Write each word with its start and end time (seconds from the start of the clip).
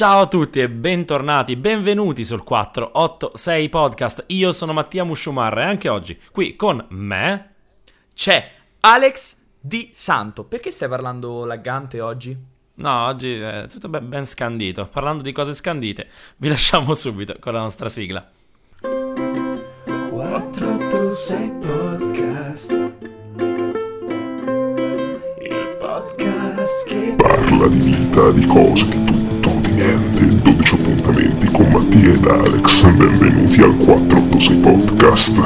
Ciao 0.00 0.20
a 0.20 0.26
tutti 0.28 0.60
e 0.60 0.70
bentornati, 0.70 1.56
benvenuti 1.56 2.24
sul 2.24 2.42
486 2.42 3.68
Podcast. 3.68 4.24
Io 4.28 4.50
sono 4.50 4.72
Mattia 4.72 5.04
Musciumarra 5.04 5.60
e 5.60 5.66
anche 5.66 5.90
oggi 5.90 6.18
qui 6.32 6.56
con 6.56 6.82
me 6.88 7.54
c'è 8.14 8.50
Alex 8.80 9.36
Di 9.60 9.90
Santo. 9.92 10.44
Perché 10.44 10.70
stai 10.70 10.88
parlando 10.88 11.44
laggante 11.44 12.00
oggi? 12.00 12.34
No, 12.76 13.08
oggi 13.08 13.34
è 13.34 13.66
tutto 13.68 13.90
ben, 13.90 14.08
ben 14.08 14.24
scandito. 14.24 14.86
Parlando 14.86 15.22
di 15.22 15.32
cose 15.32 15.52
scandite, 15.52 16.08
vi 16.36 16.48
lasciamo 16.48 16.94
subito 16.94 17.36
con 17.38 17.52
la 17.52 17.60
nostra 17.60 17.90
sigla. 17.90 18.26
486 18.80 21.52
Podcast. 21.60 22.72
Il 25.42 25.76
podcast 25.78 26.88
che 26.88 27.14
parla 27.18 27.68
di 27.68 27.80
vita, 27.80 28.30
di 28.30 28.46
cose, 28.46 28.88
di 28.88 29.09
niente, 29.80 30.26
12 30.26 30.74
appuntamenti 30.74 31.50
con 31.50 31.70
Mattia 31.70 32.12
ed 32.12 32.26
Alex. 32.26 32.82
Benvenuti 32.90 33.62
al 33.62 33.76
486 33.76 34.56
Podcast. 34.58 35.38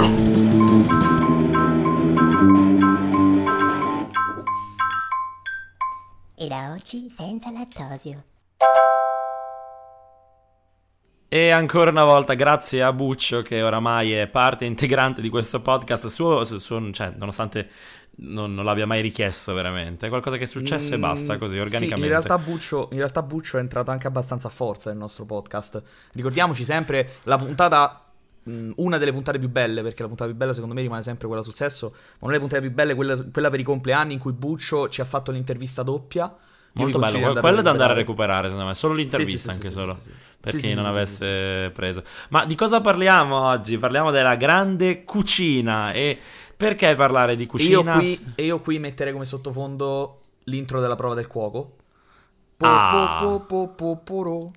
E 6.36 6.48
da 6.48 6.72
oggi 6.72 7.08
senza 7.08 7.50
lattosio. 7.52 8.24
E 11.28 11.50
ancora 11.50 11.90
una 11.90 12.04
volta 12.04 12.34
grazie 12.34 12.82
a 12.82 12.92
Buccio 12.92 13.42
che 13.42 13.62
oramai 13.62 14.12
è 14.12 14.28
parte 14.28 14.64
integrante 14.64 15.20
di 15.20 15.28
questo 15.28 15.60
podcast, 15.60 16.06
suo, 16.06 16.44
suo, 16.44 16.92
cioè, 16.92 17.12
nonostante 17.16 17.68
non, 18.16 18.54
non, 18.54 18.64
l'abbia 18.64 18.86
mai 18.86 19.00
richiesto 19.00 19.54
veramente, 19.54 20.06
è 20.06 20.08
qualcosa 20.08 20.36
che 20.36 20.44
è 20.44 20.46
successo 20.46 20.90
mm, 20.90 20.94
e 20.94 20.98
basta 20.98 21.38
così 21.38 21.58
organicamente. 21.58 21.96
Sì, 21.96 22.02
in, 22.02 22.08
realtà 22.08 22.38
Buccio, 22.38 22.88
in 22.92 22.98
realtà 22.98 23.22
Buccio 23.22 23.56
è 23.56 23.60
entrato 23.60 23.90
anche 23.90 24.06
abbastanza 24.06 24.48
a 24.48 24.50
forza 24.50 24.90
nel 24.90 24.98
nostro 24.98 25.24
podcast. 25.24 25.82
Ricordiamoci 26.12 26.64
sempre 26.64 27.14
la 27.24 27.38
puntata 27.38 28.04
mm, 28.48 28.72
una 28.76 28.98
delle 28.98 29.12
puntate 29.12 29.38
più 29.38 29.48
belle, 29.48 29.82
perché 29.82 30.02
la 30.02 30.08
puntata 30.08 30.30
più 30.30 30.38
bella 30.38 30.52
secondo 30.52 30.74
me 30.74 30.82
rimane 30.82 31.02
sempre 31.02 31.26
quella 31.26 31.42
sul 31.42 31.54
sesso, 31.54 31.90
ma 31.90 32.26
una 32.26 32.32
delle 32.32 32.40
puntate 32.40 32.62
più 32.62 32.72
belle 32.72 32.94
quella, 32.94 33.22
quella 33.30 33.50
per 33.50 33.60
i 33.60 33.64
compleanni 33.64 34.12
in 34.12 34.18
cui 34.18 34.32
Buccio 34.32 34.88
ci 34.88 35.00
ha 35.00 35.04
fatto 35.04 35.30
l'intervista 35.30 35.82
doppia 35.82 36.34
Molto 36.74 36.98
bello, 36.98 37.34
quello 37.40 37.60
è 37.60 37.62
da 37.62 37.70
andare 37.70 37.92
a 37.92 37.94
recuperare, 37.94 38.48
secondo 38.48 38.66
me, 38.66 38.74
solo 38.74 38.94
l'intervista 38.94 39.52
sì, 39.52 39.58
sì, 39.58 39.64
anche 39.64 39.72
solo, 39.72 39.96
per 40.40 40.56
chi 40.56 40.74
non 40.74 40.86
avesse 40.86 41.70
preso. 41.72 42.02
Ma 42.30 42.44
di 42.44 42.56
cosa 42.56 42.80
parliamo 42.80 43.40
oggi? 43.46 43.78
Parliamo 43.78 44.10
della 44.10 44.34
grande 44.34 45.04
cucina 45.04 45.92
e 45.92 46.18
perché 46.56 46.94
parlare 46.94 47.36
di 47.36 47.46
cucina? 47.46 47.98
E 47.98 48.04
io 48.06 48.16
qui, 48.34 48.44
io 48.44 48.60
qui 48.60 48.78
metterei 48.78 49.12
come 49.12 49.24
sottofondo 49.24 50.20
l'intro 50.44 50.80
della 50.80 50.96
prova 50.96 51.14
del 51.14 51.26
cuoco. 51.26 51.76
Po, 52.56 52.66
ah. 52.66 53.18
po, 53.20 53.40
po, 53.40 53.68
po, 53.68 54.00
po, 54.02 54.50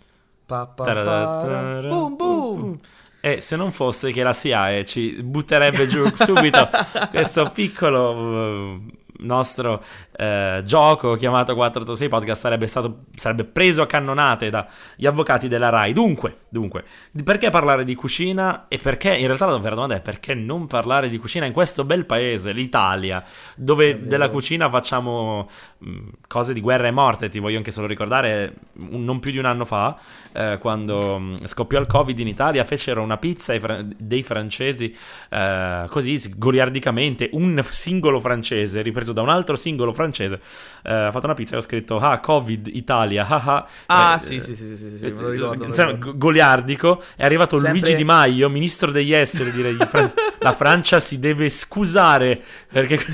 pa, 0.45 0.65
pa, 0.67 0.83
pa, 0.83 1.81
boom, 1.81 2.15
boom. 2.15 2.79
E 3.19 3.41
se 3.41 3.55
non 3.55 3.71
fosse 3.71 4.11
che 4.11 4.23
la 4.23 4.33
SIAE 4.33 4.85
ci 4.85 5.21
butterebbe 5.23 5.87
giù 5.87 6.05
subito 6.15 6.69
questo 7.09 7.49
piccolo 7.49 8.79
nostro 9.19 9.83
eh, 10.15 10.61
gioco 10.63 11.15
chiamato 11.15 11.53
486 11.53 12.09
Podcast 12.09 12.41
sarebbe, 12.41 12.67
stato, 12.67 13.05
sarebbe 13.15 13.43
preso 13.45 13.81
a 13.81 13.85
cannonate 13.85 14.49
dagli 14.49 15.05
avvocati 15.05 15.47
della 15.47 15.69
RAI. 15.69 15.93
Dunque, 15.93 16.37
dunque, 16.49 16.83
perché 17.23 17.49
parlare 17.49 17.83
di 17.83 17.95
cucina 17.95 18.67
e 18.67 18.77
perché, 18.77 19.15
in 19.15 19.27
realtà 19.27 19.45
la 19.45 19.57
vera 19.57 19.75
domanda 19.75 19.95
è 19.95 20.01
perché 20.01 20.33
non 20.33 20.67
parlare 20.67 21.09
di 21.09 21.17
cucina 21.17 21.45
in 21.45 21.53
questo 21.53 21.83
bel 21.83 22.05
paese, 22.05 22.51
l'Italia, 22.51 23.23
dove 23.55 24.05
della 24.05 24.29
cucina 24.29 24.69
facciamo 24.69 25.49
mh, 25.77 25.89
mm, 25.89 26.07
cose 26.27 26.53
di 26.53 26.61
guerra 26.61 26.87
e 26.87 26.91
morte. 26.91 27.29
Ti 27.29 27.39
voglio 27.39 27.57
anche 27.57 27.71
solo 27.71 27.87
ricordare, 27.87 28.53
un, 28.73 29.03
non 29.03 29.19
più 29.19 29.31
di 29.31 29.37
un 29.37 29.45
anno 29.45 29.65
fa, 29.65 29.97
eh, 30.33 30.57
quando 30.59 31.19
mh, 31.19 31.23
mm, 31.23 31.35
scoppiò 31.45 31.79
il 31.79 31.87
Covid 31.87 32.17
in 32.19 32.27
Italia, 32.27 32.63
fecero 32.63 33.01
una 33.01 33.17
pizza 33.17 33.57
fra- 33.59 33.83
dei 33.83 34.23
francesi 34.23 34.95
eh, 35.29 35.85
così 35.89 36.33
goliardicamente, 36.35 37.29
un 37.33 37.63
singolo 37.67 38.19
francese 38.19 38.81
ripreso 39.07 39.13
da 39.13 39.21
un 39.21 39.29
altro 39.29 39.55
singolo 39.55 39.93
francese 39.93 40.39
eh, 40.83 40.93
ha 40.93 41.11
fatto 41.11 41.25
una 41.25 41.33
pizza 41.33 41.55
e 41.55 41.57
ho 41.57 41.61
scritto 41.61 41.97
ah 41.97 42.19
Covid 42.19 42.67
Italia 42.67 43.27
ah 43.27 43.43
ah, 43.45 43.67
ah 43.85 44.15
eh, 44.15 44.19
sì, 44.19 44.39
sì 44.39 44.55
sì 44.55 44.75
sì 44.75 44.89
sì, 44.89 44.97
sì 44.97 45.11
me 45.11 45.21
lo 45.21 45.29
ricordo, 45.29 45.65
insomma, 45.65 45.93
goliardico. 45.93 47.01
È 47.15 47.23
arrivato 47.23 47.57
Sempre... 47.57 47.79
Luigi 47.79 47.95
Di 47.95 48.03
Maio 48.03 48.49
ministro 48.49 48.91
degli 48.91 49.13
esteri 49.13 49.51
direi 49.51 49.75
Fran- 49.75 50.11
la 50.39 50.53
Francia 50.53 50.99
si 50.99 51.19
deve 51.19 51.49
scusare 51.49 52.41
perché 52.71 52.99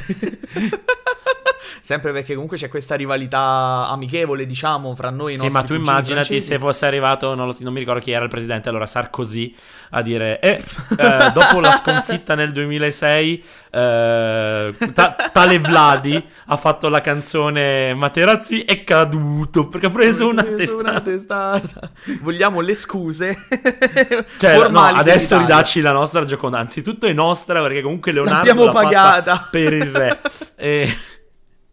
sempre 1.83 2.13
perché 2.13 2.31
comunque 2.31 2.55
c'è 2.55 2.69
questa 2.69 2.95
rivalità 2.95 3.89
amichevole, 3.89 4.45
diciamo, 4.45 4.95
fra 4.95 5.09
noi. 5.09 5.37
Sì, 5.37 5.49
ma 5.49 5.63
tu 5.63 5.73
immaginati 5.73 6.27
francesi. 6.27 6.53
se 6.53 6.57
fosse 6.57 6.85
arrivato, 6.85 7.35
non, 7.35 7.47
lo, 7.47 7.55
non, 7.59 7.73
mi 7.73 7.79
ricordo 7.79 7.99
chi 7.99 8.11
era 8.11 8.23
il 8.23 8.29
presidente, 8.29 8.69
allora 8.69 8.85
Sarkozy, 8.85 9.53
a 9.89 10.01
dire, 10.01 10.39
eh, 10.39 10.63
eh 10.97 11.31
dopo 11.33 11.59
la 11.59 11.73
sconfitta 11.73 12.35
nel 12.35 12.53
2006, 12.53 13.43
eh, 13.69 14.75
ta- 14.93 15.29
tale 15.33 15.59
Vladi 15.59 16.25
ha 16.45 16.55
fatto 16.55 16.87
la 16.87 17.01
canzone 17.01 17.93
Materazzi 17.95 18.61
è 18.61 18.83
caduto 18.85 19.67
perché 19.67 19.87
ha 19.87 19.89
preso 19.89 20.29
una 20.29 20.43
testata. 20.43 20.89
Una 20.89 21.01
testata. 21.01 21.91
Vogliamo 22.21 22.61
le 22.61 22.75
scuse. 22.75 23.37
cioè, 24.39 24.69
no, 24.69 24.79
adesso 24.79 25.37
ridacci 25.37 25.81
la 25.81 25.91
nostra 25.91 26.23
Gioconda, 26.23 26.59
anzitutto 26.59 27.07
è 27.07 27.11
nostra 27.11 27.61
perché 27.61 27.81
comunque 27.81 28.13
Leonardo 28.13 28.47
l'abbiamo 28.47 28.71
pagata 28.71 29.49
per 29.51 29.73
il 29.73 29.91
re. 29.91 30.21
E... 30.55 30.87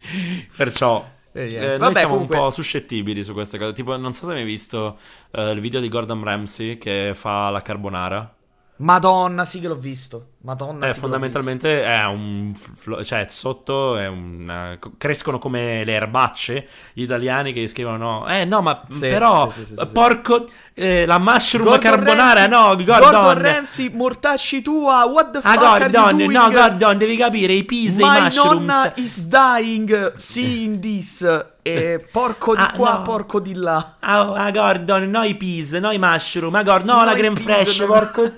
Perciò 0.57 1.19
eh, 1.33 1.55
eh, 1.55 1.67
noi 1.69 1.79
Vabbè, 1.79 1.95
siamo 1.95 2.13
comunque... 2.15 2.37
un 2.37 2.43
po' 2.45 2.51
suscettibili 2.51 3.23
su 3.23 3.33
queste 3.33 3.59
cose. 3.59 3.73
Tipo, 3.73 3.97
non 3.97 4.13
so 4.13 4.25
se 4.25 4.33
hai 4.33 4.39
mai 4.39 4.47
visto 4.47 4.99
uh, 5.33 5.41
il 5.51 5.61
video 5.61 5.81
di 5.81 5.89
Gordon 5.89 6.23
Ramsay 6.25 6.77
che 6.79 7.13
fa 7.15 7.51
la 7.51 7.63
carbonara. 7.63 8.35
Madonna, 8.77 9.45
sì 9.45 9.61
che 9.61 9.69
l'ho 9.69 9.77
visto. 9.77 10.30
Madonna, 10.43 10.87
eh, 10.87 10.95
fondamentalmente 10.95 11.85
è 11.85 12.07
un. 12.07 12.55
Flo- 12.55 13.05
cioè, 13.05 13.27
sotto 13.29 13.99
è 13.99 14.07
un. 14.07 14.79
crescono 14.97 15.39
come 15.39 15.85
le 15.85 15.93
erbacce 15.93 16.67
gli 16.95 17.03
italiani 17.03 17.53
che 17.53 17.67
scrivono: 17.67 18.27
Eh, 18.27 18.47
no, 18.47 18.63
ma 18.63 18.83
sì, 18.89 19.01
però. 19.01 19.51
Sì, 19.51 19.67
sì, 19.67 19.75
porco. 19.93 20.47
Eh, 20.73 21.05
la 21.05 21.19
mushroom 21.19 21.65
Gordon 21.65 21.91
carbonara, 21.91 22.47
Ramsay, 22.47 22.49
no, 22.49 22.85
Gordon. 22.85 23.11
Gordon 23.11 23.43
Ramsay, 23.43 23.91
mortacci 23.93 24.63
tua. 24.63 25.05
What 25.05 25.33
the 25.33 25.39
ah, 25.43 25.43
fuck? 25.43 25.63
Ah, 25.63 25.79
Gordon, 25.79 26.31
no, 26.31 26.51
Gordon, 26.51 26.97
devi 26.97 27.17
capire. 27.17 27.53
I 27.53 27.65
peas 27.65 27.99
My 27.99 28.17
i 28.17 28.21
mushrooms. 28.23 28.61
My 28.61 28.67
nonna 28.67 28.93
is 28.97 29.27
dying 29.27 30.15
seeing 30.17 30.79
this. 30.79 31.49
E 31.63 32.09
porco 32.11 32.55
di 32.55 32.63
ah, 32.63 32.73
qua, 32.75 32.95
no. 32.95 33.03
porco 33.03 33.41
di 33.41 33.53
là. 33.53 33.97
Ah, 33.99 34.33
ah, 34.33 34.51
Gordon, 34.51 35.11
no 35.11 35.23
i 35.23 35.35
peas, 35.35 35.73
no 35.73 35.91
i 35.91 35.99
mushroom. 35.99 36.55
Ah, 36.55 36.63
Gordon, 36.63 36.87
no, 36.87 36.97
no 37.01 37.05
la 37.05 37.13
creme 37.13 37.39
fresh, 37.39 37.85
porco. 37.85 38.23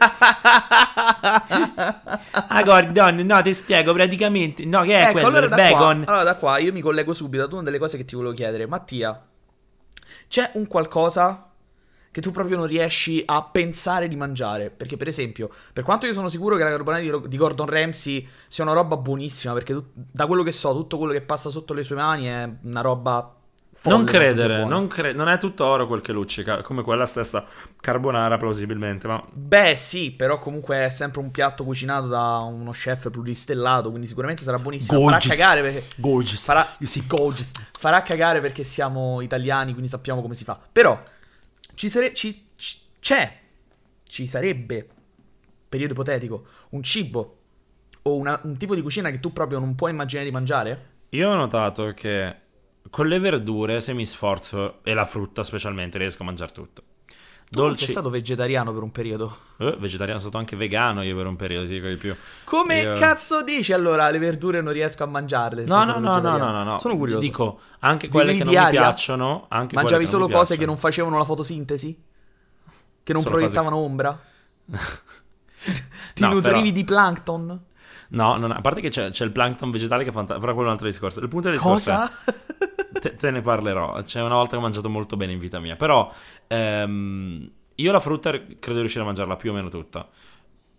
ah, 2.31 2.63
Gordon, 2.63 3.17
no, 3.17 3.43
ti 3.43 3.55
spiego 3.55 3.93
praticamente. 3.93 4.65
No, 4.65 4.83
che 4.83 4.97
è 4.97 5.03
ecco, 5.03 5.13
quello? 5.13 5.27
Allora 5.29 5.49
da 5.49 5.57
bacon. 5.57 6.05
Qua, 6.05 6.13
allora, 6.15 6.25
da 6.25 6.37
qua 6.37 6.59
io 6.59 6.73
mi 6.73 6.81
collego 6.81 7.13
subito 7.13 7.43
ad 7.43 7.53
una 7.53 7.63
delle 7.63 7.79
cose 7.79 7.97
che 7.97 8.05
ti 8.05 8.15
volevo 8.15 8.35
chiedere. 8.35 8.67
Mattia, 8.67 9.25
c'è 10.29 10.51
un 10.55 10.67
qualcosa 10.67 11.49
che 12.13 12.21
tu 12.21 12.31
proprio 12.31 12.59
non 12.59 12.67
riesci 12.67 13.23
a 13.25 13.43
pensare 13.43 14.07
di 14.07 14.17
mangiare. 14.17 14.71
Perché, 14.71 14.97
per 14.97 15.09
esempio, 15.09 15.51
per 15.73 15.83
quanto 15.83 16.07
io 16.07 16.13
sono 16.13 16.29
sicuro 16.29 16.57
che 16.57 16.63
la 16.63 16.71
carbonara 16.71 17.03
di, 17.27 17.37
Gordon 17.37 17.67
Ramsay 17.67 18.29
sia 18.49 18.65
una 18.65 18.75
roba 18.75 18.97
buonissima, 18.99 19.55
perché 19.55 19.73
tu, 19.73 19.85
da 19.95 20.27
quello 20.27 20.43
che 20.43 20.53
so, 20.53 20.73
tutto 20.75 20.99
quello 20.99 21.13
che 21.13 21.23
passa 21.23 21.49
sotto 21.49 21.73
le 21.73 21.83
sue 21.83 21.97
mani 21.97 22.27
è 22.27 22.51
una 22.65 22.83
roba 22.83 23.35
non 23.85 24.05
credere, 24.05 24.65
non, 24.65 24.87
cre- 24.87 25.13
non, 25.13 25.29
è 25.29 25.39
tutto 25.39 25.65
oro 25.65 25.87
quel 25.87 26.01
che 26.01 26.13
luccica, 26.13 26.63
come 26.63 26.83
quella 26.83 27.07
stessa 27.07 27.45
carbonara 27.81 28.37
plausibilmente, 28.37 29.09
ma... 29.09 29.23
Beh 29.33 29.75
sì, 29.77 30.13
però 30.13 30.39
comunque 30.39 30.87
è 30.87 30.91
sempre 30.91 31.21
un 31.21 31.31
piatto 31.31 31.65
cucinato 31.65 32.07
da 32.07 32.39
uno 32.39 32.71
chef 32.71 33.11
pluristellato, 33.11 33.89
quindi 33.89 34.07
sicuramente 34.07 34.43
sarà 34.43 34.59
buonissimo. 34.59 34.99
Gorgeous. 34.99 35.25
Farà 35.25 35.35
cagare 35.35 35.63
perché... 35.63 35.87
Gorgeous. 35.97 36.43
Farà... 36.45 36.77
Sì, 36.81 37.07
gorgeous. 37.07 37.51
Farà 37.73 38.03
cagare 38.03 38.41
perché 38.41 38.63
siamo 38.63 39.21
italiani, 39.21 39.73
quindi 39.73 39.89
sappiamo 39.89 40.23
come 40.23 40.35
si 40.35 40.45
fa. 40.45 40.61
Però, 40.71 41.03
ci 41.75 41.89
sare... 41.89 42.15
ci... 42.15 42.47
ci... 42.55 42.77
c'è, 43.01 43.39
ci 44.05 44.27
sarebbe, 44.29 44.89
periodo 45.69 45.95
ipotetico, 45.95 46.47
un 46.71 46.83
cibo 46.83 47.39
o 48.03 48.15
una... 48.15 48.39
un 48.45 48.57
tipo 48.57 48.77
di 48.77 48.83
cucina 48.83 49.11
che 49.11 49.19
tu 49.19 49.33
proprio 49.33 49.59
non 49.59 49.75
puoi 49.75 49.91
immaginare 49.91 50.29
di 50.29 50.33
mangiare? 50.33 50.91
Io 51.11 51.29
ho 51.29 51.35
notato 51.35 51.93
che 51.95 52.42
con 52.93 53.07
le 53.07 53.19
verdure, 53.19 53.81
se 53.81 53.95
mi 53.95 54.05
sforzo, 54.05 54.81
e 54.83 54.93
la 54.93 55.07
frutta 55.07 55.43
specialmente, 55.43 55.97
riesco 55.97 56.25
a 56.25 56.27
mangiare 56.27 56.53
tutto. 56.53 56.83
Tu 57.49 57.59
Dolci... 57.59 57.85
sei 57.85 57.93
stato 57.93 58.11
vegetariano 58.11 58.71
per 58.71 58.83
un 58.83 58.93
periodo? 58.93 59.35
Eh, 59.57 59.77
vegetariano, 59.79 60.19
sono 60.19 60.31
stato 60.31 60.37
anche 60.37 60.57
vegano 60.57 61.03
io 61.03 61.17
per 61.17 61.25
un 61.25 61.35
periodo, 61.35 61.67
ti 61.67 61.73
dico 61.73 61.89
di 61.89 61.97
più. 61.97 62.15
Come 62.45 62.83
io... 62.83 62.99
cazzo 62.99 63.43
dici 63.43 63.73
allora 63.73 64.11
le 64.11 64.19
verdure 64.19 64.61
non 64.61 64.75
riesco 64.75 65.05
a 65.05 65.07
mangiarle? 65.07 65.65
No, 65.65 65.85
no, 65.85 65.99
no, 65.99 66.21
no, 66.21 66.37
no, 66.37 66.65
no, 66.65 66.79
Sono 66.79 66.99
curioso. 66.99 67.21
Dico, 67.21 67.61
anche 67.79 68.09
quelle 68.09 68.35
che 68.35 68.45
non 68.45 68.53
mi 68.53 68.69
piacciono... 68.69 69.47
Anche 69.49 69.75
Mangiavi 69.75 70.07
solo 70.07 70.27
cose 70.27 70.35
piacciono. 70.35 70.59
che 70.59 70.67
non 70.67 70.77
facevano 70.77 71.17
la 71.17 71.25
fotosintesi? 71.25 72.03
Che 73.03 73.13
non 73.15 73.23
solo 73.23 73.37
proiettavano 73.37 73.77
cose... 73.77 73.89
ombra? 73.89 74.21
Ti 76.13 76.23
no, 76.23 76.33
nutrivi 76.35 76.61
però... 76.61 76.75
di 76.75 76.85
plankton? 76.85 77.61
No, 78.09 78.37
non, 78.37 78.51
a 78.51 78.61
parte 78.61 78.83
che 78.83 78.91
c'è, 78.91 79.09
c'è, 79.09 79.25
il 79.25 79.33
plankton 79.33 79.71
vegetale 79.71 80.05
che 80.05 80.13
fa... 80.13 80.25
Però 80.25 80.39
quello 80.39 80.61
è 80.61 80.65
un 80.65 80.69
altro 80.69 80.87
discorso. 80.87 81.21
Il 81.21 81.29
punto 81.29 81.49
del 81.49 81.57
discorso 81.57 81.91
Cosa? 81.91 82.13
È... 82.25 82.71
te, 82.93 83.17
te 83.17 83.31
ne 83.31 83.41
parlerò. 83.41 84.01
C'è 84.03 84.21
una 84.23 84.35
volta 84.35 84.51
che 84.51 84.57
ho 84.57 84.61
mangiato 84.61 84.89
molto 84.89 85.17
bene 85.17 85.33
in 85.33 85.39
vita 85.39 85.59
mia. 85.59 85.77
Però 85.77 86.11
ehm, 86.47 87.51
io 87.75 87.93
la 87.93 88.01
frutta 88.01 88.31
credo 88.31 88.73
di 88.73 88.79
riuscire 88.81 89.03
a 89.03 89.07
mangiarla 89.07 89.37
più 89.37 89.51
o 89.51 89.55
meno 89.55 89.69
tutta. 89.69 90.09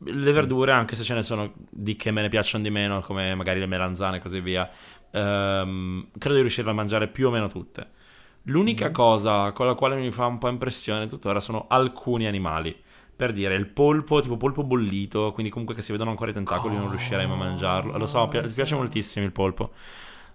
Le 0.06 0.31
verdure, 0.31 0.71
anche 0.71 0.95
se 0.95 1.04
ce 1.04 1.13
ne 1.13 1.24
sono 1.24 1.54
di 1.69 1.95
che 1.95 2.12
me 2.12 2.21
ne 2.21 2.27
piacciono 2.30 2.63
di 2.63 2.69
meno, 2.69 3.00
come 3.01 3.36
magari 3.36 3.60
le 3.60 3.68
melanzane 3.68 4.18
e 4.18 4.19
così 4.19 4.42
via, 4.42 4.69
ehm, 5.12 6.07
credo 6.18 6.36
di 6.36 6.42
riuscire 6.42 6.69
a 6.69 6.74
mangiare 6.74 7.07
più 7.07 7.27
o 7.27 7.31
meno 7.31 7.48
tutte. 7.48 8.01
L'unica 8.48 8.92
cosa 8.92 9.54
con 9.54 9.65
la 9.65 9.74
quale 9.75 9.95
mi 9.95 10.12
fa 10.12 10.25
un 10.25 10.38
po' 10.38 10.50
impressione 10.50 11.07
tuttora 11.07 11.39
sono 11.39 11.65
alcuni 11.69 12.27
animali. 12.27 12.75
Per 13.15 13.31
dire, 13.31 13.56
il 13.56 13.68
polpo, 13.68 14.19
tipo 14.19 14.36
polpo 14.38 14.63
bollito, 14.63 15.31
quindi 15.31 15.51
comunque 15.51 15.75
che 15.75 15.81
si 15.81 15.92
vedono 15.92 16.10
ancora 16.10 16.31
i 16.31 16.33
tentacoli, 16.33 16.75
non 16.75 16.89
riuscirei 16.89 17.25
mai 17.27 17.36
a 17.36 17.39
mangiarlo. 17.39 17.98
Lo 17.98 18.06
so, 18.07 18.27
pi- 18.27 18.42
mi 18.42 18.51
piace 18.51 18.75
moltissimo 18.75 19.24
il 19.25 19.31
polpo. 19.31 19.71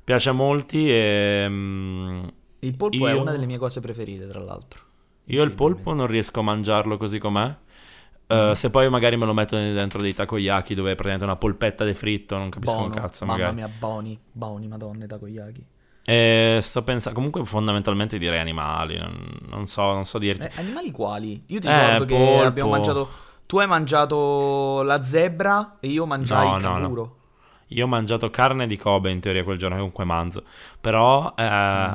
Piace 0.08 0.31
a 0.31 0.32
molti 0.32 0.90
e... 0.90 1.46
mm, 1.49 2.25
Il 2.60 2.75
polpo 2.76 3.06
è 3.06 3.12
Io- 3.12 3.20
una 3.20 3.31
delle 3.31 3.44
mie 3.44 3.58
cose 3.58 3.81
preferite, 3.81 4.26
tra 4.26 4.40
l'altro. 4.40 4.81
Io 5.26 5.43
il 5.43 5.52
polpo 5.52 5.93
non 5.93 6.06
riesco 6.06 6.40
a 6.40 6.43
mangiarlo 6.43 6.96
così 6.96 7.19
com'è. 7.19 7.55
Eh, 8.26 8.52
se 8.55 8.70
poi 8.70 8.88
magari 8.88 9.16
me 9.16 9.26
lo 9.26 9.34
metto 9.34 9.56
dentro 9.56 10.00
dei 10.00 10.14
takoyaki 10.14 10.75
dove 10.75 10.93
è 10.93 10.94
praticamente 10.94 11.25
una 11.25 11.37
polpetta 11.37 11.84
di 11.84 11.93
fritto, 11.94 12.37
non 12.38 12.49
capisco 12.49 12.76
Buono, 12.76 12.94
un 12.94 13.00
cazzo 13.00 13.25
mamma 13.26 13.37
magari. 13.37 13.55
mia, 13.55 13.69
buoni, 13.69 14.19
buoni, 14.32 14.66
madonne, 14.69 15.06
takoyaki. 15.06 15.66
E 16.05 16.58
sto 16.62 16.82
pensando, 16.82 17.14
comunque 17.16 17.44
fondamentalmente 17.44 18.16
direi 18.16 18.38
animali, 18.40 18.96
non, 18.96 19.38
non 19.50 19.66
so, 19.66 19.93
non 19.93 20.04
so 20.06 20.19
dirti. 20.19 20.46
Eh, 20.46 20.52
animali 20.54 20.90
quali? 20.90 21.44
Io 21.49 21.61
ti 21.61 21.66
Eh, 21.66 21.70
ricordo 21.70 22.04
che 22.06 22.14
polpo. 22.14 22.46
abbiamo 22.46 22.70
mangiato... 22.70 23.08
Tu 23.46 23.58
hai 23.58 23.66
mangiato 23.66 24.82
la 24.82 25.02
zebra 25.04 25.78
e 25.81 25.88
io 25.88 26.04
mangiai 26.04 26.49
No, 26.50 26.56
il 26.56 26.62
no, 26.62 26.78
no. 26.78 27.16
Io 27.69 27.85
ho 27.85 27.88
mangiato 27.88 28.31
carne 28.31 28.67
di 28.67 28.76
Kobe 28.76 29.11
in 29.11 29.20
teoria 29.20 29.44
quel 29.44 29.59
giorno, 29.59 29.76
comunque 29.76 30.05
manzo. 30.05 30.44
Però 30.81 31.35
eh, 31.37 31.91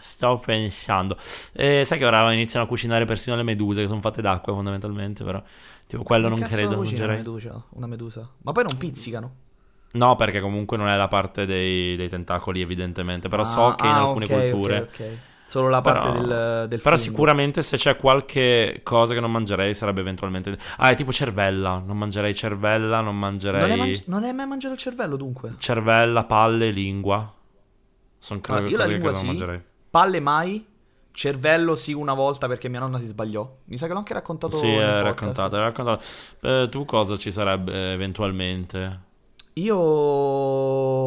sto 0.00 0.40
pensando. 0.44 1.16
Eh, 1.52 1.84
sai 1.84 1.98
che 1.98 2.06
ora 2.06 2.32
iniziano 2.32 2.64
a 2.64 2.68
cucinare 2.68 3.04
persino 3.04 3.36
le 3.36 3.42
meduse 3.42 3.82
che 3.82 3.86
sono 3.86 4.00
fatte 4.00 4.22
d'acqua 4.22 4.52
fondamentalmente, 4.54 5.24
però. 5.24 5.42
Tipo 5.86 6.02
quello 6.02 6.28
Che 6.28 6.28
non 6.28 6.42
credo, 6.42 6.76
cucina 6.76 7.06
mangerei. 7.06 7.06
Una 7.06 7.16
medusa, 7.16 7.64
una 7.70 7.86
medusa. 7.86 8.30
Ma 8.42 8.52
poi 8.52 8.64
non 8.64 8.76
pizzicano. 8.76 9.34
No, 9.92 10.16
perché 10.16 10.40
comunque 10.40 10.76
non 10.76 10.88
è 10.88 10.96
la 10.96 11.08
parte 11.08 11.46
dei, 11.46 11.96
dei 11.96 12.08
tentacoli 12.08 12.60
evidentemente, 12.60 13.28
però 13.28 13.42
so 13.44 13.72
Ah, 13.72 13.74
che 13.74 13.88
in 13.88 13.96
ah, 13.96 13.98
alcune 13.98 14.26
ok, 14.26 14.26
culture... 14.26 14.80
ok, 14.80 14.88
ok. 14.88 15.18
Solo 15.48 15.70
la 15.70 15.80
parte 15.80 16.10
Però- 16.10 16.20
del, 16.20 16.68
del 16.68 16.80
Però 16.82 16.94
fungo. 16.94 17.10
sicuramente 17.10 17.62
se 17.62 17.78
c'è 17.78 17.96
qualche 17.96 18.80
cosa 18.82 19.14
che 19.14 19.20
non 19.20 19.32
mangerei 19.32 19.74
sarebbe 19.74 20.00
eventualmente... 20.00 20.58
Ah, 20.76 20.90
è 20.90 20.94
tipo 20.94 21.10
cervella, 21.10 21.82
non 21.82 21.96
mangerei 21.96 22.34
cervella, 22.34 23.00
non 23.00 23.18
mangerei... 23.18 23.60
Non 23.62 23.70
hai, 23.70 23.76
mangi- 23.78 24.02
non 24.06 24.24
hai 24.24 24.34
mai 24.34 24.46
mangiato 24.46 24.74
il 24.74 24.80
cervello 24.80 25.16
dunque? 25.16 25.54
Cervella, 25.58 26.24
palle, 26.24 26.70
lingua. 26.70 27.32
Sono 28.18 28.40
Ah, 28.42 28.46
cose 28.46 28.66
io 28.66 28.76
la 28.76 28.84
lingua 28.84 29.10
non 29.10 29.20
sì. 29.20 29.26
mangerei. 29.26 29.62
Palle 29.88 30.20
mai? 30.20 30.66
Cervello 31.12 31.76
sì 31.76 31.94
una 31.94 32.12
volta 32.12 32.46
perché 32.46 32.68
mia 32.68 32.80
nonna 32.80 33.00
si 33.00 33.06
sbagliò. 33.06 33.50
Mi 33.64 33.78
sa 33.78 33.86
che 33.86 33.92
l'ho 33.92 33.98
anche 34.00 34.12
raccontato 34.12 34.54
Sì, 34.54 34.70
è 34.70 35.00
raccontato, 35.00 35.56
è 35.56 35.60
raccontato. 35.60 36.04
Eh, 36.42 36.68
tu 36.70 36.84
cosa 36.84 37.16
ci 37.16 37.30
sarebbe 37.30 37.72
eh, 37.72 37.92
eventualmente? 37.92 39.00
Io... 39.54 41.06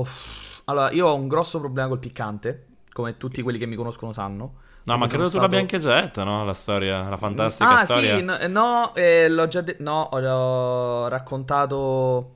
Allora, 0.65 0.91
io 0.91 1.07
ho 1.07 1.15
un 1.15 1.27
grosso 1.27 1.59
problema 1.59 1.87
col 1.89 1.99
piccante, 1.99 2.65
come 2.91 3.17
tutti 3.17 3.41
quelli 3.41 3.57
che 3.57 3.65
mi 3.65 3.75
conoscono 3.75 4.13
sanno. 4.13 4.55
No, 4.83 4.97
ma 4.97 5.07
credo 5.07 5.25
tu 5.25 5.29
sono 5.31 5.43
l'abbia 5.43 5.59
stato- 5.67 5.89
anche 5.89 6.01
detta, 6.01 6.23
no? 6.23 6.43
La 6.43 6.53
storia, 6.53 7.07
la 7.07 7.17
fantastica 7.17 7.79
Ah, 7.81 7.85
storia. 7.85 8.17
sì, 8.17 8.23
no, 8.23 8.37
no, 8.47 8.95
eh, 8.95 9.29
l'ho 9.29 9.47
già 9.47 9.61
detto. 9.61 9.83
No, 9.83 10.01
ho, 10.11 11.07
raccontato. 11.07 12.35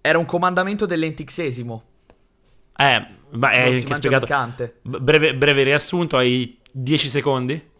Era 0.00 0.18
un 0.18 0.26
comandamento 0.26 0.84
dell'entixesimo. 0.84 1.82
Eh, 2.76 3.06
ma 3.30 3.48
Non 3.50 3.58
hai 3.60 3.78
si 3.78 3.86
anche 3.86 3.94
spiegato. 3.94 4.26
Breve, 4.82 5.34
breve 5.34 5.62
riassunto, 5.62 6.16
hai 6.18 6.58
10 6.70 7.08
secondi? 7.08 7.70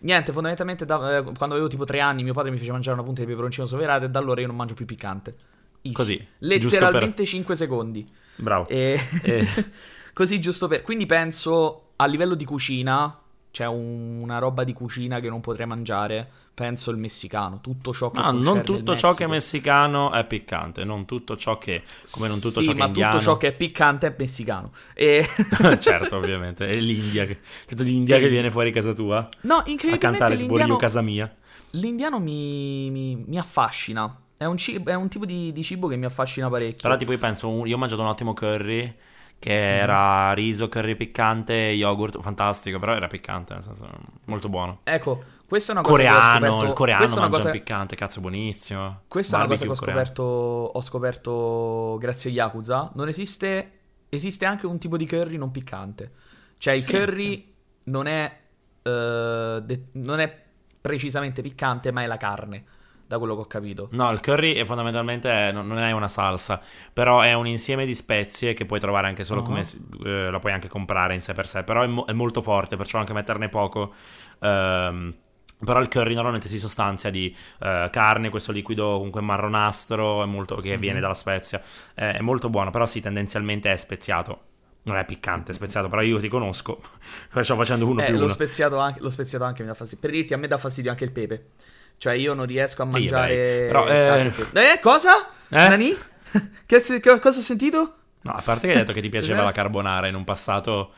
Niente, 0.00 0.32
fondamentalmente 0.32 0.84
da- 0.84 1.16
eh, 1.16 1.22
quando 1.22 1.54
avevo 1.54 1.66
tipo 1.68 1.84
tre 1.84 1.98
anni 2.00 2.22
mio 2.22 2.34
padre 2.34 2.50
mi 2.50 2.58
fece 2.58 2.70
mangiare 2.70 2.94
una 2.96 3.04
punta 3.04 3.22
di 3.22 3.26
peperoncino 3.26 3.66
soverato 3.66 4.04
e 4.04 4.10
da 4.10 4.18
allora 4.18 4.40
io 4.40 4.46
non 4.46 4.54
mangio 4.56 4.74
più 4.74 4.84
piccante. 4.84 5.34
Easy. 5.80 5.92
Così, 5.96 6.26
Letteralmente 6.38 7.24
5 7.24 7.56
secondi. 7.56 8.06
Bravo. 8.36 8.68
E... 8.68 9.00
Eh. 9.22 9.46
Così 10.14 10.40
giusto 10.40 10.66
per... 10.68 10.82
Quindi 10.82 11.04
penso 11.06 11.90
a 11.96 12.06
livello 12.06 12.34
di 12.34 12.44
cucina, 12.46 13.18
c'è 13.50 13.66
un- 13.66 14.20
una 14.22 14.38
roba 14.38 14.64
di 14.64 14.72
cucina 14.72 15.20
che 15.20 15.28
non 15.28 15.40
potrei 15.42 15.66
mangiare. 15.66 16.28
Penso 16.54 16.92
il 16.92 16.98
messicano, 16.98 17.58
tutto 17.60 17.92
ciò 17.92 18.12
che 18.12 18.20
No, 18.20 18.30
non 18.30 18.62
tutto 18.62 18.94
ciò 18.96 19.12
che 19.14 19.24
è 19.24 19.26
messicano 19.26 20.12
è 20.12 20.24
piccante, 20.24 20.84
non 20.84 21.04
tutto 21.04 21.36
ciò 21.36 21.58
che, 21.58 21.82
come 22.12 22.28
non 22.28 22.38
tutto 22.38 22.60
sì, 22.60 22.66
ciò 22.66 22.70
che 22.70 22.76
è 22.76 22.80
ma 22.80 22.86
indiano. 22.86 23.10
tutto 23.14 23.24
ciò 23.24 23.36
che 23.38 23.48
è 23.48 23.52
piccante 23.52 24.06
è 24.06 24.14
messicano. 24.16 24.70
E... 24.94 25.26
certo, 25.80 26.14
ovviamente, 26.14 26.68
è 26.68 26.78
l'India, 26.78 27.24
che... 27.26 27.40
tutto 27.66 27.82
d'India 27.82 28.20
che 28.20 28.28
viene 28.28 28.52
fuori 28.52 28.70
casa 28.70 28.92
tua 28.92 29.28
no, 29.42 29.54
a 29.56 29.62
incredibilmente 29.66 29.98
cantare 29.98 30.36
tipo 30.36 30.60
io 30.60 30.76
casa 30.76 31.00
mia. 31.00 31.34
l'indiano 31.70 32.20
mi, 32.20 32.88
mi- 32.92 33.24
mi 33.26 33.36
affascina. 33.38 34.16
È 34.36 34.44
un, 34.44 34.56
ci- 34.56 34.80
è 34.84 34.94
un 34.94 35.08
tipo 35.08 35.24
di, 35.24 35.50
di 35.52 35.62
cibo 35.64 35.88
che 35.88 35.96
mi 35.96 36.04
affascina 36.04 36.48
parecchio. 36.48 36.82
Però 36.82 36.96
tipo 36.96 37.10
io 37.10 37.18
penso, 37.18 37.64
io 37.66 37.74
ho 37.74 37.78
mangiato 37.78 38.02
un 38.02 38.08
ottimo 38.08 38.32
curry 38.32 38.94
che 39.44 39.50
Mhm. 39.52 39.80
era 39.82 40.32
riso, 40.32 40.68
curry 40.70 40.96
piccante, 40.96 41.52
yogurt, 41.52 42.18
fantastico, 42.22 42.78
però 42.78 42.94
era 42.94 43.08
piccante, 43.08 43.52
nel 43.52 43.62
senso 43.62 43.86
molto 44.24 44.48
buono. 44.48 44.80
Ecco, 44.84 45.22
questa 45.46 45.72
è 45.72 45.74
una 45.74 45.84
cosa 45.84 45.96
che 45.98 46.08
ho 46.08 46.10
Coreano, 46.10 46.46
scoperto. 46.46 46.64
il 46.66 46.72
coreano 46.72 47.04
mangia 47.16 47.28
cosa- 47.28 47.50
piccante, 47.50 47.94
cazzo 47.96 48.20
buonissimo. 48.22 49.02
Questa 49.06 49.36
è 49.36 49.40
una 49.40 49.48
cosa 49.48 49.64
che 49.64 49.70
ho 49.70 49.74
Barbecue 49.74 49.92
coreano. 49.92 50.06
scoperto, 50.14 50.22
ho 50.78 50.80
scoperto 50.80 51.96
grazie 52.00 52.30
a 52.30 52.32
Yakuza. 52.32 52.90
Non 52.94 53.08
esiste, 53.08 53.70
esiste 54.08 54.46
anche 54.46 54.66
un 54.66 54.78
tipo 54.78 54.96
di 54.96 55.06
curry 55.06 55.36
non 55.36 55.50
piccante. 55.50 56.12
Cioè 56.58 56.72
il 56.74 56.84
Sì, 56.84 56.90
curry 56.90 57.52
Non, 57.86 58.06
è, 58.06 58.40
eh, 58.82 59.60
de- 59.62 59.84
non 59.92 60.18
è 60.20 60.42
precisamente 60.80 61.42
piccante, 61.42 61.92
ma 61.92 62.00
è 62.02 62.06
la 62.06 62.16
carne, 62.16 62.64
da 63.06 63.18
quello 63.18 63.34
che 63.34 63.40
ho 63.42 63.46
capito. 63.46 63.88
No, 63.92 64.10
il 64.10 64.20
curry 64.20 64.54
è 64.54 64.64
fondamentalmente 64.64 65.30
è- 65.30 65.52
non 65.52 65.78
è 65.78 65.92
una 65.92 66.08
salsa, 66.08 66.60
però 66.92 67.20
è 67.20 67.32
un 67.34 67.46
insieme 67.46 67.84
di 67.86 67.94
spezie 67.94 68.52
che 68.54 68.64
puoi 68.66 68.80
trovare 68.80 69.06
anche 69.06 69.24
solo 69.24 69.40
Ah. 69.40 69.44
come 69.44 69.60
eh, 70.04 70.30
la 70.30 70.38
puoi 70.40 70.52
anche 70.52 70.68
comprare 70.68 71.14
in 71.14 71.20
sé 71.20 71.32
per 71.32 71.46
sé, 71.46 71.62
però 71.64 71.82
è, 71.82 71.86
mo- 71.86 72.04
è 72.06 72.12
molto 72.12 72.40
forte, 72.42 72.76
perciò 72.76 72.98
anche 72.98 73.12
metterne 73.12 73.48
poco. 73.48 73.92
ehm, 74.40 75.14
però 75.64 75.80
il 75.80 75.88
curry 75.88 76.14
normalmente 76.14 76.48
si 76.48 76.58
sostanzia 76.58 77.10
di 77.10 77.34
eh, 77.60 77.88
carne, 77.90 78.28
questo 78.28 78.52
liquido 78.52 78.96
comunque 78.96 79.20
marronastro, 79.22 80.22
è 80.22 80.26
molto, 80.26 80.56
che 80.56 80.74
Mhm. 80.74 80.80
viene 80.80 81.00
dalla 81.00 81.14
spezia. 81.14 81.62
Eh, 81.94 82.14
è 82.14 82.20
molto 82.20 82.50
buono, 82.50 82.70
però 82.70 82.84
sì, 82.86 83.00
tendenzialmente 83.00 83.70
è 83.72 83.76
speziato. 83.76 84.40
Non 84.82 84.96
è 84.96 85.04
piccante, 85.06 85.52
è 85.52 85.54
speziato, 85.54 85.88
però 85.88 86.02
io 86.02 86.18
ti 86.20 86.28
conosco, 86.28 86.82
perciò 87.32 87.56
facendo 87.56 87.86
uno 87.86 88.02
Eh, 88.02 88.04
più 88.06 88.16
lo, 88.16 88.24
uno. 88.24 88.32
speziato 88.34 88.76
anche, 88.78 89.00
lo 89.00 89.08
speziato 89.08 89.44
anche 89.44 89.62
mi 89.62 89.68
dà 89.68 89.74
fastidio. 89.74 90.02
Per 90.06 90.10
dirti, 90.14 90.34
a 90.34 90.36
me 90.36 90.46
dà 90.48 90.58
fastidio 90.58 90.90
anche 90.90 91.04
il 91.04 91.12
pepe. 91.12 91.46
Cioè, 91.98 92.14
io 92.14 92.34
non 92.34 92.46
riesco 92.46 92.82
a 92.82 92.84
mangiare. 92.84 93.66
Però, 93.66 93.86
eh. 93.86 94.32
Eh, 94.52 94.80
cosa? 94.80 95.28
Eh? 95.48 95.68
Nani? 95.68 95.96
che, 96.66 96.80
che- 96.80 97.18
cosa 97.18 97.38
ho 97.38 97.42
sentito? 97.42 97.94
No, 98.22 98.32
a 98.32 98.42
parte 98.42 98.66
che 98.66 98.72
hai 98.72 98.78
detto 98.78 98.92
che 98.92 99.00
ti 99.00 99.08
piaceva 99.08 99.36
Cos'è? 99.36 99.46
la 99.46 99.52
carbonara 99.52 100.06
in 100.06 100.14
un 100.14 100.24
passato... 100.24 100.92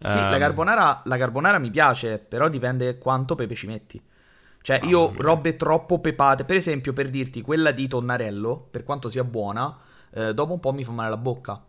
Sì, 0.00 0.06
la 0.06 0.32
ehm, 0.32 0.38
carbonara, 0.38 1.02
la 1.04 1.16
carbonara 1.16 1.58
mi 1.58 1.70
piace, 1.70 2.18
però 2.18 2.48
dipende 2.48 2.98
quanto 2.98 3.34
pepe 3.34 3.56
ci 3.56 3.66
metti. 3.66 4.00
Cioè, 4.62 4.80
io 4.84 5.12
robe 5.16 5.56
troppo 5.56 5.98
pepate, 5.98 6.44
per 6.44 6.54
esempio, 6.54 6.92
per 6.92 7.10
dirti, 7.10 7.40
quella 7.40 7.72
di 7.72 7.88
tonnarello, 7.88 8.68
per 8.70 8.84
quanto 8.84 9.08
sia 9.08 9.24
buona, 9.24 9.76
eh, 10.12 10.34
dopo 10.34 10.52
un 10.52 10.60
po' 10.60 10.72
mi 10.72 10.84
fa 10.84 10.92
male 10.92 11.10
la 11.10 11.16
bocca. 11.16 11.60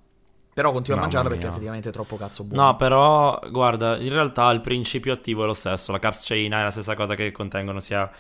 Però 0.54 0.72
continuo 0.72 1.00
a 1.00 1.04
mangiarla 1.04 1.30
perché 1.30 1.44
mia. 1.44 1.52
effettivamente 1.54 1.90
è 1.90 1.92
troppo 1.92 2.18
cazzo 2.18 2.44
buono. 2.44 2.66
No, 2.66 2.76
però, 2.76 3.40
guarda, 3.50 3.98
in 3.98 4.12
realtà 4.12 4.50
il 4.52 4.60
principio 4.62 5.14
attivo 5.14 5.44
è 5.44 5.46
lo 5.46 5.54
stesso. 5.54 5.92
La 5.92 6.00
capsaicina 6.00 6.60
è 6.60 6.64
la 6.64 6.72
stessa 6.72 6.96
cosa 6.96 7.16
che 7.16 7.32
contengono 7.32 7.80
sia 7.80 8.12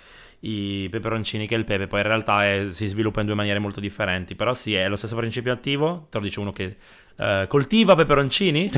i 0.42 0.88
peperoncini 0.90 1.48
che 1.48 1.56
il 1.56 1.66
pepe. 1.66 1.88
Poi 1.88 2.00
in 2.02 2.08
realtà 2.08 2.46
è- 2.46 2.68
si 2.70 2.88
sviluppa 2.88 3.20
in 3.22 3.26
due 3.28 3.36
maniere 3.36 3.60
molto 3.60 3.80
differenti. 3.80 4.36
Però 4.36 4.54
sì, 4.54 4.74
è 4.74 4.88
lo 4.88 4.96
stesso 4.96 5.16
principio 5.16 5.52
attivo. 5.52 6.08
Te 6.10 6.18
lo 6.18 6.24
dice 6.24 6.40
uno 6.40 6.54
che 6.54 6.78
eh, 7.18 7.46
coltiva 7.48 7.96
peperoncini. 7.96 8.72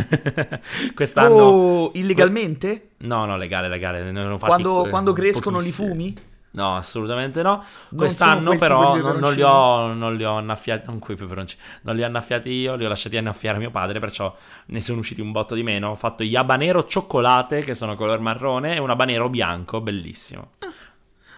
Quest'anno... 0.96 1.44
Oh, 1.44 1.92
illegalmente? 1.94 2.90
No, 3.00 3.26
no, 3.26 3.38
legale, 3.38 3.68
legale. 3.68 4.00
hanno 4.00 4.38
fatti, 4.38 4.64
Quando, 4.64 4.86
eh, 4.86 4.90
quando 4.90 5.14
crescono 5.14 5.60
li 5.60 5.66
pochissimi. 5.66 5.88
fumi? 5.90 6.30
No, 6.54 6.76
assolutamente 6.76 7.42
no. 7.44 7.64
sono 7.64 8.02
Quest'anno 8.02 8.58
però 8.58 8.98
non, 8.98 9.20
non 9.20 9.34
li 9.34 9.42
ho, 9.42 9.94
non 9.94 10.16
li 10.16 10.26
ho 10.26 10.36
annaffiati, 10.36 10.88
non 10.88 11.00
quei 11.00 11.16
peperoncini, 11.16 11.62
non 11.84 11.96
li 11.96 12.04
ho 12.04 12.06
annaffiati 12.06 12.50
io, 12.50 12.76
li 12.76 12.84
ho 12.84 12.90
lasciati 12.90 13.16
annaffiare 13.16 13.58
mio 13.58 13.72
padre, 13.72 14.00
perciò 14.00 14.36
ne 14.66 14.82
sono 14.82 15.00
usciti 15.00 15.22
un 15.22 15.32
botto 15.32 15.56
di 15.56 15.64
meno. 15.64 15.92
Ho 15.92 15.96
fatto 15.96 16.24
gli 16.24 16.36
habanero 16.36 16.84
cioccolate, 16.84 17.62
che 17.62 17.74
sono 17.74 17.96
color 17.96 18.20
marrone, 18.20 18.76
e 18.76 18.80
un 18.80 18.90
habanero 18.90 19.30
bianco, 19.30 19.80
bellissimo. 19.80 20.50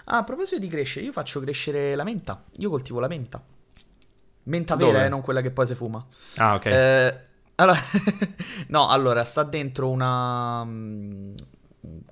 Ah, 0.06 0.18
a 0.18 0.24
proposito 0.24 0.60
di 0.60 0.68
crescere, 0.68 1.06
io 1.06 1.12
faccio 1.12 1.40
crescere 1.40 1.96
la 1.96 2.04
menta. 2.04 2.44
Io 2.58 2.70
coltivo 2.70 3.00
la 3.00 3.08
menta. 3.08 3.42
Menta 4.46 4.76
vera, 4.76 4.92
Dove? 4.92 5.06
eh, 5.06 5.10
non 5.10 5.22
quella 5.22 5.42
che 5.42 5.52
poi 5.52 5.66
si 5.68 5.76
fuma. 5.76 6.06
Ah, 6.38 6.56
ok. 6.56 6.66
Eh, 6.66 7.20
allora, 7.56 7.80
no, 8.68 8.90
allora, 8.90 9.24
sta 9.24 9.44
dentro 9.44 9.90
una... 9.90 10.64
mm, 10.66 11.34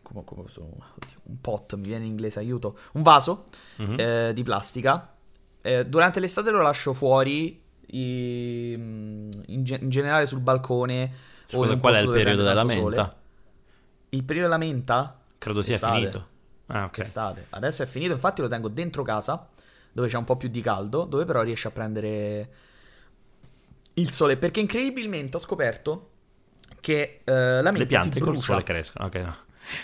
Come, 0.02 0.24
come 0.26 0.44
posso- 0.44 0.62
oddio, 0.62 1.18
un 1.24 1.40
pot, 1.42 1.76
mi 1.76 1.84
viene 1.84 2.04
in 2.06 2.12
inglese, 2.12 2.40
aiuto. 2.40 2.78
Un 2.94 3.02
vaso 3.04 3.46
Mhm. 3.78 3.96
eh, 3.98 4.32
di 4.34 4.44
plastica. 4.44 5.14
Eh, 5.62 5.86
durante 5.86 6.20
l'estate 6.20 6.52
lo 6.52 6.62
lascio 6.62 6.92
fuori, 6.94 7.62
i- 7.88 8.74
mm, 8.78 9.32
in, 9.48 9.64
ge- 9.64 9.80
in 9.82 9.90
generale 9.90 10.26
sul 10.26 10.40
balcone, 10.40 11.12
Scusa, 11.46 11.76
qual 11.78 11.96
è 11.96 12.00
il 12.02 12.10
periodo 12.10 12.44
della 12.44 12.64
tanto 12.66 12.74
sole. 12.74 12.96
menta? 12.96 13.16
Il 14.10 14.24
periodo 14.24 14.48
della 14.50 14.60
menta? 14.60 15.20
Credo 15.38 15.62
sia 15.62 15.76
Estate. 15.76 15.98
finito. 16.00 16.28
Ah, 16.72 16.86
ok. 16.86 17.00
Estate. 17.00 17.46
Adesso 17.50 17.84
è 17.84 17.86
finito, 17.86 18.14
infatti 18.14 18.42
lo 18.42 18.48
tengo 18.48 18.68
dentro 18.68 19.04
casa, 19.04 19.48
dove 19.92 20.08
c'è 20.08 20.18
un 20.18 20.24
po' 20.24 20.38
più 20.38 20.50
di 20.50 20.62
caldo, 20.62 21.06
dove 21.06 21.26
però 21.26 21.42
riesce 21.42 21.68
a 21.68 21.72
prendere 21.72 22.50
il 23.96 24.12
sole. 24.12 24.38
Perché 24.38 24.60
incredibilmente 24.60 25.38
ho 25.38 25.40
scoperto 25.40 26.10
che 26.80 27.22
eh, 27.24 27.62
la 27.62 27.72
menta 27.72 27.80
Le 27.80 27.86
piante 27.86 28.20
si 28.20 28.20
col 28.20 28.38
sole 28.38 28.64
crescono, 28.64 29.08
ok, 29.08 29.16
no. 29.16 29.36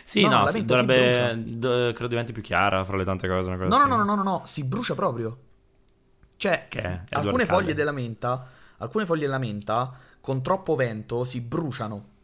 Sì, 0.03 0.24
No, 0.24 0.29
no, 0.29 0.51
dovrebbe... 0.63 1.44
do- 1.46 1.91
credo 1.94 2.08
diventi 2.08 2.34
più 2.34 2.41
chiara 2.41 2.84
fra 2.84 2.98
le 2.98 3.03
tante 3.06 3.27
cose. 3.27 3.50
Una 3.50 3.58
cosa 3.58 3.70
No, 3.70 3.86
no, 3.86 3.98
no, 3.98 4.03
no, 4.03 4.15
no, 4.15 4.24
no, 4.24 4.41
si 4.46 4.63
brucia 4.63 4.96
proprio. 4.96 5.38
Cioè, 6.36 6.67
Che 6.70 7.00
alcune 7.12 7.46
foglie 7.46 7.74
della 7.74 7.91
menta, 7.91 8.48
alcune 8.77 9.06
foglie 9.06 9.25
della 9.25 9.38
menta 9.38 9.94
con 10.20 10.41
troppo 10.41 10.75
vento 10.75 11.24
si 11.25 11.41
bruciano. 11.41 12.15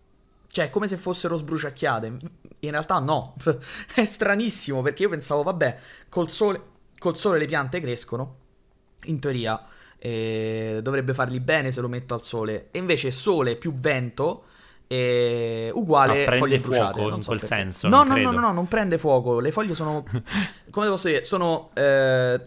Cioè, 0.54 0.66
è 0.66 0.70
come 0.70 0.88
se 0.88 0.98
fossero 0.98 1.36
sbruciacchiate. 1.36 2.18
In 2.60 2.70
realtà 2.70 3.00
no. 3.00 3.34
è 3.96 4.06
stranissimo 4.06 4.84
perché 4.84 5.02
io 5.02 5.10
pensavo, 5.10 5.42
vabbè, 5.42 5.80
col 6.10 6.30
sole, 6.30 6.62
col 7.00 7.18
sole 7.18 7.40
le 7.40 7.48
piante 7.48 7.82
crescono. 7.82 8.36
In 9.06 9.20
teoria 9.20 9.66
eh, 9.98 10.80
dovrebbe 10.84 11.16
farli 11.16 11.40
bene 11.40 11.72
se 11.72 11.82
lo 11.82 11.88
metto 11.88 12.14
al 12.14 12.24
sole. 12.24 12.68
E 12.70 12.78
invece 12.78 13.12
sole 13.12 13.56
più 13.56 13.74
vento 13.74 14.44
è 14.86 15.72
uguale 15.74 16.24
prende 16.24 16.38
foglie 16.38 16.60
fuoco 16.60 17.00
bruciate, 17.00 17.02
in 17.02 17.10
non 17.10 17.24
so 17.24 17.26
quel 17.26 17.40
perché. 17.40 17.56
senso, 17.56 17.88
No, 17.88 18.04
non 18.04 18.22
no, 18.22 18.32
no, 18.32 18.32
no, 18.32 18.40
no, 18.40 18.52
non 18.52 18.68
prende 18.68 19.00
fuoco. 19.00 19.40
Le 19.40 19.52
foglie 19.52 19.74
sono 19.74 20.04
come 20.70 20.88
posso 20.88 21.08
dire, 21.08 21.24
sono 21.24 21.72
eh, 21.74 22.40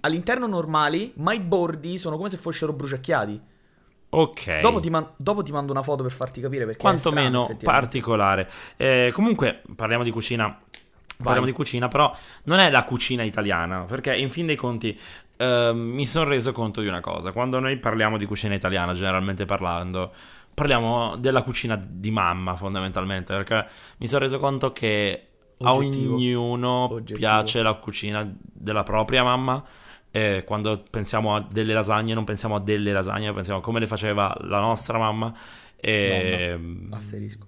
all'interno 0.00 0.46
normali, 0.46 1.14
ma 1.16 1.32
i 1.32 1.40
bordi 1.40 1.96
sono 1.96 2.18
come 2.18 2.28
se 2.28 2.36
fossero 2.36 2.74
bruciacchiati. 2.74 3.40
Ok. 4.10 4.60
Dopo, 4.60 4.80
ti 4.80 4.88
man- 4.90 5.10
dopo 5.16 5.42
ti 5.42 5.52
mando 5.52 5.72
una 5.72 5.82
foto 5.82 6.02
per 6.02 6.12
farti 6.12 6.40
capire 6.40 6.64
perché 6.64 6.78
è 6.78 6.80
quantomeno 6.82 7.26
strano, 7.28 7.44
effettivamente. 7.44 7.80
particolare. 7.86 8.50
Eh, 8.76 9.10
comunque, 9.12 9.62
parliamo 9.76 10.02
di 10.04 10.10
cucina. 10.10 10.56
Parliamo 11.20 11.46
di 11.46 11.52
cucina, 11.52 11.88
però 11.88 12.14
non 12.44 12.60
è 12.60 12.70
la 12.70 12.84
cucina 12.84 13.24
italiana, 13.24 13.80
perché 13.80 14.14
in 14.14 14.30
fin 14.30 14.46
dei 14.46 14.54
conti 14.54 14.96
ehm, 15.36 15.76
mi 15.76 16.06
sono 16.06 16.28
reso 16.30 16.52
conto 16.52 16.80
di 16.80 16.86
una 16.86 17.00
cosa. 17.00 17.32
Quando 17.32 17.58
noi 17.58 17.76
parliamo 17.76 18.16
di 18.16 18.24
cucina 18.24 18.54
italiana, 18.54 18.92
generalmente 18.94 19.44
parlando, 19.44 20.12
parliamo 20.54 21.16
della 21.16 21.42
cucina 21.42 21.74
di 21.76 22.12
mamma, 22.12 22.54
fondamentalmente, 22.54 23.34
perché 23.34 23.66
mi 23.98 24.06
sono 24.06 24.20
reso 24.20 24.38
conto 24.38 24.72
che 24.72 25.26
a 25.60 25.72
Oggettivo. 25.74 26.14
ognuno 26.14 26.70
Oggettivo. 26.92 27.18
piace 27.18 27.62
la 27.62 27.74
cucina 27.74 28.32
della 28.40 28.84
propria 28.84 29.24
mamma. 29.24 29.60
E 30.18 30.44
quando 30.44 30.82
pensiamo 30.90 31.36
a 31.36 31.46
delle 31.48 31.72
lasagne, 31.72 32.12
non 32.14 32.24
pensiamo 32.24 32.56
a 32.56 32.60
delle 32.60 32.92
lasagne, 32.92 33.32
pensiamo 33.32 33.60
a 33.60 33.62
come 33.62 33.78
le 33.80 33.86
faceva 33.86 34.34
la 34.40 34.58
nostra 34.60 34.98
mamma. 34.98 35.32
E, 35.76 36.58
Asterisco. 36.90 37.46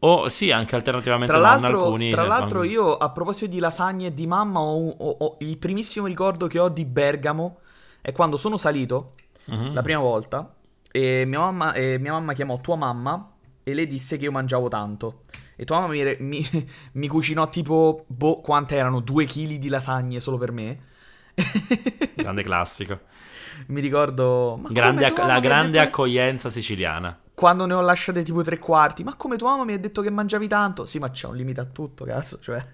o 0.00 0.28
sì, 0.28 0.50
anche 0.50 0.74
alternativamente 0.74 1.32
Tra 1.32 1.42
nonna 1.42 1.60
l'altro, 1.60 1.84
alcuni. 1.84 2.10
tra 2.10 2.24
eh, 2.24 2.26
l'altro 2.26 2.58
quando- 2.60 2.72
io 2.72 2.96
a 2.96 3.10
proposito 3.10 3.46
di 3.50 3.58
lasagne 3.58 4.06
e 4.06 4.14
di 4.14 4.26
mamma 4.26 4.60
ho, 4.60 4.88
ho- 4.88 5.16
ho- 5.20 5.36
il 5.40 5.58
primissimo 5.58 6.06
ricordo 6.06 6.46
che 6.46 6.58
ho 6.58 6.68
di 6.68 6.84
Bergamo 6.84 7.58
è 8.00 8.12
quando 8.12 8.36
sono 8.36 8.56
salito 8.56 9.12
Mhm. 9.44 9.74
la 9.74 9.82
prima 9.82 10.00
volta 10.00 10.54
e 10.90 11.24
mia 11.26 11.38
mamma, 11.38 11.72
e 11.74 11.98
mia 11.98 12.12
mamma 12.12 12.32
chiamò 12.32 12.60
tua 12.60 12.76
mamma 12.76 13.30
e 13.62 13.74
le 13.74 13.86
disse 13.86 14.16
che 14.16 14.24
io 14.24 14.32
mangiavo 14.32 14.68
tanto. 14.68 15.20
E 15.54 15.64
tua 15.64 15.80
mamma 15.80 15.92
mi, 15.92 16.16
mi- 16.20 16.68
mi 16.94 17.08
cucinò 17.08 17.48
tipo, 17.48 18.04
boh, 18.08 18.40
quante 18.40 18.74
erano? 18.76 19.00
Due 19.00 19.24
chili 19.26 19.58
di 19.58 19.68
lasagne 19.68 20.18
solo 20.18 20.38
per 20.38 20.50
me. 20.50 20.90
Grande 22.14 22.42
classico. 22.42 23.00
Mi 23.66 23.80
ricordo... 23.80 24.60
Grande 24.70 25.10
mamma 25.10 25.26
la 25.26 25.40
grande 25.40 25.78
detto 25.78 25.88
accoglienza 25.88 26.48
siciliana. 26.48 27.18
Quando 27.34 27.66
ne 27.66 27.74
ho 27.74 27.80
lasciate 27.80 28.22
tipo 28.22 28.42
tre 28.42 28.58
quarti. 28.58 29.04
Ma 29.04 29.14
come 29.14 29.36
tua 29.36 29.50
mamma 29.50 29.64
mi 29.64 29.74
ha 29.74 29.78
detto 29.78 30.02
che 30.02 30.10
mangiavi 30.10 30.48
tanto? 30.48 30.84
Sì, 30.86 30.98
ma 30.98 31.10
c'è 31.10 31.26
un 31.26 31.36
limite 31.36 31.60
a 31.60 31.64
tutto, 31.64 32.04
cazzo. 32.04 32.38
Cioè, 32.40 32.64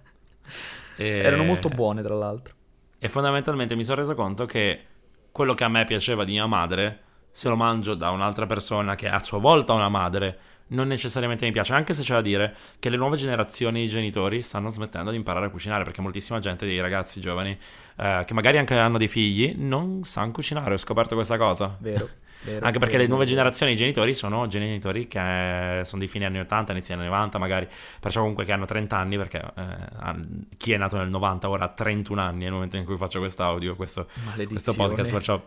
E... 0.96 1.06
erano 1.06 1.44
molto 1.44 1.68
buone, 1.68 2.02
tra 2.02 2.14
l'altro. 2.14 2.54
E 2.98 3.08
fondamentalmente 3.08 3.76
mi 3.76 3.84
sono 3.84 4.00
reso 4.00 4.14
conto 4.14 4.44
che 4.46 4.84
quello 5.30 5.54
che 5.54 5.64
a 5.64 5.68
me 5.68 5.84
piaceva 5.84 6.24
di 6.24 6.32
mia 6.32 6.46
madre, 6.46 7.02
se 7.30 7.48
lo 7.48 7.54
mangio 7.54 7.94
da 7.94 8.10
un'altra 8.10 8.46
persona 8.46 8.96
che 8.96 9.08
a 9.08 9.22
sua 9.22 9.38
volta 9.38 9.72
ha 9.72 9.76
una 9.76 9.88
madre, 9.88 10.38
non 10.68 10.88
necessariamente 10.88 11.44
mi 11.44 11.52
piace. 11.52 11.72
Anche 11.72 11.94
se 11.94 12.02
c'è 12.02 12.14
da 12.14 12.20
dire 12.20 12.54
che 12.78 12.88
le 12.88 12.96
nuove 12.96 13.16
generazioni 13.16 13.80
di 13.80 13.88
genitori 13.88 14.42
stanno 14.42 14.68
smettendo 14.68 15.10
di 15.10 15.16
imparare 15.16 15.46
a 15.46 15.50
cucinare, 15.50 15.84
perché 15.84 16.00
moltissima 16.00 16.38
gente, 16.38 16.66
dei 16.66 16.80
ragazzi 16.80 17.20
giovani, 17.20 17.56
eh, 17.96 18.24
che 18.26 18.34
magari 18.34 18.58
anche 18.58 18.74
hanno 18.74 18.98
dei 18.98 19.08
figli, 19.08 19.54
non 19.56 20.02
sanno 20.04 20.32
cucinare. 20.32 20.74
Ho 20.74 20.78
scoperto 20.78 21.14
questa 21.14 21.36
cosa. 21.36 21.76
Vero. 21.80 22.08
vero 22.44 22.64
Anche 22.64 22.78
perché 22.78 22.96
vero, 22.96 23.02
le 23.04 23.08
nuove 23.08 23.24
vero. 23.24 23.36
generazioni 23.36 23.72
di 23.72 23.78
genitori 23.78 24.14
sono 24.14 24.46
genitori 24.46 25.06
che 25.06 25.80
sono 25.84 25.98
dei 25.98 26.08
fine 26.08 26.26
anni 26.26 26.38
80, 26.38 26.72
inizi 26.72 26.92
anni 26.92 27.04
90 27.04 27.38
magari, 27.38 27.68
perciò 28.00 28.20
comunque 28.20 28.44
che 28.44 28.52
hanno 28.52 28.64
30 28.66 28.96
anni, 28.96 29.16
perché 29.16 29.42
eh, 29.56 30.14
chi 30.56 30.72
è 30.72 30.76
nato 30.76 30.96
nel 30.96 31.08
90 31.08 31.48
ora 31.48 31.64
ha 31.64 31.68
31 31.68 32.20
anni 32.20 32.44
nel 32.44 32.52
momento 32.52 32.76
in 32.76 32.84
cui 32.84 32.96
faccio 32.96 33.18
quest'audio, 33.18 33.74
questo, 33.74 34.06
questo 34.48 34.74
podcast, 34.74 35.12
perciò 35.12 35.42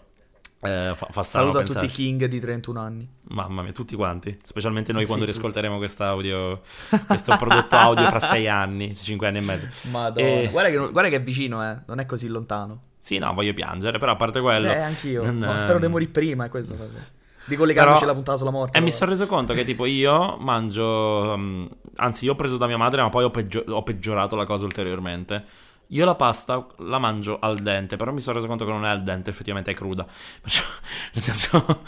eh, 0.62 0.94
fa, 0.96 1.08
fa 1.10 1.24
Saluto 1.24 1.58
a 1.60 1.63
tutti 1.63 1.86
i. 1.86 1.88
King 1.89 2.25
di 2.25 2.39
31 2.39 2.80
anni. 2.80 3.10
Mamma 3.30 3.62
mia, 3.63 3.72
tutti 3.72 3.96
quanti, 3.96 4.38
specialmente 4.44 4.91
noi 4.91 5.01
Sì, 5.01 5.08
quando 5.08 5.25
tutti. 5.25 5.38
riascolteremo 5.38 5.77
quest'audio, 5.77 6.62
questo 7.08 7.36
prodotto 7.38 7.75
audio 7.75 8.06
fra 8.08 8.20
6 8.20 8.48
anni, 8.48 8.96
5 8.96 9.27
anni 9.27 9.38
e 9.38 9.41
mezzo. 9.41 9.68
Madonna. 9.89 10.27
E- 10.27 10.50
Guarda, 10.51 10.70
che, 10.70 10.77
guarda 10.91 11.10
che 11.10 11.15
è 11.15 11.22
vicino, 11.22 11.63
eh. 11.68 11.77
Non 11.88 12.00
è 12.00 12.06
così 12.06 12.27
lontano. 12.27 12.82
Sì, 13.00 13.18
no, 13.18 13.34
voglio 13.34 13.53
piangere, 13.53 13.98
però 13.98 14.12
a 14.12 14.15
parte 14.15 14.39
quello... 14.41 14.68
Eh, 14.72 14.77
anch'io. 14.77 15.24
non, 15.24 15.38
No, 15.39 15.58
spero 15.58 15.80
di 15.80 15.86
ehm, 15.86 15.91
morire 15.91 16.12
prima, 16.12 16.46
è 16.46 16.50
questo. 16.50 16.75
Di 17.46 17.56
collegarci 17.56 17.94
Però- 17.94 18.06
la 18.06 18.13
puntata 18.13 18.38
sulla 18.38 18.51
morte. 18.51 18.77
E 18.77 18.82
mi 18.82 18.86
però. 18.88 18.98
sono 18.98 19.10
reso 19.12 19.25
conto 19.25 19.53
che 19.56 19.65
tipo 19.65 19.86
io 19.86 20.38
mangio, 20.38 21.34
um, 21.34 21.68
anzi 21.96 22.25
io 22.25 22.34
ho 22.34 22.36
preso 22.36 22.58
da 22.58 22.68
mia 22.68 22.77
madre 22.77 23.01
ma 23.01 23.10
poi 23.10 23.24
ho, 23.24 23.32
peggio- 23.32 23.63
ho 23.68 23.82
peggiorato 23.82 24.36
la 24.36 24.46
cosa 24.46 24.65
ulteriormente. 24.65 25.44
Io 25.91 26.05
la 26.05 26.15
pasta 26.15 26.65
la 26.77 27.00
mangio 27.00 27.38
al 27.39 27.60
dente, 27.60 27.98
però 27.98 28.12
mi 28.13 28.21
sono 28.21 28.38
reso 28.38 28.48
conto 28.48 28.63
che 28.65 28.71
non 28.71 28.86
è 28.86 28.89
al 28.89 29.03
dente, 29.03 29.29
effettivamente 29.29 29.71
è 29.71 29.74
cruda. 29.74 30.05
Perciò, 30.41 30.63
nel 31.13 31.24
senso, 31.24 31.83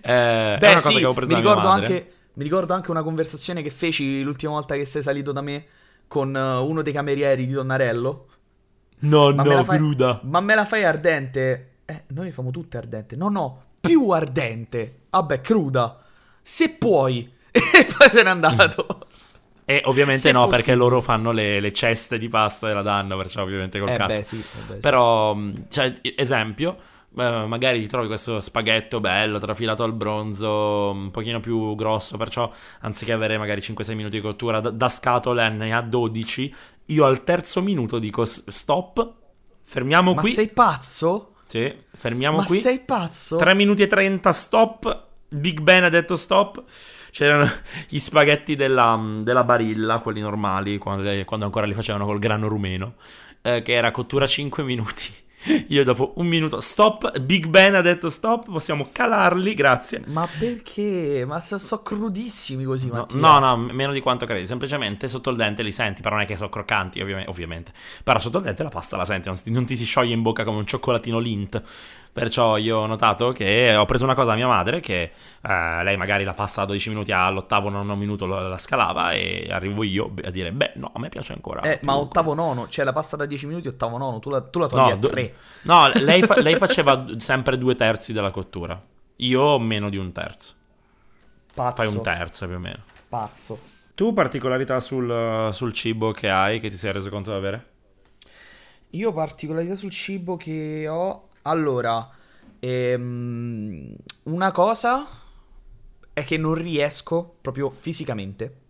eh, 0.00 0.54
è 0.54 0.58
Beh, 0.58 0.70
una 0.70 0.80
cosa 0.80 0.88
sì, 0.88 0.90
che 0.90 0.96
avevo 0.98 1.12
preso 1.14 1.32
mi 1.34 1.34
da 1.34 1.40
mia 1.40 1.48
ricordo, 1.54 1.68
anche, 1.68 2.12
mi 2.34 2.42
ricordo 2.44 2.72
anche 2.74 2.90
una 2.90 3.02
conversazione 3.02 3.62
che 3.62 3.70
feci 3.70 4.22
l'ultima 4.22 4.52
volta 4.52 4.74
che 4.76 4.84
sei 4.84 5.02
salito 5.02 5.32
da 5.32 5.40
me 5.40 5.66
con 6.06 6.34
eh, 6.36 6.56
uno 6.56 6.82
dei 6.82 6.92
camerieri 6.92 7.46
di 7.46 7.52
Donnarello. 7.52 8.26
No, 9.00 9.32
Ma 9.32 9.42
me 9.42 9.48
no, 9.48 9.54
la 9.54 9.64
fai- 9.64 9.76
cruda. 9.78 10.20
Ma 10.24 10.40
me 10.40 10.54
la 10.54 10.64
fai 10.64 10.84
ardente? 10.84 11.70
Eh, 11.84 12.04
noi 12.08 12.26
le 12.26 12.32
famo 12.32 12.50
tutte 12.50 12.76
ardente. 12.76 13.16
No, 13.16 13.28
no, 13.28 13.64
più 13.80 14.10
ardente. 14.10 15.02
Vabbè, 15.10 15.40
cruda. 15.40 16.00
Se 16.42 16.70
puoi. 16.70 17.34
E 17.58 17.86
poi 17.96 18.08
se 18.10 18.22
n'è 18.22 18.28
andato. 18.28 19.07
E 19.70 19.82
ovviamente 19.84 20.32
no, 20.32 20.46
perché 20.46 20.74
possibile. 20.74 20.74
loro 20.74 21.02
fanno 21.02 21.30
le, 21.30 21.60
le 21.60 21.72
ceste 21.72 22.16
di 22.18 22.28
pasta 22.30 22.70
e 22.70 22.72
la 22.72 22.80
danno, 22.80 23.16
perciò 23.18 23.42
ovviamente 23.42 23.78
col 23.78 23.90
Eh 23.90 23.92
cazzo. 23.92 24.22
beh, 24.22 24.24
sì, 24.24 24.48
eh 24.52 24.62
beh. 24.62 24.80
Però, 24.80 25.34
mh, 25.34 25.66
cioè, 25.68 26.00
esempio, 26.16 26.74
eh, 27.16 27.44
magari 27.46 27.80
ti 27.80 27.86
trovi 27.86 28.06
questo 28.06 28.40
spaghetto 28.40 28.98
bello, 29.00 29.38
trafilato 29.38 29.82
al 29.82 29.92
bronzo, 29.92 30.90
un 30.92 31.10
pochino 31.10 31.40
più 31.40 31.74
grosso, 31.74 32.16
perciò 32.16 32.50
anziché 32.80 33.12
avere 33.12 33.36
magari 33.36 33.60
5-6 33.60 33.94
minuti 33.94 34.16
di 34.16 34.22
cottura, 34.22 34.60
da, 34.60 34.70
da 34.70 34.88
scatola 34.88 35.48
ne 35.50 35.72
ha 35.74 35.82
12, 35.82 36.54
io 36.86 37.04
al 37.04 37.22
terzo 37.24 37.60
minuto 37.60 37.98
dico 37.98 38.24
stop, 38.24 39.12
fermiamo 39.64 40.14
Ma 40.14 40.20
qui. 40.20 40.32
sei 40.32 40.48
pazzo? 40.48 41.34
Sì, 41.46 41.74
fermiamo 41.94 42.38
Ma 42.38 42.44
qui. 42.44 42.60
sei 42.60 42.80
pazzo? 42.80 43.36
3 43.36 43.54
minuti 43.54 43.82
e 43.82 43.86
30 43.86 44.32
stop. 44.32 45.06
Big 45.30 45.60
Ben 45.60 45.84
ha 45.84 45.88
detto 45.88 46.16
stop. 46.16 46.62
C'erano 47.10 47.50
gli 47.88 47.98
spaghetti 47.98 48.56
della, 48.56 49.00
della 49.22 49.44
Barilla, 49.44 50.00
quelli 50.00 50.20
normali, 50.20 50.78
quando, 50.78 51.10
quando 51.24 51.46
ancora 51.46 51.66
li 51.66 51.74
facevano 51.74 52.04
col 52.04 52.18
grano 52.18 52.48
rumeno, 52.48 52.94
eh, 53.42 53.62
che 53.62 53.72
era 53.72 53.90
cottura 53.90 54.26
5 54.26 54.62
minuti. 54.62 55.26
Io 55.68 55.84
dopo 55.84 56.14
un 56.16 56.26
minuto, 56.26 56.60
stop, 56.60 57.18
Big 57.20 57.46
Ben 57.46 57.74
ha 57.74 57.80
detto 57.80 58.10
stop, 58.10 58.46
possiamo 58.46 58.88
calarli, 58.92 59.54
grazie. 59.54 60.02
Ma 60.06 60.28
perché? 60.38 61.24
Ma 61.26 61.40
so, 61.40 61.58
so 61.58 61.82
crudissimi 61.82 62.64
così, 62.64 62.88
No, 62.88 63.06
no, 63.12 63.38
no, 63.38 63.56
meno 63.56 63.92
di 63.92 64.00
quanto 64.00 64.26
credi. 64.26 64.46
Semplicemente 64.46 65.08
sotto 65.08 65.30
il 65.30 65.36
dente 65.36 65.62
li 65.62 65.72
senti, 65.72 66.02
però 66.02 66.16
non 66.16 66.24
è 66.24 66.26
che 66.26 66.36
sono 66.36 66.48
croccanti, 66.48 67.00
ovvi- 67.00 67.24
ovviamente. 67.26 67.72
Però 68.02 68.18
sotto 68.18 68.38
il 68.38 68.44
dente 68.44 68.62
la 68.62 68.68
pasta 68.68 68.96
la 68.96 69.04
senti, 69.04 69.28
non, 69.28 69.38
non 69.44 69.64
ti 69.64 69.76
si 69.76 69.84
scioglie 69.84 70.12
in 70.12 70.22
bocca 70.22 70.44
come 70.44 70.58
un 70.58 70.66
cioccolatino 70.66 71.18
lint. 71.18 71.62
Perciò 72.18 72.56
io 72.56 72.78
ho 72.78 72.86
notato 72.86 73.30
che 73.30 73.76
ho 73.76 73.84
preso 73.84 74.02
una 74.04 74.14
cosa 74.14 74.32
a 74.32 74.34
mia 74.34 74.48
madre, 74.48 74.80
che 74.80 75.12
eh, 75.40 75.82
lei 75.84 75.96
magari 75.96 76.24
la 76.24 76.34
pasta 76.34 76.62
a 76.62 76.64
12 76.64 76.88
minuti, 76.88 77.12
all'ottavo 77.12 77.68
nono 77.68 77.94
minuto 77.94 78.26
la, 78.26 78.48
la 78.48 78.56
scalava 78.58 79.12
e 79.12 79.46
arrivo 79.50 79.84
io 79.84 80.12
a 80.24 80.30
dire, 80.30 80.50
beh, 80.50 80.72
no, 80.76 80.90
a 80.92 80.98
me 80.98 81.08
piace 81.08 81.32
ancora. 81.32 81.60
Eh, 81.62 81.78
ma 81.82 81.96
ottavo 81.96 82.34
nono, 82.34 82.68
cioè 82.68 82.84
la 82.84 82.92
pasta 82.92 83.16
da 83.16 83.24
10 83.24 83.46
minuti, 83.46 83.68
ottavo 83.68 83.98
nono, 83.98 84.18
tu 84.18 84.30
la, 84.30 84.40
tu 84.40 84.58
la 84.58 84.66
togli 84.66 84.80
No, 84.80 84.92
a 84.92 84.96
do- 84.96 85.08
3. 85.08 85.34
No, 85.62 85.88
lei, 85.94 86.22
fa- 86.22 86.40
lei 86.40 86.56
faceva 86.56 87.06
sempre 87.18 87.56
due 87.56 87.76
terzi 87.76 88.12
della 88.12 88.30
cottura. 88.30 88.80
Io 89.16 89.58
meno 89.60 89.88
di 89.88 89.96
un 89.96 90.10
terzo. 90.10 90.54
Pazzo. 91.54 91.82
Fai 91.82 91.86
un 91.86 92.02
terzo 92.02 92.46
più 92.46 92.56
o 92.56 92.58
meno. 92.58 92.78
Pazzo. 93.08 93.58
Tu 93.94 94.12
particolarità 94.12 94.78
sul, 94.80 95.48
sul 95.52 95.72
cibo 95.72 96.12
che 96.12 96.30
hai, 96.30 96.60
che 96.60 96.68
ti 96.68 96.76
sei 96.76 96.92
reso 96.92 97.10
conto 97.10 97.30
di 97.30 97.36
avere? 97.36 97.66
Io 98.90 99.12
particolarità 99.12 99.76
sul 99.76 99.90
cibo 99.90 100.36
che 100.36 100.86
ho. 100.88 101.27
Allora, 101.42 102.08
ehm, 102.60 103.94
una 104.24 104.52
cosa 104.52 105.06
è 106.12 106.24
che 106.24 106.36
non 106.36 106.54
riesco 106.54 107.36
proprio 107.40 107.70
fisicamente. 107.70 108.66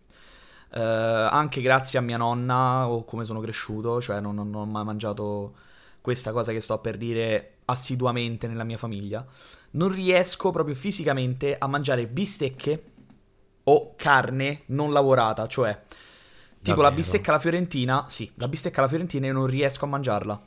eh, 0.72 0.80
anche 0.80 1.62
grazie 1.62 1.98
a 1.98 2.02
mia 2.02 2.16
nonna 2.18 2.88
o 2.88 3.04
come 3.04 3.24
sono 3.24 3.40
cresciuto, 3.40 4.00
cioè 4.02 4.20
non, 4.20 4.34
non- 4.36 4.54
ho 4.54 4.66
mai 4.66 4.84
mangiato 4.84 5.54
questa 6.02 6.32
cosa 6.32 6.52
che 6.52 6.60
sto 6.60 6.78
per 6.80 6.96
dire 6.98 7.58
assiduamente 7.66 8.46
nella 8.48 8.64
mia 8.64 8.78
famiglia. 8.78 9.26
Non 9.72 9.90
riesco 9.92 10.50
proprio 10.50 10.74
fisicamente 10.74 11.56
a 11.58 11.66
mangiare 11.68 12.06
bistecche 12.06 12.84
o 13.64 13.94
carne 13.96 14.62
non 14.66 14.92
lavorata, 14.92 15.46
cioè 15.48 15.80
tipo 16.62 16.82
la 16.82 16.90
Davvero? 16.90 16.92
bistecca 16.92 17.30
alla 17.30 17.40
fiorentina, 17.40 18.06
sì, 18.10 18.30
la 18.36 18.48
bistecca 18.48 18.80
alla 18.80 18.88
fiorentina 18.88 19.26
io 19.26 19.32
non 19.34 19.46
riesco 19.46 19.84
a 19.86 19.88
mangiarla. 19.88 20.42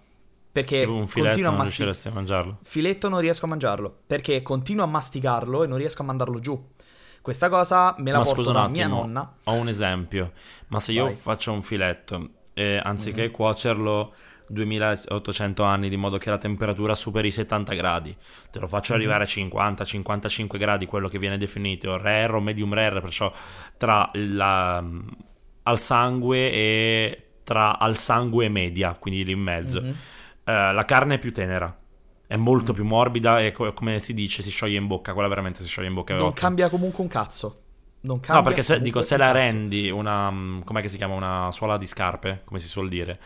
Perché 0.51 0.79
Tipo 0.79 0.93
un 0.93 1.07
filetto 1.07 1.27
continuo 1.29 1.49
a 1.51 1.53
non 1.53 1.63
riusciresti 1.63 2.07
a 2.07 2.11
mangiarlo. 2.11 2.57
Filetto 2.63 3.07
non 3.09 3.19
riesco 3.19 3.45
a 3.45 3.49
mangiarlo 3.49 3.99
perché 4.05 4.41
continuo 4.41 4.83
a 4.83 4.87
masticarlo 4.87 5.63
e 5.63 5.67
non 5.67 5.77
riesco 5.77 6.01
a 6.01 6.05
mandarlo 6.05 6.39
giù. 6.39 6.61
Questa 7.21 7.49
cosa 7.49 7.95
me 7.99 8.11
la 8.11 8.17
Ma 8.17 8.23
porto 8.23 8.51
da 8.51 8.63
attimo, 8.63 8.71
mia 8.75 8.87
nonna. 8.87 9.35
ho 9.45 9.53
un 9.53 9.69
esempio. 9.69 10.33
Ma 10.67 10.79
se 10.79 10.91
io 10.91 11.05
Vai. 11.05 11.15
Faccio 11.15 11.53
un 11.53 11.61
filetto 11.61 12.29
e 12.53 12.81
anziché 12.83 13.31
cuocerlo 13.31 14.13
2800 14.47 15.63
anni 15.63 15.87
di 15.87 15.95
modo 15.95 16.17
che 16.17 16.29
la 16.29 16.37
temperatura 16.37 16.93
superi 16.95 17.27
i 17.27 17.31
70 17.31 17.73
gradi, 17.73 18.15
te 18.51 18.59
lo 18.59 18.67
faccio 18.67 18.93
arrivare 18.93 19.23
a 19.23 19.27
50-55 19.27 20.57
gradi, 20.57 20.85
quello 20.85 21.07
che 21.07 21.17
viene 21.17 21.37
definito 21.37 21.95
rare 21.97 22.33
o 22.33 22.41
medium 22.41 22.73
rare, 22.73 22.99
perciò 22.99 23.31
tra 23.77 24.09
la, 24.13 24.83
al 25.63 25.79
sangue 25.79 26.51
e 26.51 27.23
tra 27.43 27.79
al 27.79 27.97
sangue 27.97 28.45
e 28.45 28.49
media, 28.49 28.93
quindi 28.99 29.23
lì 29.23 29.31
in 29.31 29.39
mezzo. 29.39 29.81
Mhm. 29.81 29.95
Eh, 30.69 30.73
la 30.73 30.85
carne 30.85 31.15
è 31.15 31.19
più 31.19 31.31
tenera. 31.33 31.75
È 32.27 32.35
Mm. 32.37 32.37
molto 32.37 32.73
più 32.73 32.85
morbida 32.85 33.41
e 33.41 33.51
co- 33.51 33.73
come 33.73 33.99
si 33.99 34.13
dice 34.13 34.41
si 34.41 34.49
scioglie 34.49 34.77
in 34.77 34.87
bocca, 34.87 35.13
quella 35.13 35.27
veramente 35.27 35.61
si 35.61 35.67
scioglie 35.67 35.87
in 35.89 35.93
bocca. 35.93 36.13
Non 36.13 36.27
ottimo. 36.27 36.33
cambia 36.33 36.69
comunque 36.69 37.03
un 37.03 37.09
cazzo. 37.09 37.61
Non 38.01 38.19
cambia 38.19 38.35
No, 38.39 38.41
perché 38.41 38.63
se, 38.63 38.81
dico, 38.81 39.01
se 39.01 39.17
la 39.17 39.25
cazzo. 39.27 39.33
rendi 39.33 39.89
una. 39.89 40.31
mm, 40.31 40.61
com'è 40.61 40.81
che 40.81 40.87
si 40.87 40.97
chiama? 40.97 41.15
Una 41.15 41.51
suola 41.51 41.77
di 41.77 41.85
scarpe, 41.85 42.41
come 42.45 42.59
si 42.59 42.67
suol 42.67 42.87
dire. 42.89 43.19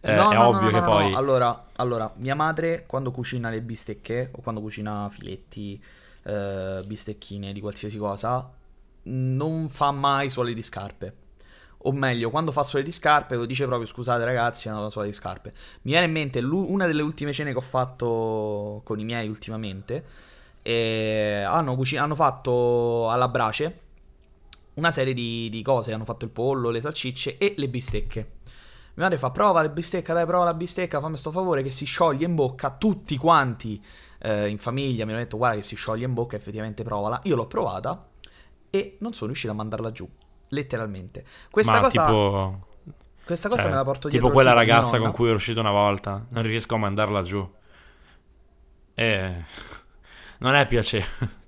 eh, 0.00 0.12
No, 0.14 0.30
è 0.30 0.34
no, 0.34 0.48
ovvio 0.48 0.70
no, 0.70 0.72
che 0.72 0.80
poi. 0.82 1.12
Allora, 1.14 1.66
allora, 1.76 2.12
mia 2.16 2.34
madre 2.34 2.84
quando 2.86 3.10
cucina 3.10 3.50
le 3.50 3.60
bistecche 3.60 4.30
o 4.32 4.40
quando 4.42 4.60
cucina 4.60 5.08
filetti, 5.10 5.82
eh, 6.24 6.82
bistecchine 6.86 7.52
di 7.52 7.60
qualsiasi 7.60 7.98
cosa, 7.98 8.50
non 9.04 9.68
fa 9.68 9.90
mai 9.92 10.30
suole 10.30 10.52
di 10.54 10.62
scarpe. 10.62 11.14
O 11.86 11.92
meglio, 11.92 12.30
quando 12.30 12.50
fa 12.50 12.64
suole 12.64 12.84
di 12.84 12.90
scarpe, 12.90 13.36
lo 13.36 13.46
dice 13.46 13.64
proprio 13.64 13.86
scusate 13.86 14.24
ragazzi, 14.24 14.66
è 14.66 14.72
una 14.72 14.90
suola 14.90 15.06
di 15.06 15.12
scarpe. 15.12 15.52
Mi 15.82 15.92
viene 15.92 16.06
in 16.06 16.12
mente 16.12 16.40
una 16.40 16.84
delle 16.86 17.02
ultime 17.02 17.32
cene 17.32 17.52
che 17.52 17.58
ho 17.58 17.60
fatto 17.60 18.80
con 18.84 18.98
i 18.98 19.04
miei 19.04 19.28
ultimamente. 19.28 20.04
Hanno, 20.64 21.76
cuci- 21.76 21.96
hanno 21.96 22.16
fatto 22.16 23.08
alla 23.08 23.28
brace 23.28 23.80
una 24.74 24.90
serie 24.90 25.14
di, 25.14 25.48
di 25.48 25.62
cose. 25.62 25.92
Hanno 25.92 26.04
fatto 26.04 26.24
il 26.24 26.32
pollo, 26.32 26.70
le 26.70 26.80
salsicce 26.80 27.38
e 27.38 27.54
le 27.56 27.68
bistecche. 27.68 28.30
Mia 28.94 29.04
madre 29.04 29.16
fa 29.16 29.30
prova 29.30 29.62
la 29.62 29.68
bistecca, 29.68 30.12
dai 30.12 30.26
prova 30.26 30.44
la 30.44 30.54
bistecca, 30.54 30.98
fammi 31.00 31.16
sto 31.16 31.30
favore 31.30 31.62
che 31.62 31.70
si 31.70 31.84
scioglie 31.84 32.24
in 32.24 32.34
bocca. 32.34 32.70
Tutti 32.70 33.16
quanti 33.16 33.80
eh, 34.18 34.48
in 34.48 34.58
famiglia 34.58 35.04
mi 35.04 35.12
hanno 35.12 35.20
detto 35.20 35.36
guarda 35.36 35.58
che 35.58 35.62
si 35.62 35.76
scioglie 35.76 36.04
in 36.04 36.14
bocca, 36.14 36.34
effettivamente 36.34 36.82
provala. 36.82 37.20
Io 37.24 37.36
l'ho 37.36 37.46
provata 37.46 38.08
e 38.70 38.96
non 38.98 39.12
sono 39.12 39.26
riuscito 39.26 39.52
a 39.52 39.54
mandarla 39.54 39.92
giù, 39.92 40.08
letteralmente. 40.48 41.24
Questa 41.50 41.72
ma 41.72 41.80
cosa, 41.80 42.04
tipo. 42.06 42.66
questa 43.24 43.48
cosa 43.48 43.62
cioè, 43.62 43.70
me 43.70 43.76
la 43.76 43.84
porto 43.84 44.08
dietro. 44.08 44.28
tipo 44.28 44.32
quella 44.40 44.52
ragazza 44.52 44.98
con 44.98 45.12
cui 45.12 45.26
ero 45.26 45.36
uscito 45.36 45.60
una 45.60 45.70
volta. 45.70 46.24
Non 46.30 46.42
riesco 46.42 46.74
a 46.74 46.78
mandarla 46.78 47.22
giù. 47.22 47.48
E. 48.94 49.44
Non 50.38 50.54
è 50.54 50.66
piacevole. 50.66 51.44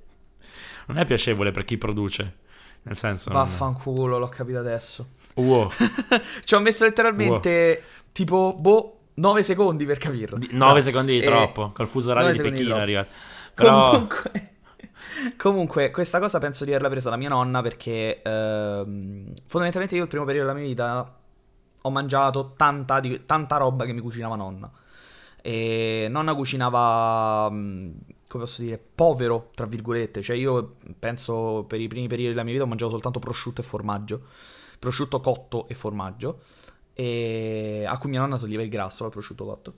Non 0.87 0.99
è 0.99 1.05
piacevole 1.05 1.51
per 1.51 1.65
chi 1.65 1.77
produce. 1.77 2.37
Nel 2.83 2.97
senso. 2.97 3.31
non- 3.31 3.43
Vaffanculo, 3.43 4.19
l'ho 4.19 4.29
capito 4.29 4.59
adesso. 4.59 5.09
Wow. 5.35 5.71
Ci 6.45 6.55
ho 6.55 6.61
messo 6.61 6.85
letteralmente 6.85 7.83
tipo, 8.13 8.55
boh, 8.59 8.99
9 9.15 9.43
secondi 9.43 9.85
per 9.85 9.99
capirlo. 9.99 10.39
9 10.39 10.75
No, 10.75 10.81
secondi 10.81 11.21
di 11.21 11.25
troppo. 11.27 11.73
Col 11.73 11.87
fuso 11.87 12.11
orario 12.11 12.33
di 12.33 12.41
Pechino 12.41 12.69
troppo. 12.69 12.81
arriva. 12.81 13.07
Però. 13.55 13.91
Comunque, 13.91 14.53
comunque, 15.37 15.91
questa 15.91 16.19
cosa 16.19 16.39
penso 16.39 16.65
di 16.65 16.71
averla 16.71 16.89
presa 16.89 17.11
da 17.11 17.17
mia 17.17 17.29
nonna 17.29 17.63
perché 17.63 18.23
ehm, 18.23 19.33
fondamentalmente 19.47 19.97
io 19.97 20.03
il 20.03 20.09
primo 20.09 20.25
periodo 20.25 20.47
della 20.49 20.59
mia 20.59 20.69
vita 20.69 21.19
ho 21.81 21.91
mangiato 21.91 22.55
tanta, 22.57 23.01
di- 23.01 23.25
tanta 23.25 23.57
roba 23.57 23.85
che 23.85 23.93
mi 23.93 24.01
cucinava 24.01 24.37
nonna. 24.37 24.71
E 25.41 26.09
nonna 26.11 26.35
cucinava, 26.35 27.49
mh, 27.51 27.97
come 28.29 28.45
posso 28.45 28.63
dire, 28.63 28.79
povero, 28.79 29.51
tra 29.55 29.67
virgolette. 29.67 30.23
Cioè 30.23 30.37
io 30.37 30.77
penso 30.99 31.65
per 31.67 31.81
i 31.81 31.89
primi 31.89 32.09
periodi 32.09 32.31
della 32.31 32.45
mia 32.45 32.53
vita 32.53 32.65
ho 32.65 32.69
mangiato 32.69 32.91
soltanto 32.91 33.19
prosciutto 33.19 33.61
e 33.61 33.65
formaggio. 33.65 34.21
Prosciutto 34.79 35.21
cotto 35.21 35.69
e 35.69 35.75
formaggio. 35.75 36.41
E... 36.93 37.85
A 37.87 37.97
cui 37.99 38.11
mia 38.11 38.21
nonna 38.21 38.39
toglieva 38.39 38.63
il 38.63 38.69
grasso 38.69 39.05
al 39.05 39.11
prosciutto 39.11 39.45
cotto. 39.45 39.75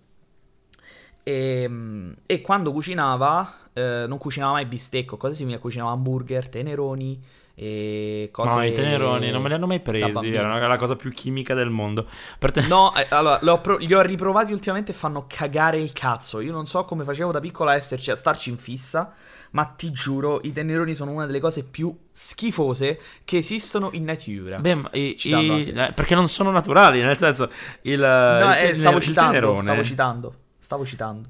E, 1.22 1.66
mm, 1.68 2.12
e 2.26 2.40
quando 2.40 2.72
cucinava, 2.72 3.54
eh, 3.72 4.04
non 4.08 4.18
cucinava 4.18 4.52
mai 4.52 4.66
bistecco, 4.66 5.16
cose 5.16 5.34
simili, 5.34 5.58
cucinava 5.58 5.90
hamburger, 5.90 6.48
teneroni 6.48 7.22
e 7.54 8.30
cose... 8.32 8.54
No, 8.54 8.64
i 8.64 8.72
teneroni 8.72 9.30
non 9.30 9.42
me 9.42 9.48
li 9.48 9.54
hanno 9.54 9.66
mai 9.66 9.80
presi. 9.80 10.30
Era 10.32 10.66
la 10.66 10.76
cosa 10.78 10.96
più 10.96 11.10
chimica 11.10 11.52
del 11.54 11.68
mondo. 11.68 12.06
Te... 12.38 12.62
No, 12.62 12.94
eh, 12.94 13.06
allora, 13.10 13.38
li 13.42 13.48
ho, 13.48 13.60
pro- 13.60 13.76
li 13.76 13.92
ho 13.92 14.00
riprovati 14.00 14.52
ultimamente 14.52 14.92
e 14.92 14.94
fanno 14.94 15.26
cagare 15.28 15.76
il 15.76 15.92
cazzo. 15.92 16.40
Io 16.40 16.52
non 16.52 16.64
so 16.64 16.84
come 16.84 17.04
facevo 17.04 17.32
da 17.32 17.40
piccola 17.40 17.72
a 17.72 17.74
esserci, 17.74 18.10
a 18.10 18.16
starci 18.16 18.48
in 18.48 18.56
fissa, 18.56 19.12
ma 19.50 19.64
ti 19.66 19.90
giuro, 19.92 20.40
i 20.42 20.52
teneroni 20.52 20.94
sono 20.94 21.10
una 21.10 21.26
delle 21.26 21.40
cose 21.40 21.64
più 21.64 21.94
schifose 22.10 22.98
che 23.24 23.36
esistono 23.36 23.90
in 23.92 24.04
natura. 24.04 24.58
Beh, 24.58 24.74
ma 24.76 24.88
i- 24.94 25.16
i- 25.24 25.68
eh, 25.68 25.92
perché 25.92 26.14
non 26.14 26.28
sono 26.28 26.50
naturali, 26.50 27.02
nel 27.02 27.18
senso, 27.18 27.50
il, 27.82 27.98
no, 28.00 28.50
il, 28.52 28.56
eh, 28.56 28.68
il- 28.68 28.76
stavo 28.78 28.96
il 28.96 29.02
citando, 29.02 29.30
tenerone, 29.32 29.60
stavo 29.62 29.82
citando, 29.84 30.34
stavo 30.70 30.84
citando. 30.84 31.28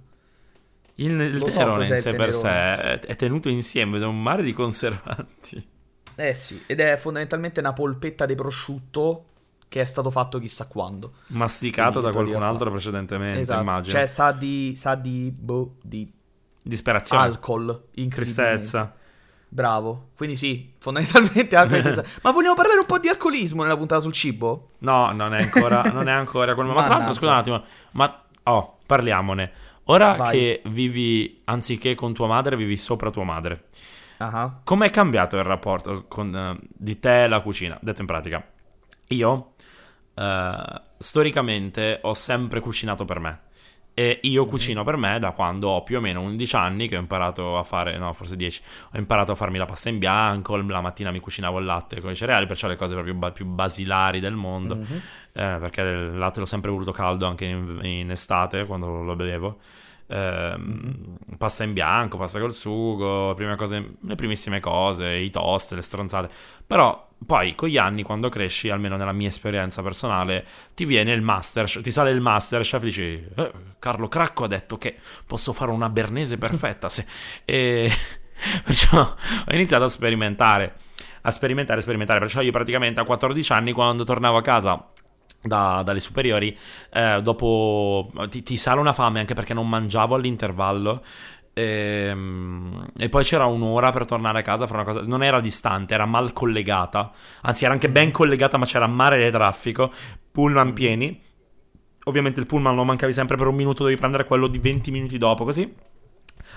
il, 0.97 1.19
il 1.19 1.39
Lo 1.39 1.49
so 1.49 1.83
in 1.83 1.97
sé 1.99 2.13
per 2.13 2.35
sé 2.35 3.01
è, 3.01 3.17
tenuto 3.17 3.49
insieme 3.49 3.99
da 3.99 4.07
un 4.07 4.23
mare 4.23 4.43
di 4.43 4.53
conservanti. 4.53 5.67
Eh 6.15 6.35
sì, 6.35 6.63
ed 6.67 6.81
è 6.81 6.99
fondamentalmente 6.99 7.61
una 7.61 7.73
polpetta 7.73 8.27
di 8.27 8.35
prosciutto 8.35 9.25
che 9.67 9.81
è 9.81 9.87
stato 9.87 10.11
fatto 10.11 10.39
chissà 10.39 10.67
quando. 10.67 11.15
Masticato 11.29 12.03
da 12.03 12.11
qualcun 12.11 12.43
altro 12.43 12.71
precedentemente, 12.71 13.41
Esatto, 13.41 13.63
immagino. 13.63 13.97
cioè 13.97 14.05
sa 14.05 14.33
di, 14.33 14.75
sa 14.77 14.95
di, 14.95 15.33
boh, 15.35 15.77
di 15.81 16.13
Disperazione, 16.61 17.23
alcol, 17.23 17.85
tristezza. 18.11 18.95
Bravo, 19.49 20.11
quindi 20.17 20.37
sì, 20.37 20.75
fondamentalmente 20.79 21.57
alcol. 21.57 22.05
Ma 22.21 22.31
vogliamo 22.31 22.55
parlare 22.55 22.81
un 22.81 22.87
po' 22.87 22.99
di 22.99 23.09
alcolismo 23.09 23.63
nella 23.63 23.79
puntata 23.79 24.03
sul 24.03 24.13
cibo? 24.13 24.73
No, 24.81 25.13
non 25.13 25.33
è 25.33 25.41
ancora, 25.41 25.81
non 25.91 26.09
è 26.09 26.13
ancora 26.13 26.53
quel 26.53 26.67
momento. 26.67 26.83
Ma 26.83 26.87
tra 26.87 26.97
l'altro, 26.97 27.15
scusa 27.15 27.31
un 27.31 27.39
attimo, 27.39 27.65
ma 27.93 28.25
oh, 28.43 28.80
parliamone. 28.91 29.53
Ora 29.85 30.15
Vai. 30.15 30.31
che 30.33 30.63
vivi, 30.67 31.41
anziché 31.45 31.95
con 31.95 32.13
tua 32.13 32.27
madre, 32.27 32.57
vivi 32.57 32.77
sopra 32.77 33.11
tua 33.11 33.23
madre. 33.23 33.67
Ah, 34.19 34.61
Com'è 34.65 34.91
cambiato 34.91 35.37
il 35.37 35.45
rapporto 35.45 36.07
con, 36.09 36.35
eh, 36.35 36.59
di 36.69 36.99
te 36.99 37.23
e 37.25 37.29
la 37.29 37.41
cucina? 37.41 37.79
Detto 37.81 38.01
in 38.01 38.07
pratica, 38.07 38.45
io 39.09 39.53
eh, 40.15 40.81
storicamente 40.99 42.01
ho 42.03 42.15
sempre 42.15 42.61
cucinato 42.61 43.05
per 43.05 43.21
me. 43.21 43.41
E 44.01 44.19
io 44.23 44.47
cucino 44.47 44.83
per 44.83 44.97
me 44.97 45.19
da 45.19 45.33
quando 45.33 45.69
ho 45.69 45.83
più 45.83 45.99
o 45.99 46.01
meno 46.01 46.23
11 46.23 46.57
anni 46.57 46.89
che 46.89 46.97
ho 46.97 47.01
imparato 47.01 47.59
a 47.59 47.65
fare, 47.65 47.99
no, 47.99 48.11
forse 48.15 48.35
10, 48.35 48.63
ho 48.95 48.99
imparato 48.99 49.33
a 49.33 49.35
farmi 49.35 49.59
la 49.59 49.67
pasta 49.67 49.91
in 49.91 49.99
bianco, 49.99 50.57
la 50.57 50.81
mattina 50.81 51.11
mi 51.11 51.19
cucinavo 51.21 51.59
il 51.59 51.67
latte 51.67 52.01
con 52.01 52.11
i 52.11 52.15
cereali, 52.17 52.47
perciò 52.47 52.67
le 52.67 52.77
cose 52.77 52.95
proprio 52.95 53.13
ba- 53.15 53.31
più 53.31 53.45
basilari 53.45 54.19
del 54.19 54.35
mondo, 54.35 54.77
Mhm. 54.77 54.85
eh, 55.33 55.57
perché 55.61 55.83
il 55.83 56.17
latte 56.17 56.41
l'ho 56.41 56.47
sempre 56.47 56.71
voluto 56.71 56.93
caldo 56.93 57.27
anche 57.27 57.45
in, 57.45 57.79
in 57.83 58.11
estate 58.11 58.65
quando 58.65 59.03
lo 59.03 59.17
bevevo. 59.17 59.59
Ehm, 60.07 61.17
Pasta 61.37 61.65
in 61.65 61.73
bianco, 61.75 62.17
pasta 62.17 62.41
col 62.41 62.53
sugo, 62.55 63.35
prime 63.35 63.57
cose, 63.57 63.97
le 64.01 64.15
primissime 64.15 64.61
cose, 64.61 65.09
i 65.15 65.31
toast, 65.31 65.73
le 65.75 65.83
stronzate. 65.83 66.29
Però 66.67 67.09
poi 67.25 67.55
con 67.55 67.69
gli 67.69 67.77
anni, 67.77 68.03
quando 68.03 68.29
cresci, 68.29 68.71
almeno 68.71 68.97
nella 68.97 69.13
mia 69.13 69.29
esperienza 69.29 69.83
personale, 69.83 70.45
ti 70.75 70.85
viene 70.85 71.13
il 71.13 71.21
master, 71.23 71.71
ti 71.71 71.91
sale 71.91 72.11
il 72.11 72.21
masterchef 72.21 72.83
e 72.83 72.85
dici, 72.87 73.25
"Eh, 73.37 73.53
Carlo 73.79 74.09
Cracco 74.09 74.45
ha 74.45 74.49
detto 74.49 74.79
che 74.79 74.97
posso 75.27 75.53
fare 75.53 75.71
una 75.71 75.89
bernese 75.89 76.39
perfetta. 76.39 76.89
se-" 76.89 77.07
E 77.45 77.91
perciò 78.65 79.01
ho 79.01 79.55
iniziato 79.55 79.85
a 79.85 79.89
sperimentare, 79.89 80.75
a 81.23 81.31
sperimentare, 81.31 81.79
a 81.79 81.83
sperimentare. 81.83 82.21
Perciò 82.21 82.41
io 82.41 82.53
praticamente 82.53 83.01
a 83.01 83.05
14 83.05 83.53
anni, 83.53 83.73
quando 83.73 84.05
tornavo 84.05 84.37
a 84.39 84.43
casa 84.43 84.89
da- 85.43 85.83
dalle 85.85 86.01
superiori, 86.01 86.57
eh, 86.93 87.21
dopo 87.23 88.11
ti, 88.29 88.43
ti 88.43 88.57
sale 88.57 88.81
una 88.81 88.93
fame 88.93 89.21
anche 89.21 89.35
perché 89.35 89.55
non 89.55 89.69
mangiavo 89.69 90.15
all'intervallo. 90.15 91.03
Ehm, 91.53 92.87
E, 92.97 93.09
poi 93.09 93.25
c'era 93.25 93.47
un'ora 93.47 93.91
per 93.91 94.05
tornare 94.05 94.41
a 94.41 94.43
casa 94.43 94.65
a 94.65 94.67
fare 94.67 94.83
una 94.83 94.93
cosa. 94.93 95.07
Non 95.07 95.23
era 95.23 95.41
distante, 95.41 95.95
era 95.95 96.07
mal 96.07 96.33
collegata. 96.33 97.11
Anzi, 97.43 97.65
era 97.65 97.73
anche 97.73 97.89
ben 97.91 98.11
collegata, 98.11 98.57
ma 98.59 98.67
c'era 98.67 98.87
mare 98.87 99.25
di 99.25 99.31
traffico. 99.31 99.91
Pullman 100.33 100.73
pieni. 100.73 101.21
Ovviamente 102.05 102.41
il 102.41 102.47
pullman 102.47 102.75
lo 102.75 102.85
mancavi 102.85 103.13
sempre 103.13 103.37
per 103.37 103.47
un 103.47 103.55
minuto, 103.55 103.85
devi 103.85 103.97
prendere 103.97 104.25
quello 104.25 104.47
di 104.49 104.59
20 104.59 104.91
minuti 104.91 105.19
dopo, 105.19 105.45
così. 105.45 105.73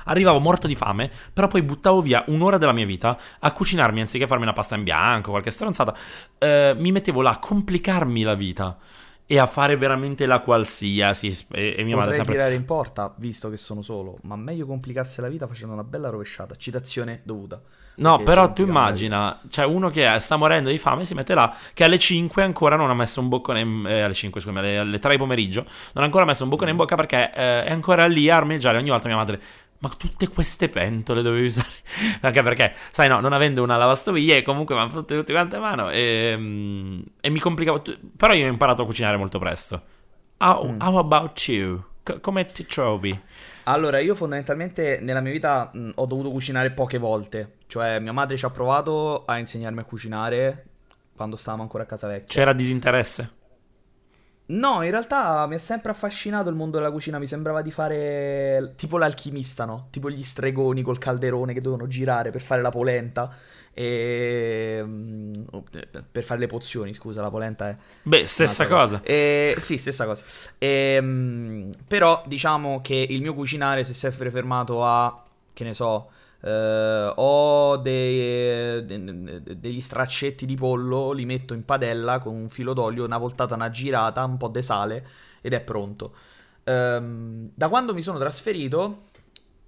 Arrivavo 0.05 0.39
morto 0.39 0.67
di 0.67 0.75
fame, 0.75 1.11
però 1.31 1.47
poi 1.47 1.61
buttavo 1.61 2.01
via 2.01 2.23
un'ora 2.27 2.57
della 2.57 2.71
mia 2.71 2.85
vita 2.85 3.17
a 3.39 3.51
cucinarmi 3.51 4.01
anziché 4.01 4.25
farmi 4.27 4.43
una 4.43 4.53
pasta 4.53 4.75
in 4.75 4.83
bianco, 4.83 5.31
qualche 5.31 5.51
stronzata. 5.51 5.95
Eh, 6.37 6.75
mi 6.77 6.91
mettevo 6.91 7.21
là 7.21 7.31
a 7.31 7.39
complicarmi 7.39 8.23
la 8.23 8.33
vita 8.35 8.77
e 9.25 9.39
a 9.39 9.45
fare 9.45 9.77
veramente 9.77 10.25
la 10.25 10.39
qualsiasi. 10.39 11.27
E, 11.51 11.75
e 11.77 11.83
mia 11.83 11.95
Potrei 11.95 11.95
madre 11.95 12.13
sempre. 12.13 12.33
tirare 12.33 12.53
in 12.53 12.65
porta, 12.65 13.13
visto 13.17 13.49
che 13.49 13.57
sono 13.57 13.81
solo, 13.81 14.17
ma 14.23 14.35
meglio 14.35 14.65
complicasse 14.65 15.21
la 15.21 15.29
vita 15.29 15.47
facendo 15.47 15.73
una 15.73 15.83
bella 15.83 16.09
rovesciata. 16.09 16.55
Citazione 16.55 17.21
dovuta. 17.23 17.61
No, 17.95 18.23
però 18.23 18.51
tu 18.51 18.63
immagina, 18.63 19.39
c'è 19.47 19.65
uno 19.65 19.89
che 19.89 20.17
sta 20.19 20.35
morendo 20.35 20.69
di 20.69 20.79
fame, 20.79 21.05
si 21.05 21.13
mette 21.13 21.35
là, 21.35 21.55
che 21.75 21.83
alle 21.83 21.99
5 21.99 22.41
ancora 22.41 22.75
non 22.75 22.89
ha 22.89 22.95
messo 22.95 23.19
un 23.19 23.29
boccone, 23.29 23.59
in, 23.59 23.85
eh, 23.87 24.01
alle 24.01 24.15
5 24.15 24.41
scusami, 24.41 24.59
alle, 24.59 24.77
alle 24.79 24.99
3 24.99 25.11
di 25.11 25.17
pomeriggio, 25.17 25.61
non 25.93 26.03
ha 26.03 26.05
ancora 26.05 26.25
messo 26.25 26.43
un 26.43 26.49
boccone 26.49 26.71
in 26.71 26.75
bocca 26.75 26.95
perché 26.95 27.31
eh, 27.31 27.65
è 27.65 27.71
ancora 27.71 28.07
lì 28.07 28.31
a 28.31 28.37
armeggiare 28.37 28.79
ogni 28.79 28.89
volta 28.89 29.07
mia 29.07 29.17
madre. 29.17 29.39
Ma 29.83 29.89
tutte 29.89 30.29
queste 30.29 30.69
pentole 30.69 31.21
dovevi 31.21 31.47
usare? 31.47 31.67
Anche 32.21 32.41
perché, 32.41 32.73
sai, 32.91 33.09
no, 33.09 33.19
non 33.19 33.33
avendo 33.33 33.61
una 33.63 33.75
lavastoviglie, 33.75 34.41
comunque 34.41 34.75
mi 34.75 34.79
hanno 34.81 34.91
tutte, 34.91 35.13
tutte 35.13 35.33
quante 35.33 35.57
a 35.57 35.59
mano 35.59 35.89
e, 35.89 36.33
mm, 36.37 37.01
e 37.19 37.29
mi 37.29 37.39
complicavo. 37.41 37.81
Però 38.15 38.31
io 38.31 38.45
ho 38.45 38.49
imparato 38.49 38.83
a 38.83 38.85
cucinare 38.85 39.17
molto 39.17 39.39
presto. 39.39 39.81
How, 40.37 40.71
Mm. 40.71 40.79
how 40.79 40.97
about 40.97 41.37
you? 41.49 41.83
Co- 42.01 42.21
come 42.21 42.45
ti 42.45 42.65
trovi? 42.65 43.19
Allora, 43.65 43.99
io 43.99 44.15
fondamentalmente 44.15 44.99
nella 45.01 45.19
mia 45.19 45.33
vita 45.33 45.69
mh, 45.73 45.91
ho 45.95 46.05
dovuto 46.05 46.31
cucinare 46.31 46.71
poche 46.71 46.97
volte. 46.97 47.55
Cioè, 47.67 47.99
mia 47.99 48.13
madre 48.13 48.37
ci 48.37 48.45
ha 48.45 48.49
provato 48.51 49.25
a 49.25 49.37
insegnarmi 49.37 49.81
a 49.81 49.83
cucinare 49.83 50.65
quando 51.13 51.35
stavamo 51.35 51.63
ancora 51.63 51.83
a 51.83 51.85
casa 51.85 52.07
vecchia. 52.07 52.27
C'era 52.39 52.53
disinteresse? 52.53 53.31
No, 54.55 54.83
in 54.83 54.91
realtà 54.91 55.47
mi 55.47 55.55
ha 55.55 55.59
sempre 55.59 55.91
affascinato 55.91 56.49
il 56.49 56.55
mondo 56.55 56.77
della 56.77 56.91
cucina. 56.91 57.17
Mi 57.17 57.27
sembrava 57.27 57.61
di 57.61 57.71
fare 57.71 58.73
tipo 58.75 58.97
l'alchimista, 58.97 59.65
no? 59.65 59.87
Tipo 59.89 60.09
gli 60.09 60.21
stregoni 60.21 60.81
col 60.81 60.97
calderone 60.97 61.53
che 61.53 61.61
dovevano 61.61 61.87
girare 61.87 62.29
per 62.31 62.41
fare 62.41 62.61
la 62.61 62.69
polenta. 62.69 63.33
E... 63.73 64.81
mm, 64.85 65.33
Per 66.11 66.23
fare 66.23 66.39
le 66.39 66.47
pozioni, 66.47 66.93
scusa, 66.93 67.21
la 67.21 67.29
polenta 67.29 67.69
è... 67.69 67.75
Beh, 68.03 68.25
stessa 68.25 68.63
un'altra 68.63 68.77
cosa. 68.77 69.01
Eh, 69.03 69.55
sì, 69.57 69.77
stessa 69.77 70.05
cosa. 70.05 70.23
Ehm, 70.59 71.71
però 71.87 72.23
diciamo 72.27 72.81
che 72.81 73.07
il 73.09 73.21
mio 73.21 73.33
cucinare 73.33 73.83
si 73.83 73.91
è 73.91 73.95
sempre 73.95 74.29
fermato 74.29 74.85
a, 74.85 75.23
che 75.53 75.63
ne 75.63 75.73
so, 75.73 76.09
eh, 76.43 77.13
ho 77.15 77.77
dei- 77.77 78.85
de- 78.85 79.41
de- 79.43 79.59
degli 79.59 79.81
straccetti 79.81 80.45
di 80.45 80.55
pollo, 80.55 81.11
li 81.11 81.25
metto 81.25 81.53
in 81.53 81.63
padella 81.65 82.19
con 82.19 82.35
un 82.35 82.49
filo 82.49 82.73
d'olio, 82.73 83.05
una 83.05 83.17
voltata, 83.17 83.55
una 83.55 83.69
girata, 83.69 84.23
un 84.25 84.37
po' 84.37 84.49
di 84.49 84.61
sale 84.61 85.07
ed 85.41 85.53
è 85.53 85.61
pronto. 85.61 86.13
Ehm, 86.63 87.49
da 87.53 87.69
quando 87.69 87.93
mi 87.93 88.01
sono 88.01 88.17
trasferito, 88.19 89.03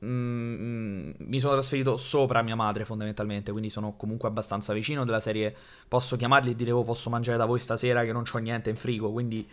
mm, 0.03 1.11
mi 1.17 1.39
sono 1.39 1.53
trasferito 1.53 1.97
sopra 1.97 2.41
mia 2.41 2.55
madre 2.55 2.85
fondamentalmente, 2.85 3.51
quindi 3.51 3.69
sono 3.69 3.95
comunque 3.97 4.27
abbastanza 4.27 4.73
vicino 4.73 5.05
della 5.05 5.19
serie 5.19 5.55
posso 5.87 6.15
chiamarli 6.17 6.51
e 6.51 6.55
dire 6.55 6.71
oh, 6.71 6.83
posso 6.83 7.09
mangiare 7.09 7.37
da 7.37 7.45
voi 7.45 7.59
stasera 7.59 8.03
che 8.03 8.11
non 8.11 8.23
c'ho 8.23 8.37
niente 8.39 8.69
in 8.69 8.75
frigo, 8.75 9.11
quindi 9.11 9.47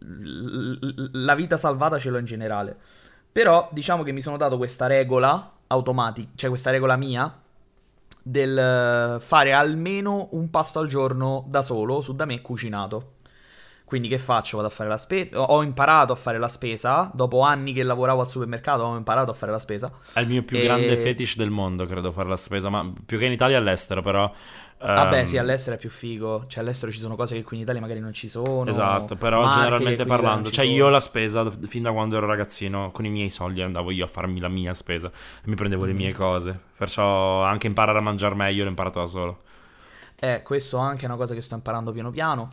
l- 0.00 0.72
l- 0.80 1.10
la 1.24 1.34
vita 1.34 1.56
salvata 1.56 1.98
ce 1.98 2.10
l'ho 2.10 2.18
in 2.18 2.24
generale. 2.24 2.76
Però 3.32 3.68
diciamo 3.72 4.02
che 4.02 4.12
mi 4.12 4.22
sono 4.22 4.36
dato 4.36 4.56
questa 4.56 4.86
regola 4.86 5.52
automatica, 5.68 6.30
cioè 6.34 6.48
questa 6.48 6.70
regola 6.70 6.96
mia 6.96 7.40
del 8.22 8.58
eh, 8.58 9.20
fare 9.20 9.52
almeno 9.52 10.28
un 10.32 10.50
pasto 10.50 10.80
al 10.80 10.88
giorno 10.88 11.44
da 11.48 11.62
solo, 11.62 12.00
su 12.00 12.14
da 12.14 12.24
me 12.24 12.40
cucinato. 12.40 13.12
Quindi 13.84 14.08
che 14.08 14.18
faccio? 14.18 14.56
Vado 14.56 14.68
a 14.68 14.72
fare 14.72 14.88
la 14.88 14.96
spesa. 14.96 15.40
Ho 15.40 15.62
imparato 15.62 16.12
a 16.12 16.16
fare 16.16 16.38
la 16.38 16.48
spesa. 16.48 17.08
Dopo 17.14 17.42
anni 17.42 17.72
che 17.72 17.84
lavoravo 17.84 18.20
al 18.20 18.28
supermercato, 18.28 18.82
ho 18.82 18.96
imparato 18.96 19.30
a 19.30 19.34
fare 19.34 19.52
la 19.52 19.60
spesa. 19.60 19.92
È 20.12 20.18
il 20.18 20.26
mio 20.26 20.42
più 20.42 20.58
E- 20.58 20.62
grande 20.64 20.96
fetish 20.96 21.36
del 21.36 21.50
mondo, 21.50 21.86
credo, 21.86 22.10
fare 22.10 22.28
la 22.28 22.36
spesa, 22.36 22.68
ma 22.68 22.92
più 23.06 23.16
che 23.16 23.26
in 23.26 23.32
Italia 23.32 23.58
all'estero, 23.58 24.02
però... 24.02 24.32
Vabbè, 24.92 25.18
ehm, 25.18 25.24
sì, 25.24 25.36
all'estero 25.38 25.76
è 25.76 25.78
più 25.78 25.90
figo. 25.90 26.46
Cioè, 26.48 26.62
all'estero 26.62 26.90
ci 26.92 26.98
sono 26.98 27.16
cose 27.16 27.34
che 27.36 27.42
qui 27.42 27.56
in 27.56 27.62
Italia 27.62 27.80
magari 27.80 28.00
non 28.00 28.12
ci 28.12 28.28
sono. 28.28 28.64
Esatto, 28.70 29.16
però 29.16 29.46
generalmente 29.46 30.06
parlando, 30.06 30.50
cioè 30.50 30.64
io 30.64 30.88
la 30.88 30.98
spesa, 31.00 31.48
fin 31.50 31.82
da 31.84 31.92
quando 31.92 32.16
ero 32.16 32.26
ragazzino, 32.26 32.90
con 32.90 33.04
i 33.04 33.10
miei 33.10 33.30
soldi 33.30 33.62
andavo 33.62 33.90
io 33.92 34.04
a 34.04 34.08
farmi 34.08 34.40
la 34.40 34.48
mia 34.48 34.74
spesa, 34.74 35.10
mi 35.44 35.54
prendevo 35.54 35.84
le 35.84 35.92
Mhm. 35.92 35.96
mie 35.96 36.12
cose, 36.12 36.58
perciò 36.76 37.42
anche 37.44 37.68
imparare 37.68 37.98
a 37.98 38.00
mangiare 38.00 38.34
meglio 38.34 38.64
l'ho 38.64 38.68
imparato 38.70 38.98
da 39.00 39.06
solo. 39.06 39.42
Eh, 40.18 40.42
questo 40.42 40.78
anche 40.78 41.02
è 41.04 41.06
una 41.06 41.16
cosa 41.16 41.34
che 41.34 41.40
sto 41.42 41.54
imparando 41.54 41.92
piano 41.92 42.10
piano. 42.10 42.52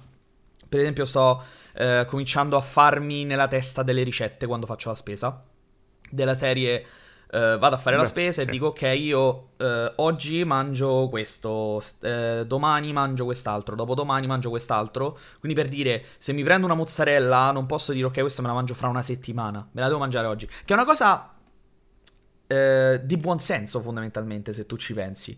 Per 0.68 0.80
esempio, 0.80 1.06
sto 1.06 1.44
eh, 1.76 2.06
cominciando 2.08 2.58
a 2.58 2.62
farmi 2.62 3.26
nella 3.26 3.48
testa 3.48 3.84
delle 3.84 4.04
ricette 4.04 4.48
quando 4.48 4.66
faccio 4.66 4.90
la 4.90 4.96
spesa. 4.96 5.44
Della 6.10 6.36
serie, 6.36 6.86
eh, 7.34 7.58
vado 7.58 7.74
a 7.74 7.78
fare 7.80 7.96
la 7.96 8.04
Beh, 8.04 8.08
spesa 8.08 8.42
e 8.42 8.46
sì. 8.46 8.52
dico, 8.52 8.68
ok, 8.68 8.82
io 8.96 9.50
eh, 9.58 9.94
oggi 9.96 10.44
mangio 10.44 11.08
questo, 11.10 11.80
st- 11.80 12.04
eh, 12.04 12.44
domani 12.46 12.94
mangio 12.94 13.26
quest'altro, 13.26 13.76
dopodomani 13.76 14.28
mangio 14.28 14.52
quest'altro. 14.52 15.18
Quindi 15.40 15.60
per 15.60 15.68
dire, 15.68 16.06
se 16.20 16.32
mi 16.32 16.44
prendo 16.44 16.68
una 16.68 16.76
mozzarella, 16.76 17.52
non 17.52 17.66
posso 17.66 17.92
dire, 17.92 18.06
ok, 18.06 18.20
questa 18.20 18.44
me 18.44 18.50
la 18.50 18.54
mangio 18.54 18.76
fra 18.76 18.88
una 18.88 19.02
settimana, 19.02 19.68
me 19.72 19.82
la 19.82 19.88
devo 19.88 20.00
mangiare 20.00 20.28
oggi. 20.28 20.46
Che 20.46 20.62
è 20.68 20.74
una 20.74 20.86
cosa 20.86 21.34
eh, 22.46 23.02
di 23.04 23.18
buon 23.18 23.40
senso, 23.40 23.82
fondamentalmente, 23.82 24.54
se 24.54 24.68
tu 24.68 24.78
ci 24.78 24.94
pensi. 24.94 25.36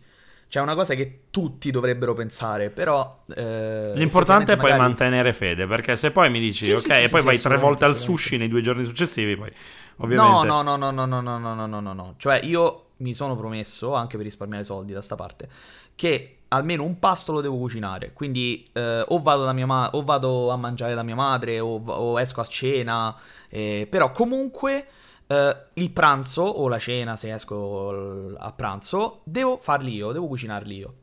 Cioè, 0.47 0.61
è 0.61 0.65
una 0.65 0.75
cosa 0.75 0.93
che 0.93 1.21
tutti 1.31 1.71
dovrebbero 1.71 2.13
pensare, 2.13 2.69
però... 2.69 3.23
eh, 3.35 3.91
L'importante 3.95 4.53
è 4.53 4.57
poi 4.57 4.71
magari- 4.71 4.81
mantenere 4.87 5.33
fede, 5.33 5.67
perché 5.67 5.95
se 5.95 6.11
poi 6.11 6.29
mi 6.29 6.39
dici, 6.39 6.65
Sì, 6.65 6.71
ok, 6.71 6.81
sì, 6.81 6.91
sì, 6.91 7.03
e 7.03 7.09
poi 7.09 7.21
vai 7.23 7.39
tre 7.41 7.57
volte 7.57 7.85
al 7.85 7.95
sushi 7.95 8.37
nei 8.37 8.47
due 8.47 8.61
giorni 8.61 8.83
successivi, 8.83 9.35
poi 9.35 9.51
ovviamente... 9.97 10.47
No, 10.47 10.61
no, 10.61 10.75
no, 10.75 10.91
no, 10.91 11.05
no, 11.05 11.21
no, 11.21 11.37
no, 11.37 11.53
no, 11.53 11.65
no, 11.67 11.79
no, 11.79 11.93
no. 11.93 12.13
Cioè, 12.17 12.39
io 12.43 12.81
mi 12.97 13.13
sono 13.13 13.35
promesso, 13.35 13.93
anche 13.93 14.17
per 14.17 14.25
risparmiare 14.25 14.63
soldi 14.63 14.93
da 14.93 15.01
sta 15.01 15.15
parte, 15.15 15.49
che 15.95 16.37
almeno 16.49 16.83
un 16.83 16.99
pasto 16.99 17.31
lo 17.31 17.41
devo 17.41 17.57
cucinare. 17.57 18.13
Quindi 18.13 18.65
eh, 18.73 19.03
o, 19.07 19.21
vado 19.21 19.43
da 19.45 19.53
mia 19.53 19.65
ma- 19.65 19.89
o 19.93 20.03
vado 20.03 20.49
a 20.51 20.57
mangiare 20.57 20.93
da 20.95 21.03
mia 21.03 21.15
madre 21.15 21.59
o, 21.59 21.81
o 21.83 22.19
esco 22.19 22.41
a 22.41 22.45
cena. 22.45 23.15
eh, 23.49 23.87
però 23.89 24.11
comunque 24.11 24.87
eh, 25.27 25.55
il 25.73 25.91
pranzo 25.91 26.41
o 26.43 26.67
la 26.67 26.79
cena, 26.79 27.15
se 27.15 27.33
esco 27.33 28.35
a 28.37 28.51
pranzo, 28.51 29.21
devo 29.23 29.57
farli 29.57 29.93
io, 29.95 30.11
devo 30.11 30.27
cucinarli 30.27 30.75
io. 30.75 30.93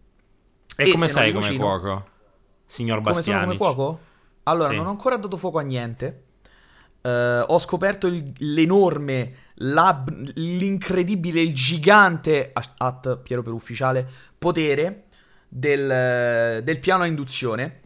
E, 0.76 0.88
E 0.88 0.92
come 0.92 1.08
sei 1.08 1.32
come 1.32 1.44
cucino- 1.44 1.64
cuoco? 1.64 2.06
Signor 2.64 3.02
Come 3.02 3.12
sono 3.22 3.24
Bastianic. 3.38 3.58
come 3.58 3.74
cuoco? 3.74 4.00
Allora, 4.44 4.70
Sì. 4.70 4.76
non 4.76 4.86
ho 4.86 4.90
ancora 4.90 5.16
dato 5.16 5.36
fuoco 5.36 5.58
a 5.58 5.62
niente. 5.62 6.24
Eh, 7.02 7.44
ho 7.46 7.58
scoperto 7.58 8.06
il- 8.06 8.32
l'enorme, 8.38 9.34
l'incredibile, 10.34 11.40
il 11.40 11.54
gigante, 11.54 12.52
at 12.78 13.18
Piero 13.18 13.42
per 13.42 13.52
ufficiale, 13.52 14.08
potere 14.38 15.04
del, 15.48 16.62
del 16.62 16.78
piano 16.80 17.02
a 17.02 17.06
induzione. 17.06 17.80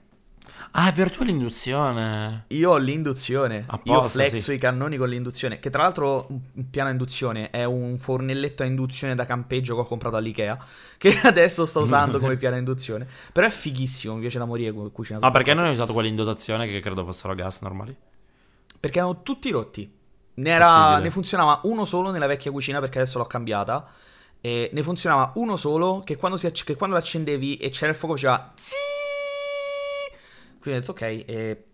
Ah, 0.78 0.90
è 0.90 0.92
virtuale 0.92 1.30
induzione. 1.30 2.44
Io 2.48 2.72
ho 2.72 2.76
l'induzione. 2.76 3.64
A 3.66 3.80
Io 3.84 4.02
flexo 4.10 4.36
sì. 4.36 4.54
i 4.54 4.58
cannoni 4.58 4.98
con 4.98 5.08
l'induzione. 5.08 5.58
Che 5.58 5.70
tra 5.70 5.82
l'altro 5.82 6.26
un 6.28 6.38
un 6.52 6.68
piano 6.68 6.90
induzione 6.90 7.48
è 7.48 7.64
un 7.64 7.96
fornelletto 7.98 8.62
a 8.62 8.66
induzione 8.66 9.14
da 9.14 9.24
campeggio 9.24 9.74
che 9.74 9.80
ho 9.80 9.86
comprato 9.86 10.16
all'Ikea. 10.16 10.58
Che 10.98 11.18
adesso 11.24 11.64
sto 11.64 11.80
usando 11.80 12.18
come 12.18 12.36
piano 12.36 12.56
induzione. 12.56 13.06
Però 13.32 13.46
è 13.46 13.50
fighissimo, 13.50 14.14
mi 14.14 14.20
piace 14.20 14.38
da 14.38 14.44
morire 14.44 14.72
come 14.72 14.90
cucina. 14.90 15.18
Ma 15.18 15.26
tutte 15.28 15.38
perché 15.38 15.54
non 15.54 15.64
hai 15.64 15.72
usato 15.72 15.94
quelli 15.94 16.08
in 16.08 16.14
dotazione 16.14 16.66
che 16.66 16.80
credo 16.80 17.04
fossero 17.04 17.34
gas 17.34 17.62
normali? 17.62 17.96
Perché 18.78 18.98
erano 18.98 19.22
tutti 19.22 19.50
rotti. 19.50 19.90
Ne, 20.34 20.50
era- 20.50 20.98
ne 20.98 21.10
funzionava 21.10 21.60
uno 21.64 21.86
solo 21.86 22.10
nella 22.10 22.26
vecchia 22.26 22.50
cucina 22.50 22.80
perché 22.80 22.98
adesso 22.98 23.16
l'ho 23.18 23.26
cambiata. 23.26 23.86
E 24.42 24.68
ne 24.72 24.82
funzionava 24.82 25.32
uno 25.36 25.56
solo 25.56 26.02
che 26.04 26.16
quando, 26.16 26.36
si 26.36 26.50
che 26.50 26.76
quando 26.76 26.96
l'accendevi 26.96 27.56
e 27.56 27.70
c'era 27.70 27.92
il 27.92 27.96
fuoco 27.96 28.14
faceva 28.14 28.52
zii. 28.54 28.95
Quindi 30.66 30.80
ho 30.80 30.80
detto 30.80 30.90
ok, 30.92 31.02
eh, 31.02 31.64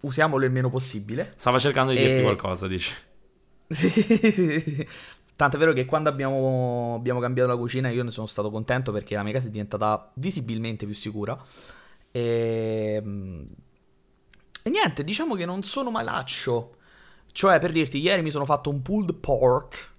usiamolo 0.00 0.44
il 0.44 0.50
meno 0.52 0.70
possibile. 0.70 1.32
Stava 1.36 1.58
cercando 1.58 1.92
di 1.92 1.98
dirti 1.98 2.20
E- 2.20 2.22
qualcosa, 2.22 2.66
dici. 2.66 2.94
Sì, 3.68 3.88
sì, 3.90 4.32
sì, 4.32 4.60
sì. 4.60 4.86
Tanto 5.36 5.56
è 5.56 5.58
vero 5.58 5.72
che 5.72 5.84
quando 5.84 6.08
abbiamo, 6.08 6.94
abbiamo 6.96 7.20
cambiato 7.20 7.48
la 7.50 7.56
cucina 7.56 7.90
io 7.90 8.02
ne 8.02 8.10
sono 8.10 8.26
stato 8.26 8.50
contento 8.50 8.90
perché 8.92 9.14
la 9.14 9.22
mia 9.22 9.32
casa 9.32 9.48
è 9.48 9.50
diventata 9.50 10.10
visibilmente 10.14 10.84
più 10.86 10.94
sicura. 10.94 11.38
E, 12.10 13.02
e 14.62 14.70
niente, 14.70 15.04
diciamo 15.04 15.34
che 15.34 15.44
non 15.46 15.62
sono 15.62 15.90
malaccio. 15.90 16.74
Cioè, 17.32 17.58
per 17.58 17.72
dirti, 17.72 17.98
ieri 18.00 18.22
mi 18.22 18.30
sono 18.30 18.44
fatto 18.44 18.70
un 18.70 18.82
pulled 18.82 19.14
pork. 19.14 19.90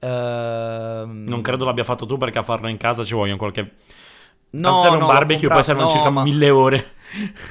Ehm, 0.00 1.24
Non 1.26 1.42
credo 1.42 1.64
l'abbia 1.64 1.84
fatto 1.84 2.06
tu 2.06 2.16
perché 2.16 2.38
a 2.38 2.42
farlo 2.42 2.68
in 2.68 2.76
casa 2.76 3.04
ci 3.04 3.14
vogliono 3.14 3.36
qualche... 3.38 3.74
No, 4.52 4.78
serve 4.80 4.96
no, 4.98 5.06
un 5.06 5.10
barbecue, 5.12 5.46
poi 5.48 5.56
comprato- 5.56 5.62
servono 5.62 5.86
no, 5.86 5.92
circa 5.92 6.10
ma- 6.10 6.22
mille 6.24 6.50
ore. 6.50 6.92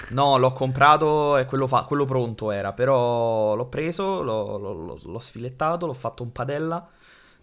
No, 0.10 0.38
l'ho 0.38 0.52
comprato 0.52 1.38
e 1.38 1.46
quello, 1.46 1.68
fa- 1.68 1.84
quello 1.84 2.06
pronto 2.06 2.52
era, 2.52 2.74
però 2.74 3.56
l'ho 3.56 3.66
preso, 3.68 4.22
l'ho, 4.22 4.58
l'ho- 4.58 5.00
l'ho- 5.02 5.20
sfilettato, 5.20 5.86
l'ho 5.86 5.94
fatto 5.94 6.24
in 6.24 6.32
padella, 6.32 6.88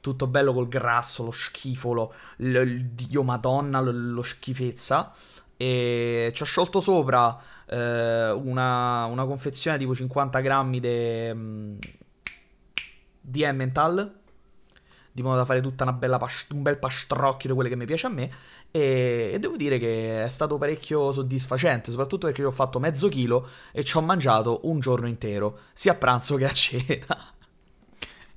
tutto 0.01 0.27
bello 0.27 0.53
col 0.53 0.69
grasso, 0.69 1.25
lo 1.25 1.31
schifo, 1.31 1.92
lo, 1.92 2.12
lo- 2.38 2.61
il 2.61 2.85
Dio 2.87 3.23
madonna, 3.23 3.81
lo, 3.81 3.90
lo 3.92 4.23
schifezza, 4.23 5.12
e 5.57 6.31
ci 6.35 6.42
ho 6.42 6.47
sciolto 6.47 6.81
sopra 6.81 7.38
eh, 7.69 8.31
una, 8.31 9.05
una 9.07 9.25
confezione 9.25 9.79
tipo 9.79 9.95
50 9.95 10.40
grammi 10.40 10.81
de- 10.81 11.35
mm, 11.35 11.77
di 13.21 13.42
Emmental, 13.42 14.21
di 15.12 15.23
modo 15.23 15.37
da 15.37 15.45
fare 15.45 15.61
tutta 15.61 15.83
una 15.85 15.92
bella 15.95 16.19
pas- 16.19 16.47
un 16.51 16.62
bel 16.62 16.79
pastrocchio 16.79 17.49
di 17.49 17.55
quelle 17.55 17.71
che 17.71 17.77
mi 17.77 17.87
piace 17.87 18.07
a 18.07 18.11
me. 18.11 18.31
E, 18.77 19.31
e 19.35 19.39
devo 19.39 19.57
dire 19.57 19.79
che 19.79 20.25
è 20.25 20.29
stato 20.29 20.59
parecchio 20.59 21.12
soddisfacente, 21.12 21.91
soprattutto 21.91 22.27
perché 22.27 22.43
io 22.43 22.49
ho 22.49 22.51
fatto 22.51 22.79
mezzo 22.81 23.09
chilo 23.09 23.49
e 23.73 23.85
ci 23.85 23.97
ho 23.97 24.01
mangiato 24.03 24.61
un 24.65 24.81
giorno 24.81 25.07
intero, 25.07 25.61
sia 25.73 25.93
a 25.93 25.95
pranzo 25.97 26.37
che 26.37 26.45
a 26.45 26.53
cena. 26.53 27.33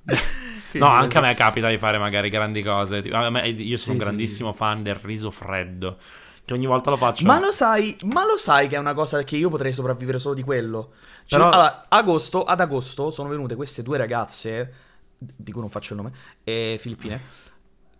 no, 0.78 0.86
anche 0.88 1.18
a 1.18 1.20
me 1.20 1.34
capita 1.34 1.68
di 1.68 1.78
fare 1.78 1.98
magari 1.98 2.28
grandi 2.28 2.62
cose. 2.62 2.98
Io 2.98 3.76
sono 3.76 3.92
Sì, 3.92 3.92
un 3.92 3.98
sì, 3.98 3.98
grandissimo 3.98 4.52
fan 4.52 4.82
del 4.82 4.94
riso 4.96 5.30
freddo. 5.30 5.98
Che 6.44 6.52
ogni 6.54 6.66
volta 6.66 6.90
lo 6.90 6.96
faccio. 6.96 7.26
Ma 7.26 7.38
lo 7.38 7.50
sai, 7.52 7.96
ma 8.06 8.24
lo 8.24 8.36
sai 8.38 8.66
che 8.68 8.76
è 8.76 8.78
una 8.78 8.94
cosa 8.94 9.22
che 9.24 9.36
io 9.36 9.50
potrei 9.50 9.72
sopravvivere 9.74 10.18
solo 10.18 10.34
di 10.34 10.42
quello. 10.42 10.92
Cioè, 11.26 11.38
Però- 11.38 11.50
allora, 11.50 11.86
agosto, 11.88 12.44
ad 12.44 12.60
agosto 12.60 13.10
sono 13.10 13.28
venute 13.28 13.54
queste 13.56 13.82
due 13.82 13.98
ragazze, 13.98 14.72
di 15.18 15.52
cui 15.52 15.60
non 15.60 15.68
faccio 15.70 15.92
il 15.94 16.00
nome, 16.00 16.14
eh, 16.44 16.76
filippine, 16.80 17.20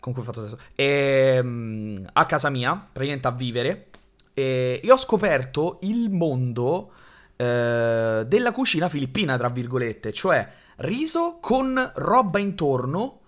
con 0.01 0.13
cui 0.13 0.23
ho 0.23 0.25
fatto 0.25 0.43
sesso, 0.43 0.59
ehm, 0.75 2.09
a 2.13 2.27
casa 2.27 2.51
mia, 2.51 2.75
praticamente 2.75 3.29
a 3.29 3.33
vivere, 3.33 3.89
e 4.35 4.81
io 4.83 4.95
ho 4.95 4.99
scoperto 4.99 5.79
il 5.83 6.11
mondo 6.11 6.93
eh, 7.37 8.25
della 8.27 8.53
cucina 8.53 8.89
filippina, 8.89 9.37
tra 9.37 9.49
virgolette, 9.49 10.13
cioè 10.13 10.49
riso 10.77 11.39
con 11.41 11.93
roba 11.97 12.39
intorno 12.39 13.19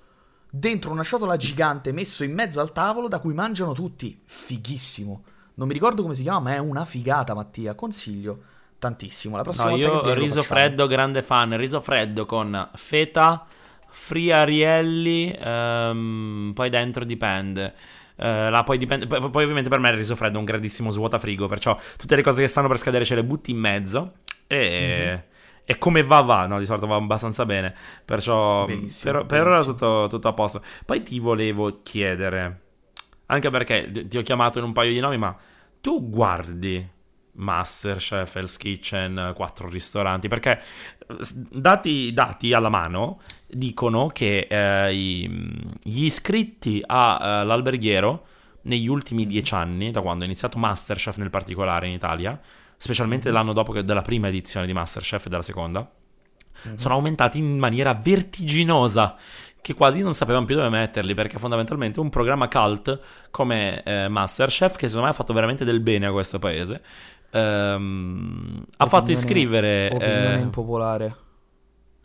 dentro 0.50 0.90
una 0.90 1.02
ciotola 1.02 1.36
gigante 1.36 1.92
messo 1.92 2.24
in 2.24 2.34
mezzo 2.34 2.60
al 2.60 2.72
tavolo 2.72 3.08
da 3.08 3.20
cui 3.20 3.32
mangiano 3.32 3.72
tutti. 3.72 4.20
Fighissimo. 4.24 5.24
Non 5.54 5.66
mi 5.66 5.74
ricordo 5.74 6.02
come 6.02 6.14
si 6.14 6.22
chiama, 6.22 6.40
ma 6.40 6.54
è 6.54 6.58
una 6.58 6.84
figata, 6.84 7.34
Mattia. 7.34 7.74
Consiglio 7.74 8.42
tantissimo. 8.78 9.36
La 9.36 9.42
prossima 9.42 9.70
No, 9.70 9.76
volta 9.76 10.08
io 10.08 10.14
riso 10.14 10.42
freddo, 10.42 10.86
grande 10.86 11.22
fan. 11.22 11.56
Riso 11.56 11.80
freddo 11.80 12.26
con 12.26 12.68
feta, 12.74 13.46
friarielli, 13.92 15.36
ehm, 15.38 16.52
poi 16.54 16.70
dentro 16.70 17.04
dipende. 17.04 17.74
Eh, 18.16 18.50
là 18.50 18.62
poi 18.62 18.78
dipende. 18.78 19.06
Poi, 19.06 19.30
poi 19.30 19.42
ovviamente 19.42 19.68
per 19.68 19.78
me 19.78 19.90
il 19.90 19.96
riso 19.96 20.16
freddo 20.16 20.36
è 20.36 20.38
un 20.38 20.44
grandissimo 20.44 20.90
svuotafrigo. 20.90 21.46
Perciò 21.46 21.78
tutte 21.96 22.16
le 22.16 22.22
cose 22.22 22.42
che 22.42 22.48
stanno 22.48 22.68
per 22.68 22.78
scadere 22.78 23.04
ce 23.04 23.14
le 23.14 23.24
butti 23.24 23.50
in 23.50 23.58
mezzo. 23.58 24.12
E. 24.46 25.08
Mhm. 25.10 25.30
E 25.64 25.78
come 25.78 26.02
va 26.02 26.20
va, 26.22 26.46
no, 26.46 26.58
di 26.58 26.66
solito 26.66 26.88
va 26.88 26.96
abbastanza 26.96 27.44
bene, 27.46 27.72
perciò 28.04 28.64
Benissimo, 28.64 29.12
per, 29.12 29.26
per 29.26 29.46
ora 29.46 29.62
tutto, 29.62 30.08
tutto 30.10 30.26
a 30.26 30.32
posto. 30.32 30.60
Poi 30.84 31.04
ti 31.04 31.20
volevo 31.20 31.82
chiedere, 31.84 32.60
anche 33.26 33.48
perché 33.48 33.88
ti 34.08 34.18
ho 34.18 34.22
chiamato 34.22 34.58
in 34.58 34.64
un 34.64 34.72
paio 34.72 34.92
di 34.92 34.98
nomi, 34.98 35.18
ma 35.18 35.34
tu 35.80 36.08
guardi 36.10 36.84
Masterchef, 37.34 38.36
Hell's 38.36 38.56
Kitchen, 38.56 39.32
quattro 39.34 39.68
ristoranti, 39.68 40.28
perché 40.28 40.58
eh, 40.60 41.14
dati, 41.50 42.12
dati 42.12 42.52
alla 42.52 42.68
mano 42.68 43.20
dicono 43.48 44.06
che 44.08 44.46
eh, 44.50 44.94
i- 44.94 45.60
gli 45.82 46.04
iscritti 46.04 46.82
all'alberghiero 46.84 48.26
negli 48.62 48.86
ultimi 48.86 49.26
dieci 49.26 49.54
anni, 49.54 49.90
da 49.90 50.00
quando 50.02 50.24
è 50.24 50.26
iniziato 50.26 50.58
Masterchef 50.58 51.16
nel 51.16 51.30
particolare 51.30 51.86
in 51.86 51.92
Italia, 51.94 52.38
specialmente 52.76 53.30
l'anno 53.30 53.52
dopo 53.52 53.72
che- 53.72 53.84
della 53.84 54.02
prima 54.02 54.28
edizione 54.28 54.66
di 54.66 54.72
Masterchef 54.72 55.26
e 55.26 55.28
della 55.28 55.42
seconda, 55.42 55.90
sono 56.74 56.94
aumentati 56.94 57.38
in 57.38 57.58
maniera 57.58 57.92
vertiginosa 57.94 59.16
che 59.60 59.74
quasi 59.74 60.00
non 60.00 60.14
sapevano 60.14 60.44
più 60.44 60.54
dove 60.56 60.68
metterli 60.68 61.14
perché 61.14 61.38
fondamentalmente 61.38 61.98
un 62.00 62.08
programma 62.10 62.46
cult 62.48 63.00
come 63.30 63.82
eh, 63.84 64.08
Masterchef 64.08 64.76
che 64.76 64.86
secondo 64.86 65.06
me 65.06 65.12
ha 65.12 65.16
fatto 65.16 65.32
veramente 65.32 65.64
del 65.64 65.80
bene 65.80 66.06
a 66.06 66.12
questo 66.12 66.38
paese 66.38 66.82
ehm, 67.32 68.64
ha 68.76 68.86
fatto 68.86 69.10
iscrivere 69.10 69.90
Opinione 69.92 70.38
eh, 70.38 70.40
impopolare. 70.40 71.16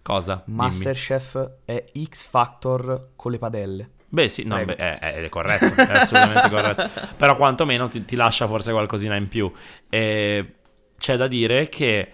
cosa? 0.01 0.43
Masterchef 0.45 1.53
è 1.65 1.85
X 2.09 2.27
Factor 2.29 3.09
con 3.15 3.31
le 3.31 3.37
padelle. 3.37 3.89
Beh 4.09 4.29
sì, 4.29 4.45
no, 4.45 4.63
beh, 4.63 4.75
è, 4.75 4.99
è 4.99 5.29
corretto, 5.29 5.81
è 5.81 5.91
assolutamente 5.91 6.49
corretto. 6.49 6.89
Però 7.17 7.35
quantomeno 7.35 7.87
ti, 7.89 8.05
ti 8.05 8.15
lascia 8.15 8.47
forse 8.47 8.71
qualcosina 8.71 9.15
in 9.15 9.27
più. 9.27 9.51
E 9.89 10.55
c'è 10.97 11.17
da 11.17 11.27
dire 11.27 11.67
che 11.67 12.09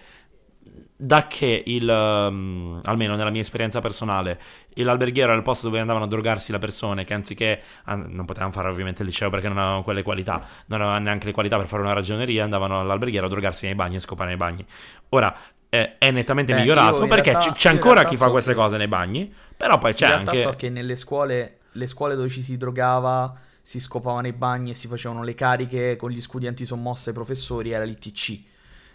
da 0.96 1.26
che 1.26 1.62
il, 1.66 1.88
um, 1.88 2.80
almeno 2.84 3.16
nella 3.16 3.30
mia 3.30 3.40
esperienza 3.40 3.80
personale, 3.80 4.40
l'alberghiero 4.74 5.28
era 5.30 5.36
il 5.36 5.42
posto 5.42 5.66
dove 5.66 5.80
andavano 5.80 6.04
a 6.04 6.08
drogarsi 6.08 6.52
le 6.52 6.58
persone 6.58 7.04
che 7.04 7.14
anziché, 7.14 7.60
ah, 7.84 7.96
non 7.96 8.24
potevano 8.24 8.52
fare 8.52 8.68
ovviamente 8.68 9.02
il 9.02 9.08
liceo 9.08 9.28
perché 9.28 9.48
non 9.48 9.58
avevano 9.58 9.82
quelle 9.82 10.02
qualità, 10.02 10.34
non 10.66 10.80
avevano 10.80 11.04
neanche 11.04 11.26
le 11.26 11.32
qualità 11.32 11.56
per 11.56 11.66
fare 11.66 11.82
una 11.82 11.92
ragioneria, 11.92 12.44
andavano 12.44 12.80
all'alberghiero 12.80 13.26
a 13.26 13.28
drogarsi 13.28 13.66
nei 13.66 13.74
bagni 13.74 13.96
e 13.96 14.00
scopare 14.00 14.28
nei 14.28 14.38
bagni. 14.38 14.64
Ora, 15.10 15.34
eh, 15.68 15.98
è 15.98 16.10
nettamente 16.12 16.52
Beh, 16.52 16.60
migliorato 16.60 17.06
perché 17.08 17.30
realtà- 17.30 17.50
c- 17.52 17.56
c'è 17.56 17.70
ancora 17.70 18.04
chi 18.04 18.14
fa 18.16 18.26
so 18.26 18.30
queste 18.30 18.52
che- 18.52 18.56
cose 18.56 18.76
nei 18.76 18.88
bagni, 18.88 19.32
però 19.56 19.78
poi 19.78 19.92
c'è 19.94 20.04
In 20.06 20.10
realtà 20.12 20.30
anche... 20.30 20.42
so 20.42 20.54
che 20.54 20.70
nelle 20.70 20.94
scuole, 20.94 21.58
le 21.72 21.86
scuole 21.88 22.14
dove 22.14 22.28
ci 22.28 22.40
si 22.40 22.56
drogava, 22.56 23.34
si 23.60 23.80
scopava 23.80 24.20
nei 24.20 24.32
bagni 24.32 24.70
e 24.70 24.74
si 24.74 24.86
facevano 24.86 25.24
le 25.24 25.34
cariche 25.34 25.96
con 25.96 26.10
gli 26.10 26.20
scudi 26.20 26.46
antisommossa 26.46 27.08
ai 27.10 27.14
professori, 27.16 27.72
era 27.72 27.82
l'ITC, 27.82 28.42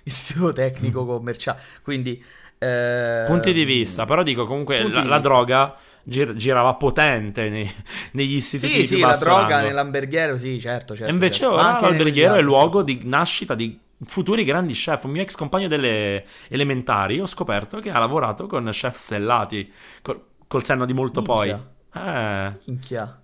Istituto 0.04 0.54
Tecnico 0.54 1.06
Commerciale. 1.06 1.60
Quindi... 1.82 2.24
eh, 2.58 3.24
punti 3.26 3.54
di 3.54 3.64
vista, 3.64 4.06
però 4.06 4.24
dico 4.24 4.46
comunque 4.46 4.88
la, 4.90 5.04
la 5.04 5.20
droga 5.20 5.76
gir- 6.04 6.34
girava 6.36 6.74
potente 6.76 7.50
nei- 7.50 7.72
negli 8.14 8.36
istituti 8.36 8.72
Sì, 8.74 8.80
di 8.80 8.88
sì, 8.88 9.00
la 9.00 9.16
droga 9.16 9.48
rango. 9.56 9.68
nell'alberghiero, 9.68 10.38
sì, 10.38 10.60
certo, 10.60 10.96
certo. 10.96 11.10
e 11.10 11.14
invece 11.14 11.40
certo. 11.40 11.54
Ora 11.56 11.80
l'alberghiero 11.80 12.36
è 12.36 12.42
luogo 12.42 12.84
di 12.84 13.00
nascita 13.04 13.56
di 13.56 13.80
futuri 14.06 14.44
grandi 14.44 14.74
chef. 14.74 15.04
Un 15.04 15.12
mio 15.12 15.22
ex 15.22 15.36
compagno 15.36 15.68
delle 15.68 16.26
elementari 16.50 17.20
ho 17.20 17.26
scoperto 17.26 17.80
che 17.80 17.92
ha 17.92 18.00
lavorato 18.00 18.48
con 18.48 18.68
chef 18.72 18.96
stellati 18.96 19.72
col, 20.02 20.22
col 20.48 20.64
senno 20.64 20.86
di 20.86 20.94
molto 20.94 21.22
Minchia. 21.22 21.62
poi. 21.92 22.02
Eh, 22.02 22.54
Minchia. 22.66 23.22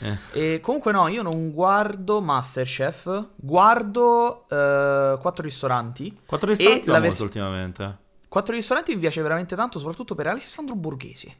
Eh. 0.00 0.18
E 0.32 0.60
comunque 0.60 0.92
no, 0.92 1.08
io 1.08 1.22
non 1.22 1.52
guardo 1.52 2.20
Masterchef, 2.20 3.28
guardo 3.36 4.48
eh, 4.48 5.18
quattro 5.20 5.42
ristoranti. 5.42 6.20
Quattro 6.24 6.48
ristoranti 6.48 6.86
la 6.88 6.96
l'ho 6.96 7.02
vers- 7.02 7.20
ultimamente. 7.20 7.98
Quattro 8.28 8.54
ristoranti 8.54 8.94
mi 8.94 9.00
piace 9.00 9.22
veramente 9.22 9.54
tanto, 9.54 9.78
soprattutto 9.78 10.14
per 10.14 10.26
Alessandro 10.26 10.74
Borghesi, 10.74 11.32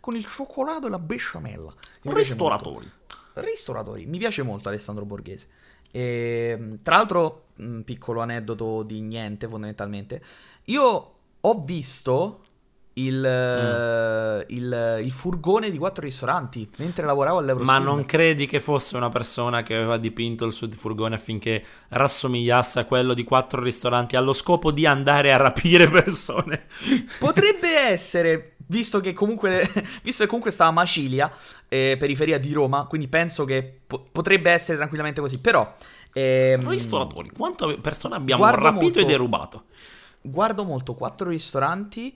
con 0.00 0.16
il 0.16 0.24
cioccolato 0.24 0.86
e 0.86 0.90
la 0.90 0.98
besciamella. 0.98 1.72
Mi 2.02 2.14
Ristoratori. 2.14 2.90
Ristoratori, 3.34 4.06
mi 4.06 4.18
piace 4.18 4.42
molto 4.42 4.68
Alessandro 4.68 5.04
Borghese. 5.04 5.48
E, 5.92 6.78
tra 6.82 6.96
l'altro, 6.96 7.46
un 7.56 7.82
piccolo 7.84 8.20
aneddoto 8.20 8.82
di 8.82 9.00
niente 9.00 9.46
fondamentalmente, 9.46 10.22
io 10.64 11.14
ho 11.40 11.62
visto 11.62 12.44
il, 13.04 13.24
eh, 13.24 14.44
il- 14.48 15.00
il 15.04 15.12
furgone 15.12 15.70
di 15.70 15.78
quattro 15.78 16.04
ristoranti 16.04 16.68
mentre 16.78 17.04
lavoravo 17.06 17.36
Ma 17.36 17.42
all'Eurospin. 17.42 17.82
non 17.82 18.04
credi 18.04 18.46
che 18.46 18.60
fosse 18.60 18.96
una 18.96 19.08
persona 19.08 19.62
che 19.62 19.74
aveva 19.74 19.96
dipinto 19.96 20.44
il 20.44 20.52
suo 20.52 20.68
furgone 20.70 21.14
affinché 21.14 21.64
rassomigliasse 21.88 22.80
a 22.80 22.84
quello 22.84 23.14
di 23.14 23.24
quattro 23.24 23.62
ristoranti 23.62 24.16
allo 24.16 24.32
scopo 24.32 24.70
di 24.72 24.86
andare 24.86 25.32
a 25.32 25.36
rapire 25.36 25.88
persone? 25.88 26.66
Potrebbe 27.18 27.68
essere, 27.88 28.56
visto 28.66 29.00
che 29.00 29.12
comunque, 29.12 29.70
visto 30.02 30.22
che 30.22 30.28
comunque 30.28 30.50
stava 30.50 30.70
a 30.70 30.74
Macilia, 30.74 31.30
eh, 31.68 31.96
periferia 31.98 32.38
di 32.38 32.52
Roma, 32.52 32.86
quindi 32.86 33.08
penso 33.08 33.44
che 33.44 33.80
po- 33.86 34.06
potrebbe 34.10 34.50
essere 34.50 34.76
tranquillamente 34.76 35.20
così. 35.20 35.38
Però, 35.38 35.74
ehm, 36.12 36.68
Ristoratori, 36.68 37.30
quante 37.30 37.78
persone 37.80 38.16
abbiamo 38.16 38.44
rapito 38.50 38.72
molto- 38.80 38.98
e 38.98 39.04
derubato? 39.04 39.64
guardo 40.22 40.64
molto 40.64 40.92
quattro 40.94 41.30
ristoranti 41.30 42.14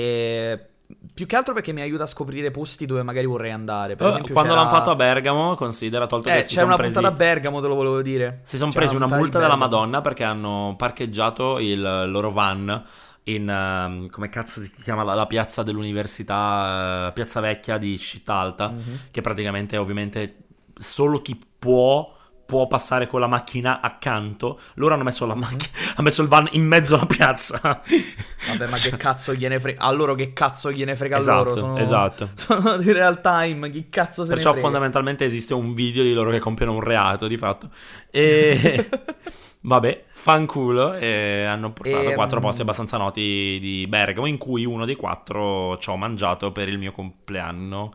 e 0.00 0.66
più 1.14 1.26
che 1.26 1.34
altro 1.36 1.54
perché 1.54 1.72
mi 1.72 1.80
aiuta 1.80 2.04
a 2.04 2.06
scoprire 2.06 2.50
posti 2.50 2.86
dove 2.86 3.02
magari 3.02 3.26
vorrei 3.26 3.50
andare. 3.50 3.96
Per 3.96 4.06
Eh, 4.06 4.10
esempio, 4.10 4.32
Quando 4.34 4.52
c'era- 4.52 4.62
l'hanno 4.64 4.76
fatto 4.76 4.90
a 4.90 4.94
Bergamo, 4.94 5.54
considera 5.54 6.06
tolto 6.06 6.28
Eh, 6.28 6.32
che 6.36 6.42
si 6.42 6.48
c'era 6.50 6.60
sono 6.60 6.66
una 6.74 6.76
presi, 6.76 6.92
puntata 6.94 7.14
a 7.14 7.16
Bergamo, 7.16 7.60
te 7.60 7.66
lo 7.66 7.74
volevo 7.74 8.02
dire. 8.02 8.40
si 8.44 8.56
sono 8.56 8.70
C'era 8.70 8.84
presi 8.84 8.96
una 9.02 9.16
multa 9.16 9.38
della. 9.40 9.56
Madonna 9.56 10.00
perché 10.02 10.22
hanno 10.24 10.74
parcheggiato 10.76 11.58
il 11.58 11.80
loro 11.80 12.30
van 12.30 12.84
in 13.24 13.48
ehm, 13.48 14.08
come 14.10 14.28
cazzo 14.28 14.60
si 14.60 14.72
chiama 14.82 15.02
la, 15.02 15.14
la 15.14 15.26
piazza 15.26 15.62
dell'università, 15.64 17.08
eh, 17.08 17.12
piazza 17.12 17.40
vecchia 17.40 17.78
di 17.78 17.98
Città 17.98 18.34
Alta, 18.34 18.68
Mhm. 18.68 18.98
che 19.10 19.20
praticamente 19.22 19.76
ovviamente 19.78 20.36
solo 20.76 21.20
chi 21.22 21.40
può 21.58 22.14
può 22.46 22.66
passare 22.68 23.06
con 23.08 23.20
la 23.20 23.26
macchina 23.26 23.80
accanto. 23.80 24.58
Loro 24.74 24.94
hanno 24.94 25.02
messo, 25.02 25.26
la 25.26 25.34
Mhm. 25.34 25.40
macchina, 25.40 25.72
ha 25.96 26.02
messo 26.02 26.22
il 26.22 26.28
van 26.28 26.48
in 26.52 26.64
mezzo 26.66 26.94
alla 26.94 27.06
piazza. 27.06 27.60
Vabbè, 27.60 28.68
ma 28.68 28.76
che 28.76 28.96
cazzo 28.96 29.34
gliene 29.34 29.58
frega? 29.60 29.80
A 29.82 29.90
loro 29.90 30.14
che 30.14 30.32
cazzo 30.32 30.70
gliene 30.72 30.94
frega 30.96 31.18
esatto, 31.18 31.44
loro? 31.48 31.58
Sono, 31.60 31.76
esatto. 31.78 32.30
sono 32.36 32.76
di 32.76 32.92
real 32.92 33.20
time, 33.20 33.70
chi 33.70 33.88
cazzo 33.90 34.24
se 34.24 34.28
Perciò 34.32 34.48
ne 34.48 34.52
frega? 34.54 34.60
fondamentalmente 34.66 35.24
esiste 35.24 35.52
un 35.54 35.74
video 35.74 36.02
di 36.04 36.12
loro 36.12 36.30
che 36.30 36.38
compiono 36.38 36.72
un 36.72 36.80
reato, 36.80 37.26
di 37.26 37.36
fatto. 37.36 37.68
E 38.10 38.88
vabbè, 39.66 40.04
fanculo 40.08 40.94
e 40.94 41.44
hanno 41.44 41.72
portato 41.72 42.08
Ehm. 42.10 42.14
quattro 42.14 42.40
posti 42.40 42.60
abbastanza 42.62 42.96
noti 42.96 43.58
di 43.60 43.86
Bergamo 43.88 44.26
in 44.26 44.38
cui 44.38 44.64
uno 44.64 44.84
dei 44.84 44.94
quattro 44.96 45.76
ci 45.78 45.90
ho 45.90 45.96
mangiato 45.96 46.52
per 46.52 46.68
il 46.68 46.78
mio 46.78 46.92
compleanno. 46.92 47.92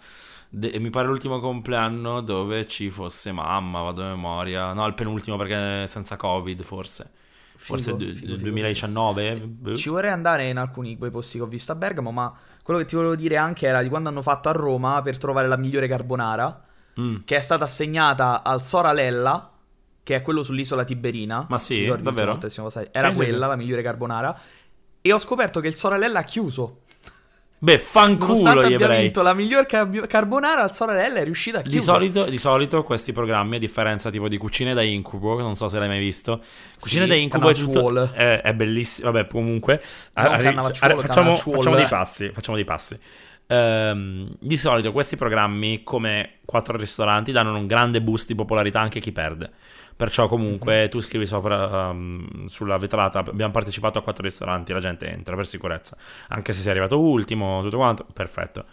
De- 0.50 0.78
mi 0.80 0.90
pare 0.90 1.08
l'ultimo 1.08 1.40
compleanno 1.40 2.20
dove 2.20 2.68
ci 2.68 2.90
fosse 2.90 3.32
mamma, 3.32 3.82
vado 3.82 4.04
a 4.04 4.08
memoria. 4.10 4.74
No, 4.74 4.86
il 4.86 4.94
penultimo 4.94 5.38
perché 5.38 5.88
senza 5.88 6.18
Covid 6.18 6.62
forse. 6.62 7.10
forse 7.56 7.92
Figo, 7.92 7.98
du- 7.98 8.06
figo, 8.16 8.20
figo, 8.34 8.36
2019. 8.38 9.40
boh. 9.40 9.76
Ci 9.78 9.90
vorrei 9.90 10.12
andare 10.12 10.50
in 10.50 10.58
alcuni 10.58 10.98
quei 10.98 11.12
posti 11.12 11.38
che 11.38 11.44
ho 11.44 11.48
visto 11.48 11.72
a 11.72 11.76
Bergamo, 11.76 12.12
ma 12.12 12.34
quello 12.64 12.80
che 12.80 12.86
ti 12.86 12.96
volevo 12.96 13.16
dire 13.16 13.38
anche 13.38 13.68
era 13.68 13.82
di 13.84 13.88
quando 13.90 14.10
hanno 14.10 14.22
fatto 14.24 14.50
a 14.50 14.52
Roma 14.52 15.02
per 15.04 15.18
trovare 15.20 15.48
la 15.48 15.58
migliore 15.58 15.88
carbonara, 15.88 16.64
Mm. 17.00 17.18
che 17.24 17.38
è 17.38 17.42
stata 17.42 17.64
assegnata 17.64 18.44
al 18.44 18.64
Soralella, 18.64 19.51
che 20.04 20.16
è 20.16 20.22
quello 20.22 20.44
sull'isola 20.44 20.84
Tiberina. 20.84 21.46
Ma 21.50 21.58
sì, 21.58 21.86
davvero? 21.86 22.40
Era 22.92 23.10
Sì, 23.10 23.16
quella 23.16 23.26
sì. 23.26 23.36
la 23.38 23.56
migliore 23.56 23.82
carbonara. 23.82 24.40
E 25.02 25.12
ho 25.12 25.18
scoperto 25.20 25.60
che 25.60 25.68
il 25.68 25.76
Soralella 25.76 26.20
ha 26.20 26.24
chiuso. 26.24 26.82
Beh, 27.64 27.78
fanculo 27.78 28.68
gli 28.68 28.74
ebrei. 28.74 29.04
vinto 29.04 29.22
la 29.22 29.36
miglior 29.36 29.68
cab- 29.68 30.08
carbonara, 30.08 30.64
il 30.64 30.74
Soralella 30.74 31.20
è 31.20 31.24
riuscita 31.24 31.60
a 31.60 31.62
Di 31.62 31.70
chiudere. 31.70 31.92
solito, 31.92 32.24
di 32.26 32.38
solito 32.40 32.82
questi 32.82 33.12
programmi, 33.12 33.58
a 33.58 33.60
differenza 33.60 34.10
tipo 34.10 34.28
di 34.28 34.38
Cucine 34.38 34.74
da 34.74 34.82
Incubo, 34.82 35.40
non 35.40 35.56
so 35.56 35.70
se 35.70 35.78
l'hai 35.78 35.88
mai 35.88 36.00
visto, 36.00 36.42
Cucine 36.80 37.04
Sì, 37.04 37.10
da 37.10 37.16
Incubo 37.16 37.50
è 37.50 37.54
tutto... 37.54 38.12
È, 38.14 38.42
è 38.42 38.54
bellissimo, 38.56 39.12
vabbè, 39.12 39.28
comunque... 39.28 39.80
Arri- 40.14 40.44
Cannavacciuolo, 40.44 40.94
arri- 40.94 41.06
facciamo, 41.08 41.36
facciamo 41.36 41.76
dei 41.76 41.88
passi, 41.88 42.32
facciamo 42.32 42.56
dei 42.56 42.66
passi. 42.66 43.00
Ehm, 43.46 44.36
di 44.40 44.58
solito 44.58 44.92
questi 44.92 45.16
programmi, 45.16 45.84
come 45.84 46.38
quattro 46.46 46.78
ristoranti, 46.78 47.32
danno 47.32 47.56
un 47.56 47.68
grande 47.68 48.02
boost 48.02 48.26
di 48.28 48.34
popolarità 48.36 48.80
anche 48.80 48.98
a 48.98 49.02
chi 49.02 49.12
perde. 49.12 49.52
Perciò 50.02 50.28
comunque 50.28 50.88
tu 50.90 51.00
scrivi 51.00 51.28
sopra 51.28 51.90
um, 51.90 52.48
sulla 52.48 52.80
vetrata, 52.80 53.20
abbiamo 53.20 53.52
partecipato 53.52 54.00
a 54.00 54.02
quattro 54.02 54.24
ristoranti, 54.24 54.74
la 54.74 54.80
gente 54.80 55.08
entra 55.08 55.36
per 55.36 55.46
sicurezza. 55.46 55.96
Anche 56.30 56.54
se 56.54 56.62
sei 56.62 56.72
arrivato 56.72 57.00
ultimo, 57.00 57.62
tutto 57.62 57.78
quanto, 57.78 58.08
perfetto. 58.12 58.66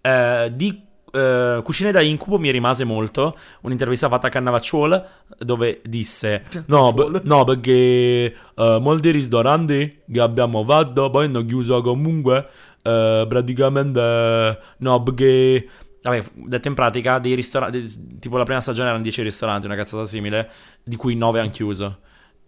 Eh, 0.00 0.52
di 0.54 0.80
eh, 1.10 1.60
Cucine 1.64 1.90
da 1.90 2.00
Incubo 2.00 2.38
mi 2.38 2.52
rimase 2.52 2.84
molto 2.84 3.34
un'intervista 3.62 4.08
fatta 4.08 4.28
a 4.28 4.30
Cannavacciuolo 4.30 5.04
dove 5.38 5.80
disse 5.82 6.44
no, 6.66 6.92
b- 6.92 7.22
no 7.24 7.42
perché 7.42 8.36
eh, 8.54 8.78
molti 8.80 9.10
ristoranti 9.10 10.02
che 10.12 10.20
abbiamo 10.20 10.64
fatto 10.64 11.10
poi 11.10 11.24
hanno 11.24 11.44
chiuso 11.44 11.82
comunque 11.82 12.46
eh, 12.84 13.26
praticamente 13.28 14.58
no 14.76 15.02
perché 15.02 15.68
Vabbè, 16.08 16.24
detto 16.34 16.68
in 16.68 16.74
pratica, 16.74 17.18
dei 17.18 17.34
ristoranti, 17.34 18.18
tipo 18.18 18.36
la 18.36 18.44
prima 18.44 18.60
stagione 18.60 18.88
erano 18.88 19.02
10 19.02 19.22
ristoranti, 19.22 19.66
una 19.66 19.76
cazzata 19.76 20.04
simile, 20.04 20.50
di 20.82 20.96
cui 20.96 21.14
9 21.16 21.40
hanno 21.40 21.50
chiuso. 21.50 21.98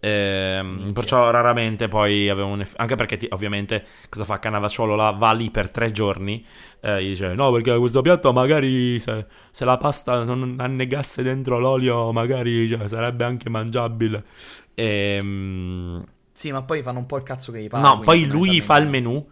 Ehm, 0.03 0.93
perciò 0.93 1.29
raramente 1.29 1.87
poi 1.87 2.27
aveva 2.27 2.47
un 2.47 2.61
eff- 2.61 2.73
anche 2.77 2.95
perché 2.95 3.17
ti- 3.17 3.27
ovviamente 3.29 3.85
cosa 4.09 4.25
fa 4.25 4.39
Cannavacciuolo 4.39 4.95
là 4.95 5.11
va 5.11 5.31
lì 5.31 5.51
per 5.51 5.69
tre 5.69 5.91
giorni 5.91 6.43
eh, 6.79 7.03
gli 7.03 7.09
dice 7.09 7.35
no 7.35 7.51
perché 7.51 7.77
questo 7.77 8.01
piatto 8.01 8.33
magari 8.33 8.99
se, 8.99 9.27
se 9.51 9.63
la 9.63 9.77
pasta 9.77 10.23
non 10.23 10.55
annegasse 10.57 11.21
dentro 11.21 11.59
l'olio 11.59 12.11
magari 12.11 12.67
cioè, 12.67 12.87
sarebbe 12.87 13.25
anche 13.25 13.47
mangiabile 13.51 14.23
Ehm, 14.73 16.03
Sì, 16.33 16.51
ma 16.51 16.63
poi 16.63 16.81
fanno 16.81 16.99
un 16.99 17.05
po' 17.05 17.17
il 17.17 17.23
cazzo 17.23 17.51
che 17.51 17.61
gli 17.61 17.67
pare. 17.67 17.83
no 17.83 17.99
poi 17.99 18.25
lui 18.25 18.61
fa 18.61 18.77
il 18.77 18.87
menù 18.87 19.23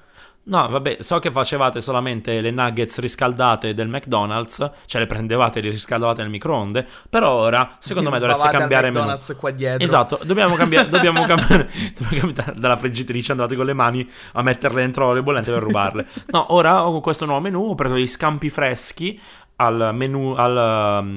No, 0.49 0.67
vabbè, 0.67 0.97
so 0.99 1.19
che 1.19 1.29
facevate 1.29 1.79
solamente 1.79 2.41
le 2.41 2.49
nuggets 2.49 2.97
riscaldate 2.99 3.75
del 3.75 3.87
McDonald's, 3.87 4.71
cioè 4.87 5.01
le 5.01 5.07
prendevate 5.07 5.59
e 5.59 5.61
le 5.61 5.69
riscaldavate 5.69 6.21
nel 6.21 6.31
microonde, 6.31 6.87
però 7.07 7.33
ora, 7.33 7.77
secondo 7.77 8.09
me, 8.11 8.17
dovreste 8.17 8.49
cambiare 8.49 8.87
menù. 8.87 8.99
McDonald's 8.99 9.35
qua 9.37 9.51
dietro. 9.51 9.83
Esatto, 9.83 10.19
dobbiamo 10.23 10.55
cambiare, 10.55 10.89
dobbiamo 10.89 11.23
cambiare, 11.25 11.69
dobbiamo 11.95 12.33
cambiare 12.33 12.59
dalla 12.59 12.77
friggitrice, 12.77 13.31
andate 13.31 13.55
con 13.55 13.65
le 13.65 13.73
mani 13.73 14.09
a 14.33 14.41
metterle 14.41 14.81
dentro 14.81 15.13
le 15.13 15.21
bollente 15.21 15.51
per 15.51 15.61
rubarle. 15.61 16.07
No, 16.27 16.53
ora 16.53 16.87
ho 16.87 16.99
questo 16.99 17.25
nuovo 17.25 17.41
menù, 17.41 17.69
ho 17.69 17.75
preso 17.75 17.95
gli 17.95 18.07
scampi 18.07 18.49
freschi 18.49 19.21
al 19.61 19.91
menù, 19.93 20.33
al, 20.37 20.57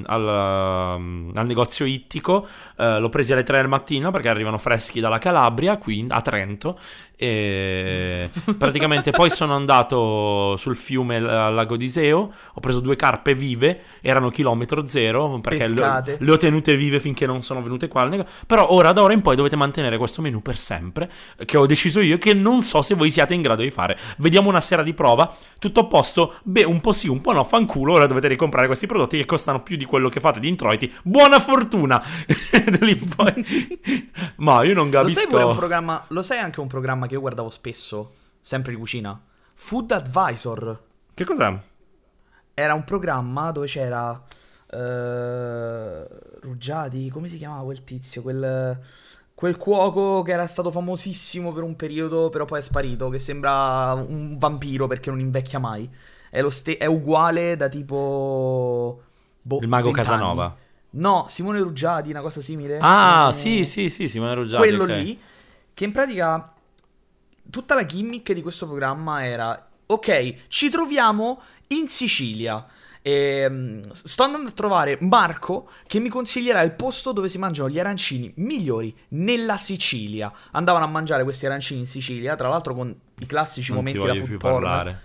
al, 0.05 0.29
al 1.35 1.47
negozio 1.47 1.85
ittico, 1.85 2.47
eh, 2.77 2.99
l'ho 2.99 3.09
presi 3.09 3.33
alle 3.33 3.45
3 3.45 3.59
del 3.59 3.68
mattino 3.68 4.11
perché 4.11 4.29
arrivano 4.29 4.59
freschi 4.59 4.99
dalla 4.99 5.18
Calabria, 5.18 5.77
qui 5.77 6.05
a 6.09 6.21
Trento, 6.21 6.79
e 7.22 8.28
praticamente 8.58 9.12
poi 9.12 9.30
sono 9.30 9.54
andato 9.54 10.56
sul 10.56 10.74
fiume 10.74 11.18
al 11.18 11.54
lago 11.54 11.76
di 11.76 11.85
Iseo, 11.85 12.32
ho 12.54 12.61
preso 12.61 12.80
due 12.80 12.96
carpe 12.96 13.32
vive, 13.37 13.82
erano 14.00 14.28
chilometro 14.28 14.85
zero, 14.88 15.38
perché 15.38 15.68
le, 15.68 16.16
le 16.18 16.32
ho 16.32 16.37
tenute 16.37 16.74
vive 16.74 16.98
finché 16.98 17.24
non 17.24 17.42
sono 17.42 17.62
venute 17.62 17.87
qua 17.87 18.11
però 18.44 18.72
ora 18.72 18.90
da 18.90 19.02
ora 19.02 19.12
in 19.12 19.20
poi 19.20 19.37
dovete 19.37 19.54
mantenere 19.54 19.98
questo 19.98 20.20
menù 20.20 20.42
per 20.42 20.56
sempre, 20.56 21.08
che 21.44 21.56
ho 21.56 21.64
deciso 21.64 22.00
io, 22.00 22.18
che 22.18 22.35
non 22.35 22.64
so 22.64 22.82
se 22.82 22.96
voi 22.96 23.12
siate 23.12 23.35
in 23.35 23.42
grado 23.42 23.62
di 23.62 23.70
fare. 23.70 23.96
Vediamo 24.16 24.48
una 24.48 24.61
sera 24.61 24.82
di 24.82 24.92
prova, 24.92 25.32
tutto 25.61 25.78
a 25.78 25.85
posto, 25.85 26.35
beh 26.42 26.64
un 26.64 26.80
po' 26.80 26.92
sì, 26.92 27.06
un 27.06 27.20
po' 27.20 27.32
no, 27.32 27.44
fanculo, 27.44 27.92
ora 27.92 28.06
dovete 28.06 28.26
ricomprare 28.26 28.66
questi 28.66 28.88
prodotti 28.88 29.16
che 29.16 29.26
costano 29.26 29.62
più 29.62 29.76
di 29.76 29.85
quello 29.85 30.08
che 30.08 30.18
fate 30.18 30.40
di 30.40 30.48
introiti, 30.48 30.92
buona 31.04 31.38
fortuna! 31.38 32.02
Da 32.50 32.78
lì 32.85 32.98
in 33.00 33.14
poi- 33.14 34.11
Ma 34.42 34.64
io 34.64 34.74
non 34.74 34.90
Lo 34.90 35.08
sai 35.08 35.26
pure 35.28 35.37
un 35.37 35.50
capisco... 35.50 35.58
programma, 35.58 36.04
lo 36.08 36.22
sai 36.24 36.38
anche 36.38 36.58
un 36.58 36.66
programma 36.66 37.06
che 37.12 37.18
io 37.18 37.20
guardavo 37.20 37.51
spesso, 37.51 38.14
sempre 38.40 38.72
di 38.72 38.79
cucina? 38.79 39.20
Food 39.55 39.92
Advisor. 39.92 40.83
Che 41.14 41.25
cos'è? 41.25 41.59
Era 42.55 42.75
un 42.75 42.85
programma 42.85 43.51
dove 43.51 43.66
c'era 43.66 44.22
eh, 44.70 46.07
Ruggiati, 46.40 47.09
come 47.11 47.29
si 47.29 47.37
chiamava 47.38 47.64
quel 47.64 47.85
tizio? 47.85 48.22
Quel, 48.22 48.81
quel 49.35 49.57
cuoco 49.57 50.22
che 50.22 50.33
era 50.33 50.46
stato 50.46 50.70
famosissimo 50.70 51.53
per 51.53 51.62
un 51.62 51.77
periodo, 51.77 52.31
però 52.31 52.44
poi 52.44 52.59
è 52.61 52.62
sparito, 52.62 53.09
che 53.09 53.18
sembra 53.18 53.92
un 53.94 54.37
vampiro 54.38 54.87
perché 54.87 55.11
non 55.11 55.20
invecchia 55.20 55.59
mai. 55.59 55.88
È, 56.31 56.40
lo 56.40 56.51
ste- 56.51 56.79
è 56.79 56.87
uguale 56.87 57.57
da 57.57 57.68
tipo... 57.68 59.03
boh, 59.42 59.59
Il 59.61 59.68
mago 59.68 59.90
20 59.90 60.09
anni. 60.09 60.09
Casanova. 60.09 60.57
No, 60.94 61.25
Simone 61.29 61.59
Ruggiati, 61.61 62.11
una 62.11 62.20
cosa 62.20 62.40
simile. 62.42 62.79
Ah, 62.81 63.29
Eh, 63.29 63.33
sì, 63.33 63.64
sì, 63.64 63.88
sì, 63.88 64.09
Simone 64.09 64.35
Ruggiati. 64.35 64.62
quello 64.68 64.85
ok. 64.85 64.90
lì, 64.90 65.18
che 65.75 65.85
in 65.85 65.92
pratica 65.92 66.53
tutta 67.53 67.75
la 67.75 67.85
gimmick 67.85 68.33
di 68.33 68.41
questo 68.41 68.67
programma 68.67 69.25
era, 69.27 69.69
ok, 69.85 70.47
ci 70.49 70.71
troviamo 70.71 71.43
in 71.69 71.87
Sicilia. 71.88 72.65
Ehm, 73.05 73.91
sto 73.91 74.23
andando 74.23 74.49
a 74.49 74.53
trovare 74.53 74.97
Marco 75.01 75.69
che 75.88 75.99
mi 75.99 76.09
consiglierà 76.09 76.62
il 76.62 76.71
posto 76.73 77.11
dove 77.12 77.29
si 77.29 77.37
mangiano 77.37 77.69
gli 77.69 77.79
arancini 77.79 78.33
migliori 78.37 78.97
nella 79.09 79.57
Sicilia. 79.59 80.33
Andavano 80.53 80.85
a 80.85 80.88
mangiare 80.88 81.25
questi 81.25 81.45
arancini 81.47 81.81
in 81.81 81.87
Sicilia, 81.87 82.37
tra 82.37 82.49
l'altro 82.49 82.75
con 82.75 82.95
i 83.19 83.27
classici 83.27 83.73
Non 83.73 83.85
ti 83.85 83.93
momenti 83.93 84.07
da 84.07 84.15
food 84.15 84.29
più 84.29 84.38
porn. 84.38 84.53
parlare. 84.55 85.01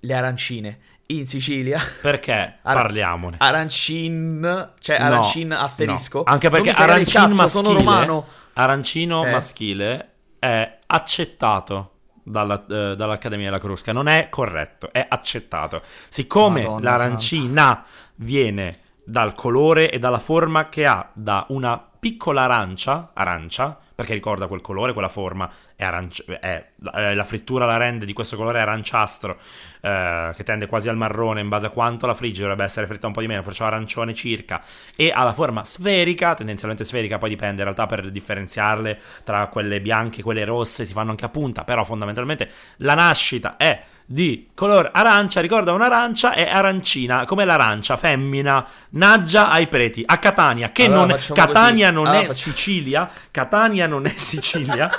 Le 0.00 0.14
arancine 0.14 0.78
in 1.06 1.26
Sicilia. 1.26 1.80
Perché? 2.02 2.58
Ara- 2.62 2.82
Parliamone. 2.82 3.36
Arancin, 3.38 4.70
cioè 4.78 4.98
No, 4.98 5.04
arancin 5.06 5.52
asterisco. 5.52 6.18
no. 6.18 6.24
Anche 6.26 6.50
perché 6.50 6.68
mi 6.68 6.74
cagare 6.74 7.00
il 7.00 7.08
arancin 7.08 7.36
cazzo, 7.36 7.48
sono 7.48 7.72
maschile, 7.72 7.90
romano. 7.90 8.26
arancino 8.52 9.24
Eh. 9.24 9.30
maschile 9.30 10.12
è 10.38 10.78
accettato 10.86 11.92
dalla- 12.22 12.64
eh, 12.68 12.94
dall'Accademia 12.96 13.46
della 13.46 13.58
Crusca. 13.58 13.92
Non 13.92 14.08
è 14.08 14.28
corretto, 14.28 14.92
è 14.92 15.04
accettato. 15.08 15.82
Siccome 16.08 16.62
Madonna 16.62 16.90
l'arancina 16.90 17.84
viene 18.16 18.78
dal 19.04 19.34
colore 19.34 19.90
e 19.90 19.98
dalla 19.98 20.18
forma 20.18 20.68
che 20.68 20.86
ha 20.86 21.08
da 21.14 21.46
una 21.48 21.87
piccola 21.98 22.42
arancia, 22.42 23.10
arancia, 23.14 23.78
perché 23.94 24.14
ricorda 24.14 24.46
quel 24.46 24.60
colore, 24.60 24.92
quella 24.92 25.08
forma, 25.08 25.50
è 25.74 25.82
aranci- 25.82 26.24
è- 26.24 26.70
la 26.80 27.24
frittura 27.24 27.66
la 27.66 27.76
rende 27.76 28.06
di 28.06 28.12
questo 28.12 28.36
colore 28.36 28.60
aranciastro, 28.60 29.36
eh, 29.80 30.30
che 30.36 30.44
tende 30.44 30.66
quasi 30.66 30.88
al 30.88 30.96
marrone 30.96 31.40
in 31.40 31.48
base 31.48 31.66
a 31.66 31.70
quanto 31.70 32.06
la 32.06 32.14
friggi, 32.14 32.40
dovrebbe 32.40 32.62
essere 32.62 32.86
fritta 32.86 33.08
un 33.08 33.12
po' 33.12 33.20
di 33.20 33.26
meno, 33.26 33.42
perciò 33.42 33.66
arancione 33.66 34.14
circa, 34.14 34.62
e 34.94 35.10
ha 35.12 35.24
la 35.24 35.32
forma 35.32 35.64
sferica, 35.64 36.34
tendenzialmente 36.34 36.84
sferica, 36.84 37.18
poi 37.18 37.30
dipende 37.30 37.56
in 37.56 37.64
realtà 37.64 37.86
per 37.86 38.08
differenziarle 38.08 39.00
tra 39.24 39.48
quelle 39.48 39.80
bianche 39.80 40.20
e 40.20 40.22
quelle 40.22 40.44
rosse, 40.44 40.84
si 40.84 40.92
fanno 40.92 41.10
anche 41.10 41.24
a 41.24 41.28
punta, 41.28 41.64
però 41.64 41.82
fondamentalmente 41.82 42.48
la 42.78 42.94
nascita 42.94 43.56
è 43.56 43.82
di 44.10 44.48
color 44.54 44.88
arancia, 44.94 45.42
ricorda 45.42 45.72
un'arancia, 45.72 46.32
è 46.32 46.48
arancina, 46.48 47.26
come 47.26 47.44
l'arancia, 47.44 47.98
femmina, 47.98 48.66
naggia 48.92 49.50
ai 49.50 49.66
preti, 49.66 50.02
a 50.06 50.16
Catania, 50.16 50.72
che 50.72 50.86
Allora 50.86 51.04
non 51.14 51.18
Catania 51.34 51.90
non 51.90 52.06
Allora 52.06 52.22
è 52.22 52.26
facciamo- 52.28 52.54
Sicilia, 52.56 53.10
Catania 53.30 53.86
non 53.86 54.06
è 54.06 54.12
Sicilia. 54.16 54.90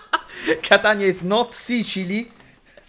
Catania 0.62 1.06
is 1.06 1.20
not 1.20 1.52
Sicily. 1.52 2.30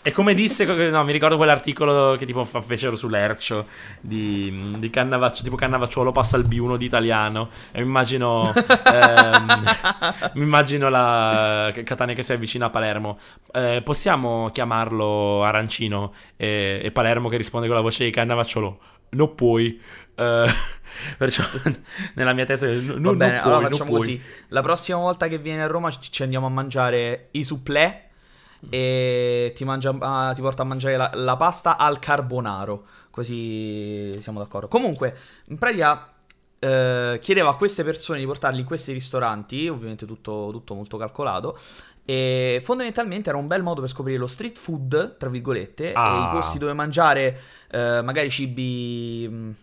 E 0.07 0.11
come 0.11 0.35
disse, 0.35 0.65
no, 0.65 1.03
mi 1.03 1.11
ricordo 1.11 1.35
quell'articolo 1.35 2.13
che 2.15 2.27
tipo 2.27 2.43
fecero 2.43 2.95
su 2.95 3.07
Lercio 3.07 3.65
di, 3.99 4.75
di 4.77 4.91
Cannavaccio, 4.91 5.41
tipo 5.41 5.55
Cannavacciuolo 5.55 6.11
passa 6.11 6.37
il 6.37 6.47
B1 6.47 6.75
di 6.75 6.85
italiano. 6.85 7.49
E 7.71 7.79
mi 7.79 7.87
immagino, 7.87 8.53
ehm, 8.53 9.63
mi 10.35 10.43
immagino 10.43 10.89
la 10.89 11.73
Catania 11.83 12.13
che 12.13 12.21
si 12.21 12.33
avvicina 12.33 12.67
a 12.67 12.69
Palermo. 12.69 13.17
Eh, 13.51 13.81
possiamo 13.83 14.51
chiamarlo 14.51 15.43
Arancino 15.43 16.13
e, 16.37 16.81
e 16.83 16.91
Palermo 16.91 17.27
che 17.27 17.37
risponde 17.37 17.65
con 17.65 17.75
la 17.75 17.81
voce 17.81 18.03
di 18.05 18.11
Cannavacciolo? 18.11 18.79
Non 19.09 19.33
puoi. 19.33 19.81
Eh, 20.13 20.45
perciò 21.17 21.43
nella 22.13 22.33
mia 22.33 22.45
testa 22.45 22.67
no, 22.67 22.93
Va 22.93 22.99
non 22.99 23.17
bene, 23.17 23.39
puoi, 23.39 23.51
allora 23.51 23.69
non 23.69 23.71
facciamo 23.71 23.97
così. 23.97 24.21
La 24.49 24.61
prossima 24.61 24.99
volta 24.99 25.27
che 25.27 25.39
vieni 25.39 25.61
a 25.61 25.67
Roma 25.67 25.89
ci 25.89 26.11
ci 26.11 26.21
andiamo 26.21 26.45
a 26.45 26.49
mangiare 26.51 27.29
i 27.31 27.43
supplè 27.43 28.04
e 28.69 29.51
ti, 29.55 29.63
mangia- 29.65 29.95
ah, 29.99 30.33
ti 30.33 30.41
porta 30.41 30.61
a 30.63 30.65
mangiare 30.65 30.97
la, 30.97 31.11
la 31.13 31.35
pasta 31.35 31.77
al 31.77 31.99
carbonaro. 31.99 32.85
Così 33.11 34.15
siamo 34.19 34.39
d'accordo. 34.39 34.67
Comunque, 34.67 35.15
in 35.45 35.57
pratica, 35.57 36.11
eh, 36.59 37.19
chiedeva 37.21 37.49
a 37.49 37.55
queste 37.55 37.83
persone 37.83 38.19
di 38.19 38.25
portarli 38.25 38.59
in 38.59 38.65
questi 38.65 38.91
ristoranti, 38.93 39.67
ovviamente 39.67 40.05
tutto, 40.05 40.49
tutto 40.51 40.73
molto 40.73 40.97
calcolato. 40.97 41.57
E 42.07 42.61
fondamentalmente 42.63 43.29
era 43.29 43.37
un 43.37 43.47
bel 43.47 43.63
modo 43.63 43.81
per 43.81 43.89
scoprire 43.89 44.17
lo 44.19 44.27
street 44.27 44.57
food, 44.57 45.17
tra 45.17 45.29
virgolette, 45.29 45.91
Ah. 45.93 46.15
e 46.17 46.27
i 46.27 46.39
posti 46.39 46.57
dove 46.59 46.73
mangiare 46.73 47.39
eh, 47.71 48.01
magari 48.03 48.29
cibi. 48.29 49.27
mh, 49.29 49.55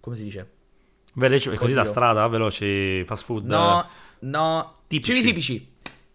come 0.00 0.16
si 0.16 0.24
dice? 0.24 0.50
Veloci, 1.14 1.54
così 1.56 1.72
da 1.74 1.84
strada, 1.84 2.26
veloci, 2.26 3.04
fast 3.04 3.24
food. 3.24 3.44
No, 3.46 3.86
no, 4.20 4.74
Tipici. 4.86 5.14
cibi 5.14 5.26
tipici. 5.26 5.71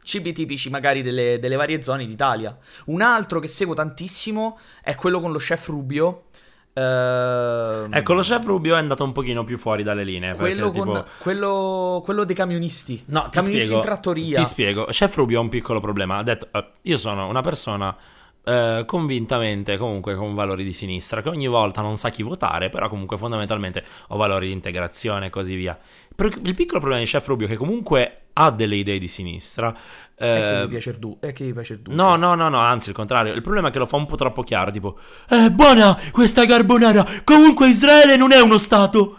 Cibi 0.08 0.32
tipici 0.32 0.70
magari 0.70 1.02
delle, 1.02 1.38
delle 1.38 1.58
varie 1.58 1.84
zone 1.84 2.06
d'Italia. 2.06 2.58
Un 2.86 3.02
altro 3.02 3.42
che 3.42 3.48
seguo 3.48 3.74
tantissimo 3.74 4.58
è 4.82 4.96
quello 4.96 5.20
con 5.20 5.34
lo 5.34 5.38
chef 5.38 5.68
Rubio. 5.68 6.28
Ehm, 6.72 7.90
Ecco, 7.92 8.14
lo 8.14 8.22
chef 8.22 8.46
Rubio 8.46 8.76
è 8.76 8.80
andato 8.80 9.04
un 9.04 9.12
pochino 9.12 9.44
più 9.44 9.58
fuori 9.58 9.84
dalle 9.84 10.06
linee. 10.06 10.34
quello, 10.36 10.72
perché, 10.72 10.80
con, 10.80 10.96
tipo... 10.96 11.06
quello, 11.18 12.02
quello 12.06 12.24
dei 12.24 12.36
camionisti. 12.36 13.04
No, 13.08 13.24
ti 13.24 13.32
camionisti 13.32 13.66
spiego, 13.66 13.76
in 13.76 13.82
trattoria. 13.82 14.38
Ti 14.40 14.46
spiego. 14.46 14.86
Chef 14.86 15.14
Rubio 15.18 15.40
ha 15.40 15.42
un 15.42 15.50
piccolo 15.50 15.82
problema. 15.82 16.20
Ha 16.20 16.24
detto, 16.24 16.48
eh, 16.54 16.66
io 16.84 16.96
sono 16.96 17.28
una 17.28 17.42
persona 17.42 17.94
eh, 18.48 18.84
convintamente, 18.86 19.76
comunque, 19.76 20.16
con 20.16 20.34
valori 20.34 20.64
di 20.64 20.72
sinistra, 20.72 21.22
che 21.22 21.28
ogni 21.28 21.48
volta 21.48 21.82
non 21.82 21.98
sa 21.98 22.10
chi 22.10 22.24
votare, 22.24 22.70
però 22.70 22.88
comunque 22.88 23.18
fondamentalmente 23.18 23.84
ho 24.08 24.16
valori 24.16 24.48
di 24.48 24.54
integrazione 24.54 25.26
e 25.26 25.30
così 25.30 25.56
via. 25.56 25.78
Però 26.16 26.30
il 26.30 26.56
piccolo 26.56 26.80
problema 26.80 27.04
di 27.04 27.10
Chef 27.10 27.28
Rubio 27.28 27.46
è 27.46 27.50
che 27.50 27.58
comunque 27.58 28.22
ha 28.32 28.50
delle 28.52 28.78
idee 28.78 29.00
di 29.00 29.10
sinistra. 29.10 29.76
È 30.16 30.24
che 30.24 30.62
eh, 30.62 30.68
piace 30.70 30.92
il 30.92 30.98
du- 30.98 31.18
è 31.20 31.34
che 31.34 31.44
mi 31.44 31.52
piace 31.52 31.74
il 31.74 31.80
duce. 31.80 31.96
No, 31.96 32.16
no, 32.16 32.36
no, 32.36 32.48
no, 32.48 32.60
anzi 32.60 32.88
il 32.90 32.96
contrario. 32.96 33.34
Il 33.34 33.42
problema 33.42 33.68
è 33.68 33.72
che 33.72 33.80
lo 33.80 33.86
fa 33.86 33.98
un 33.98 34.06
po' 34.06 34.16
troppo 34.16 34.44
chiaro, 34.44 34.72
tipo 34.72 34.98
È 35.28 35.50
buona 35.50 36.00
questa 36.12 36.46
carbonara, 36.46 37.06
comunque 37.26 37.68
Israele 37.68 38.16
non 38.16 38.32
è 38.32 38.40
uno 38.40 38.58
stato. 38.58 39.18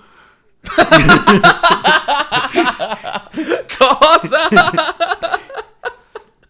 Cosa? 3.77 4.49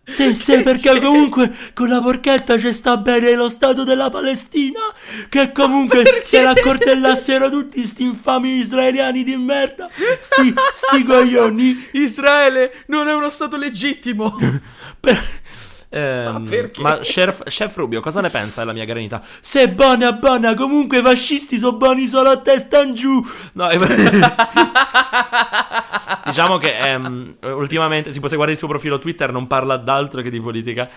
Sì, 0.09 0.34
sì, 0.34 0.62
perché 0.62 1.00
comunque 1.00 1.54
con 1.74 1.88
la 1.88 2.00
porchetta 2.00 2.59
ci 2.59 2.72
sta 2.72 2.96
bene 2.96 3.34
lo 3.34 3.48
stato 3.48 3.84
della 3.84 4.11
Palestina, 4.11 4.80
che 5.28 5.52
comunque 5.52 6.22
se 6.24 6.42
la 6.42 6.50
accortellassero 6.50 7.50
tutti 7.50 7.84
sti 7.86 8.02
infami 8.02 8.56
israeliani 8.56 9.22
di 9.22 9.36
merda, 9.36 9.88
sti, 10.18 10.54
sti 10.72 11.02
coglioni. 11.04 11.88
Israele 11.92 12.84
non 12.86 13.09
è 13.09 13.14
uno 13.14 13.30
stato 13.30 13.56
legittimo. 13.56 14.34
Per- 15.00 15.40
Ehm, 15.91 16.47
Ma 16.78 16.91
ma 16.91 16.99
chef, 16.99 17.45
chef 17.45 17.74
Rubio, 17.76 18.01
cosa 18.01 18.20
ne 18.20 18.28
pensa 18.28 18.61
della 18.61 18.72
mia 18.72 18.84
granita? 18.84 19.22
Se 19.41 19.70
buona, 19.70 20.12
buona, 20.12 20.55
comunque 20.55 20.99
i 20.99 21.03
fascisti 21.03 21.57
sono 21.57 21.76
buoni 21.78 22.07
solo 22.07 22.28
a 22.30 22.41
testa 22.41 22.82
in 22.82 22.95
giù. 22.95 23.22
No, 23.55 23.70
eh, 23.70 23.78
diciamo 26.26 26.59
che 26.59 26.76
ehm, 26.76 27.36
ultimamente, 27.41 28.11
tipo, 28.11 28.28
se 28.28 28.36
guardi 28.36 28.53
il 28.53 28.59
suo 28.59 28.68
profilo 28.68 28.99
Twitter, 28.99 29.32
non 29.32 29.47
parla 29.47 29.76
d'altro 29.76 30.20
che 30.20 30.28
di 30.30 30.41
politica. 30.41 30.91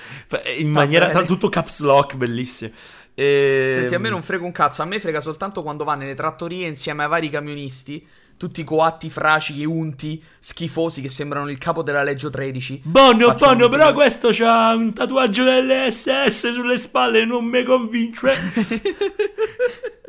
In 0.57 0.69
maniera, 0.69 1.09
tra 1.09 1.23
tutto 1.23 1.47
caps 1.47 1.79
lock, 1.81 2.15
bellissimo. 2.15 2.71
E... 3.13 3.71
Senti, 3.73 3.95
a 3.95 3.99
me 3.99 4.09
non 4.09 4.21
frega 4.21 4.43
un 4.43 4.51
cazzo, 4.51 4.81
a 4.81 4.85
me 4.85 4.99
frega 4.99 5.21
soltanto 5.21 5.61
quando 5.63 5.83
va 5.83 5.95
nelle 5.95 6.15
trattorie 6.15 6.67
insieme 6.67 7.03
ai 7.03 7.09
vari 7.09 7.29
camionisti, 7.29 8.05
tutti 8.41 8.63
coatti, 8.63 9.11
fracichi, 9.11 9.63
unti, 9.65 10.19
schifosi 10.39 10.99
che 10.99 11.09
sembrano 11.09 11.47
il 11.51 11.59
capo 11.59 11.83
della 11.83 12.01
Leggio 12.01 12.31
13. 12.31 12.81
Buono, 12.83 13.27
Facciamo 13.27 13.37
buono, 13.55 13.65
un- 13.65 13.69
però 13.71 13.93
questo 13.93 14.29
c'ha 14.31 14.73
un 14.73 14.93
tatuaggio 14.93 15.43
dell'SS 15.43 16.51
sulle 16.51 16.79
spalle, 16.79 17.23
non 17.23 17.45
mi 17.45 17.63
convince. 17.63 18.29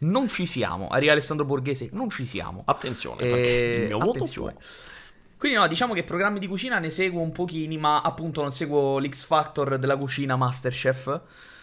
Non 0.00 0.28
ci 0.28 0.44
siamo, 0.44 0.88
arriva 0.88 1.12
Alessandro 1.12 1.46
Borghese, 1.46 1.88
non 1.92 2.10
ci 2.10 2.26
siamo. 2.26 2.62
Attenzione, 2.66 3.22
Eh, 3.22 3.76
il 3.82 3.86
mio 3.86 3.98
voto 3.98 4.10
attenzione. 4.24 4.56
Quindi 5.38 5.56
no, 5.56 5.66
diciamo 5.66 5.94
che 5.94 6.02
programmi 6.04 6.38
di 6.38 6.46
cucina 6.46 6.78
ne 6.78 6.90
seguo 6.90 7.22
un 7.22 7.32
pochini, 7.32 7.78
ma 7.78 8.02
appunto 8.02 8.42
non 8.42 8.50
seguo 8.52 8.98
l'X 8.98 9.24
Factor 9.24 9.78
della 9.78 9.96
cucina 9.96 10.36
Masterchef, 10.36 11.20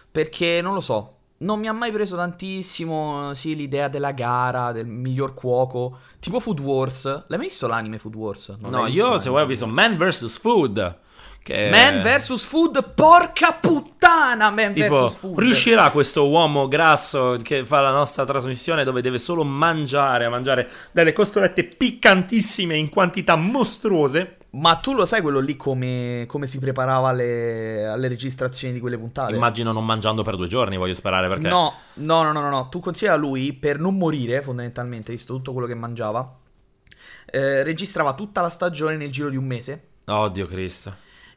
perché 0.09 0.61
non 0.61 0.73
lo 0.73 0.79
so, 0.79 1.17
non 1.41 1.59
mi 1.59 1.67
ha 1.67 1.73
mai 1.73 1.91
preso 1.91 2.15
tantissimo, 2.15 3.33
sì, 3.33 3.55
l'idea 3.55 3.87
della 3.87 4.11
gara, 4.11 4.71
del 4.71 4.87
miglior 4.87 5.33
cuoco, 5.33 5.97
tipo 6.19 6.39
Food 6.39 6.59
Wars. 6.59 7.03
L'hai 7.05 7.37
mai 7.37 7.47
visto 7.47 7.67
l'anime 7.67 7.99
Food 7.99 8.15
Wars? 8.15 8.55
Non 8.59 8.71
No, 8.71 8.87
io 8.87 9.17
se 9.17 9.29
vuoi 9.29 9.43
ho 9.43 9.45
visto? 9.45 9.67
Man 9.67 9.97
vs. 9.97 10.37
Food. 10.37 10.97
Che 11.43 11.69
Man 11.71 12.01
vs 12.01 12.43
Food, 12.43 12.93
porca 12.93 13.53
puttana, 13.53 14.51
Man 14.51 14.73
Tipo, 14.73 15.07
vs 15.07 15.15
Food. 15.15 15.39
riuscirà 15.39 15.89
questo 15.89 16.29
uomo 16.29 16.67
grasso 16.67 17.35
che 17.41 17.65
fa 17.65 17.81
la 17.81 17.89
nostra 17.89 18.23
trasmissione 18.25 18.83
dove 18.83 19.01
deve 19.01 19.17
solo 19.17 19.43
mangiare, 19.43 20.25
a 20.25 20.29
mangiare 20.29 20.69
delle 20.91 21.13
costolette 21.13 21.63
piccantissime 21.63 22.75
in 22.75 22.89
quantità 22.89 23.35
mostruose? 23.35 24.37
Ma 24.53 24.75
tu 24.75 24.93
lo 24.93 25.05
sai 25.05 25.21
quello 25.21 25.39
lì 25.39 25.55
come, 25.55 26.25
come 26.27 26.45
si 26.45 26.59
preparava 26.59 27.07
alle, 27.09 27.85
alle 27.85 28.09
registrazioni 28.09 28.73
di 28.73 28.81
quelle 28.81 28.97
puntate? 28.97 29.33
Immagino 29.33 29.71
non 29.71 29.85
mangiando 29.85 30.23
per 30.23 30.35
due 30.35 30.47
giorni, 30.47 30.75
voglio 30.75 30.93
sperare, 30.93 31.29
perché... 31.29 31.47
No, 31.47 31.73
no, 31.95 32.23
no, 32.23 32.33
no, 32.33 32.49
no. 32.49 32.67
Tu 32.67 32.79
considera 32.81 33.15
lui 33.15 33.53
per 33.53 33.79
non 33.79 33.97
morire, 33.97 34.41
fondamentalmente, 34.41 35.13
visto 35.13 35.33
tutto 35.33 35.53
quello 35.53 35.67
che 35.67 35.75
mangiava, 35.75 36.37
eh, 37.27 37.63
registrava 37.63 38.13
tutta 38.13 38.41
la 38.41 38.49
stagione 38.49 38.97
nel 38.97 39.09
giro 39.09 39.29
di 39.29 39.37
un 39.37 39.45
mese. 39.45 39.87
Oddio 40.05 40.45
Cristo. 40.47 40.95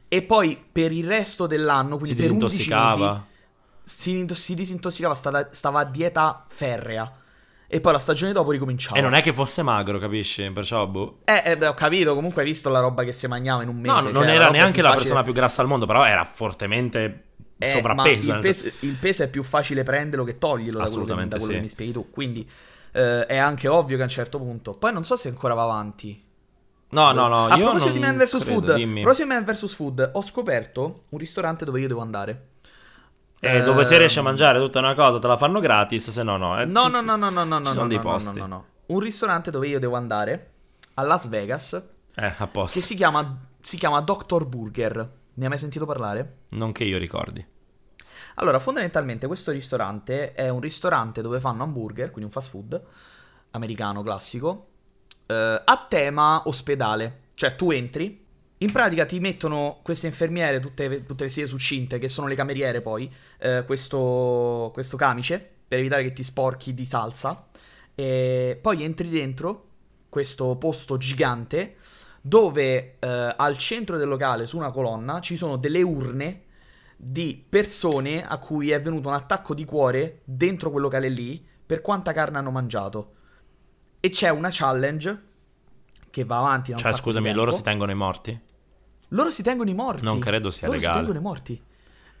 E 0.09 0.21
poi 0.21 0.61
per 0.69 0.91
il 0.91 1.07
resto 1.07 1.47
dell'anno, 1.47 1.93
Si 1.93 1.99
quindi 1.99 2.21
per 2.21 2.31
11 2.31 2.47
disintossicava. 2.57 3.11
mesi, 3.83 4.27
si, 4.35 4.35
si 4.35 4.55
disintossicava, 4.55 5.15
stava, 5.15 5.47
stava 5.51 5.79
a 5.79 5.85
dieta 5.85 6.43
ferrea. 6.47 7.11
E 7.75 7.81
poi 7.81 7.91
la 7.91 7.99
stagione 7.99 8.31
dopo 8.31 8.51
ricominciava. 8.51 8.97
E 8.97 9.01
non 9.01 9.13
è 9.15 9.21
che 9.21 9.33
fosse 9.33 9.61
magro, 9.61 9.99
capisci? 9.99 10.49
Perciò, 10.51 10.87
boh. 10.87 11.17
Eh, 11.25 11.41
eh, 11.43 11.57
beh, 11.57 11.67
ho 11.67 11.73
capito, 11.73 12.15
comunque 12.15 12.41
hai 12.43 12.47
visto 12.47 12.69
la 12.69 12.79
roba 12.79 13.03
che 13.03 13.11
si 13.11 13.27
mangiava 13.27 13.63
in 13.63 13.67
un 13.67 13.75
mese. 13.81 13.93
No, 13.95 14.01
cioè, 14.03 14.11
non 14.13 14.27
era 14.29 14.49
neanche 14.49 14.81
la 14.81 14.87
facile- 14.87 15.03
persona 15.03 15.23
più 15.23 15.33
grassa 15.33 15.61
al 15.61 15.67
mondo, 15.67 15.85
però 15.85 16.05
era 16.05 16.23
fortemente 16.23 17.23
Eh, 17.57 17.71
sovrappeso. 17.71 18.33
il, 18.33 18.41
senso- 18.41 18.63
peso, 18.63 18.75
il 18.85 18.93
peso 18.95 19.23
è 19.23 19.27
più 19.29 19.43
facile 19.43 19.83
prenderlo 19.83 20.23
che 20.23 20.37
toglierlo 20.37 20.79
da 20.79 20.85
quello 20.85 20.85
che, 20.85 20.91
Assolutamente 21.11 21.29
da 21.31 21.35
quello 21.37 21.51
sì. 21.51 21.57
che 21.57 21.63
mi 21.63 21.69
spieghi 21.69 21.91
tu. 21.91 22.09
Quindi 22.11 22.49
eh, 22.93 23.25
è 23.25 23.35
anche 23.35 23.67
ovvio 23.67 23.95
che 23.97 24.01
a 24.03 24.05
un 24.05 24.11
certo 24.11 24.37
punto. 24.37 24.71
Poi 24.71 24.93
non 24.93 25.03
so 25.03 25.17
se 25.17 25.27
ancora 25.27 25.53
va 25.53 25.63
avanti. 25.63 26.23
No, 26.91 27.11
no, 27.11 27.27
no, 27.27 27.47
a 27.47 27.57
io 27.57 27.63
proposito 27.63 27.91
di 27.91 27.99
Man 27.99 28.15
vs 28.17 28.41
Food, 28.41 28.73
dimmi. 28.75 29.01
proposito 29.01 29.27
di 29.27 29.33
Man 29.33 29.43
vs 29.43 29.73
Food, 29.75 30.11
ho 30.13 30.21
scoperto 30.21 31.01
un 31.09 31.17
ristorante 31.19 31.65
dove 31.65 31.81
io 31.81 31.87
devo 31.89 31.99
andare. 31.99 32.47
Eh, 33.39 33.61
dove 33.61 33.85
se 33.85 33.93
Ehm, 33.93 33.99
riesci 33.99 34.19
a 34.19 34.21
mangiare 34.23 34.59
tutta 34.59 34.79
una 34.79 34.95
cosa 34.95 35.19
te 35.19 35.27
la 35.27 35.37
fanno 35.37 35.59
gratis, 35.59 36.09
se 36.09 36.23
no 36.23 36.37
no. 36.37 36.59
eh. 36.59 36.65
No, 36.65 36.87
no, 36.87 37.01
no, 37.01 37.15
no, 37.15 37.29
no, 37.29 37.43
no, 37.43 37.59
no, 37.59 37.65
sono 37.65 37.81
no, 37.83 37.87
dei 37.87 37.99
no, 37.99 38.03
no, 38.03 38.09
posti. 38.09 38.39
no, 38.39 38.47
no. 38.47 38.65
Un 38.87 38.99
ristorante 38.99 39.51
dove 39.51 39.67
io 39.67 39.79
devo 39.79 39.95
andare 39.95 40.51
a 40.95 41.03
Las 41.03 41.27
Vegas 41.27 41.73
Eh, 42.15 42.33
a 42.37 42.47
posto. 42.47 42.79
che 42.79 42.85
si 42.85 42.95
chiama, 42.95 43.47
si 43.59 43.77
chiama 43.77 44.01
Dr. 44.01 44.45
Burger. 44.45 44.95
Ne 45.33 45.43
hai 45.43 45.49
mai 45.49 45.59
sentito 45.59 45.85
parlare? 45.85 46.37
Non 46.49 46.71
che 46.71 46.83
io 46.85 46.97
ricordi. 46.97 47.45
Allora, 48.35 48.59
fondamentalmente 48.59 49.27
questo 49.27 49.51
ristorante 49.51 50.33
è 50.33 50.49
un 50.49 50.59
ristorante 50.59 51.21
dove 51.21 51.39
fanno 51.39 51.63
hamburger, 51.63 52.07
quindi 52.11 52.25
un 52.25 52.31
fast 52.31 52.49
food 52.49 52.81
americano 53.51 54.01
classico, 54.03 54.67
eh, 55.25 55.61
a 55.63 55.85
tema 55.87 56.43
ospedale. 56.45 57.21
Cioè 57.35 57.55
tu 57.55 57.71
entri, 57.71 58.24
in 58.59 58.71
pratica 58.71 59.05
ti 59.05 59.19
mettono 59.19 59.79
queste 59.81 60.07
infermiere 60.07 60.59
tutte, 60.59 61.05
tutte 61.05 61.25
vestite 61.25 61.47
succinte, 61.47 61.99
che 61.99 62.07
sono 62.07 62.27
le 62.27 62.35
cameriere 62.35 62.81
poi, 62.81 63.11
eh, 63.39 63.63
questo, 63.65 64.71
questo 64.73 64.95
camice, 64.95 65.49
per 65.67 65.79
evitare 65.79 66.03
che 66.03 66.13
ti 66.13 66.23
sporchi 66.23 66.73
di 66.73 66.85
salsa, 66.85 67.45
e 67.93 68.57
poi 68.61 68.83
entri 68.83 69.09
dentro 69.09 69.67
questo 70.09 70.55
posto 70.55 70.97
gigante 70.97 71.75
dove 72.21 72.95
eh, 72.97 73.35
al 73.37 73.57
centro 73.57 73.97
del 73.97 74.07
locale, 74.07 74.45
su 74.45 74.57
una 74.57 74.71
colonna, 74.71 75.19
ci 75.19 75.35
sono 75.35 75.57
delle 75.57 75.81
urne 75.81 76.43
di 76.95 77.43
persone 77.47 78.25
a 78.25 78.37
cui 78.37 78.71
è 78.71 78.81
venuto 78.81 79.09
un 79.09 79.13
attacco 79.13 79.53
di 79.53 79.65
cuore 79.65 80.21
dentro 80.23 80.71
quel 80.71 80.81
locale 80.81 81.09
lì 81.09 81.45
per 81.65 81.81
quanta 81.81 82.13
carne 82.13 82.37
hanno 82.37 82.51
mangiato. 82.51 83.13
E 83.99 84.09
c'è 84.09 84.29
una 84.29 84.49
challenge 84.51 85.23
che 86.09 86.23
va 86.23 86.37
avanti 86.37 86.71
da 86.71 86.77
Cioè, 86.77 86.93
scusami, 86.93 87.31
loro 87.33 87.51
si 87.51 87.61
tengono 87.61 87.91
i 87.91 87.95
morti? 87.95 88.39
Loro 89.15 89.31
si 89.31 89.41
tengono 89.41 89.69
i 89.69 89.73
morti. 89.73 90.03
Non 90.03 90.19
credo 90.19 90.49
sia 90.49 90.67
Loro 90.67 90.79
legale. 90.79 90.93
si 90.93 91.05
tengono 91.05 91.19
i 91.19 91.27
morti. 91.27 91.61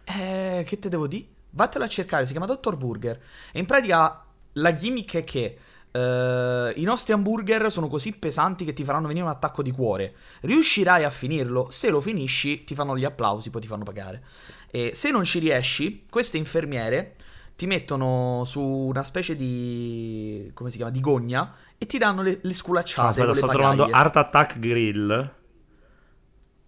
Eh, 0.03 0.63
che 0.65 0.79
te 0.79 0.89
devo 0.89 1.07
dire? 1.07 1.25
Vattelo 1.51 1.83
a 1.83 1.87
cercare, 1.87 2.25
si 2.25 2.31
chiama 2.31 2.47
Dr. 2.47 2.77
Burger. 2.77 3.21
E 3.51 3.59
in 3.59 3.65
pratica 3.65 4.23
la 4.53 4.73
gimmick 4.73 5.17
è 5.17 5.23
che 5.23 5.57
eh, 5.91 6.73
i 6.75 6.83
nostri 6.83 7.13
hamburger 7.13 7.69
sono 7.69 7.87
così 7.87 8.13
pesanti 8.13 8.63
che 8.63 8.73
ti 8.73 8.83
faranno 8.83 9.07
venire 9.07 9.25
un 9.25 9.31
attacco 9.31 9.61
di 9.61 9.71
cuore. 9.71 10.15
Riuscirai 10.41 11.03
a 11.03 11.09
finirlo, 11.09 11.67
se 11.69 11.89
lo 11.89 11.99
finisci 11.99 12.63
ti 12.63 12.75
fanno 12.75 12.97
gli 12.97 13.05
applausi, 13.05 13.49
poi 13.49 13.61
ti 13.61 13.67
fanno 13.67 13.83
pagare. 13.83 14.23
E 14.71 14.91
se 14.93 15.11
non 15.11 15.25
ci 15.25 15.39
riesci, 15.39 16.05
queste 16.09 16.37
infermiere 16.37 17.15
ti 17.57 17.67
mettono 17.67 18.43
su 18.45 18.61
una 18.61 19.03
specie 19.03 19.35
di... 19.35 20.49
come 20.53 20.69
si 20.69 20.77
chiama? 20.77 20.91
di 20.91 20.99
gogna 20.99 21.55
e 21.77 21.85
ti 21.85 21.97
danno 21.97 22.21
le, 22.21 22.39
le 22.41 22.53
sculacciate. 22.53 23.21
Aspetta, 23.21 23.33
sto 23.33 23.47
trovando 23.47 23.83
pagaglie. 23.83 24.03
Art 24.03 24.15
Attack 24.17 24.59
Grill 24.59 25.43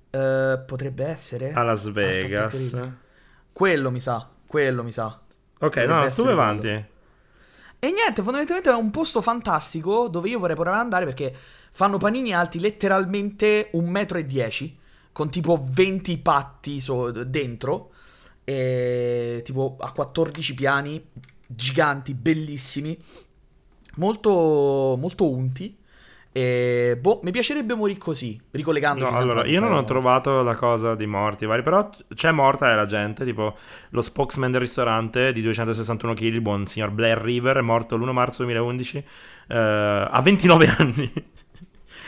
Eh, 0.10 0.64
potrebbe 0.66 1.06
essere 1.06 1.52
a 1.54 1.64
Las 1.64 1.90
Vegas. 1.92 2.80
Quello 3.52 3.92
mi 3.92 4.00
sa, 4.00 4.30
quello 4.46 4.84
mi 4.84 4.92
sa. 4.92 5.20
Ok, 5.60 5.80
Dovrebbe 5.84 5.94
no, 5.94 6.10
tu 6.10 6.24
vai 6.24 6.26
quello. 6.26 6.32
avanti. 6.32 6.68
E 7.80 7.92
niente, 7.92 8.22
fondamentalmente 8.24 8.70
è 8.70 8.74
un 8.74 8.90
posto 8.92 9.22
fantastico 9.22 10.08
dove 10.08 10.30
io 10.30 10.40
vorrei 10.40 10.56
provare 10.56 10.78
ad 10.78 10.84
andare 10.84 11.06
perché 11.06 11.34
fanno 11.72 11.98
panini 11.98 12.34
alti 12.34 12.60
letteralmente 12.60 13.70
un 13.74 13.88
metro 13.90 14.18
e 14.18 14.26
dieci, 14.26 14.78
con 15.12 15.30
tipo 15.30 15.64
20 15.70 16.18
patti 16.18 16.80
so- 16.80 17.12
dentro, 17.24 17.92
e 18.44 19.42
tipo 19.44 19.76
a 19.80 19.92
14 19.92 20.54
piani, 20.56 21.08
giganti, 21.46 22.14
bellissimi, 22.16 22.98
molto, 23.96 24.96
molto 24.98 25.30
unti. 25.32 25.77
E 26.38 26.96
boh, 27.02 27.20
mi 27.24 27.32
piacerebbe 27.32 27.74
morire 27.74 27.98
così, 27.98 28.40
ricollegandoci 28.52 29.12
No, 29.12 29.18
allora, 29.18 29.44
io 29.48 29.60
non 29.60 29.72
ho 29.74 29.84
trovato 29.86 30.44
la 30.44 30.54
cosa 30.56 30.94
di 30.94 31.08
morti 31.08 31.48
vari, 31.48 31.64
però 31.64 31.90
c'è 32.14 32.30
morta 32.30 32.72
e 32.72 32.76
la 32.76 32.86
gente, 32.86 33.26
tipo 33.26 33.56
lo 33.90 34.02
spokesman 34.04 34.52
del 34.52 34.60
ristorante 34.60 35.32
di 35.32 35.42
261 35.42 36.14
kg, 36.14 36.22
il 36.22 36.42
buon 36.42 36.68
signor 36.68 36.92
Blair 36.92 37.18
River, 37.18 37.58
è 37.58 37.62
morto 37.62 37.96
l'1 37.98 38.12
marzo 38.12 38.44
2011, 38.44 39.04
eh, 39.48 39.58
a 40.12 40.22
29 40.22 40.68
anni 40.78 41.12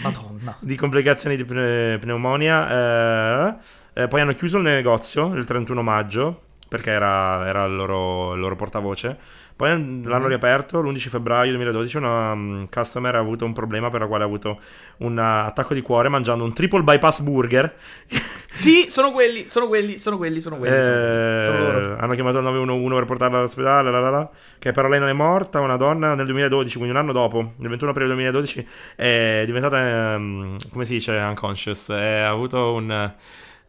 Madonna. 0.04 0.56
di 0.60 0.76
complicazioni 0.76 1.36
di 1.36 1.44
pne- 1.44 1.98
pneumonia. 2.00 2.70
eh, 2.70 4.04
eh, 4.04 4.08
poi 4.08 4.22
hanno 4.22 4.34
chiuso 4.34 4.58
il 4.58 4.64
negozio 4.64 5.34
il 5.34 5.44
31 5.44 5.82
maggio, 5.82 6.42
perché 6.68 6.92
era, 6.92 7.48
era 7.48 7.64
il, 7.64 7.76
loro, 7.76 8.36
il 8.36 8.40
loro 8.40 8.56
portavoce. 8.56 9.18
Poi 9.60 10.04
l'hanno 10.06 10.28
riaperto 10.28 10.80
l'11 10.80 11.10
febbraio 11.10 11.52
2012. 11.52 11.98
Una 11.98 12.32
um, 12.32 12.70
customer 12.70 13.14
ha 13.16 13.20
avuto 13.20 13.44
un 13.44 13.52
problema 13.52 13.90
per 13.90 14.00
la 14.00 14.08
quale 14.08 14.24
ha 14.24 14.26
avuto 14.26 14.58
un 15.00 15.18
uh, 15.18 15.48
attacco 15.48 15.74
di 15.74 15.82
cuore 15.82 16.08
mangiando 16.08 16.46
un 16.46 16.54
triple 16.54 16.82
bypass 16.84 17.20
burger. 17.20 17.76
Sì, 18.52 18.88
sono 18.90 19.12
quelli, 19.12 19.48
sono 19.48 19.68
quelli, 19.68 19.98
sono 20.00 20.18
quelli, 20.18 20.42
sono 20.42 20.58
quelli. 20.58 20.82
sono, 20.84 20.98
quelli. 20.98 21.38
Eh, 21.38 21.42
Sono 21.44 21.58
loro. 21.60 21.98
hanno 21.98 22.14
chiamato 22.14 22.38
il 22.40 22.44
911 22.44 22.96
per 22.98 23.06
portarla 23.06 23.38
all'ospedale. 23.38 23.92
la 23.92 24.00
la 24.00 24.10
la, 24.10 24.30
che 24.58 24.72
però 24.72 24.88
lei 24.90 25.00
non 25.00 25.08
è 25.08 25.14
morta. 25.14 25.60
Una 25.62 25.78
donna 25.78 26.14
nel 26.16 26.26
2012, 26.26 26.76
quindi 26.78 26.92
un 26.94 27.00
anno 27.00 27.12
dopo, 27.14 27.54
nel 27.58 27.70
21 27.70 27.92
aprile 27.92 28.08
2012, 28.10 28.68
è 28.96 29.44
diventata, 29.46 30.14
ehm, 30.14 30.56
come 30.74 30.84
si 30.84 30.94
dice, 30.94 31.12
unconscious. 31.14 31.90
Ha 31.90 32.28
avuto 32.28 32.74
un. 32.74 32.92
eh, 32.92 33.14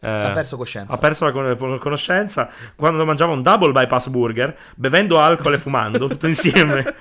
Ha 0.00 0.30
perso 0.32 0.56
coscienza. 0.56 0.92
ha 0.94 0.96
perso 0.98 1.24
la 1.26 1.30
con- 1.30 1.78
conoscenza 1.78 2.48
quando 2.74 3.04
mangiava 3.04 3.32
un 3.32 3.42
double 3.42 3.72
bypass 3.72 4.08
burger, 4.08 4.56
bevendo 4.76 5.18
alcol 5.20 5.54
e 5.54 5.58
fumando 5.58 6.08
tutto 6.08 6.26
insieme. 6.26 6.84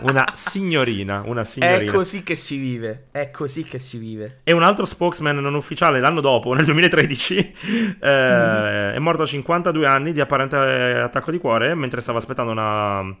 Una 0.00 0.26
signorina, 0.34 1.22
una 1.24 1.40
È 1.40 1.44
signorina. 1.44 1.92
così 1.92 2.22
che 2.22 2.36
si 2.36 2.58
vive. 2.58 3.06
È 3.10 3.30
così 3.30 3.64
che 3.64 3.78
si 3.78 3.96
vive. 3.98 4.40
E 4.44 4.52
un 4.52 4.62
altro 4.62 4.84
spokesman 4.84 5.36
non 5.36 5.54
ufficiale 5.54 5.98
l'anno 5.98 6.20
dopo, 6.20 6.52
nel 6.52 6.64
2013, 6.66 7.54
eh, 8.00 8.92
è 8.92 8.98
morto 8.98 9.22
a 9.22 9.26
52 9.26 9.86
anni 9.86 10.12
di 10.12 10.20
apparente 10.20 10.56
eh, 10.56 10.98
attacco 10.98 11.30
di 11.30 11.38
cuore 11.38 11.74
mentre 11.74 12.00
stava 12.02 12.18
aspettando 12.18 12.52
una, 12.52 13.16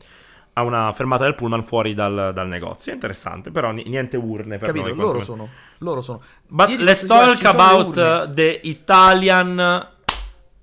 a 0.54 0.62
una 0.62 0.92
fermata 0.92 1.24
del 1.24 1.34
pullman 1.34 1.64
fuori 1.64 1.94
dal, 1.94 2.32
dal 2.34 2.48
negozio. 2.48 2.92
È 2.92 2.94
interessante, 2.94 3.50
però 3.50 3.70
ni- 3.70 3.84
niente 3.86 4.16
urne 4.16 4.58
per 4.58 4.68
Capito? 4.68 4.86
noi. 4.86 4.96
Loro 4.96 5.12
quantomeno. 5.12 5.48
sono. 5.48 5.48
Loro 5.78 6.02
sono. 6.02 6.22
But 6.46 6.68
dico 6.68 6.82
let's 6.82 7.06
talk 7.06 7.44
about 7.44 7.96
uh, 7.96 8.32
the 8.32 8.60
Italian 8.64 9.88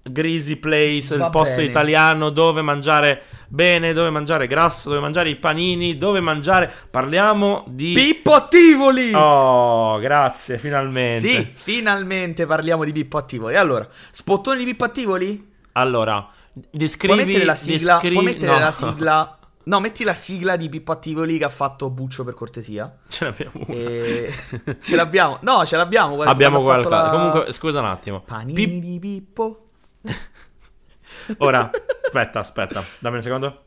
Greasy 0.03 0.57
Place, 0.57 1.13
il 1.13 1.19
Va 1.19 1.29
posto 1.29 1.57
bene. 1.57 1.69
italiano 1.69 2.29
dove 2.29 2.61
mangiare 2.61 3.23
bene, 3.47 3.93
dove 3.93 4.09
mangiare 4.09 4.47
grasso, 4.47 4.89
dove 4.89 5.01
mangiare 5.01 5.29
i 5.29 5.35
panini, 5.35 5.97
dove 5.97 6.19
mangiare... 6.19 6.71
Parliamo 6.89 7.65
di... 7.67 7.93
Pippo 7.93 8.33
Attivoli! 8.33 9.11
Oh, 9.13 9.97
grazie, 9.99 10.57
finalmente. 10.57 11.27
Sì, 11.27 11.51
finalmente 11.53 12.45
parliamo 12.45 12.83
di 12.83 12.91
Pippo 12.91 13.17
Attivoli. 13.17 13.55
Allora, 13.55 13.87
spottone 14.11 14.59
di 14.59 14.65
Pippo 14.65 14.83
Attivoli? 14.85 15.51
Allora, 15.73 16.27
descrivi... 16.69 17.13
Puoi 17.15 17.25
mettere 17.25 17.45
la 17.45 17.55
sigla? 17.55 17.93
descri- 17.93 18.11
Puoi 18.13 18.23
mettere 18.25 18.51
no. 18.51 18.59
la 18.59 18.71
sigla? 18.71 19.33
No, 19.69 19.79
metti 19.79 20.03
la 20.03 20.15
sigla 20.15 20.55
di 20.55 20.67
Pippo 20.67 20.91
Attivoli 20.91 21.37
che 21.37 21.43
ha 21.43 21.49
fatto 21.49 21.91
Buccio 21.91 22.23
per 22.23 22.33
cortesia. 22.33 22.91
Ce 23.07 23.23
l'abbiamo. 23.25 23.65
E... 23.67 24.33
ce 24.81 24.95
l'abbiamo. 24.95 25.37
No, 25.41 25.63
ce 25.63 25.77
l'abbiamo. 25.77 26.15
guarda, 26.15 26.31
Abbiamo 26.33 26.59
qualcosa. 26.61 27.03
la- 27.03 27.09
Comunque, 27.09 27.51
scusa 27.53 27.79
un 27.79 27.85
attimo. 27.85 28.19
Panini 28.19 28.53
Pip- 28.55 28.81
di 28.81 28.99
Pippo. 28.99 29.67
Ora, 31.37 31.69
aspetta, 32.03 32.39
aspetta, 32.39 32.83
dammi 32.97 33.17
un 33.17 33.21
secondo. 33.21 33.63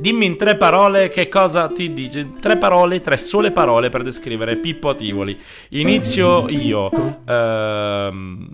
Dimmi 0.00 0.26
in 0.26 0.36
tre 0.36 0.56
parole 0.56 1.08
che 1.10 1.28
cosa 1.28 1.68
ti 1.68 1.92
dice. 1.92 2.32
Tre 2.40 2.58
parole, 2.58 2.98
tre 2.98 3.16
sole 3.16 3.52
parole 3.52 3.88
per 3.88 4.02
descrivere 4.02 4.56
Pippo 4.56 4.88
Ativoli. 4.88 5.40
Inizio 5.70 6.48
io. 6.48 6.90
Ehm, 7.24 8.48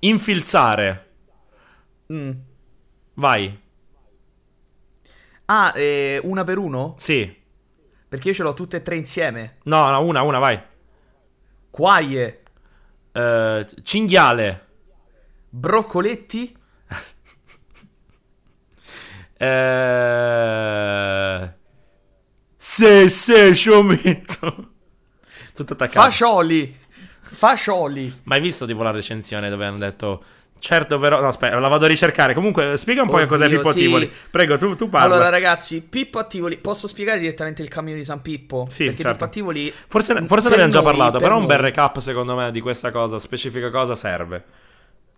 infilzare. 0.00 1.06
Mm. 2.12 2.30
Vai. 3.14 3.58
Ah, 5.50 5.72
eh, 5.74 6.20
una 6.24 6.44
per 6.44 6.58
uno? 6.58 6.94
Sì. 6.98 7.34
Perché 8.08 8.28
io 8.28 8.34
ce 8.34 8.42
l'ho 8.42 8.52
tutte 8.54 8.78
e 8.78 8.82
tre 8.82 8.96
insieme. 8.96 9.58
No, 9.64 9.88
no, 9.90 10.02
una, 10.02 10.22
una, 10.22 10.38
vai. 10.38 10.60
Quaie, 11.70 12.42
Eh, 13.12 13.66
cinghiale. 13.82 14.66
broccoletti, 15.48 16.56
Eh... 19.40 21.52
Se, 22.56 23.08
se, 23.08 23.54
sciometto. 23.54 24.70
Tutto 25.54 25.72
attaccato. 25.74 26.00
fascioli. 26.06 26.76
Fascioli. 27.20 28.20
Ma 28.24 28.34
hai 28.34 28.40
visto 28.40 28.66
tipo 28.66 28.82
la 28.82 28.90
recensione 28.90 29.48
dove 29.48 29.64
hanno 29.64 29.78
detto 29.78 30.24
certo 30.58 30.98
però 30.98 31.20
no 31.20 31.28
aspetta 31.28 31.58
la 31.58 31.68
vado 31.68 31.84
a 31.84 31.88
ricercare 31.88 32.34
comunque 32.34 32.76
spiega 32.76 33.02
un 33.02 33.08
po' 33.08 33.16
che 33.18 33.26
cos'è 33.26 33.48
Pippo 33.48 33.72
sì. 33.72 33.78
Tivoli 33.80 34.12
prego 34.30 34.58
tu, 34.58 34.74
tu 34.74 34.88
parla 34.88 35.14
Allora, 35.14 35.28
ragazzi, 35.30 35.80
Pippo 35.82 36.18
Attivoli. 36.18 36.56
Posso 36.56 36.86
spiegare 36.88 37.18
direttamente 37.18 37.62
il 37.62 37.68
cammino 37.68 37.96
di 37.96 38.04
San 38.04 38.20
Pippo? 38.22 38.66
Sì, 38.70 38.84
Perché 38.84 39.02
certo. 39.02 39.12
Pippo 39.12 39.24
Attivoli. 39.24 39.70
forse, 39.70 40.26
forse 40.26 40.48
ne 40.48 40.54
abbiamo 40.54 40.72
già 40.72 40.80
noi- 40.80 40.90
parlato 40.90 41.18
per 41.18 41.20
però 41.28 41.38
un 41.38 41.46
bel 41.46 41.56
noi- 41.56 41.66
recap 41.66 41.98
secondo 41.98 42.34
me 42.36 42.50
di 42.50 42.60
questa 42.60 42.90
cosa 42.90 43.18
specifica 43.18 43.70
cosa 43.70 43.94
serve 43.94 44.44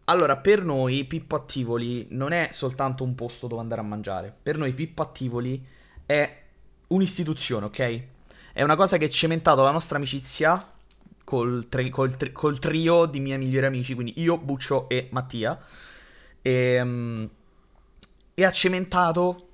Allora, 0.05 0.37
per 0.37 0.63
noi 0.65 1.05
Pippo 1.05 1.37
Attivoli 1.37 2.07
non 2.11 2.33
è 2.33 2.49
soltanto 2.51 3.05
un 3.05 3.15
posto 3.15 3.47
dove 3.47 3.61
andare 3.61 3.81
a 3.81 3.85
mangiare. 3.85 4.35
Per 4.43 4.57
noi 4.59 4.73
Pippo 4.73 5.03
Attivoli 5.03 5.65
è 6.05 6.39
un'istituzione, 6.89 7.67
ok? 7.67 8.01
È 8.53 8.63
una 8.63 8.75
cosa 8.75 8.97
che 8.97 9.05
ha 9.05 9.09
cementato 9.09 9.63
la 9.63 9.71
nostra 9.71 9.97
amicizia 9.99 10.61
col, 11.31 11.69
tri- 11.69 11.91
col 11.91 12.17
tri- 12.17 12.33
col 12.33 12.59
trio 12.59 13.07
di 13.07 13.21
miei 13.21 13.39
migliori 13.39 13.67
amici, 13.67 13.95
quindi 13.95 14.15
io, 14.17 14.37
Buccio 14.37 14.89
e 14.89 15.09
Mattia. 15.13 15.57
E, 16.43 16.81
mm, 16.83 17.25
e 18.35 18.45
ha 18.45 18.51
cementato 18.51 19.49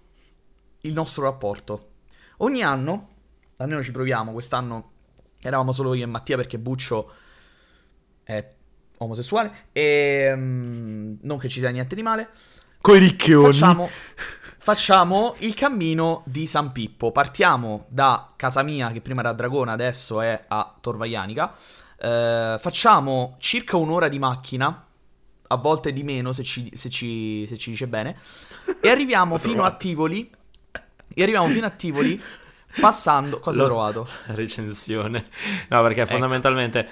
il 0.80 0.94
nostro 0.94 1.24
rapporto. 1.24 1.90
Ogni 2.38 2.62
anno, 2.62 3.08
almeno 3.58 3.82
ci 3.82 3.92
proviamo, 3.92 4.32
quest'anno 4.32 4.92
eravamo 5.42 5.72
solo 5.72 5.92
io 5.92 6.04
e 6.04 6.06
Mattia 6.06 6.36
perché 6.36 6.58
Buccio 6.58 7.12
è 8.22 8.54
omosessuale 8.96 9.66
e 9.72 10.32
mm, 10.34 11.16
non 11.20 11.36
che 11.36 11.50
ci 11.50 11.60
sia 11.60 11.68
niente 11.68 11.94
di 11.94 12.02
male. 12.02 12.30
coi 12.80 13.00
ricchioni 13.00 13.52
Facciamo, 13.52 13.90
facciamo 14.66 15.36
il 15.38 15.54
cammino 15.54 16.24
di 16.26 16.44
San 16.48 16.72
Pippo. 16.72 17.12
Partiamo 17.12 17.84
da 17.86 18.32
casa 18.34 18.64
mia, 18.64 18.90
che 18.90 19.00
prima 19.00 19.20
era 19.20 19.28
a 19.28 19.32
Dragona, 19.32 19.70
adesso 19.70 20.20
è 20.20 20.44
a 20.48 20.74
Torvaianica. 20.80 21.54
Eh, 21.96 22.56
facciamo 22.58 23.36
circa 23.38 23.76
un'ora 23.76 24.08
di 24.08 24.18
macchina, 24.18 24.84
a 25.46 25.56
volte 25.56 25.92
di 25.92 26.02
meno 26.02 26.32
se 26.32 26.42
ci, 26.42 26.68
se 26.74 26.90
ci- 26.90 27.46
se 27.46 27.56
ci 27.56 27.70
dice 27.70 27.86
bene. 27.86 28.18
E 28.82 28.88
arriviamo 28.88 29.38
fino 29.38 29.62
a. 29.62 29.70
Tivoli. 29.70 30.28
E 31.14 31.22
arriviamo 31.22 31.46
fino 31.46 31.66
a 31.66 31.70
Tivoli 31.70 32.20
passando. 32.80 33.38
Cosa 33.38 33.62
ho 33.62 33.66
trovato? 33.66 34.08
recensione 34.26 35.24
no 35.68 35.82
perché 35.82 36.02
Ecco. 36.02 36.10
fondamentalmente 36.10 36.88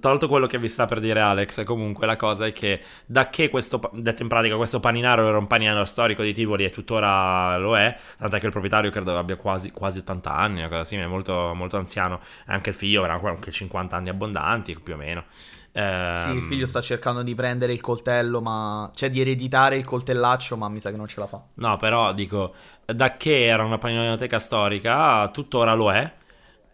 tolto 0.00 0.28
quello 0.28 0.46
che 0.46 0.58
vi 0.58 0.68
sta 0.68 0.86
per 0.86 1.00
dire 1.00 1.20
Alex 1.20 1.64
comunque 1.64 2.06
la 2.06 2.16
cosa 2.16 2.46
è 2.46 2.52
che 2.52 2.80
da 3.06 3.28
che 3.28 3.48
questo 3.48 3.80
detto 3.92 4.22
in 4.22 4.28
pratica 4.28 4.56
questo 4.56 4.80
paninaro 4.80 5.26
era 5.26 5.38
un 5.38 5.46
paninaro 5.46 5.84
storico 5.84 6.22
di 6.22 6.32
Tivoli 6.32 6.64
e 6.64 6.70
tuttora 6.70 7.58
lo 7.58 7.76
è 7.76 7.96
tant'è 8.18 8.38
che 8.38 8.46
il 8.46 8.52
proprietario 8.52 8.90
credo 8.90 9.16
abbia 9.18 9.36
quasi, 9.36 9.70
quasi 9.70 9.98
80 9.98 10.34
anni 10.34 10.58
una 10.60 10.68
cosa 10.68 10.84
simile 10.84 11.06
molto, 11.06 11.52
molto 11.54 11.76
anziano 11.76 12.20
anche 12.46 12.70
il 12.70 12.76
figlio 12.76 13.04
avrà 13.04 13.20
anche 13.28 13.50
50 13.50 13.96
anni 13.96 14.08
abbondanti 14.08 14.78
più 14.80 14.94
o 14.94 14.96
meno 14.96 15.24
Ehm, 15.72 16.16
Sì, 16.16 16.30
il 16.30 16.42
figlio 16.42 16.66
sta 16.66 16.80
cercando 16.80 17.22
di 17.22 17.34
prendere 17.34 17.72
il 17.72 17.80
coltello, 17.80 18.40
ma. 18.40 18.90
cioè 18.94 19.10
di 19.10 19.20
ereditare 19.20 19.76
il 19.76 19.84
coltellaccio, 19.84 20.56
ma 20.56 20.68
mi 20.68 20.80
sa 20.80 20.90
che 20.90 20.96
non 20.96 21.06
ce 21.06 21.20
la 21.20 21.26
fa. 21.26 21.40
No, 21.54 21.76
però 21.76 22.12
dico, 22.12 22.54
da 22.84 23.16
che 23.16 23.44
era 23.46 23.64
una 23.64 23.78
paninoteca 23.78 24.38
storica, 24.38 25.28
tuttora 25.28 25.74
lo 25.74 25.92
è. 25.92 26.12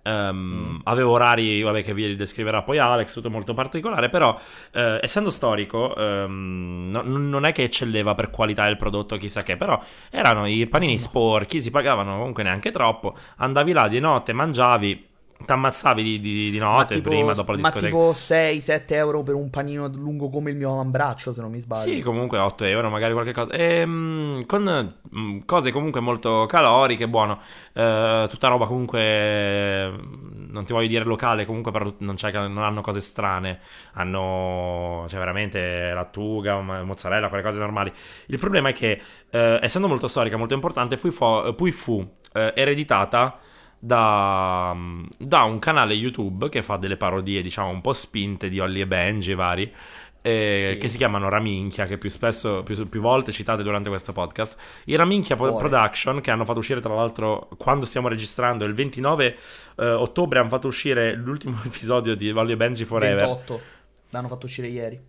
Ehm, 0.02 0.80
Avevo 0.84 1.12
orari, 1.12 1.62
vabbè, 1.62 1.82
che 1.82 1.92
vi 1.92 2.14
descriverà 2.14 2.62
poi 2.62 2.78
Alex, 2.78 3.12
tutto 3.12 3.28
molto 3.30 3.54
particolare, 3.54 4.08
però 4.08 4.38
eh, 4.72 5.00
essendo 5.02 5.30
storico 5.30 5.94
ehm, 5.96 6.90
no- 6.92 7.02
non 7.02 7.44
è 7.44 7.52
che 7.52 7.64
eccelleva 7.64 8.14
per 8.14 8.30
qualità 8.30 8.64
del 8.66 8.76
prodotto 8.76 9.16
chissà 9.16 9.42
che, 9.42 9.56
però 9.56 9.80
erano 10.10 10.46
i 10.46 10.66
panini 10.68 10.96
sporchi, 10.98 11.60
si 11.60 11.70
pagavano 11.72 12.18
comunque 12.18 12.44
neanche 12.44 12.70
troppo, 12.70 13.14
andavi 13.38 13.72
là 13.72 13.88
di 13.88 13.98
notte, 13.98 14.32
mangiavi, 14.32 15.05
t'ammazzavi 15.46 16.02
di, 16.02 16.20
di, 16.20 16.50
di 16.50 16.58
Ma 16.58 16.64
notte 16.76 16.94
tipo, 16.94 17.08
prima, 17.10 17.32
dopo 17.32 17.52
la 17.52 17.56
ma 17.56 17.70
discoteca. 17.70 17.86
tipo 17.86 18.12
6-7 18.12 18.96
euro 18.96 19.22
per 19.22 19.34
un 19.34 19.50
panino 19.50 19.88
lungo 19.88 20.28
come 20.28 20.50
il 20.50 20.56
mio 20.56 20.72
avambraccio, 20.72 21.32
se 21.32 21.40
non 21.40 21.50
mi 21.50 21.60
sbaglio. 21.60 21.90
Sì, 21.92 22.00
comunque 22.00 22.38
8 22.38 22.64
euro, 22.64 22.88
magari 22.88 23.12
qualche 23.12 23.32
cosa. 23.32 23.52
Ehm, 23.52 24.46
con 24.46 24.94
mm, 25.14 25.40
cose 25.44 25.70
comunque 25.72 26.00
molto 26.00 26.46
caloriche, 26.48 27.06
buono. 27.06 27.38
Eh, 27.74 28.26
tutta 28.30 28.48
roba 28.48 28.66
comunque, 28.66 28.98
eh, 29.00 29.92
non 30.48 30.64
ti 30.64 30.72
voglio 30.72 30.86
dire 30.88 31.04
locale, 31.04 31.44
comunque 31.44 31.70
però 31.72 31.92
non, 31.98 32.14
c'è, 32.14 32.32
non 32.32 32.58
hanno 32.62 32.80
cose 32.80 33.00
strane. 33.00 33.60
Hanno, 33.92 35.04
cioè 35.08 35.18
veramente 35.18 35.92
lattuga, 35.92 36.60
mo- 36.62 36.82
mozzarella, 36.84 37.28
quelle 37.28 37.42
cose 37.42 37.58
normali. 37.58 37.92
Il 38.28 38.38
problema 38.38 38.70
è 38.70 38.72
che, 38.72 39.00
eh, 39.30 39.58
essendo 39.62 39.86
molto 39.86 40.06
storica, 40.06 40.38
molto 40.38 40.54
importante, 40.54 40.96
poi, 40.96 41.10
fo- 41.10 41.52
poi 41.54 41.72
fu 41.72 42.06
eh, 42.32 42.52
ereditata 42.56 43.38
da, 43.86 44.76
da 45.16 45.42
un 45.42 45.58
canale 45.60 45.94
YouTube 45.94 46.48
che 46.48 46.62
fa 46.62 46.76
delle 46.76 46.96
parodie, 46.96 47.40
diciamo, 47.42 47.68
un 47.68 47.80
po' 47.80 47.92
spinte 47.92 48.48
di 48.48 48.58
Ollie 48.58 48.82
e 48.82 48.86
Benji 48.86 49.30
e 49.30 49.34
vari, 49.34 49.72
eh, 50.22 50.70
Sì. 50.72 50.78
che 50.78 50.88
si 50.88 50.96
chiamano 50.96 51.28
Raminchia, 51.28 51.84
che 51.84 51.98
più 51.98 52.10
spesso, 52.10 52.64
più, 52.64 52.88
più 52.88 53.00
volte 53.00 53.30
citate 53.30 53.62
durante 53.62 53.88
questo 53.88 54.12
podcast. 54.12 54.82
I 54.86 54.96
Raminchia 54.96 55.36
Cuore. 55.36 55.54
Production, 55.56 56.20
che 56.20 56.32
hanno 56.32 56.44
fatto 56.44 56.58
uscire 56.58 56.80
tra 56.80 56.94
l'altro 56.94 57.48
quando 57.56 57.86
stiamo 57.86 58.08
registrando, 58.08 58.64
il 58.64 58.74
29 58.74 59.36
eh, 59.76 59.88
ottobre 59.88 60.40
hanno 60.40 60.48
fatto 60.48 60.66
uscire 60.66 61.14
l'ultimo 61.14 61.56
episodio 61.64 62.16
di 62.16 62.30
Ollie 62.30 62.54
e 62.54 62.56
Benji 62.56 62.84
Forever. 62.84 63.24
28. 63.24 63.60
L'hanno 64.10 64.28
fatto 64.28 64.46
uscire 64.46 64.66
ieri. 64.66 65.00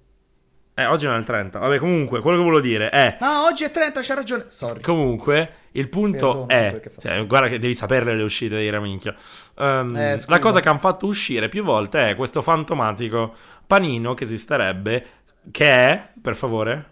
Eh, 0.79 0.85
oggi 0.85 1.07
non 1.07 1.15
è 1.15 1.17
il 1.17 1.25
30. 1.25 1.57
Vabbè, 1.57 1.79
comunque, 1.79 2.21
quello 2.21 2.37
che 2.37 2.43
volevo 2.43 2.61
dire 2.61 2.89
è... 2.89 3.17
Ma 3.19 3.45
oggi 3.45 3.63
è 3.63 3.71
30, 3.71 3.99
c'ha 4.03 4.13
ragione. 4.13 4.45
Sorry. 4.49 4.79
Comunque, 4.81 5.53
il 5.71 5.89
punto 5.89 6.45
Perdono, 6.45 6.47
è. 6.47 6.81
cioè, 6.99 7.25
guarda 7.25 7.47
che 7.47 7.57
devi 7.57 7.73
saperle 7.73 8.15
le 8.15 8.21
uscite 8.21 8.57
dei 8.57 8.69
Raminchia. 8.69 9.15
Ehm, 9.57 9.95
Eh, 9.95 10.21
la 10.27 10.37
cosa 10.37 10.59
che 10.59 10.69
hanno 10.69 10.77
fatto 10.77 11.07
uscire 11.07 11.49
più 11.49 11.63
volte 11.63 12.11
è 12.11 12.15
questo 12.15 12.43
fantomatico 12.43 13.33
panino 13.65 14.13
che 14.13 14.25
esisterebbe. 14.25 15.05
Che 15.49 15.65
è, 15.65 16.09
per 16.21 16.35
favore? 16.35 16.91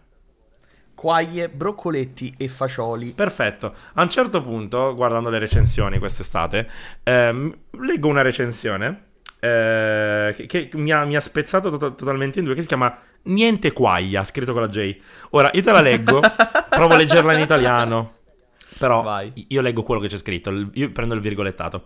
Quaglie, 0.95 1.49
broccoletti 1.49 2.33
e 2.37 2.47
fagioli. 2.47 3.13
Perfetto. 3.13 3.71
A 3.93 4.01
un 4.01 4.09
certo 4.09 4.41
punto, 4.41 4.95
guardando 4.95 5.29
le 5.29 5.37
recensioni 5.37 5.99
quest'estate, 5.99 6.67
ehm, 7.03 7.55
leggo 7.81 8.07
una 8.07 8.23
recensione 8.23 9.04
eh, 9.45 10.33
che, 10.47 10.67
che 10.67 10.69
mi, 10.73 10.91
ha, 10.91 11.05
mi 11.05 11.15
ha 11.15 11.21
spezzato 11.21 11.77
to- 11.77 11.93
totalmente 11.93 12.39
in 12.39 12.45
due, 12.45 12.55
che 12.55 12.61
si 12.61 12.67
chiama 12.67 12.97
Niente 13.23 13.71
Quaglia, 13.71 14.23
scritto 14.23 14.53
con 14.53 14.61
la 14.61 14.67
J. 14.67 14.97
Ora, 15.31 15.49
io 15.53 15.61
te 15.61 15.71
la 15.71 15.81
leggo, 15.81 16.19
provo 16.69 16.93
a 16.93 16.97
leggerla 16.97 17.33
in 17.33 17.39
italiano, 17.41 18.13
però 18.77 19.01
Vai. 19.03 19.31
io 19.49 19.61
leggo 19.61 19.83
quello 19.83 20.01
che 20.01 20.07
c'è 20.07 20.17
scritto, 20.17 20.69
io 20.73 20.91
prendo 20.91 21.13
il 21.13 21.21
virgolettato. 21.21 21.85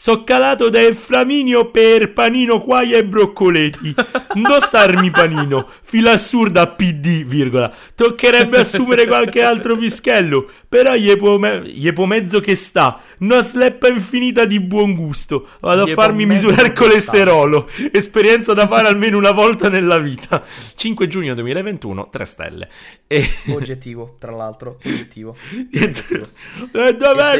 Soccalato 0.00 0.68
del 0.68 0.94
Flaminio 0.94 1.72
per 1.72 2.12
panino, 2.12 2.60
quaglia 2.60 2.98
e 2.98 3.04
broccoletti. 3.04 3.92
Non 4.34 4.60
starmi 4.60 5.10
panino, 5.10 5.68
fila 5.82 6.12
assurda 6.12 6.68
PD, 6.68 7.24
virgola. 7.24 7.74
Toccherebbe 7.96 8.58
assumere 8.58 9.08
qualche 9.08 9.42
altro 9.42 9.76
pischello, 9.76 10.48
però 10.68 10.94
gli 10.94 11.16
può, 11.16 11.36
me- 11.36 11.64
mezzo 12.06 12.38
che 12.38 12.54
sta. 12.54 13.00
Una 13.18 13.42
sleppa 13.42 13.88
infinita 13.88 14.44
di 14.44 14.60
buon 14.60 14.94
gusto. 14.94 15.48
Vado 15.58 15.84
Gli 15.86 15.90
a 15.90 15.94
farmi 15.94 16.26
misurare 16.26 16.68
il 16.68 16.72
colesterolo. 16.74 17.68
Esperienza 17.90 18.54
da 18.54 18.68
fare 18.68 18.86
almeno 18.86 19.18
una 19.18 19.32
volta 19.32 19.68
nella 19.68 19.98
vita. 19.98 20.44
5 20.76 21.08
giugno 21.08 21.34
2021, 21.34 22.08
3 22.08 22.24
stelle. 22.24 22.68
E... 23.08 23.28
Oggettivo, 23.50 24.14
tra 24.20 24.30
l'altro. 24.30 24.78
Oggettivo. 24.84 25.34
E 25.72 26.94
dov'è? 26.96 26.96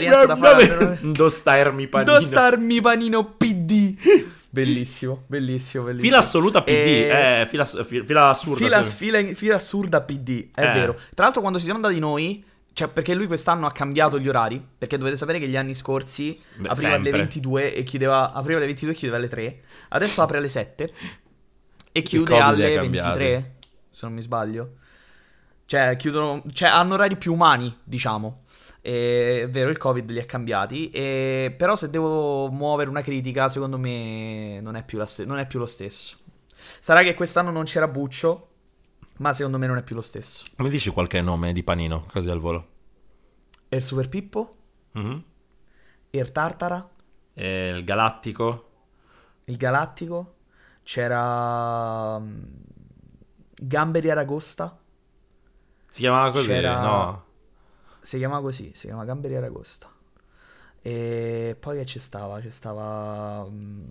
Da 0.09 0.37
fare 0.37 0.67
Dov'è? 0.67 0.83
almeno- 0.83 0.99
Non 1.17 1.31
starmi 1.31 1.87
panino. 1.87 2.19
Starmi 2.49 2.81
panino 2.81 3.25
PD. 3.37 3.95
Bellissimo, 4.51 5.25
bellissimo, 5.27 5.85
bellissimo. 5.85 6.09
Fila 6.09 6.19
assoluta 6.19 6.63
PD, 6.63 6.71
E- 6.71 7.41
eh, 7.43 7.47
fila, 7.47 7.67
fi- 7.67 8.03
fila 8.03 8.29
assurda. 8.31 8.65
Fila, 8.65 8.83
fila- 8.83 9.35
fila 9.35 9.55
assurda 9.57 10.01
PD, 10.01 10.49
è 10.55 10.63
Eh. 10.65 10.73
vero. 10.73 10.95
Tra 11.15 11.25
l'altro, 11.25 11.43
quando 11.43 11.59
ci 11.59 11.65
siamo 11.65 11.79
andati 11.79 12.01
noi, 12.01 12.43
cioè 12.73 12.89
perché 12.89 13.13
lui 13.15 13.27
quest'anno 13.27 13.67
ha 13.67 13.73
cambiato 13.73 14.19
gli 14.19 14.27
orari. 14.27 14.65
Perché 14.79 14.97
dovete 14.97 15.19
sapere 15.19 15.39
che 15.39 15.47
gli 15.49 15.57
anni 15.57 15.75
scorsi 15.75 16.35
Beh, 16.57 16.69
apriva 16.69 16.93
sempre. 16.93 17.11
alle 17.11 17.19
22 17.19 17.75
e 17.75 17.83
chiudeva, 17.83 18.33
apriva 18.33 18.57
alle 18.57 18.67
22 18.69 18.93
e 18.95 18.97
chiudeva 18.97 19.19
alle 19.19 19.29
3. 19.29 19.61
Adesso 19.91 20.23
apre 20.23 20.39
alle 20.39 20.49
7 20.49 20.93
e 21.93 22.03
chiude 22.03 22.39
alle 22.41 22.75
cambiati. 22.75 23.19
23. 23.19 23.55
Se 23.91 24.07
non 24.07 24.15
mi 24.15 24.23
sbaglio, 24.23 24.71
cioè, 25.67 25.95
chiudono, 25.99 26.43
cioè 26.55 26.71
hanno 26.71 26.95
orari 26.95 27.17
più 27.19 27.35
umani, 27.35 27.77
diciamo. 27.85 28.45
E, 28.89 29.43
è 29.43 29.49
vero, 29.51 29.69
il 29.71 29.77
Covid 29.77 30.11
li 30.11 30.19
ha 30.19 30.25
cambiati. 30.25 30.89
e- 30.91 31.55
però, 31.57 31.77
se 31.77 31.91
devo 31.91 32.49
muovere 32.51 32.89
una 32.89 33.03
critica, 33.03 33.49
secondo 33.51 33.77
me 33.79 34.61
non 34.63 34.77
è 34.77 34.85
più, 34.85 34.97
la 34.99 35.05
ste- 35.07 35.25
non 35.27 35.39
è 35.39 35.47
più 35.47 35.59
lo 35.59 35.67
stesso. 35.67 36.17
Sarà 36.81 37.03
che 37.03 37.15
quest'anno 37.15 37.51
non 37.51 37.65
c'era 37.65 37.87
Buccio. 37.89 38.45
Ma 39.19 39.35
secondo 39.35 39.59
me 39.59 39.67
non 39.67 39.77
è 39.79 39.83
più 39.83 39.97
lo 39.97 40.01
stesso. 40.01 40.45
Mi 40.59 40.69
dici 40.71 40.91
qualche 40.91 41.21
nome 41.21 41.53
di 41.53 41.65
panino, 41.65 42.07
così 42.13 42.31
al 42.31 42.39
volo? 42.39 42.67
Er 43.69 43.83
Super 43.83 44.09
Pippo, 44.09 44.57
Mhm. 44.93 45.25
Er 46.11 46.31
Tartara, 46.31 46.89
E 47.35 47.69
il 47.71 47.83
galattico? 47.85 48.69
il 49.47 49.57
Galattico, 49.57 50.35
c'era 50.85 52.19
mm, 52.21 52.43
Gamberi 53.61 54.09
Aragosta, 54.11 54.79
Si 55.91 56.01
chiamava 56.01 56.31
così? 56.31 56.47
C'era- 56.47 56.81
No. 56.81 57.25
Si 58.09 58.19
chiama 58.19 58.41
così, 58.41 58.71
si 58.75 58.87
chiama 58.87 59.05
Gamberi 59.05 59.37
Aragosta. 59.37 59.91
E 60.81 61.57
poi 61.59 61.79
che 61.79 61.87
ci 61.87 61.99
stava? 61.99 62.41
Ci 62.41 62.51
stava... 62.51 63.45
mm, 63.49 63.89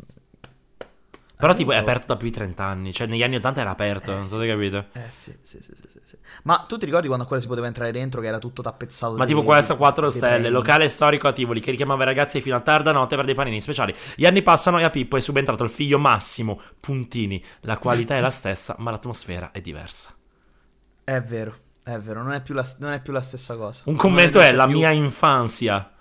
Però 1.39 1.53
tipo 1.53 1.71
è 1.71 1.75
aperto 1.77 2.07
da 2.07 2.15
più 2.17 2.27
di 2.29 2.33
30 2.33 2.63
anni. 2.63 2.91
Cioè 2.91 3.05
negli 3.05 3.21
anni 3.21 3.35
80 3.35 3.61
era 3.61 3.69
aperto, 3.69 4.09
Eh, 4.09 4.13
non 4.15 4.23
so 4.23 4.35
sì. 4.35 4.41
se 4.41 4.47
capite. 4.47 4.87
Eh 4.93 5.09
sì, 5.09 5.37
sì, 5.43 5.61
sì, 5.61 5.71
sì. 6.03 6.17
Ma 6.43 6.65
tu 6.67 6.77
ti 6.77 6.85
ricordi 6.85 7.05
quando 7.05 7.23
ancora 7.25 7.39
si 7.39 7.45
poteva 7.47 7.67
entrare 7.67 7.91
dentro 7.91 8.21
che 8.21 8.27
era 8.27 8.39
tutto 8.39 8.63
tappezzato 8.63 9.15
Ma 9.15 9.25
tipo 9.25 9.43
questa 9.43 9.73
di- 9.73 9.79
4 9.79 10.09
dei 10.09 10.17
stelle, 10.17 10.49
locale 10.49 10.87
storico 10.89 11.27
a 11.27 11.33
Tivoli 11.33 11.59
che 11.59 11.69
richiamava 11.69 12.01
i 12.01 12.05
ragazzi 12.07 12.41
fino 12.41 12.55
a 12.55 12.59
tarda 12.61 12.91
notte 12.91 13.15
per 13.15 13.25
dei 13.25 13.35
panini 13.35 13.61
speciali. 13.61 13.93
Gli 14.15 14.25
anni 14.25 14.41
passano 14.41 14.79
e 14.79 14.83
a 14.83 14.89
Pippo 14.89 15.15
è 15.15 15.19
subentrato 15.19 15.63
il 15.63 15.69
figlio 15.69 15.99
Massimo. 15.99 16.59
Puntini. 16.79 17.43
La 17.61 17.77
qualità 17.77 18.15
è 18.15 18.19
la 18.21 18.31
stessa, 18.31 18.75
ma 18.79 18.89
l'atmosfera 18.89 19.51
è 19.51 19.61
diversa. 19.61 20.15
È 21.03 21.21
vero, 21.21 21.55
è 21.95 21.99
vero, 21.99 22.21
non 22.23 22.33
è 22.33 22.41
più 22.41 22.53
la, 22.53 22.65
non 22.79 22.91
è 22.91 23.01
più 23.01 23.13
la 23.13 23.21
stessa 23.21 23.55
cosa. 23.55 23.83
Un 23.85 23.95
commento 23.95 24.39
è 24.39 24.51
la 24.51 24.65
più 24.65 24.77
mia 24.77 24.89
infanzia. 24.91 25.91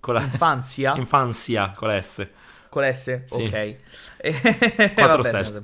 Con 0.00 0.14
la 0.14 0.22
infanzia 0.22 0.94
infanzia 0.98 1.72
con 1.74 1.88
la 1.88 2.00
S. 2.02 2.28
con 2.68 2.82
l'S, 2.82 3.24
Sì. 3.26 3.42
ok. 3.44 3.76
E... 4.18 4.92
Quattro 4.94 5.22
stelle. 5.22 5.62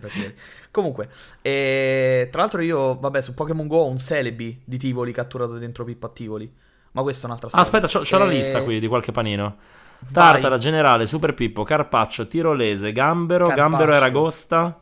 Comunque, 0.70 1.08
e... 1.42 2.28
tra 2.30 2.40
l'altro 2.42 2.60
io, 2.62 2.98
vabbè, 2.98 3.20
su 3.20 3.34
Pokémon 3.34 3.66
Go 3.66 3.78
ho 3.78 3.86
un 3.88 3.98
Celebi 3.98 4.62
di 4.64 4.78
Tivoli 4.78 5.12
catturato 5.12 5.58
dentro 5.58 5.84
Pippo 5.84 6.06
a 6.06 6.10
Tivoli. 6.10 6.50
Ma 6.92 7.02
questa 7.02 7.24
è 7.24 7.26
un'altra 7.26 7.48
Ah, 7.48 7.62
storia. 7.64 7.66
aspetta, 7.80 7.86
c'ho, 7.98 8.04
c'ho 8.04 8.24
la 8.24 8.30
E- 8.30 8.34
lista 8.34 8.62
qui 8.62 8.80
di 8.80 8.86
qualche 8.88 9.12
panino. 9.12 9.56
Vai. 10.00 10.12
Tartara, 10.12 10.56
Generale, 10.58 11.06
Super 11.06 11.34
Pippo, 11.34 11.62
Carpaccio, 11.62 12.26
Tirolese, 12.26 12.92
Gambero, 12.92 13.46
Carpaccio. 13.48 13.68
Gambero 13.68 13.94
e 13.94 13.98
Ragosta. 13.98 14.80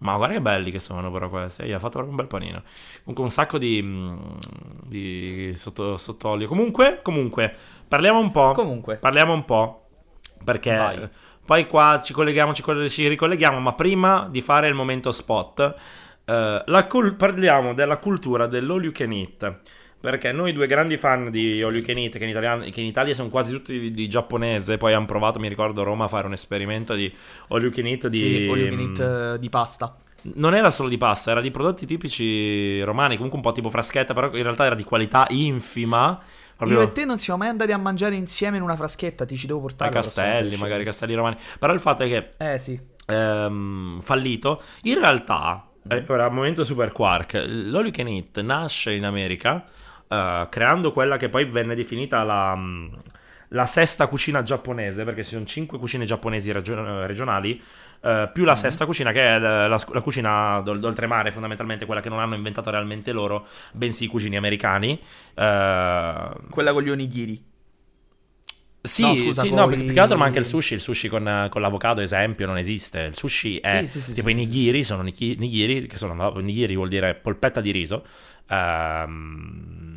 Ma 0.00 0.16
guarda 0.16 0.34
che 0.34 0.40
belli 0.40 0.70
che 0.70 0.80
sono 0.80 1.10
però 1.10 1.28
questi. 1.28 1.64
Io 1.64 1.76
ha 1.76 1.78
fatto 1.78 1.98
proprio 1.98 2.10
un 2.10 2.16
bel 2.16 2.26
panino. 2.26 2.62
Comunque 3.00 3.24
un 3.24 3.30
sacco 3.30 3.58
di, 3.58 3.80
mm, 3.82 4.18
di 4.84 5.52
sotto, 5.54 5.96
sottolio. 5.96 6.48
Comunque, 6.48 7.00
comunque, 7.02 7.54
parliamo 7.86 8.18
un 8.18 8.30
po'. 8.30 8.52
Comunque. 8.52 8.96
Parliamo 8.96 9.32
un 9.34 9.44
po'. 9.44 9.88
Perché 10.42 10.74
Vai. 10.74 11.08
poi 11.44 11.66
qua 11.66 12.00
ci 12.02 12.14
colleghiamo, 12.14 12.54
ci, 12.54 12.62
coll- 12.62 12.88
ci 12.88 13.08
ricolleghiamo. 13.08 13.60
Ma 13.60 13.74
prima 13.74 14.26
di 14.30 14.40
fare 14.40 14.68
il 14.68 14.74
momento 14.74 15.12
spot, 15.12 15.74
eh, 16.24 16.62
la 16.64 16.86
cul- 16.86 17.14
parliamo 17.14 17.74
della 17.74 17.98
cultura 17.98 18.46
dell'all 18.46 18.82
you 18.82 18.92
can 18.92 19.12
eat. 19.12 19.58
Perché 20.00 20.32
noi 20.32 20.54
due 20.54 20.66
grandi 20.66 20.96
fan 20.96 21.30
di 21.30 21.60
all 21.60 21.74
you 21.74 21.82
can 21.82 21.98
eat, 21.98 22.16
che 22.16 22.24
in, 22.24 22.30
italiano- 22.30 22.64
che 22.70 22.80
in 22.80 22.86
Italia 22.86 23.12
sono 23.12 23.28
quasi 23.28 23.52
tutti 23.52 23.78
di, 23.78 23.90
di 23.90 24.08
giapponese, 24.08 24.78
poi 24.78 24.94
hanno 24.94 25.04
provato, 25.04 25.38
mi 25.38 25.48
ricordo, 25.48 25.82
a 25.82 25.84
Roma 25.84 26.04
a 26.04 26.08
fare 26.08 26.26
un 26.26 26.32
esperimento 26.32 26.94
di 26.94 27.12
all 27.48 27.60
you 27.60 27.70
can 27.70 27.86
eat 27.86 28.06
di... 28.08 28.16
Sì, 28.16 28.48
all 28.50 28.58
you 28.58 28.68
can 28.70 28.78
eat, 28.78 29.00
eh, 29.00 29.38
di 29.38 29.50
pasta. 29.50 29.94
Non 30.22 30.54
era 30.54 30.70
solo 30.70 30.88
di 30.88 30.96
pasta, 30.96 31.30
era 31.30 31.40
di 31.42 31.50
prodotti 31.50 31.84
tipici 31.84 32.80
romani, 32.82 33.16
comunque 33.16 33.38
un 33.38 33.44
po' 33.44 33.52
tipo 33.52 33.68
fraschetta, 33.68 34.14
però 34.14 34.34
in 34.34 34.42
realtà 34.42 34.64
era 34.64 34.74
di 34.74 34.84
qualità 34.84 35.26
infima. 35.30 36.18
Proprio 36.56 36.80
Io 36.80 36.84
e 36.86 36.92
te 36.92 37.04
non 37.04 37.18
siamo 37.18 37.40
mai 37.40 37.48
andati 37.48 37.72
a 37.72 37.78
mangiare 37.78 38.14
insieme 38.14 38.56
in 38.58 38.62
una 38.62 38.76
fraschetta, 38.76 39.24
ti 39.26 39.36
ci 39.36 39.46
devo 39.46 39.60
portare. 39.60 39.90
prossima 39.90 40.26
castelli, 40.26 40.56
magari 40.56 40.84
castelli 40.84 41.14
romani. 41.14 41.36
Però 41.58 41.72
il 41.72 41.80
fatto 41.80 42.02
è 42.04 42.06
che 42.06 42.28
Eh 42.38 42.58
sì. 42.58 42.78
ehm, 43.06 44.00
fallito. 44.00 44.62
In 44.82 44.98
realtà, 44.98 45.66
eh, 45.88 46.04
ora, 46.06 46.28
momento 46.28 46.64
super 46.64 46.92
quark, 46.92 47.32
l'All 47.34 47.84
You 47.84 47.90
Can 47.90 48.08
Eat 48.08 48.40
nasce 48.40 48.92
in 48.92 49.04
America 49.04 49.64
eh, 50.10 50.46
creando 50.50 50.92
quella 50.92 51.16
che 51.16 51.28
poi 51.28 51.44
venne 51.46 51.74
definita 51.74 52.22
la, 52.24 52.54
mm, 52.56 52.86
la 53.48 53.66
sesta 53.66 54.06
cucina 54.06 54.42
giapponese, 54.42 55.04
perché 55.04 55.24
ci 55.24 55.30
sono 55.32 55.44
cinque 55.44 55.78
cucine 55.78 56.04
giapponesi 56.04 56.52
regio- 56.52 57.06
regionali, 57.06 57.60
eh, 58.02 58.30
più 58.32 58.44
la 58.44 58.54
sesta 58.54 58.86
cucina 58.86 59.12
che 59.12 59.22
è 59.36 59.38
la, 59.38 59.66
la- 59.68 59.84
la 59.92 60.00
cucina 60.00 60.60
d'ol- 60.60 60.78
d'oltremare, 60.80 61.30
fondamentalmente 61.32 61.84
quella 61.86 62.00
che 62.00 62.08
non 62.08 62.20
hanno 62.20 62.34
inventato 62.36 62.70
realmente 62.70 63.12
loro, 63.12 63.46
bensì 63.72 64.04
i 64.04 64.08
cucini 64.08 64.36
americani. 64.36 65.00
Eh, 65.34 66.30
Quella 66.50 66.72
con 66.72 66.82
gli 66.82 66.90
onigiri. 66.90 67.48
Sì, 68.82 69.02
No, 69.02 69.14
scusa, 69.14 69.42
sì, 69.42 69.50
no, 69.52 69.66
più 69.68 69.76
più 69.84 69.92
che 69.92 70.00
altro 70.00 70.16
ma 70.16 70.24
anche 70.24 70.38
il 70.38 70.46
sushi, 70.46 70.72
il 70.74 70.80
sushi 70.80 71.08
con, 71.08 71.48
con 71.50 71.60
l'avocado, 71.60 72.00
esempio, 72.00 72.46
non 72.46 72.56
esiste. 72.56 73.00
Il 73.00 73.14
sushi 73.16 73.58
è 73.58 73.84
Sì, 73.86 74.00
sì, 74.00 74.14
tipo 74.14 74.28
sì, 74.28 74.30
i 74.30 74.34
nigiri, 74.34 74.84
sono 74.84 75.02
nigiri, 75.02 75.86
che 75.86 75.96
sono, 75.98 76.14
no, 76.14 76.32
nigiri 76.38 76.74
vuol 76.76 76.88
dire 76.88 77.14
polpetta 77.14 77.60
di 77.60 77.72
riso, 77.72 78.06
ehm, 78.48 79.89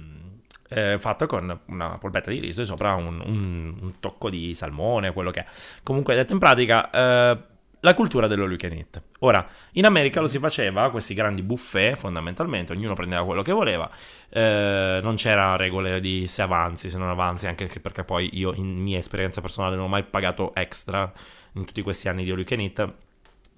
eh, 0.73 0.97
fatto 0.99 1.25
con 1.25 1.59
una 1.67 1.97
polpetta 1.97 2.29
di 2.31 2.39
riso 2.39 2.61
e 2.61 2.65
sopra 2.65 2.93
un, 2.95 3.21
un- 3.25 3.77
un 3.81 3.99
tocco 3.99 4.29
di 4.29 4.53
salmone, 4.55 5.13
quello 5.13 5.31
che 5.31 5.41
è. 5.41 5.45
Comunque, 5.83 6.15
detto 6.15 6.33
in 6.33 6.39
pratica, 6.39 6.89
eh, 6.89 7.37
la 7.79 7.93
cultura 7.95 8.27
dello 8.27 8.45
you 8.47 8.55
can. 8.55 8.81
Ora, 9.19 9.45
in 9.73 9.85
America 9.85 10.21
lo 10.21 10.27
si 10.27 10.39
faceva, 10.39 10.89
questi 10.89 11.13
grandi 11.13 11.41
buffet, 11.43 11.97
fondamentalmente, 11.97 12.71
ognuno 12.71 12.93
prendeva 12.93 13.25
quello 13.25 13.41
che 13.41 13.51
voleva, 13.51 13.89
eh, 14.29 14.99
non 15.03 15.15
c'era 15.15 15.55
regole 15.57 15.99
di 15.99 16.27
se 16.27 16.41
avanzi, 16.41 16.89
se 16.89 16.97
non 16.97 17.09
avanzi, 17.09 17.47
anche 17.47 17.65
che- 17.67 17.79
perché 17.81 18.03
poi 18.05 18.29
io 18.33 18.53
in 18.53 18.67
mia 18.81 18.97
esperienza 18.97 19.41
personale 19.41 19.75
non 19.75 19.85
ho 19.85 19.89
mai 19.89 20.03
pagato 20.03 20.55
extra 20.55 21.11
in 21.55 21.65
tutti 21.65 21.81
questi 21.81 22.07
anni 22.07 22.23
di 22.23 22.29
you 22.31 22.43
can 22.45 22.59
eat, 22.61 22.93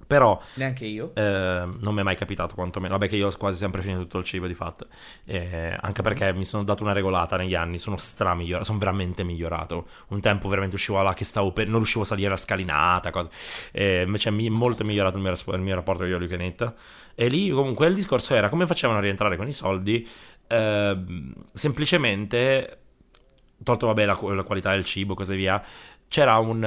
però 0.08 0.40
Neanche 0.56 0.86
io. 0.86 1.12
eh, 1.16 1.68
non 1.80 1.94
mi 1.94 2.00
è 2.00 2.04
mai 2.04 2.16
capitato 2.16 2.56
quantomeno. 2.56 2.94
Vabbè, 2.94 3.10
che 3.10 3.16
io 3.16 3.28
ho 3.28 3.38
quasi 3.38 3.58
sempre 3.58 3.82
finito 3.82 4.02
tutto 4.02 4.18
il 4.20 4.24
cibo 4.24 4.48
di 4.48 4.54
fatto. 4.54 4.88
Eh, 5.26 5.76
anche 5.80 6.02
perché 6.02 6.34
mi 6.34 6.46
sono 6.46 6.64
dato 6.64 6.84
una 6.84 6.94
regolata 6.94 7.38
negli 7.38 7.56
anni. 7.56 7.78
Sono 7.80 7.98
stra 7.98 8.36
migliorato. 8.36 8.66
Sono 8.66 8.78
veramente 8.80 9.24
migliorato. 9.24 9.88
Un 10.10 10.22
tempo 10.22 10.48
veramente 10.48 10.76
uscivo 10.76 11.02
là 11.02 11.14
che 11.14 11.24
stavo 11.24 11.52
per. 11.52 11.68
Non 11.68 11.78
riuscivo 11.78 12.04
a 12.04 12.08
salire 12.08 12.30
la 12.30 12.38
scalinata. 12.38 13.10
Cose. 13.10 13.30
Eh, 13.72 14.04
invece 14.06 14.30
è 14.30 14.32
mi- 14.32 14.50
molto 14.50 14.84
migliorato 14.84 15.18
il 15.18 15.24
mio, 15.24 15.34
il 15.56 15.62
mio 15.62 15.76
rapporto 15.76 16.04
con 16.08 16.12
gli 16.20 16.34
eat. 16.34 16.74
E 17.16 17.28
lì 17.28 17.50
comunque 17.50 17.88
il 17.88 17.96
discorso 17.96 18.36
era 18.36 18.50
come 18.50 18.68
facevano 18.68 19.00
a 19.00 19.02
rientrare 19.02 19.38
con 19.38 19.48
i 19.48 19.54
soldi. 19.54 20.08
Ehm, 20.48 21.34
semplicemente. 21.54 22.80
Tolto, 23.64 23.88
vabbè, 23.88 24.06
la, 24.06 24.20
la 24.34 24.44
qualità 24.44 24.72
del 24.72 24.84
cibo 24.84 25.14
così 25.14 25.36
via. 25.36 25.64
C'era 26.08 26.38
un. 26.38 26.60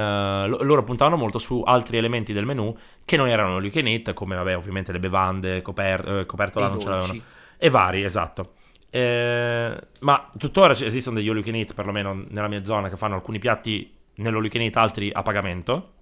lo- 0.47 0.61
loro 0.63 0.83
puntavano 0.83 1.15
molto 1.15 1.39
su 1.39 1.61
altri 1.65 1.97
elementi 1.97 2.33
del 2.33 2.45
menù 2.45 2.75
che 3.05 3.17
non 3.17 3.27
erano 3.27 3.55
all 3.55 3.63
you 3.63 3.71
can 3.71 3.87
eat, 3.87 4.13
come 4.13 4.35
vabbè, 4.35 4.55
ovviamente 4.55 4.91
le 4.91 4.99
bevande, 4.99 5.61
coper- 5.61 6.07
eh, 6.07 6.25
copertola 6.25 6.67
E 6.67 6.69
non 6.69 6.79
ce 6.79 6.89
l'avevano. 6.89 7.11
dolci. 7.13 7.27
E 7.57 7.69
vari, 7.69 8.03
esatto. 8.03 8.53
Eh, 8.91 9.79
ma 9.99 10.29
tuttora 10.37 10.73
esistono 10.73 11.17
degli 11.17 11.29
all 11.29 11.35
you 11.35 11.43
can 11.43 11.55
eat, 11.55 11.73
perlomeno 11.73 12.25
nella 12.29 12.47
mia 12.47 12.63
zona, 12.63 12.89
che 12.89 12.97
fanno 12.97 13.15
alcuni 13.15 13.39
piatti 13.39 13.91
nell'all 14.15 14.41
you 14.43 14.49
can 14.51 14.61
eat, 14.61 14.75
altri 14.77 15.09
a 15.13 15.21
pagamento. 15.21 15.93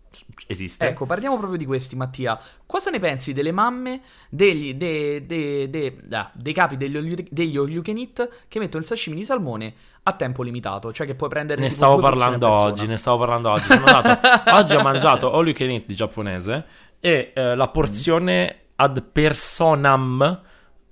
Esiste. 0.47 0.87
Ecco, 0.87 1.05
parliamo 1.05 1.37
proprio 1.37 1.57
di 1.59 1.65
questi, 1.65 1.95
Mattia. 1.95 2.39
Cosa 2.65 2.89
ne 2.89 2.99
pensi 2.99 3.33
delle 3.33 3.51
mamme 3.51 4.01
degli, 4.29 4.73
de- 4.73 5.25
de- 5.25 5.69
de- 5.69 5.99
ah, 6.11 6.31
dei 6.33 6.53
capi 6.53 6.75
degli, 6.77 7.13
degli 7.29 7.57
all 7.57 7.69
you 7.69 7.81
can 7.83 7.97
eat 7.97 8.27
che 8.47 8.57
mettono 8.57 8.81
il 8.81 8.87
sashimi 8.87 9.15
di 9.17 9.23
salmone 9.23 9.73
a 10.07 10.13
tempo 10.13 10.41
limitato? 10.41 10.93
Cioè 10.93 11.05
che 11.05 11.15
puoi 11.15 11.29
prendere 11.29 11.59
Ne 11.59 11.69
stavo 11.69 11.99
parlando 11.99 12.49
oggi, 12.49 12.87
ne 12.87 12.95
stavo 12.95 13.17
parlando 13.17 13.51
oggi. 13.51 13.65
Sono 13.65 13.85
andato, 13.85 14.51
oggi 14.55 14.75
ho 14.75 14.81
mangiato 14.81 15.31
all 15.33 15.45
you 15.45 15.53
can 15.53 15.69
eat 15.69 15.85
di 15.85 15.95
giapponese 15.95 16.65
e 16.99 17.33
eh, 17.35 17.55
la 17.55 17.67
porzione 17.67 18.61
ad 18.75 19.03
personam, 19.11 20.41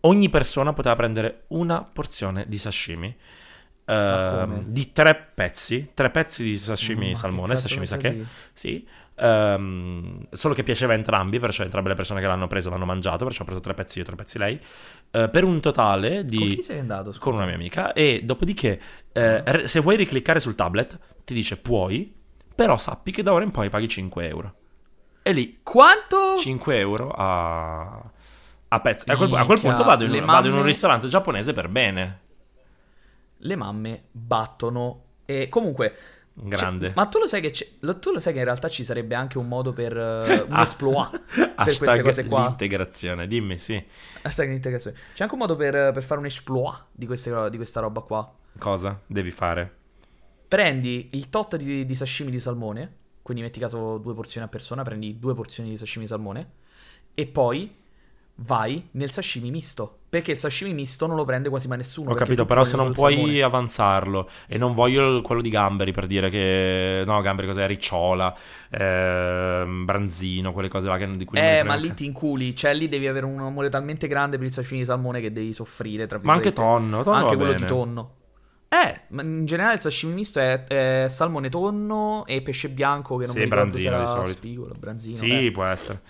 ogni 0.02 0.30
persona 0.30 0.74
poteva 0.74 0.96
prendere 0.96 1.46
una 1.50 1.82
porzione 1.84 2.44
di 2.48 2.58
sashimi. 2.58 3.16
Come? 3.86 4.64
di 4.68 4.92
tre 4.92 5.30
pezzi, 5.34 5.92
tre 5.94 6.10
pezzi 6.10 6.44
di 6.44 6.58
sashimi 6.58 7.10
che 7.10 7.16
salmone, 7.16 7.56
sashimi 7.56 7.86
sake, 7.86 8.14
di- 8.14 8.26
sì, 8.54 8.88
Ehm, 9.18 10.28
solo 10.32 10.54
che 10.54 10.64
piaceva 10.64 10.92
a 10.92 10.96
entrambi, 10.98 11.40
perciò 11.40 11.64
entrambe 11.64 11.88
le 11.88 11.96
persone 11.96 12.20
che 12.20 12.28
l'hanno 12.28 12.48
preso 12.48 12.70
l'hanno 12.70 12.84
mangiato, 12.86 13.24
perciò 13.24 13.44
ho 13.44 13.46
preso 13.46 13.62
tre 13.62 13.74
pezzi 13.74 14.00
io, 14.00 14.04
tre 14.04 14.16
pezzi 14.16 14.38
lei, 14.38 14.60
Eh, 15.12 15.30
per 15.30 15.46
un 15.46 15.62
totale 15.62 16.26
di... 16.26 16.38
Con 16.38 16.48
chi 16.50 16.62
sei 16.62 16.80
andato? 16.80 17.12
scusa? 17.12 17.20
con 17.24 17.34
una 17.36 17.46
mia 17.46 17.54
amica 17.56 17.94
e 17.94 18.22
dopodiché 18.26 18.78
re- 19.14 19.68
se 19.70 19.80
vuoi 19.80 19.96
ricliccare 19.96 20.42
sul 20.42 20.56
tablet 20.56 21.00
ti 21.24 21.34
dice 21.34 21.56
puoi, 21.58 22.14
però 22.54 22.76
sappi 22.78 23.12
che 23.12 23.24
da 23.24 23.32
ora 23.32 23.46
in 23.46 23.52
poi 23.52 23.70
paghi 23.70 23.88
5 23.88 24.28
euro. 24.28 24.56
E 25.24 25.32
lì 25.32 25.60
Quanto? 25.64 26.38
5 26.38 26.78
euro 26.78 27.12
a, 27.16 28.04
a 28.68 28.80
pezzi. 28.82 29.10
A 29.10 29.16
quel, 29.16 29.34
a 29.34 29.46
quel 29.46 29.60
punto 29.62 29.84
vado 29.86 30.04
in, 30.04 30.12
un, 30.12 30.26
vado 30.26 30.48
in 30.48 30.52
un 30.52 30.58
mamme- 30.58 30.66
ristorante 30.72 31.08
giapponese 31.08 31.54
per 31.54 31.70
bene. 31.70 32.20
Le 33.46 33.56
mamme 33.56 34.04
battono. 34.12 35.04
E 35.26 35.48
comunque. 35.50 35.96
Grande. 36.38 36.88
cioè, 36.88 36.96
ma 36.98 37.06
tu 37.06 37.18
lo 37.20 37.28
sai 37.28 37.40
che 37.40 37.54
lo- 37.80 37.98
tu 37.98 38.12
lo 38.12 38.20
sai 38.20 38.34
che 38.34 38.40
in 38.40 38.46
realtà 38.46 38.68
ci 38.68 38.84
sarebbe 38.84 39.16
anche 39.16 39.38
un 39.38 39.48
modo 39.48 39.72
per 39.72 39.96
eh, 39.96 40.42
un 40.42 40.52
Ah. 40.52 40.64
exploit 40.64 41.10
per 41.56 41.64
queste 41.78 42.02
cose 42.02 42.26
qua. 42.26 42.48
L'integrazione, 42.48 43.26
dimmi 43.26 43.58
sì. 43.58 43.82
Hashtag 44.24 44.52
integrazione. 44.52 44.98
C'è 45.14 45.24
anche 45.24 45.34
un 45.36 45.40
modo 45.40 45.56
per, 45.56 45.72
per 45.94 46.04
fare 46.04 46.20
un 46.20 46.26
exploit 46.26 46.88
di, 46.92 47.06
queste- 47.06 47.50
di 47.50 47.56
questa 47.56 47.80
roba 47.80 48.02
qua. 48.02 48.30
Cosa 48.58 49.00
devi 49.08 49.32
fare? 49.32 49.74
Prendi 50.48 51.10
il 51.14 51.30
tot 51.30 51.56
di, 51.56 51.86
di 51.86 51.96
sashimi 51.96 52.32
di 52.32 52.40
salmone, 52.40 52.94
quindi 53.22 53.42
metti 53.42 53.60
caso 53.60 53.98
due 53.98 54.14
porzioni 54.14 54.46
a 54.46 54.50
persona, 54.50 54.84
prendi 54.84 55.18
due 55.20 55.34
porzioni 55.34 55.70
di 55.70 55.78
sashimi 55.78 56.04
di 56.04 56.10
salmone 56.10 56.50
e 57.14 57.26
poi 57.28 57.74
vai 58.38 58.90
nel 58.92 59.10
sashimi 59.12 59.50
misto, 59.50 60.00
perché 60.10 60.32
il 60.32 60.38
sashimi 60.38 60.74
misto 60.74 61.08
non 61.08 61.16
lo 61.16 61.24
prende 61.26 61.50
quasi 61.50 61.68
mai 61.68 61.78
nessuno. 61.78 62.12
Ho 62.12 62.14
capito, 62.16 62.46
però 62.46 62.64
se 62.64 62.76
non 62.76 62.92
puoi 62.92 63.14
salmone. 63.16 63.42
avanzarlo 63.42 64.30
e 64.48 64.58
non 64.58 64.74
voglio 64.74 65.22
quello 65.22 65.42
di 65.42 65.50
gamberi 65.50 65.92
per 65.92 66.06
dire 66.08 66.30
che... 66.30 67.04
No, 67.06 67.20
gamberi 67.22 67.48
cos'è? 67.48 67.66
Ricciola, 67.66 68.36
ehm, 68.72 69.86
branzino, 69.86 70.52
quelle 70.54 70.68
cose 70.68 70.88
là 70.88 70.98
che, 70.98 71.08
di 71.08 71.26
cui 71.26 71.38
Eh, 71.38 71.64
ma 71.64 71.76
lì 71.76 71.94
ti 71.94 72.06
inculi, 72.06 72.56
cioè 72.56 72.74
lì 72.74 72.88
devi 72.90 73.08
avere 73.08 73.26
un 73.26 73.40
amore 73.40 73.70
talmente 73.70 74.08
grande 74.08 74.38
per 74.38 74.46
il 74.48 74.54
sashimi 74.54 74.80
di 74.80 74.86
salmone 74.86 75.22
che 75.22 75.32
devi 75.32 75.54
soffrire, 75.54 76.08
tra 76.08 76.20
Ma 76.22 76.34
anche 76.34 76.54
tonno, 76.54 77.04
tonno 77.04 77.16
anche 77.16 77.36
quello 77.36 77.54
bene. 77.54 77.62
di 77.62 77.66
tonno. 77.66 78.14
Eh, 78.68 79.02
ma 79.10 79.22
in 79.22 79.46
generale 79.46 79.76
il 79.76 79.82
sashimi 79.82 80.14
misto 80.14 80.40
è, 80.40 80.66
è 80.66 81.06
salmone 81.08 81.50
tonno 81.50 82.26
e 82.26 82.42
pesce 82.42 82.70
bianco 82.70 83.16
che 83.18 83.26
non 83.28 83.36
Sì, 83.36 83.38
mi 83.38 83.46
ricordo 83.46 83.78
se 83.78 83.88
branzino 83.88 83.88
era 83.90 84.00
di 84.00 84.06
solito. 84.08 84.28
spigolo, 84.28 84.76
branzino. 84.78 85.16
Sì, 85.16 85.46
eh. 85.46 85.52
può 85.52 85.64
essere. 85.66 86.02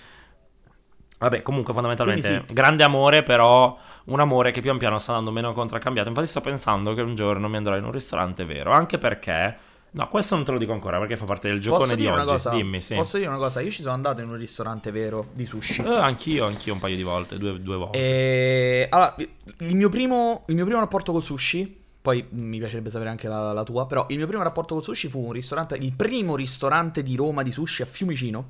Vabbè, 1.17 1.41
comunque 1.43 1.73
fondamentalmente 1.73 2.43
sì. 2.45 2.53
grande 2.53 2.83
amore, 2.83 3.23
però 3.23 3.77
un 4.05 4.19
amore 4.19 4.51
che 4.51 4.61
pian 4.61 4.77
piano 4.77 4.99
sta 4.99 5.11
andando 5.11 5.31
meno 5.31 5.53
contraccambiato. 5.53 6.09
Infatti 6.09 6.27
sto 6.27 6.41
pensando 6.41 6.93
che 6.93 7.01
un 7.01 7.15
giorno 7.15 7.47
mi 7.47 7.55
andrò 7.55 7.77
in 7.77 7.85
un 7.85 7.91
ristorante 7.91 8.45
vero, 8.45 8.71
anche 8.71 8.97
perché... 8.97 9.57
No, 9.95 10.09
questo 10.09 10.35
non 10.35 10.43
te 10.43 10.51
lo 10.51 10.57
dico 10.57 10.73
ancora 10.73 10.99
perché 10.99 11.15
fa 11.15 11.23
parte 11.23 11.47
del 11.47 11.61
giocone 11.61 11.85
Posso 11.85 11.95
di 11.95 12.07
oggi. 12.07 12.25
cosa? 12.25 12.49
Dimmi, 12.49 12.81
sì. 12.81 12.95
Posso 12.95 13.15
dire 13.15 13.29
una 13.29 13.37
cosa? 13.37 13.61
Io 13.61 13.71
ci 13.71 13.81
sono 13.81 13.93
andato 13.93 14.19
in 14.19 14.27
un 14.27 14.35
ristorante 14.35 14.91
vero 14.91 15.27
di 15.31 15.45
sushi. 15.45 15.83
Eh, 15.83 15.87
anch'io, 15.87 16.45
anch'io 16.47 16.73
un 16.73 16.79
paio 16.79 16.97
di 16.97 17.03
volte, 17.03 17.37
due, 17.37 17.61
due 17.61 17.77
volte. 17.77 17.97
E... 17.97 18.87
Allora, 18.89 19.15
il 19.59 19.73
mio, 19.73 19.87
primo, 19.87 20.43
il 20.47 20.55
mio 20.55 20.65
primo 20.65 20.81
rapporto 20.81 21.13
col 21.13 21.23
sushi, 21.23 21.83
poi 22.01 22.25
mi 22.31 22.57
piacerebbe 22.57 22.89
sapere 22.89 23.09
anche 23.09 23.29
la, 23.29 23.53
la 23.53 23.63
tua, 23.63 23.87
però 23.87 24.05
il 24.09 24.17
mio 24.17 24.27
primo 24.27 24.43
rapporto 24.43 24.73
col 24.73 24.83
sushi 24.83 25.07
fu 25.07 25.27
un 25.27 25.31
ristorante, 25.31 25.77
il 25.77 25.93
primo 25.93 26.35
ristorante 26.35 27.01
di 27.01 27.15
Roma 27.15 27.41
di 27.41 27.51
sushi 27.51 27.81
a 27.83 27.85
Fiumicino, 27.85 28.49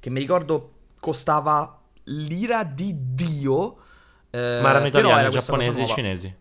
che 0.00 0.08
mi 0.08 0.18
ricordo 0.18 0.70
costava 0.98 1.79
l'ira 2.10 2.64
di 2.64 2.94
Dio. 3.14 3.76
eh, 4.30 4.60
Ma 4.62 4.70
erano 4.70 4.86
italiani, 4.86 5.20
era 5.20 5.28
giapponesi, 5.30 5.78
nuova. 5.78 5.94
cinesi. 5.94 6.34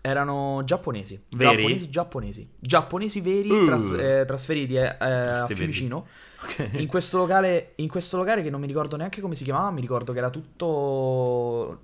Erano 0.00 0.62
giapponesi. 0.64 1.20
Veri? 1.30 1.56
Giapponesi, 1.56 1.90
giapponesi. 1.90 2.50
Giapponesi 2.58 3.20
veri, 3.20 3.50
Uh. 3.50 3.64
tras- 3.66 3.92
eh, 3.98 4.24
trasferiti 4.26 4.74
eh, 4.76 4.86
a 4.98 5.44
Sti 5.44 5.54
Fiumicino. 5.54 6.06
In 6.72 6.86
questo, 6.86 7.18
locale, 7.18 7.72
in 7.76 7.88
questo 7.88 8.16
locale 8.16 8.42
che 8.42 8.48
non 8.50 8.60
mi 8.60 8.66
ricordo 8.68 8.96
neanche 8.96 9.20
come 9.20 9.34
si 9.34 9.44
chiamava, 9.44 9.70
mi 9.70 9.80
ricordo 9.80 10.12
che 10.12 10.18
era 10.18 10.30
tutto... 10.30 11.80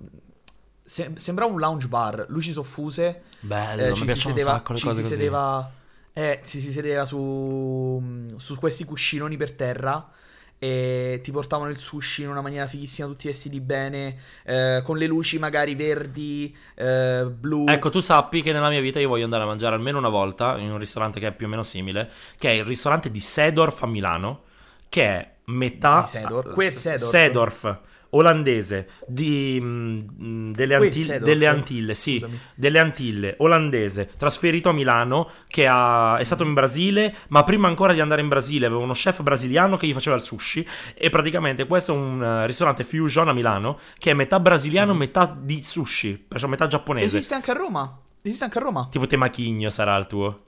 se- 0.83 1.11
sembrava 1.15 1.51
un 1.51 1.59
lounge 1.59 1.87
bar, 1.87 2.25
luci 2.29 2.51
soffuse. 2.53 3.23
Bello, 3.41 3.81
eh, 3.83 3.89
mi 3.89 3.93
ci 3.93 3.99
si 3.99 4.05
piacciono 4.05 4.35
sedeva, 4.35 4.51
un 4.51 4.57
sacco 4.57 4.73
le 4.73 4.79
cose 4.79 5.03
si 5.03 5.09
sedeva, 5.09 5.71
eh, 6.13 6.41
ci 6.45 6.59
si 6.61 6.71
sedeva 6.71 7.05
su, 7.05 8.01
su 8.37 8.55
questi 8.57 8.85
cuscinoni 8.85 9.35
per 9.37 9.51
terra 9.51 10.09
e 10.57 11.19
ti 11.21 11.31
portavano 11.31 11.69
il 11.69 11.77
sushi 11.77 12.23
in 12.23 12.29
una 12.29 12.41
maniera 12.41 12.67
fighissima, 12.67 13.07
tutti 13.07 13.27
vestiti 13.27 13.59
bene, 13.59 14.17
eh, 14.43 14.81
con 14.83 14.97
le 14.97 15.05
luci 15.05 15.37
magari 15.37 15.75
verdi, 15.75 16.55
eh, 16.75 17.25
blu. 17.29 17.65
Ecco, 17.67 17.89
tu 17.89 17.99
sappi 17.99 18.41
che 18.41 18.51
nella 18.51 18.69
mia 18.69 18.81
vita 18.81 18.99
io 18.99 19.09
voglio 19.09 19.25
andare 19.25 19.43
a 19.43 19.47
mangiare 19.47 19.75
almeno 19.75 19.97
una 19.97 20.09
volta 20.09 20.57
in 20.57 20.71
un 20.71 20.77
ristorante 20.77 21.19
che 21.19 21.27
è 21.27 21.31
più 21.33 21.45
o 21.47 21.49
meno 21.49 21.63
simile, 21.63 22.09
che 22.37 22.49
è 22.49 22.53
il 22.53 22.63
ristorante 22.63 23.11
di 23.11 23.19
Sedorf 23.19 23.83
a 23.83 23.87
Milano, 23.87 24.43
che 24.89 25.03
è 25.03 25.31
metà 25.45 26.01
Di 26.01 26.07
Sedorf? 26.07 26.53
Quel 26.53 26.75
Sedorf? 26.75 27.09
Sedorf, 27.09 27.79
olandese 28.17 28.87
di, 29.07 29.59
mm, 29.61 30.51
delle, 30.53 30.77
Quel 30.77 30.87
Anti- 30.89 31.01
Sedorf? 31.03 31.23
delle 31.23 31.45
Antille, 31.47 31.93
sì, 31.93 32.25
delle 32.55 32.79
Antille, 32.79 33.35
olandese, 33.39 34.09
trasferito 34.17 34.69
a 34.69 34.73
Milano, 34.73 35.29
che 35.47 35.67
ha- 35.67 36.17
è 36.17 36.23
stato 36.23 36.43
in 36.43 36.53
Brasile, 36.53 37.15
ma 37.29 37.43
prima 37.43 37.67
ancora 37.67 37.93
di 37.93 37.99
andare 37.99 38.21
in 38.21 38.27
Brasile 38.27 38.65
aveva 38.65 38.81
uno 38.81 38.93
chef 38.93 39.21
brasiliano 39.21 39.77
che 39.77 39.87
gli 39.87 39.93
faceva 39.93 40.15
il 40.15 40.21
sushi 40.21 40.67
e 40.93 41.09
praticamente 41.09 41.65
questo 41.67 41.93
è 41.93 41.95
un 41.97 42.21
eh, 42.23 42.45
ristorante 42.45 42.83
fusion 42.83 43.27
a 43.27 43.33
Milano 43.33 43.79
che 43.97 44.11
è 44.11 44.13
metà 44.13 44.39
brasiliano, 44.39 44.93
Mm. 44.93 44.97
metà 44.97 45.37
di 45.39 45.61
sushi, 45.63 46.23
perciò 46.27 46.47
metà 46.47 46.67
giapponese. 46.67 47.17
Esiste 47.17 47.33
anche 47.33 47.51
a 47.51 47.53
Roma? 47.53 47.99
Esiste 48.21 48.43
anche 48.45 48.57
a 48.57 48.61
Roma? 48.61 48.87
Tipo 48.89 49.05
Temachigno 49.05 49.69
sarà 49.69 49.95
il 49.97 50.07
tuo. 50.07 50.43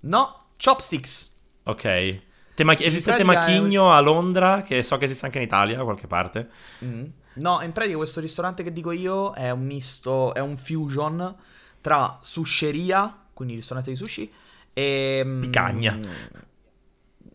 No, 0.00 0.46
Chopsticks. 0.62 1.38
Ok. 1.64 2.20
Temach- 2.54 2.80
esiste 2.82 3.14
Temachigno 3.14 3.92
a 3.92 4.00
Londra, 4.00 4.62
che 4.62 4.82
so 4.82 4.98
che 4.98 5.04
esiste 5.04 5.26
anche 5.26 5.38
in 5.38 5.44
Italia, 5.44 5.76
da 5.76 5.84
qualche 5.84 6.06
parte. 6.06 6.48
Mm. 6.84 7.04
No, 7.34 7.62
in 7.62 7.72
pratica 7.72 7.96
questo 7.96 8.20
ristorante 8.20 8.62
che 8.62 8.72
dico 8.72 8.92
io 8.92 9.32
è 9.32 9.50
un 9.50 9.64
misto, 9.64 10.34
è 10.34 10.40
un 10.40 10.56
fusion 10.56 11.34
tra 11.80 12.18
susceria, 12.20 13.24
quindi 13.32 13.54
ristorante 13.54 13.90
di 13.90 13.96
sushi, 13.96 14.30
E, 14.74 15.22
mm, 15.24 15.40
Picagna. 15.40 15.98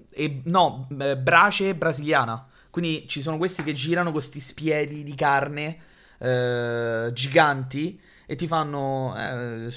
E, 0.09 0.41
no, 0.45 0.87
eh, 0.99 1.17
brace 1.17 1.75
brasiliana. 1.75 2.47
Quindi 2.69 3.07
ci 3.07 3.21
sono 3.21 3.37
questi 3.37 3.63
che 3.63 3.73
girano 3.73 4.05
con 4.05 4.13
questi 4.13 4.39
spiedi 4.39 5.03
di 5.03 5.15
carne 5.15 5.79
eh, 6.19 7.09
giganti 7.13 7.99
e 8.29 8.35
ti 8.35 8.45
fanno 8.45 9.15
eh, 9.17 9.71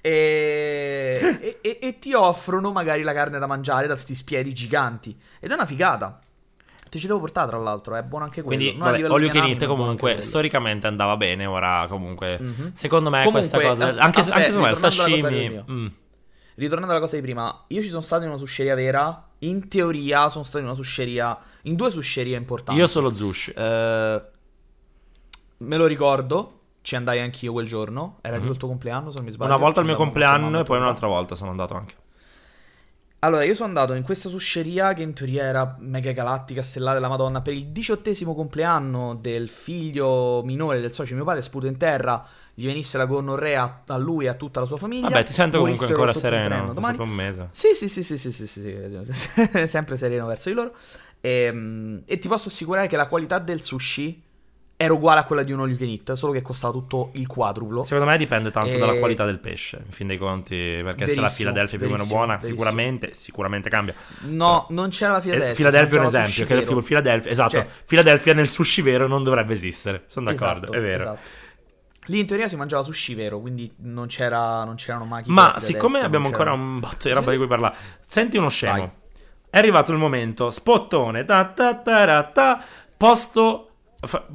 e, 0.00 1.38
e- 1.40 1.58
e- 1.62 1.78
e 1.80 1.98
ti 2.00 2.12
offrono 2.14 2.72
magari 2.72 3.02
la 3.02 3.12
carne 3.12 3.38
da 3.38 3.46
mangiare 3.46 3.86
da 3.86 3.94
questi 3.94 4.16
spiedi 4.16 4.52
giganti 4.52 5.16
ed 5.38 5.52
è 5.52 5.54
una 5.54 5.66
figata 5.66 6.18
ti 6.88 6.98
ci 6.98 7.06
devo 7.06 7.20
portare 7.20 7.48
tra 7.48 7.58
l'altro 7.58 7.94
è 7.94 8.02
buono 8.02 8.24
anche 8.24 8.42
quello 8.42 8.60
Quindi, 8.60 8.78
vabbè, 8.78 8.98
è 8.98 9.06
buono 9.06 9.66
comunque 9.66 10.20
storicamente 10.20 10.86
andava 10.86 11.16
bene, 11.16 11.46
ora 11.46 11.86
comunque... 11.88 12.38
Mhm. 12.40 12.72
Secondo 12.72 13.10
me 13.10 13.24
Comunque, 13.24 13.48
questa 13.50 13.68
cosa... 13.68 13.86
as- 13.86 13.98
anche, 13.98 14.20
aspetta, 14.20 14.38
anche 14.38 14.50
secondo 14.50 14.68
me 14.68 14.72
il 14.72 14.78
ritornando 14.78 15.02
alla 15.04 15.20
cosa 15.20 15.28
sashimi... 15.28 15.64
mm. 15.70 15.86
ritornando 16.54 16.92
alla 16.92 17.00
cosa 17.00 17.16
di 17.16 17.22
prima 17.22 17.64
io 17.68 17.82
ci 17.82 17.88
sono 17.88 18.00
stato 18.00 18.22
in 18.22 18.28
una 18.30 18.38
susceria 18.38 18.74
vera 18.74 19.28
in 19.40 19.68
teoria 19.68 20.28
sono 20.30 20.44
stato 20.44 20.58
in 20.58 20.64
una 20.64 20.74
susceria 20.74 21.38
in 21.62 21.76
due 21.76 21.90
suscerie 21.90 22.36
importanti 22.36 22.80
Io 22.80 22.86
solo 22.86 23.14
zushi. 23.14 23.52
Eh, 23.52 24.22
me 25.58 25.76
lo 25.76 25.86
ricordo. 25.86 26.54
Ci 26.80 26.96
andai 26.96 27.20
anch'io 27.20 27.52
quel 27.52 27.66
giorno. 27.66 28.18
Era 28.22 28.38
mm-hmm. 28.38 28.50
il 28.50 28.56
tuo 28.56 28.68
compleanno, 28.68 29.10
se 29.10 29.16
non 29.16 29.26
mi 29.26 29.32
sbaglio. 29.32 29.50
Una 29.52 29.60
volta 29.60 29.80
il 29.80 29.86
mio 29.86 29.96
compleanno 29.96 30.60
e 30.60 30.64
poi 30.64 30.78
un'altra 30.78 31.06
volta 31.06 31.34
sono 31.34 31.50
andato 31.50 31.74
anche. 31.74 31.94
Allora, 33.20 33.42
io 33.42 33.54
sono 33.54 33.66
andato 33.66 33.94
in 33.94 34.04
questa 34.04 34.28
susceria 34.28 34.92
che 34.92 35.02
in 35.02 35.12
teoria 35.12 35.42
era 35.42 35.76
mega 35.80 36.12
galattica, 36.12 36.62
stellare 36.62 36.94
della 36.94 37.08
Madonna, 37.08 37.40
per 37.40 37.52
il 37.52 37.66
diciottesimo 37.66 38.32
compleanno 38.32 39.16
del 39.16 39.48
figlio 39.48 40.42
minore 40.44 40.80
del 40.80 40.92
socio 40.92 41.16
mio 41.16 41.24
padre, 41.24 41.42
sputo 41.42 41.66
in 41.66 41.76
terra, 41.76 42.24
gli 42.54 42.64
venisse 42.64 42.96
la 42.96 43.06
gonorrea 43.06 43.82
a 43.86 43.96
lui 43.96 44.26
e 44.26 44.28
a 44.28 44.34
tutta 44.34 44.60
la 44.60 44.66
sua 44.66 44.76
famiglia. 44.76 45.08
Vabbè, 45.08 45.24
ti 45.24 45.32
sento 45.32 45.58
comunque 45.58 45.86
ancora 45.86 46.12
sereno, 46.12 46.72
domani. 46.72 46.98
un 47.00 47.08
mese. 47.08 47.48
Sì, 47.50 47.74
sì, 47.74 47.88
sì, 47.88 48.04
sì, 48.04 48.16
sì, 48.18 48.30
sì, 48.30 48.46
sì, 48.46 48.62
sì. 49.10 49.66
sempre 49.66 49.96
sereno 49.96 50.26
verso 50.26 50.48
di 50.48 50.54
loro. 50.54 50.76
E, 51.20 52.02
e 52.06 52.18
ti 52.20 52.28
posso 52.28 52.48
assicurare 52.48 52.86
che 52.86 52.96
la 52.96 53.08
qualità 53.08 53.40
del 53.40 53.62
sushi 53.62 54.22
era 54.80 54.92
uguale 54.92 55.18
a 55.18 55.24
quella 55.24 55.42
di 55.42 55.50
un 55.50 55.58
all 55.58 55.68
you 55.70 55.76
can 55.76 55.88
eat, 55.88 56.12
solo 56.12 56.32
che 56.32 56.40
costava 56.40 56.72
tutto 56.72 57.10
il 57.14 57.26
quadruplo. 57.26 57.82
Secondo 57.82 58.08
me 58.08 58.16
dipende 58.16 58.52
tanto 58.52 58.76
E- 58.76 58.78
dalla 58.78 58.94
qualità 58.94 59.24
del 59.24 59.40
pesce, 59.40 59.82
in 59.84 59.90
fin 59.90 60.06
dei 60.06 60.16
conti, 60.18 60.54
perché 60.54 61.06
se 61.08 61.16
la 61.16 61.22
Verissimo, 61.22 61.50
Philadelphia 61.50 61.74
è 61.74 61.78
più 61.80 61.86
o 61.88 61.90
meno 61.90 61.96
verissimo, 62.04 62.16
buona, 62.16 62.32
verissimo. 62.34 62.56
sicuramente, 62.56 63.12
sicuramente 63.12 63.68
cambia. 63.70 63.94
No, 64.28 64.66
non 64.70 64.90
c'era 64.90 65.12
la 65.14 65.20
Philadelphia. 65.20 65.50
Eh, 65.50 65.54
Philadelphia 65.56 65.96
è 65.96 66.00
un 66.00 66.06
esempio, 66.06 66.44
che 66.46 66.62
tipo 66.64 66.80
Philadelphia, 66.80 67.30
esatto, 67.30 67.50
Cioè- 67.50 67.66
Philadelphia 67.86 68.34
nel 68.34 68.48
sushi 68.48 68.82
vero 68.82 69.08
non 69.08 69.24
dovrebbe 69.24 69.52
esistere, 69.54 70.04
sono 70.06 70.30
d'accordo, 70.30 70.66
Esatto, 70.66 70.72
è 70.72 70.80
vero. 70.80 71.02
esatto. 71.02 71.20
Lì 72.06 72.20
in 72.20 72.26
teoria 72.26 72.46
si 72.48 72.54
mangiava 72.56 72.84
sushi 72.84 73.14
vero, 73.14 73.40
quindi 73.40 73.70
non, 73.80 74.06
c'era, 74.06 74.62
non 74.64 74.76
c'erano 74.76 75.04
macchine. 75.06 75.34
Ma 75.34 75.54
siccome 75.58 76.00
abbiamo 76.00 76.26
ancora 76.26 76.52
un 76.52 76.78
botto 76.78 77.08
di 77.08 77.10
roba 77.10 77.32
di 77.32 77.36
cui 77.36 77.48
parlare, 77.48 77.74
senti 78.06 78.36
uno 78.38 78.48
scemo. 78.48 78.76
Vai. 78.76 78.90
È 79.50 79.58
arrivato 79.58 79.90
il 79.92 79.98
momento, 79.98 80.50
spottone, 80.50 81.24
ta 81.24 81.44
ta 81.46 81.74
ta 81.74 82.22
ta, 82.24 82.62
posto 82.96 83.67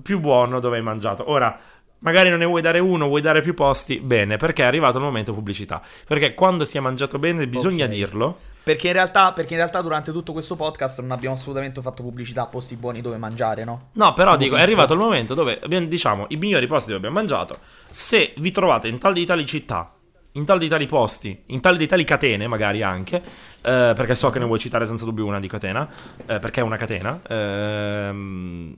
più 0.02 0.20
buono 0.20 0.60
dove 0.60 0.78
hai 0.78 0.84
mangiato. 0.84 1.30
Ora, 1.30 1.58
magari 2.00 2.30
non 2.30 2.40
ne 2.40 2.46
vuoi 2.46 2.62
dare 2.62 2.80
uno, 2.80 3.08
vuoi 3.08 3.22
dare 3.22 3.42
più 3.42 3.54
posti, 3.54 4.00
bene, 4.00 4.38
perché 4.38 4.64
è 4.64 4.66
arrivato 4.66 4.98
il 4.98 5.04
momento 5.04 5.34
pubblicità. 5.34 5.82
Perché 6.08 6.34
quando 6.34 6.66
si 6.66 6.78
è 6.78 6.80
mangiato 6.80 7.18
bene 7.20 7.48
bisogna 7.48 7.86
Ok. 7.86 7.92
dirlo. 7.92 8.38
Perché 8.64 8.88
in, 8.88 8.94
realtà, 8.94 9.34
perché 9.34 9.54
in 9.54 9.60
realtà 9.60 9.82
durante 9.82 10.14
tutto 10.14 10.32
questo 10.32 10.56
podcast 10.56 11.02
non 11.02 11.12
abbiamo 11.12 11.36
assolutamente 11.36 11.82
fatto 11.82 12.02
pubblicità 12.02 12.44
a 12.44 12.48
posti 12.48 12.78
buoni 12.78 13.02
dove 13.02 13.18
mangiare, 13.18 13.66
no? 13.66 13.90
No, 13.94 14.14
però 14.14 14.38
dico, 14.38 14.56
è 14.56 14.62
arrivato 14.62 14.94
il 14.94 15.00
momento 15.00 15.34
dove 15.34 15.60
abbiamo, 15.62 15.86
diciamo, 15.88 16.26
i 16.30 16.38
migliori 16.38 16.66
posti 16.66 16.86
dove 16.94 17.00
abbiamo 17.06 17.16
mangiato. 17.18 17.58
Se 17.90 18.34
vi 18.38 18.52
trovate 18.52 18.88
in 18.88 19.00
tal 19.00 19.12
di 19.12 19.26
tali 19.26 19.46
città, 19.46 19.94
in 20.36 20.46
tal 20.46 20.60
di 20.60 20.70
tali 20.70 20.86
posti, 20.88 21.44
in 21.48 21.60
tal 21.60 21.76
di 21.76 21.86
tali 21.88 22.06
catene, 22.06 22.48
magari 22.48 22.82
anche, 22.82 23.18
eh, 23.18 23.92
perché 23.94 24.16
so 24.16 24.30
che 24.30 24.40
ne 24.40 24.46
vuoi 24.46 24.60
citare 24.60 24.86
senza 24.86 25.04
dubbio 25.04 25.26
una 25.26 25.42
di 25.42 25.48
catena, 25.50 25.86
eh, 26.26 26.40
perché 26.40 26.62
è 26.62 26.64
una 26.64 26.78
catena. 26.78 27.20
ehm, 27.28 28.78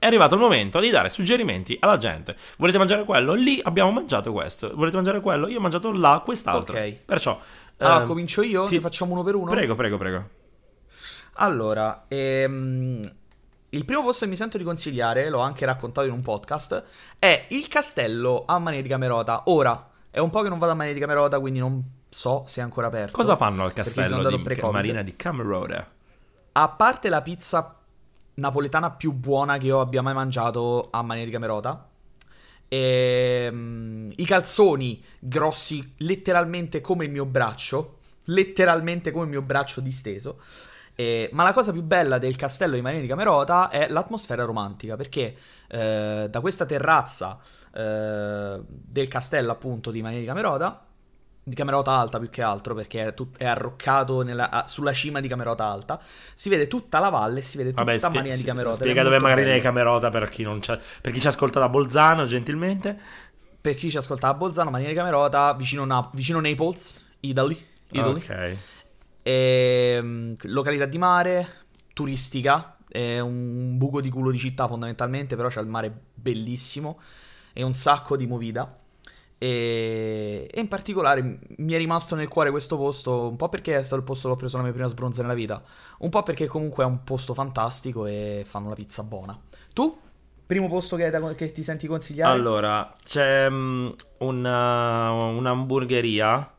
è 0.00 0.06
arrivato 0.06 0.34
il 0.34 0.40
momento 0.40 0.80
di 0.80 0.88
dare 0.88 1.10
suggerimenti 1.10 1.76
alla 1.78 1.98
gente. 1.98 2.34
Volete 2.56 2.78
mangiare 2.78 3.04
quello? 3.04 3.34
Lì 3.34 3.60
abbiamo 3.62 3.90
mangiato 3.90 4.32
questo. 4.32 4.72
Volete 4.74 4.96
mangiare 4.96 5.20
quello? 5.20 5.46
Io 5.46 5.58
ho 5.58 5.60
mangiato 5.60 5.92
là 5.92 6.22
quest'altro. 6.24 6.74
Ok. 6.74 7.04
Perciò. 7.04 7.38
Allora, 7.76 8.00
ehm, 8.00 8.06
comincio 8.06 8.40
io, 8.40 8.64
ti- 8.64 8.76
ne 8.76 8.80
facciamo 8.80 9.12
uno 9.12 9.22
per 9.22 9.34
uno. 9.34 9.50
Prego, 9.50 9.74
prego, 9.74 9.98
prego. 9.98 10.28
Allora, 11.34 12.06
ehm, 12.08 13.00
il 13.68 13.84
primo 13.84 14.02
posto 14.02 14.24
che 14.24 14.30
mi 14.30 14.36
sento 14.36 14.56
di 14.56 14.64
consigliare, 14.64 15.28
l'ho 15.28 15.40
anche 15.40 15.66
raccontato 15.66 16.06
in 16.06 16.14
un 16.14 16.22
podcast, 16.22 16.82
è 17.18 17.44
il 17.50 17.68
castello 17.68 18.44
a 18.46 18.58
Mania 18.58 18.80
di 18.80 18.88
Camerota. 18.88 19.42
Ora, 19.46 19.90
è 20.10 20.18
un 20.18 20.30
po' 20.30 20.40
che 20.40 20.48
non 20.48 20.58
vado 20.58 20.72
a 20.72 20.76
Mania 20.76 20.94
di 20.94 21.00
Camerota, 21.00 21.38
quindi 21.40 21.58
non 21.58 21.82
so 22.08 22.44
se 22.46 22.60
è 22.60 22.64
ancora 22.64 22.86
aperto. 22.86 23.12
Cosa 23.12 23.36
fanno 23.36 23.64
al 23.64 23.74
castello 23.74 24.28
di. 24.30 24.42
Marina 24.70 25.02
di 25.02 25.14
Camerota? 25.14 25.86
A 26.52 26.68
parte 26.68 27.08
la 27.10 27.20
pizza 27.20 27.79
napoletana 28.40 28.90
più 28.90 29.12
buona 29.12 29.58
che 29.58 29.66
io 29.66 29.80
abbia 29.80 30.02
mai 30.02 30.14
mangiato 30.14 30.88
a 30.90 31.02
Mania 31.02 31.24
di 31.24 31.30
Camerota, 31.30 31.88
ehm, 32.66 34.12
i 34.16 34.24
calzoni 34.24 35.02
grossi 35.20 35.94
letteralmente 35.98 36.80
come 36.80 37.04
il 37.04 37.10
mio 37.10 37.26
braccio, 37.26 37.98
letteralmente 38.24 39.12
come 39.12 39.24
il 39.24 39.30
mio 39.30 39.42
braccio 39.42 39.80
disteso. 39.80 40.40
Eh, 40.94 41.30
ma 41.32 41.44
la 41.44 41.52
cosa 41.52 41.72
più 41.72 41.82
bella 41.82 42.18
del 42.18 42.36
castello 42.36 42.74
di 42.74 42.82
Marina 42.82 43.00
di 43.00 43.08
Camerota 43.08 43.70
è 43.70 43.88
l'atmosfera 43.88 44.44
romantica, 44.44 44.96
perché 44.96 45.34
eh, 45.68 46.26
da 46.28 46.40
questa 46.40 46.66
terrazza 46.66 47.38
eh, 47.72 48.60
del 48.66 49.08
castello 49.08 49.52
appunto 49.52 49.90
di 49.90 50.02
Marina 50.02 50.20
di 50.20 50.26
Camerota, 50.26 50.84
di 51.50 51.54
Camerota 51.56 51.92
Alta 51.92 52.18
più 52.18 52.30
che 52.30 52.40
altro, 52.40 52.74
perché 52.74 53.08
è, 53.08 53.14
tut- 53.14 53.36
è 53.36 53.44
arroccato 53.44 54.22
nella- 54.22 54.64
sulla 54.66 54.92
cima 54.94 55.20
di 55.20 55.28
Camerota 55.28 55.66
Alta, 55.66 56.00
si 56.34 56.48
vede 56.48 56.66
tutta 56.66 56.98
la 56.98 57.10
valle, 57.10 57.42
si 57.42 57.58
vede 57.58 57.70
tutta 57.70 57.82
Vabbè, 57.84 57.98
spie- 57.98 58.10
Marina 58.10 58.34
di 58.36 58.42
Camerota. 58.44 58.76
spiega 58.76 59.02
dove 59.02 59.18
bello. 59.18 59.34
nei 59.50 59.60
Camerota 59.60 60.08
per 60.08 60.28
chi, 60.30 60.44
per 61.02 61.12
chi 61.12 61.20
ci 61.20 61.26
ascolta 61.26 61.60
da 61.60 61.68
Bolzano, 61.68 62.24
gentilmente. 62.24 62.98
Per 63.60 63.74
chi 63.74 63.90
ci 63.90 63.98
ascolta 63.98 64.28
a 64.28 64.34
Bolzano, 64.34 64.70
Marina 64.70 64.88
di 64.88 64.94
Camerota, 64.94 65.52
vicino, 65.52 65.84
Na- 65.84 66.08
vicino 66.14 66.40
Naples, 66.40 67.04
Italy. 67.20 67.66
Italy. 67.90 68.20
Ok. 68.20 68.56
Ehm, 69.22 70.36
località 70.44 70.86
di 70.86 70.98
mare, 70.98 71.48
turistica, 71.92 72.76
è 72.88 73.18
un 73.20 73.76
buco 73.76 74.00
di 74.00 74.08
culo 74.10 74.30
di 74.30 74.38
città 74.38 74.66
fondamentalmente, 74.66 75.36
però 75.36 75.48
c'è 75.48 75.60
il 75.60 75.66
mare 75.66 75.92
bellissimo 76.14 76.98
e 77.52 77.62
un 77.62 77.74
sacco 77.74 78.16
di 78.16 78.26
movida. 78.26 78.78
E, 79.42 80.46
e 80.52 80.60
in 80.60 80.68
particolare 80.68 81.38
mi 81.56 81.72
è 81.72 81.78
rimasto 81.78 82.14
nel 82.14 82.28
cuore 82.28 82.50
questo 82.50 82.76
posto, 82.76 83.26
un 83.30 83.36
po' 83.36 83.48
perché 83.48 83.74
è 83.74 83.82
stato 83.82 83.96
il 83.96 84.06
posto 84.06 84.28
che 84.28 84.34
ho 84.34 84.36
preso 84.36 84.58
la 84.58 84.64
mia 84.64 84.72
prima 84.72 84.86
sbronza 84.86 85.22
nella 85.22 85.32
vita, 85.32 85.62
un 86.00 86.10
po' 86.10 86.22
perché 86.22 86.46
comunque 86.46 86.84
è 86.84 86.86
un 86.86 87.02
posto 87.04 87.32
fantastico 87.32 88.04
e 88.04 88.42
fanno 88.46 88.68
la 88.68 88.74
pizza 88.74 89.02
buona. 89.02 89.34
Tu? 89.72 89.98
Primo 90.44 90.68
posto 90.68 90.96
che, 90.96 91.10
che 91.36 91.52
ti 91.52 91.62
senti 91.62 91.86
consigliare? 91.86 92.30
Allora, 92.30 92.94
c'è 93.02 93.48
mm, 93.48 93.88
una, 94.18 95.10
un'hamburgeria 95.10 96.54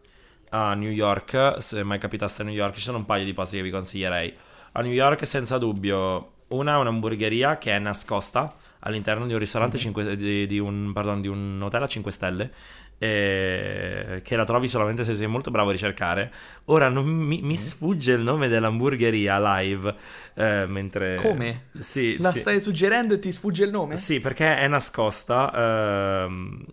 a 0.50 0.74
New 0.74 0.90
York, 0.90 1.58
se 1.60 1.84
mai 1.84 2.00
capitaste 2.00 2.42
a 2.42 2.46
New 2.46 2.54
York, 2.56 2.74
ci 2.74 2.82
sono 2.82 2.98
un 2.98 3.06
paio 3.06 3.26
di 3.26 3.34
posti 3.34 3.58
che 3.58 3.64
vi 3.64 3.70
consiglierei. 3.70 4.36
A 4.72 4.82
New 4.82 4.92
York 4.92 5.28
senza 5.28 5.60
dubbio, 5.60 6.32
una 6.48 6.78
è 6.78 6.78
un'hamburgeria 6.80 7.60
che 7.60 7.76
è 7.76 7.78
nascosta 7.78 8.52
all'interno 8.82 9.26
di 9.26 9.34
un 9.34 9.40
ristorante 9.40 9.78
Mhm. 9.78 9.82
cinque- 9.82 10.16
di, 10.16 10.46
di 10.46 10.60
un, 10.60 10.92
pardon, 10.94 11.22
di 11.22 11.28
un 11.28 11.60
hotel 11.64 11.84
a 11.84 11.88
5 11.88 12.12
stelle 12.12 12.52
eh, 12.98 14.22
che 14.24 14.36
la 14.36 14.44
trovi 14.44 14.68
solamente 14.68 15.04
se 15.04 15.14
sei 15.16 15.26
molto 15.28 15.50
bravo 15.52 15.70
a 15.70 15.72
ricercare. 15.72 16.32
Ora 16.66 16.88
non 16.90 17.06
mi, 17.08 17.40
Mhm. 17.42 17.48
mi 17.48 17.58
sfugge 17.58 18.14
il 18.14 18.22
nome 18.22 18.48
dell'hamburgeria 18.48 19.40
live 19.58 19.96
eh, 20.36 20.66
mentre... 20.68 21.16
Come? 21.16 21.66
Sì, 21.80 22.18
La 22.20 22.32
sì. 22.32 22.40
stai 22.40 22.62
suggerendo 22.62 23.16
e 23.16 23.20
ti 23.20 23.32
sfugge 23.32 23.64
il 23.66 23.72
nome? 23.72 23.98
Sì, 23.98 24.20
perché 24.20 24.56
è 24.58 24.68
nascosta 24.68 25.52
ehm, 26.26 26.64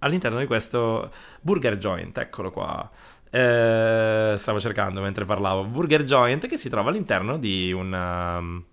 all'interno 0.00 0.38
di 0.40 0.46
questo 0.46 1.10
burger 1.40 1.76
joint, 1.76 2.16
eccolo 2.18 2.50
qua. 2.50 2.90
Eh, 3.30 4.34
stavo 4.36 4.58
cercando 4.58 5.00
mentre 5.00 5.24
parlavo. 5.26 5.64
Burger 5.64 6.02
joint 6.02 6.46
che 6.46 6.56
si 6.56 6.68
trova 6.68 6.90
all'interno 6.90 7.36
di 7.38 7.72
un... 7.72 8.64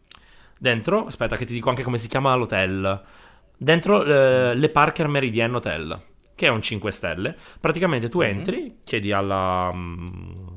dentro, 0.65 1.05
aspetta 1.05 1.37
che 1.37 1.45
ti 1.45 1.53
dico 1.53 1.69
anche 1.69 1.83
come 1.83 1.97
si 1.97 2.07
chiama 2.07 2.33
l'hotel. 2.35 3.01
Dentro 3.57 4.03
eh, 4.03 4.55
le 4.55 4.69
Parker 4.69 5.07
Meridian 5.07 5.53
Hotel, 5.55 5.99
che 6.35 6.47
è 6.47 6.49
un 6.49 6.61
5 6.61 6.91
stelle. 6.91 7.35
Praticamente 7.59 8.09
tu 8.09 8.19
Mhm. 8.19 8.27
entri, 8.27 8.77
chiedi 8.83 9.11
alla... 9.11 9.71
mm, 9.73 10.54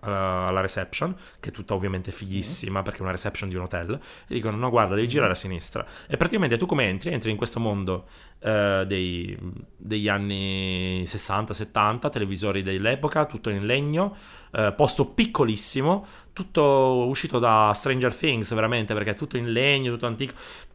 alla 0.00 0.60
alla 0.60 0.60
reception, 0.60 1.14
che 1.40 1.50
è 1.50 1.52
tutta 1.52 1.74
ovviamente 1.74 2.10
fighissima 2.12 2.82
perché 2.82 2.98
è 2.98 3.02
una 3.02 3.10
reception 3.10 3.48
di 3.48 3.56
un 3.56 3.62
hotel, 3.62 3.92
e 4.28 4.34
dicono 4.34 4.56
no 4.56 4.70
guarda 4.70 4.94
devi 4.94 5.08
girare 5.08 5.32
a 5.32 5.34
sinistra 5.34 5.84
e 6.06 6.16
praticamente 6.16 6.56
tu 6.56 6.66
come 6.66 6.84
entri? 6.84 7.10
Entri 7.12 7.30
in 7.30 7.36
questo 7.36 7.60
mondo 7.60 8.06
eh, 8.40 8.84
dei- 8.86 9.36
degli 9.76 10.08
anni 10.08 11.02
60-70, 11.04 12.10
televisori 12.10 12.62
dell'epoca, 12.62 13.26
tutto 13.26 13.50
in 13.50 13.66
legno, 13.66 14.14
eh, 14.52 14.72
posto 14.76 15.06
piccolissimo, 15.06 16.06
tutto 16.32 17.06
uscito 17.08 17.38
da 17.38 17.72
Stranger 17.74 18.14
Things 18.14 18.52
veramente 18.54 18.94
perché 18.94 19.10
è 19.10 19.14
tutto 19.14 19.36
in 19.36 19.52
legno, 19.52 19.92
tutto 19.92 20.06
antico, 20.06 20.34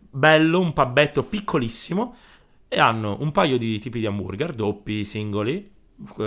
bello, 0.09 0.59
un 0.59 0.73
pubbetto 0.73 1.23
piccolissimo 1.23 2.15
e 2.67 2.80
hanno 2.80 3.17
un 3.19 3.32
paio 3.32 3.57
di 3.57 3.80
tipi 3.80 3.99
di 3.99 4.05
hamburger, 4.05 4.53
doppi, 4.53 5.03
singoli, 5.03 5.73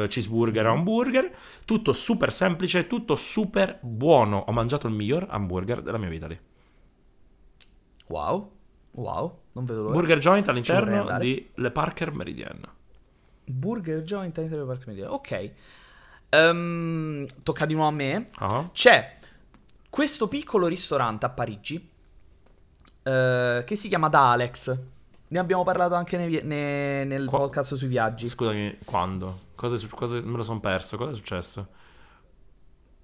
cheeseburger 0.08 0.66
o 0.66 0.72
hamburger, 0.72 1.34
tutto 1.64 1.92
super 1.92 2.32
semplice, 2.32 2.86
tutto 2.86 3.14
super 3.14 3.78
buono. 3.82 4.44
Ho 4.46 4.52
mangiato 4.52 4.86
il 4.86 4.94
miglior 4.94 5.26
hamburger 5.28 5.82
della 5.82 5.98
mia 5.98 6.08
vita 6.08 6.26
lì. 6.26 6.38
Wow, 8.08 8.52
wow, 8.92 9.38
non 9.52 9.64
vedo 9.64 9.82
l'ora. 9.82 9.94
Burger 9.94 10.18
joint 10.18 10.48
all'interno 10.48 11.18
di 11.18 11.50
Le 11.54 11.70
Parker 11.70 12.12
Meridian. 12.12 12.60
Burger 13.44 14.02
joint 14.02 14.36
all'interno 14.38 14.64
del 14.64 14.76
Parco 14.76 14.90
Media. 14.90 15.12
Ok. 15.12 15.50
Ehm, 16.30 17.26
tocca 17.42 17.66
di 17.66 17.74
nuovo 17.74 17.88
a 17.88 17.92
me. 17.92 18.30
Ah. 18.36 18.68
C'è 18.72 19.18
questo 19.88 20.28
piccolo 20.28 20.66
ristorante 20.66 21.26
a 21.26 21.30
Parigi 21.30 21.90
eh, 23.02 23.62
che 23.64 23.76
si 23.76 23.88
chiama 23.88 24.08
Da 24.08 24.32
Alex. 24.32 24.80
Ne 25.30 25.38
abbiamo 25.38 25.62
parlato 25.62 25.94
anche 25.94 26.16
nei 26.16 26.28
vi- 26.28 26.42
ne- 26.42 27.04
nel 27.04 27.26
Qua- 27.26 27.38
podcast 27.40 27.74
sui 27.74 27.88
viaggi. 27.88 28.28
Scusami, 28.28 28.78
quando? 28.84 29.40
Cosa 29.54 29.76
è 29.76 29.88
cosa- 29.90 30.20
me 30.20 30.36
lo 30.36 30.42
sono 30.42 30.60
perso? 30.60 30.96
Cosa 30.96 31.10
è 31.12 31.14
successo? 31.14 31.68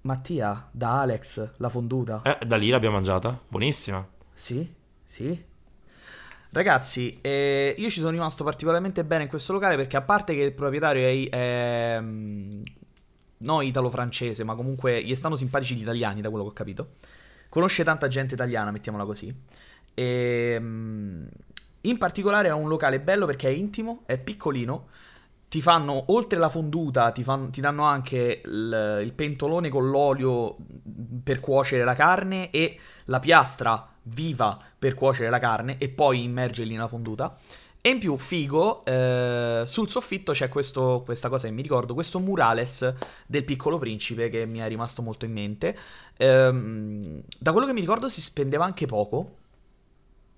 Mattia, 0.01 0.67
Da 0.71 1.01
Alex, 1.01 1.53
la 1.57 1.69
fonduta. 1.69 2.21
Eh, 2.23 2.45
da 2.45 2.55
lì 2.57 2.69
l'abbiamo 2.69 2.95
mangiata? 2.95 3.39
Buonissima. 3.47 4.07
Sì, 4.33 4.67
sì. 5.03 5.43
Ragazzi, 6.51 7.17
eh, 7.21 7.75
io 7.77 7.89
ci 7.89 7.99
sono 7.99 8.11
rimasto 8.11 8.43
particolarmente 8.43 9.03
bene 9.03 9.23
in 9.23 9.29
questo 9.29 9.51
locale 9.53 9.75
perché 9.75 9.97
a 9.97 10.01
parte 10.01 10.33
che 10.35 10.41
il 10.41 10.53
proprietario 10.53 11.05
è, 11.07 11.29
è 11.29 11.99
mm, 11.99 12.61
no 13.39 13.61
italo-francese, 13.61 14.43
ma 14.43 14.55
comunque 14.55 15.03
gli 15.03 15.13
stanno 15.15 15.35
simpatici 15.35 15.75
gli 15.75 15.81
italiani, 15.81 16.21
da 16.21 16.29
quello 16.29 16.43
che 16.45 16.49
ho 16.51 16.53
capito. 16.53 16.89
Conosce 17.49 17.83
tanta 17.83 18.07
gente 18.07 18.35
italiana, 18.35 18.71
mettiamola 18.71 19.05
così. 19.05 19.33
E, 19.93 20.57
mm, 20.59 21.25
in 21.87 21.97
particolare 21.97 22.49
è 22.49 22.51
un 22.51 22.67
locale 22.67 22.99
bello 22.99 23.25
perché 23.25 23.47
è 23.47 23.51
intimo, 23.51 24.03
è 24.05 24.17
piccolino. 24.17 24.87
Ti 25.47 25.61
fanno, 25.61 26.05
oltre 26.07 26.39
la 26.39 26.49
fonduta, 26.49 27.11
ti, 27.11 27.23
fan- 27.23 27.51
ti 27.51 27.61
danno 27.61 27.83
anche 27.83 28.41
il, 28.43 28.99
il 29.03 29.13
pentolone 29.13 29.69
con 29.69 29.89
l'olio 29.89 30.57
per 31.23 31.39
cuocere 31.39 31.83
la 31.83 31.93
carne 31.93 32.49
e 32.49 32.77
la 33.05 33.19
piastra 33.19 33.87
viva 34.03 34.59
per 34.77 34.95
cuocere 34.95 35.29
la 35.29 35.39
carne 35.39 35.77
e 35.77 35.89
poi 35.89 36.23
immergerli 36.23 36.73
nella 36.73 36.87
fonduta. 36.87 37.37
E 37.85 37.89
in 37.89 37.99
più, 37.99 38.17
figo, 38.17 38.83
eh, 38.83 39.61
sul 39.63 39.87
soffitto 39.87 40.31
c'è 40.31 40.49
questo, 40.49 41.03
questa 41.05 41.29
cosa 41.29 41.47
che 41.47 41.53
mi 41.53 41.61
ricordo, 41.61 41.93
questo 41.93 42.19
murales 42.19 42.95
del 43.27 43.43
piccolo 43.43 43.77
principe 43.77 44.29
che 44.29 44.47
mi 44.47 44.57
è 44.57 44.67
rimasto 44.67 45.03
molto 45.03 45.25
in 45.25 45.31
mente. 45.31 45.77
Ehm, 46.17 47.21
da 47.37 47.51
quello 47.51 47.67
che 47.67 47.73
mi 47.73 47.81
ricordo 47.81 48.09
si 48.09 48.21
spendeva 48.21 48.65
anche 48.65 48.87
poco, 48.87 49.35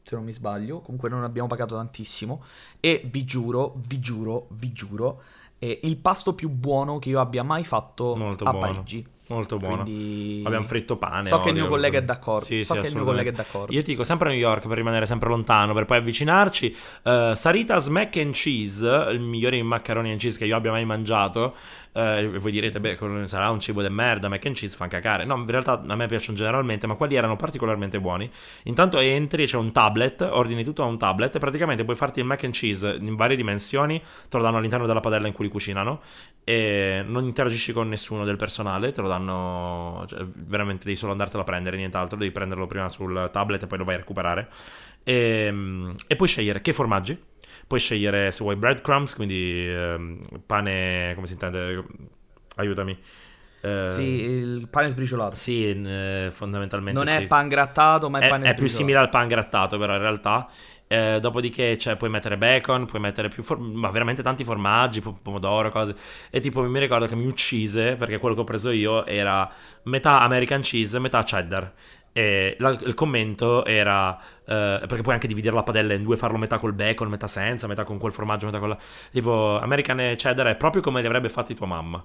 se 0.08 0.16
non 0.16 0.24
mi 0.24 0.32
sbaglio, 0.32 0.80
comunque 0.80 1.10
non 1.10 1.24
abbiamo 1.24 1.50
pagato 1.50 1.76
tantissimo. 1.76 2.44
E 2.80 3.02
vi 3.12 3.26
giuro, 3.26 3.74
vi 3.88 4.00
giuro, 4.00 4.48
vi 4.52 4.72
giuro, 4.72 5.22
è 5.58 5.80
il 5.84 5.98
pasto 5.98 6.34
più 6.34 6.50
buono 6.50 6.98
che 6.98 7.10
io 7.10 7.20
abbia 7.20 7.44
mai 7.44 7.66
fatto 7.66 8.16
Molto 8.16 8.46
a 8.46 8.52
buono. 8.52 8.68
Parigi. 8.68 9.06
Molto 9.30 9.58
buono. 9.58 9.84
Quindi... 9.84 10.42
Abbiamo 10.46 10.66
fritto 10.66 10.96
pane. 10.96 11.26
So 11.26 11.42
che 11.42 11.50
il 11.50 11.56
mio 11.56 11.64
olio. 11.64 11.76
collega 11.76 11.98
è 11.98 12.04
d'accordo. 12.04 12.46
Sì, 12.46 12.64
so 12.64 12.76
sì, 12.76 12.82
che 12.82 12.88
il 12.88 12.96
mio 12.96 13.04
collega 13.04 13.30
è 13.30 13.34
d'accordo. 13.34 13.74
Io 13.74 13.82
ti 13.82 13.92
dico 13.92 14.06
sempre 14.06 14.30
a 14.30 14.32
New 14.32 14.40
York 14.40 14.68
per 14.68 14.78
rimanere 14.78 15.06
sempre 15.06 15.28
lontano, 15.28 15.74
per 15.74 15.84
poi 15.84 15.98
avvicinarci. 15.98 16.76
eh, 17.04 17.34
Sarita's 17.36 17.88
Mac 17.88 18.16
and 18.16 18.34
Cheese, 18.34 18.88
il 19.12 19.20
migliore 19.20 19.62
maccheroni 19.62 20.12
and 20.12 20.20
cheese 20.20 20.38
che 20.38 20.46
io 20.46 20.56
abbia 20.56 20.72
mai 20.72 20.86
mangiato. 20.86 21.54
Eh, 21.98 22.38
voi 22.38 22.52
direte, 22.52 22.80
beh, 22.80 23.26
sarà 23.26 23.50
un 23.50 23.60
cibo 23.60 23.82
di 23.82 23.90
merda, 23.90 24.30
mac 24.30 24.46
and 24.46 24.54
cheese 24.54 24.76
fan 24.76 24.88
cacare. 24.88 25.26
No, 25.26 25.36
in 25.36 25.48
realtà 25.48 25.82
a 25.84 25.96
me 25.96 26.06
piacciono 26.06 26.38
generalmente, 26.38 26.86
ma 26.86 26.94
quelli 26.94 27.16
erano 27.16 27.36
particolarmente 27.36 28.00
buoni. 28.00 28.30
Intanto 28.66 29.00
entri, 29.00 29.48
c'è 29.48 29.58
un 29.58 29.72
tablet, 29.72 30.22
ordini 30.22 30.64
tutto 30.64 30.84
a 30.84 30.86
un 30.86 31.00
tablet 31.00 31.36
e 31.36 31.40
praticamente 31.40 31.84
puoi 31.84 31.96
farti 31.96 32.20
il 32.20 32.26
mac 32.26 32.44
and 32.44 32.54
cheese 32.54 32.98
in 33.00 33.16
varie 33.16 33.36
dimensioni, 33.36 34.00
te 34.30 34.38
lo 34.38 34.44
danno 34.44 34.58
all'interno 34.58 34.86
della 34.86 35.00
padella 35.00 35.26
in 35.26 35.34
cui 35.34 35.46
li 35.46 35.52
cucinano 35.52 36.02
e 36.44 37.04
non 37.04 37.24
interagisci 37.24 37.74
con 37.74 37.90
nessuno 37.90 38.26
del 38.26 38.36
personale, 38.36 38.92
te 38.92 39.02
lo 39.02 39.08
danno, 39.08 40.06
cioè, 40.08 40.24
veramente 40.24 40.84
devi 40.86 40.96
solo 40.96 41.14
andartelo 41.14 41.42
a 41.42 41.46
prendere, 41.46 41.78
nient'altro, 41.78 42.16
devi 42.16 42.32
prenderlo 42.32 42.68
prima 42.68 42.90
sul 42.90 43.28
tablet 43.32 43.64
e 43.64 43.68
poi 43.68 43.78
lo 43.80 43.84
vai 43.84 43.96
a 43.96 43.98
recuperare. 43.98 44.50
E, 45.04 45.52
e 46.06 46.16
puoi 46.16 46.30
scegliere 46.30 46.62
che 46.62 46.74
formaggi, 46.74 47.20
puoi 47.68 47.80
scegliere 47.80 48.32
se 48.32 48.44
vuoi 48.44 48.56
breadcrumbs, 48.56 49.16
quindi 49.16 49.68
ehm, 49.68 50.20
pane, 50.46 51.14
come 51.16 51.28
si 51.28 51.34
intende? 51.34 51.84
Aiutami. 52.56 52.98
Eh, 53.62 53.86
Sì, 53.86 54.02
il 54.02 54.68
pane 54.70 54.90
sbriciolato. 54.90 55.36
sì, 55.36 55.70
eh, 55.70 56.30
fondamentalmente 56.32 56.98
Non 56.98 57.08
sì. 57.08 57.14
è 57.14 57.28
pan 57.28 57.48
grattato, 57.48 58.10
ma 58.10 58.20
è, 58.20 58.26
È, 58.26 58.28
pane 58.28 58.50
è 58.50 58.56
più 58.56 58.68
simile 58.68 58.98
al 59.00 59.10
pan 59.10 59.28
grattato, 59.28 59.78
però 59.78 59.94
in 59.94 60.00
realtà. 60.02 60.48
Eh, 60.90 61.20
dopodiché 61.20 61.78
cioè, 61.78 61.98
puoi 61.98 62.10
mettere 62.10 62.38
bacon, 62.38 62.86
puoi 62.86 63.02
mettere 63.02 63.28
più 63.28 63.44
for- 63.44 63.60
ma 63.60 63.90
veramente 63.90 64.22
tanti 64.24 64.46
formaggi, 64.46 65.02
po- 65.02 65.20
pomodoro, 65.22 65.70
cose. 65.70 65.94
E 66.30 66.40
tipo 66.40 66.62
mi 66.64 66.80
ricordo 66.80 67.08
che 67.08 67.16
mi 67.16 67.26
uccise 67.26 67.96
perché 67.96 68.20
quello 68.20 68.36
che 68.36 68.42
ho 68.42 68.44
preso 68.46 68.70
io 68.72 69.06
era 69.06 69.50
metà 69.84 70.22
American 70.22 70.62
cheese, 70.62 70.98
metà 71.00 71.24
cheddar. 71.24 71.74
E 72.18 72.56
la- 72.58 72.72
il 72.72 72.96
commento 72.96 73.64
era 73.64 74.18
eh, 74.46 74.80
perché 74.88 75.02
puoi 75.04 75.14
anche 75.14 75.28
dividere 75.28 75.54
la 75.56 75.62
padella 75.62 75.94
in 75.94 76.02
due, 76.02 76.18
farlo 76.18 76.40
metà 76.40 76.58
col 76.58 76.74
bacon, 76.74 77.10
metà 77.10 77.28
senza, 77.28 77.68
metà 77.68 77.84
con 77.84 78.00
quel 78.00 78.12
formaggio, 78.12 78.48
metà 78.48 78.58
con 78.58 78.70
la. 78.70 78.78
Tipo, 79.12 79.60
American 79.60 80.00
e 80.00 80.16
cheddar 80.16 80.48
è 80.48 80.56
proprio 80.56 80.82
come 80.82 81.02
li 81.02 81.06
avrebbe 81.06 81.30
fatti 81.30 81.54
tua 81.54 81.68
mamma. 81.68 82.04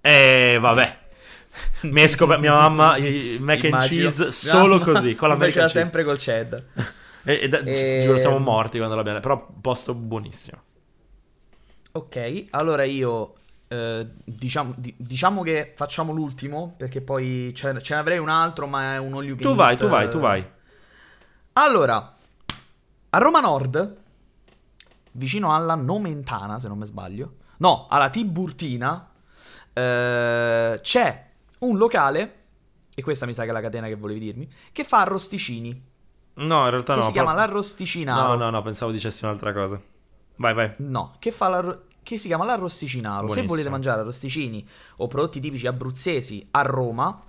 E 0.00 0.56
vabbè. 0.60 0.98
Mi 1.90 2.06
scop- 2.06 2.38
mia 2.38 2.52
mamma, 2.52 2.96
i 2.96 3.38
mac 3.40 3.56
and 3.64 3.72
Immagino. 3.72 4.02
cheese 4.02 4.22
Mia 4.22 4.30
solo 4.30 4.78
mamma 4.78 4.92
così, 4.92 5.14
con 5.16 5.28
lo 5.28 5.34
l'American 5.34 5.64
cheese. 5.64 5.80
sempre 5.80 6.04
col 6.04 6.16
cheddar. 6.18 6.64
E, 7.24 7.38
e 7.42 7.48
da- 7.48 7.58
E- 7.58 8.02
giuro, 8.04 8.16
siamo 8.18 8.38
morti 8.38 8.78
quando 8.78 8.94
l'abbiamo. 8.96 9.18
Però 9.20 9.46
posto 9.60 9.94
buonissimo. 9.94 10.62
Ok, 11.92 12.44
allora 12.50 12.84
io 12.84 13.34
eh, 13.72 14.04
diciamo, 14.24 14.74
di- 14.76 14.94
diciamo 14.98 15.42
che 15.42 15.74
facciamo 15.76 16.12
l'ultimo 16.12 16.74
perché 16.76 17.00
poi 17.00 17.52
ce, 17.54 17.70
ne 17.72 17.80
avrei 17.96 18.18
un 18.18 18.28
altro, 18.28 18.66
ma 18.66 18.94
è 18.94 18.98
un 18.98 19.14
all 19.14 19.24
you 19.24 19.36
Tu 19.36 19.54
vai, 19.54 19.76
tu 19.76 19.86
vai, 19.86 20.06
eh. 20.06 20.08
tu 20.08 20.18
vai. 20.18 20.44
Allora, 21.52 22.16
a 23.10 23.18
Roma 23.18 23.38
Nord, 23.38 23.96
vicino 25.12 25.54
alla 25.54 25.76
Nomentana, 25.76 26.58
se 26.58 26.66
non 26.66 26.78
mi 26.78 26.86
sbaglio, 26.86 27.34
no, 27.58 27.86
alla 27.88 28.10
Tiburtina, 28.10 29.08
eh, 29.72 30.80
c'è 30.82 31.26
un 31.58 31.76
locale, 31.76 32.38
e 32.92 33.02
questa 33.02 33.24
mi 33.24 33.34
sa 33.34 33.44
che 33.44 33.50
è 33.50 33.52
la 33.52 33.60
catena 33.60 33.86
che 33.86 33.94
volevi 33.94 34.18
dirmi, 34.18 34.48
che 34.72 34.82
fa 34.82 35.02
arrosticini. 35.02 35.88
No, 36.34 36.64
in 36.64 36.70
realtà 36.70 36.96
no. 36.96 37.02
si 37.02 37.12
chiama 37.12 37.30
proprio- 37.34 37.52
l'arrosticinaro. 37.54 38.28
No, 38.28 38.34
no, 38.34 38.50
no, 38.50 38.62
pensavo 38.62 38.90
dicessi 38.90 39.24
un'altra 39.24 39.52
cosa. 39.52 39.80
Vai, 40.36 40.54
vai. 40.54 40.72
No, 40.78 41.14
che 41.20 41.30
fa 41.30 41.48
l'arro- 41.48 41.84
che 42.14 42.18
si 42.18 42.26
chiama 42.28 42.44
l'arrosticinaro. 42.44 43.20
Se 43.20 43.24
Buonissimo. 43.26 43.48
volete 43.48 43.68
mangiare 43.70 44.00
arrosticini 44.00 44.66
o 44.98 45.06
prodotti 45.06 45.40
tipici 45.40 45.66
abruzzesi 45.66 46.46
a 46.52 46.62
Roma, 46.62 47.20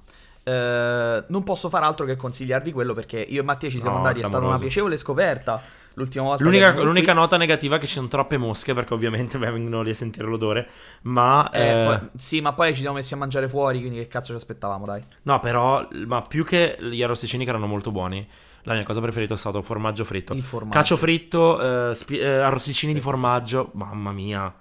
eh, 0.43 1.23
non 1.27 1.43
posso 1.43 1.69
fare 1.69 1.85
altro 1.85 2.05
che 2.05 2.15
consigliarvi 2.15 2.71
quello 2.71 2.93
perché 2.93 3.19
io 3.19 3.41
e 3.41 3.43
Mattia 3.43 3.69
ci 3.69 3.79
siamo 3.79 3.97
No, 3.97 4.03
andati, 4.03 4.21
è 4.21 4.25
stata 4.25 4.45
una 4.45 4.57
piacevole 4.57 4.97
scoperta 4.97 5.61
l'ultima 5.95 6.25
volta. 6.25 6.43
L'unica, 6.43 6.73
l'unica 6.81 7.13
nota 7.13 7.37
negativa 7.37 7.75
è 7.75 7.79
che 7.79 7.85
ci 7.87 7.93
sono 7.93 8.07
troppe 8.07 8.37
mosche, 8.37 8.73
perché 8.73 8.93
ovviamente 8.93 9.37
vengono 9.39 9.81
lì 9.81 9.89
a 9.91 9.93
sentire 9.95 10.25
l'odore. 10.27 10.67
Ma. 11.03 11.49
Eh, 11.51 11.67
eh, 11.67 11.85
poi- 11.85 12.09
sì, 12.17 12.41
ma 12.41 12.53
poi 12.53 12.73
ci 12.73 12.81
siamo 12.81 12.95
messi 12.95 13.13
a 13.13 13.17
mangiare 13.17 13.47
fuori, 13.47 13.79
quindi 13.79 13.97
che 13.99 14.07
cazzo 14.07 14.31
ci 14.31 14.37
aspettavamo, 14.37 14.85
dai. 14.85 15.01
No, 15.23 15.39
però, 15.39 15.87
ma 16.05 16.21
più 16.21 16.43
che 16.43 16.77
gli 16.79 17.03
arrosticini 17.03 17.43
che 17.43 17.49
erano 17.49 17.67
molto 17.67 17.91
buoni, 17.91 18.27
la 18.63 18.73
mia 18.73 18.83
cosa 18.83 19.01
preferita 19.01 19.33
è 19.33 19.37
stato 19.37 19.61
formaggio 19.61 20.05
fritto. 20.05 20.33
Il 20.33 20.43
formaggio. 20.43 20.77
Cacio 20.77 20.97
fritto, 20.97 21.89
eh, 21.89 21.93
spi- 21.93 22.19
eh, 22.19 22.27
arrosticini 22.27 22.93
di 22.93 22.99
formaggio. 22.99 23.71
Mamma 23.73 24.11
mia, 24.11 24.53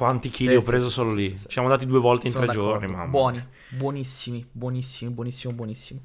quanti 0.00 0.30
chili 0.30 0.50
Sì, 0.52 0.56
ho 0.56 0.62
preso 0.62 0.86
sì, 0.88 0.92
solo 0.94 1.12
lì. 1.12 1.28
Ci 1.28 1.46
siamo 1.50 1.68
andati 1.68 1.86
due 1.86 1.98
volte 2.00 2.26
in 2.26 2.32
Sono 2.32 2.46
tre 2.46 2.54
d'accordo. 2.54 2.78
giorni. 2.78 2.92
Mamma 2.92 3.04
Buoni, 3.06 3.46
buonissimi, 3.68 4.46
buonissimi, 4.50 5.10
buonissimo, 5.12 5.52
buonissimo. 5.52 6.00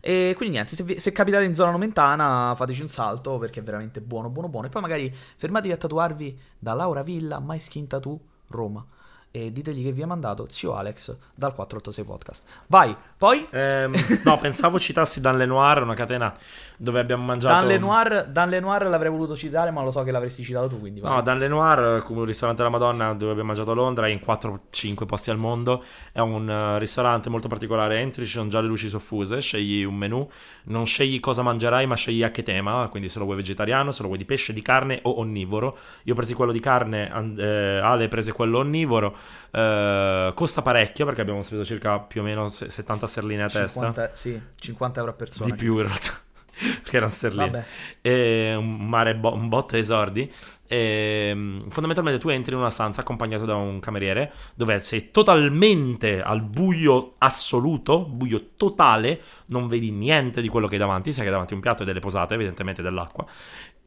E 0.00 0.32
quindi 0.36 0.54
niente, 0.56 0.74
se, 0.74 0.82
vi- 0.82 0.98
se 0.98 1.12
capitate 1.12 1.44
in 1.44 1.54
zona 1.54 1.70
nomentana 1.70 2.52
fateci 2.56 2.82
un 2.82 2.88
salto 2.88 3.38
perché 3.38 3.60
è 3.60 3.62
veramente 3.62 4.00
buono, 4.00 4.28
buono, 4.28 4.48
buono. 4.48 4.66
E 4.66 4.70
poi 4.70 4.82
magari 4.82 5.14
fermatevi 5.36 5.72
a 5.72 5.76
tatuarvi 5.76 6.38
da 6.58 6.72
Laura 6.72 7.02
Villa, 7.02 7.40
My 7.40 7.60
Skin 7.60 7.86
Tattoo, 7.86 8.18
Roma. 8.48 8.84
E 9.30 9.52
ditegli 9.52 9.84
che 9.84 9.92
vi 9.92 10.02
ha 10.02 10.06
mandato 10.06 10.46
zio 10.48 10.74
Alex 10.74 11.14
dal 11.34 11.54
486 11.54 12.04
Podcast. 12.04 12.46
Vai, 12.66 12.96
poi... 13.16 13.46
Ehm, 13.50 13.94
no, 14.24 14.38
pensavo 14.38 14.78
citassi 14.78 15.20
Dan 15.20 15.36
Lenoir, 15.36 15.82
una 15.82 15.94
catena 15.94 16.34
dove 16.78 17.00
abbiamo 17.00 17.24
mangiato. 17.24 17.58
Dan 17.58 17.66
Lenoir, 17.66 18.26
Dan 18.28 18.48
Lenoir 18.48 18.86
l'avrei 18.86 19.10
voluto 19.10 19.36
citare, 19.36 19.70
ma 19.70 19.82
lo 19.82 19.90
so 19.90 20.02
che 20.04 20.12
l'avresti 20.12 20.42
citato 20.44 20.68
tu, 20.68 20.78
quindi 20.78 21.00
vai. 21.00 21.12
No, 21.12 21.22
Dan 21.22 21.38
Lenoir, 21.38 22.02
come 22.04 22.20
un 22.20 22.24
ristorante 22.24 22.62
della 22.62 22.74
Madonna 22.74 23.12
dove 23.14 23.32
abbiamo 23.32 23.48
mangiato 23.48 23.72
a 23.72 23.74
Londra, 23.74 24.08
in 24.08 24.20
4-5 24.24 25.04
posti 25.04 25.30
al 25.30 25.38
mondo. 25.38 25.82
È 26.12 26.20
un 26.20 26.48
eh, 26.48 26.78
ristorante 26.78 27.28
molto 27.28 27.48
particolare. 27.48 27.98
Entri, 27.98 28.24
ci 28.24 28.32
sono 28.32 28.48
già 28.48 28.60
le 28.60 28.68
luci 28.68 28.88
soffuse. 28.88 29.40
Scegli 29.40 29.82
un 29.82 29.96
menù, 29.96 30.26
non 30.64 30.86
scegli 30.86 31.20
cosa 31.20 31.42
mangerai, 31.42 31.86
ma 31.86 31.96
scegli 31.96 32.22
a 32.22 32.30
che 32.30 32.42
tema. 32.42 32.88
Quindi, 32.88 33.08
se 33.08 33.18
lo 33.18 33.24
vuoi 33.24 33.36
vegetariano, 33.36 33.90
se 33.90 34.02
lo 34.02 34.06
vuoi 34.06 34.18
di 34.18 34.24
pesce, 34.24 34.52
di 34.52 34.62
carne 34.62 35.00
o 35.02 35.18
onnivoro. 35.18 35.76
Io 36.04 36.12
ho 36.12 36.16
preso 36.16 36.34
quello 36.34 36.52
di 36.52 36.60
carne, 36.60 37.10
eh, 37.36 37.78
Ale 37.82 38.04
ha 38.04 38.08
preso 38.08 38.32
quello 38.32 38.58
onnivoro. 38.58 39.16
Eh, 39.50 40.32
costa 40.34 40.62
parecchio 40.62 41.04
perché 41.04 41.20
abbiamo 41.20 41.42
speso 41.42 41.64
circa 41.64 41.98
più 42.00 42.20
o 42.20 42.24
meno 42.24 42.48
se- 42.48 42.68
70 42.68 43.06
sterline 43.06 43.42
a 43.44 43.48
testa. 43.48 43.92
50, 43.92 44.10
sì, 44.14 44.40
50 44.56 45.00
euro 45.00 45.12
a 45.12 45.14
persona. 45.14 45.50
Di 45.50 45.56
più 45.56 45.76
in 45.76 45.82
realtà. 45.82 46.26
perché 46.82 46.96
erano 46.96 47.10
sterline. 47.12 47.64
E 48.00 48.54
un 48.56 48.88
mare 48.88 49.14
bo- 49.14 49.32
un 49.32 49.48
botto 49.48 49.76
esordi. 49.76 50.30
E, 50.66 51.32
mm, 51.34 51.68
fondamentalmente 51.68 52.20
tu 52.20 52.28
entri 52.28 52.52
in 52.52 52.58
una 52.58 52.70
stanza 52.70 53.00
accompagnato 53.00 53.44
da 53.44 53.54
un 53.54 53.80
cameriere 53.80 54.32
dove 54.54 54.80
sei 54.80 55.10
totalmente 55.10 56.20
al 56.20 56.42
buio 56.42 57.14
assoluto, 57.18 58.04
buio 58.04 58.50
totale, 58.56 59.20
non 59.46 59.66
vedi 59.66 59.90
niente 59.90 60.42
di 60.42 60.48
quello 60.48 60.66
che 60.66 60.74
hai 60.74 60.80
davanti, 60.80 61.10
sai 61.12 61.20
che 61.20 61.26
hai 61.28 61.32
davanti 61.32 61.54
un 61.54 61.60
piatto 61.60 61.82
e 61.82 61.86
delle 61.86 62.00
posate, 62.00 62.34
evidentemente 62.34 62.82
dell'acqua. 62.82 63.24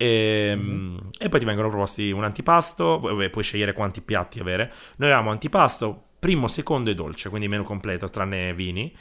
E, 0.01 0.53
mm, 0.55 0.97
e 1.19 1.29
poi 1.29 1.39
ti 1.39 1.45
vengono 1.45 1.69
proposti 1.69 2.09
un 2.09 2.23
antipasto, 2.23 2.97
pu- 2.99 3.29
puoi 3.29 3.43
scegliere 3.43 3.73
quanti 3.73 4.01
piatti 4.01 4.39
avere. 4.39 4.71
Noi 4.95 5.09
avevamo 5.09 5.29
antipasto, 5.29 6.05
primo, 6.17 6.47
secondo 6.47 6.89
e 6.89 6.95
dolce, 6.95 7.29
quindi 7.29 7.47
meno 7.47 7.61
completo, 7.61 8.07
tranne 8.07 8.51
vini. 8.55 8.91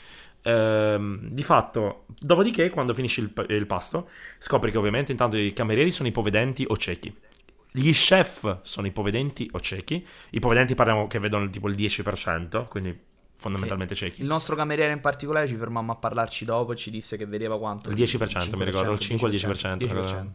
Ehm, 0.42 1.20
di 1.30 1.42
fatto, 1.42 2.05
dopodiché, 2.18 2.68
quando 2.68 2.92
finisci 2.92 3.20
il, 3.20 3.46
il 3.48 3.64
pasto, 3.64 4.11
scopri 4.38 4.70
che 4.70 4.76
ovviamente 4.76 5.11
intanto 5.11 5.38
i 5.38 5.55
camerieri 5.55 5.90
sono 5.90 6.07
ipovedenti 6.07 6.66
o 6.68 6.76
ciechi. 6.76 7.16
Gli 7.72 7.92
chef 7.92 8.59
sono 8.61 8.86
ipovedenti 8.86 9.48
o 9.53 9.61
ciechi. 9.61 10.07
Ipovedenti 10.30 10.74
parliamo 10.74 11.07
che 11.07 11.18
vedono 11.18 11.48
tipo 11.48 11.66
il 11.68 11.76
10%, 11.76 12.68
quindi 12.68 12.94
fondamentalmente 13.36 13.94
ciechi. 13.94 14.20
Il 14.20 14.26
nostro 14.26 14.55
cameriere 14.55 14.92
in 14.92 15.01
particolare 15.01 15.46
ci 15.46 15.57
fermammo 15.57 15.92
a 15.92 15.96
parlarci 15.96 16.44
dopo 16.44 16.72
e 16.72 16.76
ci 16.76 16.90
disse 16.90 17.16
che 17.16 17.24
vedeva 17.24 17.59
quanto. 17.59 17.88
Il 17.88 17.96
10%, 17.96 18.55
mi 18.55 18.64
ricordo, 18.66 18.92
il 18.92 18.98
5 18.98 19.26
o 19.26 19.32
il 19.32 19.40
10%, 19.40 19.76
10%. 19.76 20.26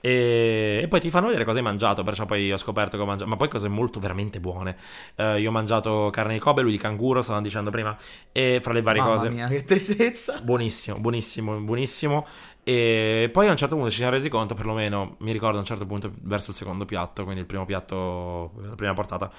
E, 0.00 0.80
e 0.82 0.88
poi 0.88 1.00
ti 1.00 1.10
fanno 1.10 1.26
vedere 1.26 1.44
cosa 1.44 1.58
hai 1.58 1.64
mangiato, 1.64 2.02
perciò 2.02 2.24
poi 2.26 2.50
ho 2.52 2.56
scoperto 2.56 2.96
che 2.96 3.02
ho 3.02 3.06
mangiato, 3.06 3.28
ma 3.28 3.36
poi 3.36 3.48
cose 3.48 3.68
molto 3.68 4.00
veramente 4.00 4.40
buone. 4.40 4.76
Eh, 5.14 5.40
io 5.40 5.48
ho 5.48 5.52
mangiato 5.52 6.08
carne 6.10 6.34
di 6.34 6.38
Kobe, 6.38 6.62
lui 6.62 6.72
di 6.72 6.78
canguro, 6.78 7.22
stavano 7.22 7.44
dicendo 7.44 7.70
prima, 7.70 7.96
e 8.32 8.58
fra 8.60 8.72
le 8.72 8.82
varie 8.82 9.02
Mamma 9.02 9.14
cose. 9.14 9.30
mia, 9.30 9.46
che 9.48 9.64
tristezza. 9.64 10.40
Buonissimo, 10.40 10.98
buonissimo, 10.98 11.60
buonissimo. 11.60 12.26
E 12.62 13.30
poi 13.32 13.48
a 13.48 13.50
un 13.50 13.56
certo 13.56 13.74
punto 13.74 13.90
ci 13.90 13.96
siamo 13.96 14.12
resi 14.12 14.28
conto, 14.28 14.54
perlomeno 14.54 15.16
mi 15.20 15.32
ricordo 15.32 15.56
a 15.56 15.60
un 15.60 15.66
certo 15.66 15.86
punto 15.86 16.12
verso 16.22 16.50
il 16.50 16.56
secondo 16.56 16.84
piatto, 16.84 17.22
quindi 17.24 17.40
il 17.40 17.46
primo 17.46 17.64
piatto, 17.64 18.52
la 18.62 18.74
prima 18.74 18.92
portata, 18.92 19.30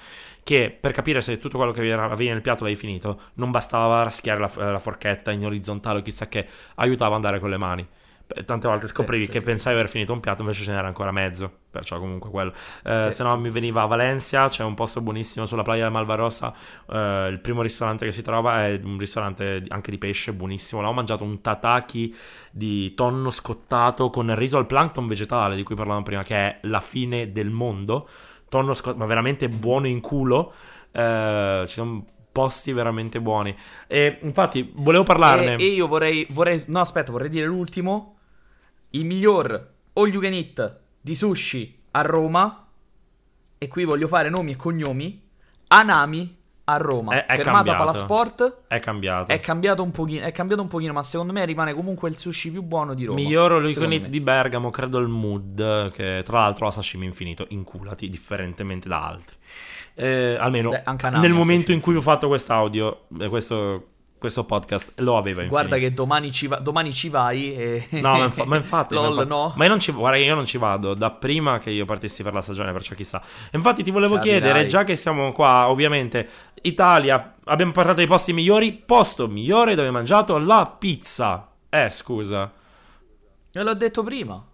che 0.44 0.76
per 0.78 0.92
capire 0.92 1.22
se 1.22 1.38
tutto 1.38 1.58
quello 1.58 1.72
che 1.72 1.92
avevi 1.92 2.30
nel 2.30 2.42
piatto 2.42 2.64
l'avevi 2.64 2.80
finito, 2.80 3.22
non 3.36 3.52
bastava 3.52 4.04
raschiare 4.04 4.40
la, 4.40 4.72
la 4.72 4.80
forchetta 4.80 5.32
in 5.32 5.46
orizzontale 5.46 6.00
o 6.00 6.02
chissà 6.02 6.28
che, 6.28 6.48
aiutava 6.76 7.12
ad 7.12 7.24
andare 7.24 7.40
con 7.40 7.50
le 7.50 7.58
mani. 7.58 7.88
Beh, 8.34 8.46
Tante 8.46 8.68
volte 8.68 8.88
scoprivi 8.88 9.26
sì, 9.26 9.32
che 9.32 9.40
sì, 9.40 9.46
pensavi 9.46 9.76
aver 9.76 9.90
finito 9.90 10.14
un 10.14 10.20
piatto, 10.20 10.42
invece 10.42 10.64
ce 10.64 10.72
n'era 10.72 10.88
ancora 10.88 11.12
mezzo. 11.12 11.52
Perciò, 11.72 12.00
comunque, 12.00 12.30
quello. 12.30 12.54
Eh, 12.84 13.08
Sì, 13.10 13.12
se 13.12 13.24
no, 13.24 13.38
mi 13.38 13.50
veniva 13.50 13.82
a 13.82 13.86
Valencia. 13.86 14.48
C'è 14.48 14.64
un 14.64 14.74
posto 14.74 15.02
buonissimo 15.02 15.46
sulla 15.46 15.64
playa 15.64 15.84
del 15.84 15.92
Malvarosa. 15.92 16.54
eh, 16.90 17.28
il 17.30 17.40
primo 17.40 17.62
ristorante 17.62 18.06
che 18.06 18.12
si 18.12 18.22
trova 18.22 18.66
è 18.68 18.80
un 18.84 18.98
ristorante 18.98 19.64
anche 19.68 19.92
di 19.92 19.98
pesce, 19.98 20.34
buonissimo. 20.34 20.82
Là 20.82 20.90
ho 20.90 20.94
mangiato 20.94 21.24
un 21.24 21.42
tataki 21.42 22.16
di 22.52 22.94
tonno 22.94 23.30
scottato 23.30 24.10
con 24.10 24.34
riso 24.36 24.58
al 24.58 24.66
plankton 24.66 25.08
vegetale, 25.08 25.56
di 25.56 25.64
cui 25.64 25.76
parlavamo 25.76 26.04
prima, 26.04 26.24
che 26.24 26.36
è 26.36 26.60
la 26.64 26.80
fine 26.82 27.32
del 27.32 27.50
mondo. 27.50 28.08
Tonno 28.50 28.74
scottato, 28.74 28.98
ma 28.98 29.06
veramente 29.06 29.48
buono 29.50 29.88
in 29.88 30.02
culo. 30.02 30.54
Eh, 30.92 31.64
ci 31.68 31.74
sono 31.74 32.06
posti 32.32 32.74
veramente 32.74 33.22
buoni. 33.22 33.56
E 33.88 34.20
infatti, 34.22 34.72
volevo 34.76 35.04
parlarne. 35.04 35.56
E, 35.56 35.64
e 35.64 35.68
io 35.68 35.88
vorrei, 35.88 36.26
vorrei. 36.32 36.62
No, 36.68 36.82
aspetta, 36.82 37.12
vorrei 37.12 37.30
dire 37.30 37.46
l'ultimo. 37.46 38.18
Il 38.92 39.06
miglior 39.06 39.70
all 39.94 40.08
you 40.08 40.22
can 40.22 40.34
eat 40.34 40.80
di 41.00 41.16
sushi 41.16 41.80
a 41.92 42.02
Roma. 42.02 42.68
E 43.58 43.68
qui 43.68 43.84
voglio 43.84 44.08
fare 44.08 44.30
nomi 44.30 44.52
e 44.52 44.56
cognomi. 44.56 45.22
Anami 45.68 46.38
a 46.66 46.78
Roma. 46.78 47.14
È- 47.14 47.26
è 47.26 47.36
Fermata 47.38 47.54
cambiato. 47.54 47.78
Palasport. 47.78 48.58
È 48.68 48.80
cambiato. 48.80 49.32
È 49.32 49.40
cambiato 49.40 49.84
un 49.84 49.92
pochino. 49.92 50.26
È 50.26 50.32
cambiato 50.32 50.62
un 50.62 50.68
pochino, 50.68 50.94
ma 50.94 51.04
secondo 51.04 51.34
me 51.34 51.46
rimane 51.46 51.74
comunque 51.74 52.10
il 52.10 52.18
sushi 52.18 52.52
più 52.52 52.64
buono 52.64 52.94
di 52.94 53.06
Roma. 53.06 53.20
Miglioro 53.20 53.56
Secondo 53.56 53.68
l'Iconit 53.68 54.02
me. 54.04 54.10
di 54.10 54.20
Bergamo, 54.22 54.70
credo 54.70 54.98
il 55.00 55.08
Mood, 55.08 55.92
che 55.92 56.22
tra 56.24 56.40
l'altro 56.40 56.68
ha 56.68 56.72
sashimi 56.72 57.06
infinito, 57.06 57.46
inculati, 57.50 58.10
differentemente 58.10 58.88
da 58.88 59.06
altri. 59.06 59.36
Eh, 59.94 60.38
almeno 60.40 60.70
Beh, 60.70 61.10
nel 61.20 61.34
momento 61.34 61.72
in 61.72 61.82
cui 61.82 61.96
ho 61.96 62.02
fatto 62.02 62.28
quest'audio, 62.28 63.08
eh, 63.20 63.28
questo, 63.28 63.88
questo 64.22 64.44
podcast, 64.46 64.94
lo 64.98 65.18
aveva 65.18 65.42
infinito. 65.42 65.50
Guarda 65.50 65.78
che 65.80 65.92
domani 65.96 66.32
ci, 66.32 66.46
va- 66.46 66.60
domani 66.60 66.94
ci 66.94 67.10
vai 67.10 67.56
e... 67.56 67.88
No, 67.90 68.18
ma, 68.20 68.24
infa- 68.26 68.46
ma 68.46 68.56
infatti, 68.56 68.94
ma 68.94 69.02
Lol, 69.10 69.10
infatti- 69.10 69.28
no. 69.30 69.54
ma 69.56 69.64
io 69.64 69.70
non 69.72 69.80
ci, 69.80 69.92
guarda, 69.92 70.18
io 70.20 70.36
non 70.36 70.46
ci 70.46 70.60
vado 70.60 70.94
da 70.94 71.10
prima 71.10 71.58
che 71.58 71.72
io 71.72 71.86
partissi 71.86 72.22
per 72.22 72.32
la 72.32 72.44
stagione, 72.44 72.72
perciò 72.72 72.94
chissà. 72.94 73.20
Infatti, 73.54 73.82
ti 73.82 73.90
volevo 73.90 74.16
Capirai. 74.18 74.40
chiedere, 74.40 74.66
già 74.68 74.84
che 74.84 74.96
siamo 74.96 75.32
qua, 75.32 75.68
ovviamente, 75.70 76.30
Italia, 76.62 77.32
abbiamo 77.46 77.72
parlato 77.72 77.98
dei 77.98 78.06
posti 78.08 78.32
migliori, 78.32 78.72
posto 78.74 79.28
migliore 79.28 79.74
dove 79.74 79.88
hai 79.88 79.94
mangiato 79.94 80.38
la 80.38 80.68
pizza. 80.78 81.50
Eh, 81.68 81.90
scusa. 81.90 82.52
Ve 83.54 83.64
l'ho 83.64 83.74
detto 83.74 84.04
prima. 84.04 84.46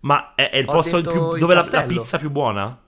Ma 0.00 0.34
è, 0.34 0.50
è 0.50 0.58
il 0.58 0.68
Ho 0.68 0.72
posto 0.72 1.00
più- 1.00 1.32
il 1.32 1.38
dove 1.40 1.54
la, 1.54 1.66
la 1.70 1.82
pizza 1.84 2.18
più 2.18 2.30
buona? 2.30 2.78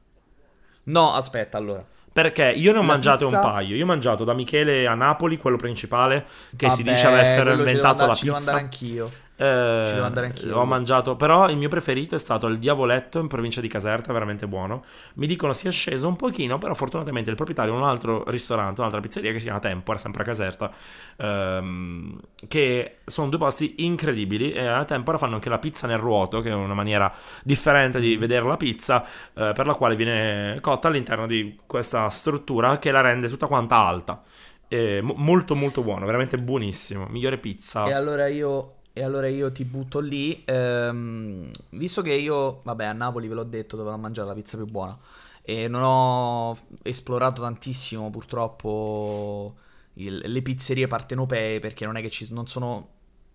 No, 0.85 1.15
aspetta, 1.15 1.57
allora. 1.57 1.83
Perché 2.17 2.45
io 2.57 2.73
ne 2.73 2.79
ho 2.79 2.81
La 2.81 2.87
mangiate 2.87 3.25
pizza- 3.27 3.37
un 3.37 3.43
paio. 3.43 3.77
Io 3.77 3.83
ho 3.83 3.87
mangiato 3.87 4.25
da 4.25 4.33
Michele 4.33 4.87
a 4.87 4.95
Napoli, 4.95 5.37
quello 5.37 5.59
principale, 5.59 6.25
che 6.57 6.71
si 6.71 6.83
Vabbè, 6.83 6.95
dice 6.95 7.07
avessero 7.09 7.43
quello 7.43 7.59
ci 7.59 7.65
devo 7.65 7.69
inventato 7.69 8.03
andare- 8.03 8.09
la 8.09 8.19
devo 8.23 8.37
pizza. 8.37 8.51
andare 8.51 8.65
anch'io. 8.65 9.11
Eh, 9.39 9.85
Ci 9.87 9.93
devo 9.93 10.07
andare 10.07 10.27
anch'io. 10.27 10.59
Ho 10.59 10.65
mangiato, 10.65 11.15
però 11.15 11.49
il 11.51 11.59
mio 11.59 11.69
preferito 11.69 12.15
è 12.15 12.19
stato 12.19 12.47
il 12.47 12.59
Diavoletto 12.59 13.19
in 13.19 13.27
provincia 13.27 13.61
di 13.61 13.69
Caserta, 13.69 14.13
veramente 14.13 14.47
buono. 14.47 14.85
Mi 15.15 15.27
dicono 15.27 15.53
sia 15.53 15.71
sceso 15.71 16.09
un 16.09 16.17
pochino, 16.17 16.57
però 16.57 16.73
fortunatamente 16.75 17.29
il 17.29 17.37
proprietario 17.37 17.75
è 17.75 17.77
un 17.77 17.85
altro 17.85 18.25
ristorante, 18.29 18.81
un'altra 18.81 19.01
pizzeria 19.01 19.33
che 19.33 19.39
si 19.39 19.45
chiama 19.45 19.59
Tempora, 19.61 19.99
sempre 19.99 20.23
a 20.23 20.25
Caserta, 20.25 20.71
ehm, 21.17 22.19
che 22.49 22.99
sono 23.05 23.29
due 23.29 23.39
posti 23.39 23.85
incredibili 23.85 24.53
e 24.53 24.67
a 24.67 24.85
Tempora 24.85 25.19
fanno 25.19 25.35
anche 25.35 25.51
la 25.51 25.59
pizza 25.59 25.87
nel 25.87 25.99
ruoto, 25.99 26.41
che 26.41 26.49
è 26.49 26.55
una 26.55 26.75
maniera 26.75 27.13
differente 27.43 28.01
di 28.01 28.17
vedere 28.17 28.47
la 28.47 28.57
pizza, 28.57 29.05
eh, 29.35 29.53
per 29.55 29.67
la 29.67 29.75
quale 29.75 29.97
viene 29.97 30.59
cotta 30.61 30.89
all'interno 30.89 31.27
di 31.27 31.59
questa 31.67 32.09
struttura 32.09 32.79
che 32.79 32.91
la 32.91 33.03
rende 33.03 33.29
tutta 33.29 33.47
quanta 33.47 33.77
alta. 33.77 34.23
E 34.69 35.01
mo- 35.01 35.15
molto 35.17 35.55
molto 35.55 35.83
buono, 35.83 36.07
veramente 36.07 36.39
buonissimo. 36.39 37.07
Migliore 37.11 37.39
pizza. 37.39 37.87
E 37.87 37.93
allora 37.93 38.27
io, 38.27 38.76
e 38.99 39.03
allora 39.03 39.29
io 39.29 39.53
ti 39.53 39.65
butto 39.65 40.01
lì. 40.01 40.43
ehm, 40.47 41.51
visto 41.71 42.01
che 42.03 42.13
io, 42.15 42.63
vabbè, 42.65 42.85
a 42.87 42.93
Napoli 42.93 43.29
ve 43.29 43.35
l'ho 43.35 43.45
detto 43.45 43.77
dove 43.77 43.91
ho 43.91 43.99
mangiato 43.99 44.29
la 44.29 44.35
pizza 44.35 44.57
più 44.57 44.67
buona. 44.67 44.99
E 45.43 45.69
non 45.69 45.83
ho 45.83 46.57
esplorato 46.83 47.43
tantissimo, 47.43 48.11
purtroppo, 48.11 49.57
il- 49.95 50.23
le 50.25 50.43
pizzerie 50.43 50.87
partenopee. 50.87 51.59
Perché 51.61 51.85
non 51.85 51.97
è 51.97 52.01
che 52.03 52.11
ci 52.11 52.33
non 52.33 52.47
sono. 52.47 52.89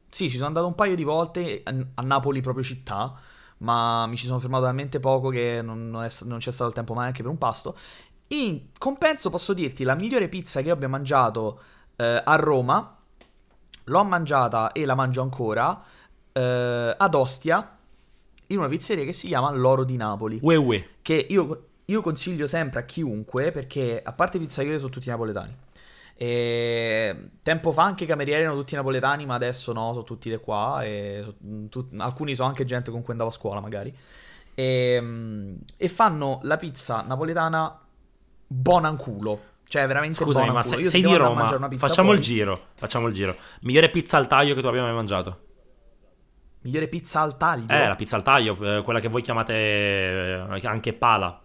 Sì, 0.10 0.30
ci 0.30 0.36
sono 0.36 0.48
andato 0.48 0.68
un 0.68 0.76
paio 0.76 0.96
di 0.96 1.04
volte 1.04 1.62
a, 1.64 1.74
a 1.96 2.02
Napoli, 2.02 2.42
proprio 2.42 2.64
città. 2.64 3.18
Ma 3.60 4.08
mi 4.08 4.18
ci 4.18 4.26
sono 4.26 4.40
fermato 4.40 4.64
talmente 4.66 5.00
poco 5.00 5.30
che 5.30 5.62
non, 5.62 5.90
non 5.90 6.04
è 6.04 6.10
non 6.26 6.40
c'è 6.40 6.52
stato 6.52 6.70
il 6.70 6.76
tempo 6.76 6.94
mai 6.96 7.06
anche 7.08 7.22
per 7.22 7.30
un 7.32 7.38
pasto. 7.38 7.78
In 8.28 8.70
compenso 8.78 9.30
posso 9.30 9.54
dirti 9.54 9.84
la 9.84 9.96
migliore 9.96 10.30
pizza 10.30 10.62
che 10.62 10.68
io 10.68 10.74
abbia 10.74 10.88
mangiato 10.88 11.62
eh, 11.98 12.22
a 12.26 12.36
Roma. 12.36 12.96
L'ho 13.92 14.04
mangiata 14.06 14.72
e 14.72 14.86
la 14.86 14.96
mangio 14.96 15.22
ancora 15.22 15.84
eh, 16.32 16.96
ad 16.98 17.14
Ostia 17.14 17.78
in 18.48 18.58
una 18.58 18.70
pizzeria 18.70 19.04
che 19.04 19.12
si 19.12 19.28
chiama 19.28 19.52
L'Oro 19.52 19.84
di 19.84 19.98
Napoli. 19.98 20.40
Ue 20.42 20.56
ue. 20.56 20.88
Che 21.02 21.28
io, 21.30 21.66
io 21.86 22.02
consiglio 22.02 22.48
sempre 22.48 22.80
a 22.80 22.84
chiunque 22.84 23.52
perché 23.52 24.02
a 24.02 24.14
parte 24.14 24.38
i 24.38 24.40
pizzaioli 24.40 24.80
sono 24.80 24.90
tutti 24.90 25.10
napoletani. 25.10 25.56
E 26.16 27.30
tempo 27.44 27.72
fa 27.74 27.84
anche 27.84 28.06
i 28.06 28.08
camerieri 28.08 28.44
erano 28.44 28.58
tutti 28.58 28.76
napoletani, 28.76 29.26
ma 29.26 29.36
adesso 29.36 29.74
no, 29.74 29.92
sono 29.92 30.04
tutti 30.04 30.30
di 30.30 30.38
qua. 30.38 30.82
So- 31.24 31.36
tut- 31.68 31.94
alcuni 31.98 32.34
sono 32.34 32.48
anche 32.48 32.64
gente 32.64 32.92
con 32.92 33.02
cui 33.02 33.12
andavo 33.12 33.30
a 33.30 33.34
scuola, 33.34 33.60
magari. 33.60 33.94
E, 34.54 35.56
e 35.76 35.90
fanno 35.90 36.40
la 36.44 36.58
pizza 36.58 37.02
napoletana 37.02 37.78
buona 38.48 38.90
in 38.90 38.98
culo. 38.98 39.40
Cioè, 39.72 39.88
veramente 39.88 40.16
Scusami, 40.16 40.50
ma 40.52 40.64
se- 40.64 40.76
Io 40.76 40.90
sei 40.90 41.02
se 41.02 41.08
di 41.08 41.16
Roma? 41.16 41.48
Facciamo 41.48 42.12
il 42.12 42.18
fuori- 42.18 42.20
giro. 42.20 42.68
Facciamo 42.74 43.08
il 43.08 43.14
giro. 43.14 43.34
Migliore 43.62 43.90
pizza 43.90 44.18
al 44.18 44.28
taglio 44.28 44.54
che 44.54 44.60
tu 44.60 44.68
abbia 44.68 44.82
mai 44.82 44.92
mangiato? 44.92 45.44
Migliore 46.64 46.90
pizza 46.90 47.22
al 47.22 47.38
taglio. 47.38 47.70
Eh, 47.70 47.88
la 47.88 47.96
pizza 47.96 48.18
al 48.18 48.22
taglio, 48.22 48.58
eh, 48.60 48.82
quella 48.82 49.00
che 49.00 49.08
voi 49.08 49.22
chiamate 49.22 49.54
eh, 49.54 50.68
anche 50.68 50.92
pala. 50.92 51.42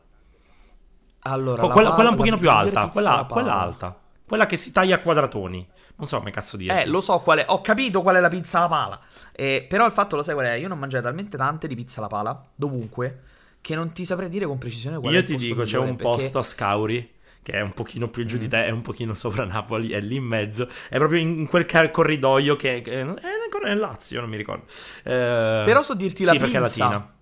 Allora, 1.21 1.63
la 1.63 1.69
quella, 1.69 1.83
pala- 1.91 1.95
quella 1.95 2.11
un 2.11 2.17
pochino 2.17 2.37
più 2.37 2.51
alta. 2.51 2.89
Quella, 2.89 3.27
quella 3.31 3.61
alta. 3.61 3.97
Quella 4.27 4.47
che 4.47 4.57
si 4.57 4.73
taglia 4.73 4.97
a 4.97 4.99
quadratoni. 4.99 5.65
Non 5.95 6.09
so 6.09 6.19
come 6.19 6.33
cazzo 6.33 6.57
dire. 6.57 6.83
Eh, 6.83 6.87
lo 6.89 7.01
so 7.01 7.21
qual 7.21 7.39
è. 7.39 7.45
Ho 7.47 7.61
capito 7.61 8.03
qual 8.03 8.17
è 8.17 8.21
la 8.21 8.29
pizza 8.29 8.59
alla 8.59 8.69
pala. 8.69 9.01
Eh, 9.31 9.65
però 9.69 9.87
il 9.87 9.93
fatto 9.93 10.17
lo 10.17 10.25
sai 10.25 10.35
qual 10.35 10.47
è? 10.47 10.55
Io 10.55 10.67
non 10.67 10.81
mangiai 10.81 11.01
talmente 11.01 11.37
tante 11.37 11.69
di 11.69 11.77
pizza 11.77 12.01
alla 12.01 12.09
pala, 12.09 12.45
dovunque, 12.57 13.23
che 13.61 13.77
non 13.77 13.93
ti 13.93 14.05
saprei 14.05 14.29
dire 14.29 14.47
con 14.47 14.59
precisione 14.59 14.99
qual 14.99 15.13
è 15.13 15.15
Io 15.15 15.21
il 15.21 15.27
ti 15.27 15.37
dico, 15.37 15.63
c'è 15.63 15.79
un 15.79 15.95
posto 15.95 16.41
a 16.41 16.43
Scauri 16.43 17.15
che 17.47 17.53
è 17.53 17.61
un 17.61 17.75
pochino 17.75 18.09
più 18.09 18.25
Mm. 18.25 18.27
giù 18.27 18.39
di 18.39 18.49
te, 18.49 18.65
è 18.67 18.71
un 18.71 18.81
pochino 18.81 19.15
sopra 19.15 19.45
Napoli, 19.45 19.91
è 19.93 20.01
lì 20.01 20.17
in 20.17 20.25
mezzo, 20.25 20.69
è 20.89 20.97
proprio 20.97 21.21
in 21.21 21.47
quel 21.47 21.65
car- 21.65 21.93
corridoio 21.93 22.57
che, 22.57 22.81
che- 22.81 22.93
è 23.03 23.03
ancora 23.03 23.69
nel 23.69 23.79
Lazio, 23.79 24.21
non 24.21 24.29
mi 24.29 24.37
ricordo. 24.37 24.65
Eh, 25.05 25.63
Però 25.65 25.81
so 25.85 25.95
dirti 25.95 26.25
sì, 26.25 26.25
la 26.25 26.33
perché 26.33 26.59
è 26.59 26.61
pinza. 26.61 26.85
latina. 26.89 27.15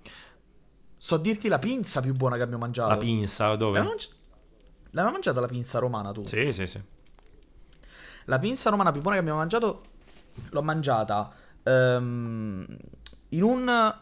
So 0.96 1.18
dirti 1.18 1.48
la 1.48 1.58
pinza 1.58 2.00
più 2.00 2.14
buona 2.14 2.36
che 2.36 2.42
abbiamo 2.42 2.62
mangiato. 2.62 2.88
La 2.88 2.96
pinza, 2.96 3.54
dove? 3.56 3.78
L'hai 3.80 3.86
mangi- 3.86 4.08
mangiata 4.92 5.40
la 5.40 5.46
pinza 5.46 5.78
romana 5.78 6.10
tu? 6.12 6.24
Sì, 6.26 6.50
sì, 6.52 6.66
sì. 6.66 6.80
La 8.24 8.38
pinza 8.38 8.70
romana 8.70 8.92
più 8.92 9.02
buona 9.02 9.16
che 9.16 9.20
abbiamo 9.20 9.40
mangiato 9.40 9.82
l'ho 10.48 10.62
mangiata 10.62 11.30
ehm, 11.64 12.66
in, 13.28 13.42
un, 13.42 13.94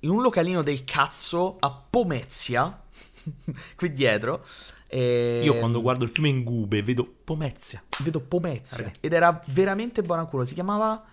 in 0.00 0.08
un 0.08 0.22
localino 0.22 0.62
del 0.62 0.84
cazzo 0.86 1.56
a 1.60 1.70
Pomezia, 1.90 2.82
qui 3.76 3.92
dietro. 3.92 4.42
E- 4.96 5.40
Io 5.42 5.58
quando 5.58 5.82
guardo 5.82 6.04
il 6.04 6.10
film 6.10 6.24
in 6.26 6.42
Gube 6.42 6.82
vedo 6.82 7.06
Pomezia. 7.22 7.82
Vedo 8.02 8.20
Pomezia. 8.20 8.78
Ragazzi. 8.78 9.00
Ed 9.02 9.12
era 9.12 9.38
veramente 9.48 10.00
buona 10.00 10.24
culo. 10.24 10.46
Si 10.46 10.54
chiamava 10.54 11.04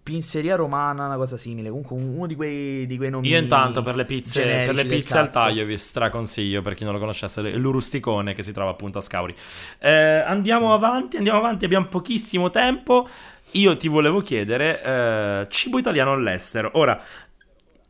Pinzeria 0.00 0.54
Romana, 0.54 1.06
una 1.06 1.16
cosa 1.16 1.36
simile. 1.36 1.68
Comunque 1.68 1.96
uno 1.96 2.26
di 2.28 2.36
quei, 2.36 2.86
di 2.86 2.96
quei 2.96 3.10
nomi. 3.10 3.26
Io 3.26 3.38
intanto 3.38 3.82
per 3.82 3.96
le 3.96 4.04
pizze, 4.04 4.44
per 4.44 4.74
le 4.74 4.86
pizze 4.86 5.18
al 5.18 5.30
taglio 5.30 5.64
vi 5.64 5.76
straconsiglio 5.76 6.62
per 6.62 6.74
chi 6.74 6.84
non 6.84 6.92
lo 6.92 7.00
conoscesse, 7.00 7.56
l'Urusticone 7.56 8.32
che 8.32 8.44
si 8.44 8.52
trova 8.52 8.70
appunto 8.70 8.98
a 8.98 9.00
Scauri. 9.00 9.34
Eh, 9.80 9.90
andiamo 9.90 10.72
avanti, 10.72 11.16
andiamo 11.16 11.38
avanti, 11.38 11.64
abbiamo 11.64 11.86
pochissimo 11.86 12.50
tempo. 12.50 13.08
Io 13.54 13.76
ti 13.76 13.88
volevo 13.88 14.20
chiedere 14.20 14.82
eh, 14.82 15.46
cibo 15.50 15.78
italiano 15.78 16.12
all'estero. 16.12 16.70
Ora, 16.74 17.02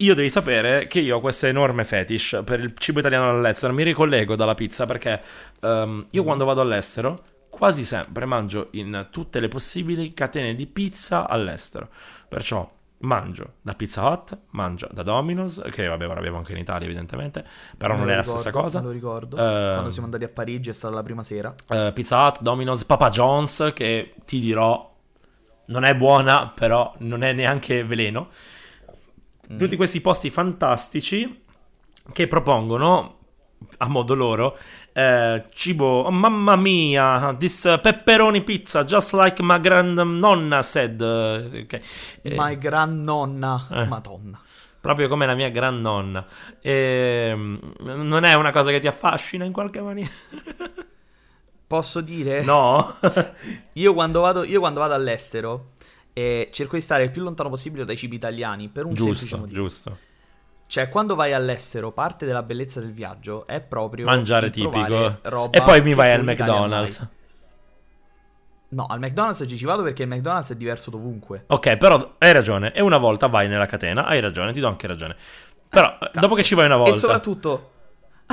io 0.02 0.14
devi 0.14 0.28
sapere 0.28 0.86
che 0.86 0.98
io 1.00 1.16
ho 1.16 1.20
questo 1.20 1.46
enorme 1.46 1.84
fetish 1.84 2.42
per 2.44 2.60
il 2.60 2.74
cibo 2.76 2.98
italiano 2.98 3.30
all'estero. 3.30 3.72
Mi 3.72 3.84
ricollego 3.84 4.34
dalla 4.34 4.54
pizza 4.54 4.84
perché 4.84 5.20
ehm, 5.60 6.06
io 6.10 6.24
quando 6.24 6.44
vado 6.44 6.60
all'estero 6.60 7.18
quasi 7.48 7.84
sempre 7.84 8.24
mangio 8.24 8.68
in 8.72 9.08
tutte 9.10 9.38
le 9.38 9.48
possibili 9.48 10.12
catene 10.12 10.54
di 10.54 10.66
pizza 10.66 11.28
all'estero. 11.28 11.88
Perciò 12.28 12.68
mangio 13.02 13.54
da 13.62 13.74
Pizza 13.74 14.08
Hut, 14.08 14.36
mangio 14.50 14.88
da 14.92 15.02
Domino's, 15.02 15.62
che 15.70 15.86
vabbè 15.86 16.06
ora 16.08 16.18
abbiamo 16.18 16.38
anche 16.38 16.52
in 16.52 16.58
Italia 16.58 16.86
evidentemente, 16.86 17.44
però 17.76 17.94
non 17.94 18.06
lo 18.06 18.12
è 18.12 18.14
la 18.14 18.20
ricordo, 18.22 18.40
stessa 18.40 18.58
cosa. 18.58 18.80
Me 18.80 18.86
lo 18.86 18.92
ricordo. 18.92 19.36
Eh, 19.36 19.70
Quando 19.72 19.90
siamo 19.90 20.06
andati 20.06 20.24
a 20.24 20.28
Parigi 20.28 20.70
è 20.70 20.72
stata 20.72 20.94
la 20.94 21.02
prima 21.02 21.22
sera. 21.22 21.54
eh, 21.68 21.92
Pizza 21.94 22.26
Hut, 22.26 22.40
Domino's, 22.40 22.84
Papa 22.84 23.08
John's, 23.10 23.70
che 23.74 24.14
ti 24.24 24.40
dirò 24.40 24.90
non 25.66 25.84
è 25.84 25.94
buona, 25.94 26.48
però 26.48 26.92
non 26.98 27.22
è 27.22 27.32
neanche 27.32 27.84
veleno. 27.84 28.30
Tutti 29.46 29.76
questi 29.76 30.00
posti 30.00 30.30
fantastici 30.30 31.42
che 32.12 32.26
propongono 32.26 33.18
a 33.78 33.88
modo 33.88 34.14
loro 34.14 34.56
eh, 34.92 35.44
cibo, 35.52 36.02
oh, 36.02 36.10
mamma 36.10 36.56
mia, 36.56 37.34
this 37.38 37.62
pepperoni 37.80 38.42
pizza, 38.42 38.84
just 38.84 39.12
like 39.14 39.42
my 39.42 39.58
grandnonna 39.60 40.62
said. 40.62 41.00
eh, 41.00 41.60
ok. 41.62 41.80
Eh, 42.22 42.34
My 42.36 42.58
grannonna. 42.58 43.68
eh. 43.70 43.84
Madonna. 43.86 44.38
proprio 44.80 45.08
come 45.08 45.26
la 45.26 45.34
mia 45.34 45.48
grannonna. 45.48 46.26
Ehm, 46.60 47.58
non 47.80 48.24
è 48.24 48.34
una 48.34 48.50
cosa 48.50 48.70
che 48.70 48.80
ti 48.80 48.86
affascina 48.86 49.44
in 49.44 49.52
qualche 49.52 49.80
maniera? 49.80 50.10
Posso 51.66 52.00
dire? 52.02 52.42
No? 52.42 52.96
Io 53.74 53.94
quando 53.94 54.20
vado, 54.20 54.44
io 54.44 54.60
quando 54.60 54.80
vado 54.80 54.92
all'estero 54.92 55.68
eh, 56.12 56.48
cerco 56.52 56.76
di 56.76 56.82
stare 56.82 57.04
il 57.04 57.10
più 57.10 57.22
lontano 57.22 57.48
possibile 57.48 57.84
dai 57.84 57.96
cibi 57.96 58.16
italiani 58.16 58.68
per 58.68 58.84
un 58.84 58.94
semplice 58.94 59.20
giusto, 59.20 59.38
motivo. 59.38 59.62
giusto. 59.62 59.98
Cioè, 60.66 60.88
quando 60.88 61.14
vai 61.14 61.34
all'estero, 61.34 61.92
parte 61.92 62.24
della 62.24 62.42
bellezza 62.42 62.80
del 62.80 62.92
viaggio 62.92 63.46
è 63.46 63.60
proprio 63.60 64.06
Mangiare 64.06 64.48
tipico. 64.48 65.20
E 65.50 65.62
poi 65.62 65.82
mi 65.82 65.92
vai 65.92 66.12
al 66.12 66.24
McDonald's. 66.24 67.06
No, 68.68 68.86
al 68.86 68.98
McDonald's 68.98 69.44
ci 69.46 69.58
ci 69.58 69.66
vado 69.66 69.82
perché 69.82 70.04
il 70.04 70.08
McDonald's 70.08 70.50
è 70.50 70.56
diverso 70.56 70.90
dovunque. 70.90 71.44
Ok, 71.48 71.76
però 71.76 72.14
hai 72.16 72.32
ragione. 72.32 72.72
E 72.72 72.80
una 72.80 72.96
volta 72.96 73.26
vai 73.26 73.48
nella 73.48 73.66
catena, 73.66 74.06
hai 74.06 74.20
ragione, 74.20 74.52
ti 74.52 74.60
do 74.60 74.68
anche 74.68 74.86
ragione. 74.86 75.14
Però 75.68 75.98
eh, 76.00 76.18
dopo 76.18 76.34
che 76.34 76.42
ci 76.42 76.54
vai 76.54 76.64
una 76.64 76.76
volta... 76.76 76.96
E 76.96 76.98
soprattutto. 76.98 77.71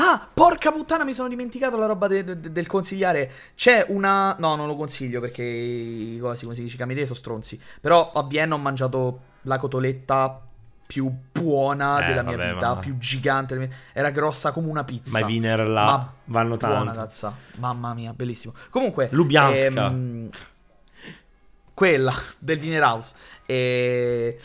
Ah, 0.01 0.27
porca 0.33 0.71
puttana, 0.71 1.03
mi 1.03 1.13
sono 1.13 1.27
dimenticato 1.27 1.75
la 1.77 1.85
roba 1.85 2.07
de- 2.07 2.23
de- 2.23 2.51
del 2.53 2.67
consigliare. 2.67 3.29
C'è 3.55 3.85
una. 3.89 4.33
No, 4.39 4.55
non 4.55 4.65
lo 4.67 4.75
consiglio 4.75 5.19
perché 5.19 5.43
i 5.43 6.17
cosi, 6.21 6.43
come 6.43 6.55
si 6.55 6.61
dice, 6.61 6.75
i 6.75 6.77
camerieri 6.77 7.05
sono 7.07 7.19
stronzi. 7.19 7.59
Però 7.81 8.11
a 8.13 8.23
Vienna 8.23 8.55
ho 8.55 8.59
mangiato 8.59 9.19
la 9.41 9.57
cotoletta 9.57 10.41
più 10.87 11.11
buona 11.33 12.01
Eh, 12.03 12.07
della 12.07 12.21
mia 12.23 12.37
vabbè, 12.37 12.53
vita, 12.53 12.73
ma- 12.75 12.79
più 12.79 12.97
gigante. 12.97 13.55
mia- 13.55 13.69
Era 13.93 14.09
grossa 14.11 14.51
come 14.51 14.69
una 14.69 14.83
pizza. 14.85 15.11
Ma 15.11 15.19
i 15.19 15.23
Wiener 15.29 15.67
là 15.67 15.83
Ma 15.85 16.13
vanno 16.25 16.55
Buona 16.57 16.83
tanto. 16.85 16.99
cazza. 16.99 17.35
Mamma 17.57 17.93
mia, 17.93 18.13
bellissimo. 18.13 18.53
Comunque. 18.69 19.09
Lubianska. 19.11 19.87
ehm, 19.87 20.29
quella 21.73 22.13
del 22.37 22.59
Wiener 22.59 22.83
House. 22.83 23.15
E... 23.45 24.39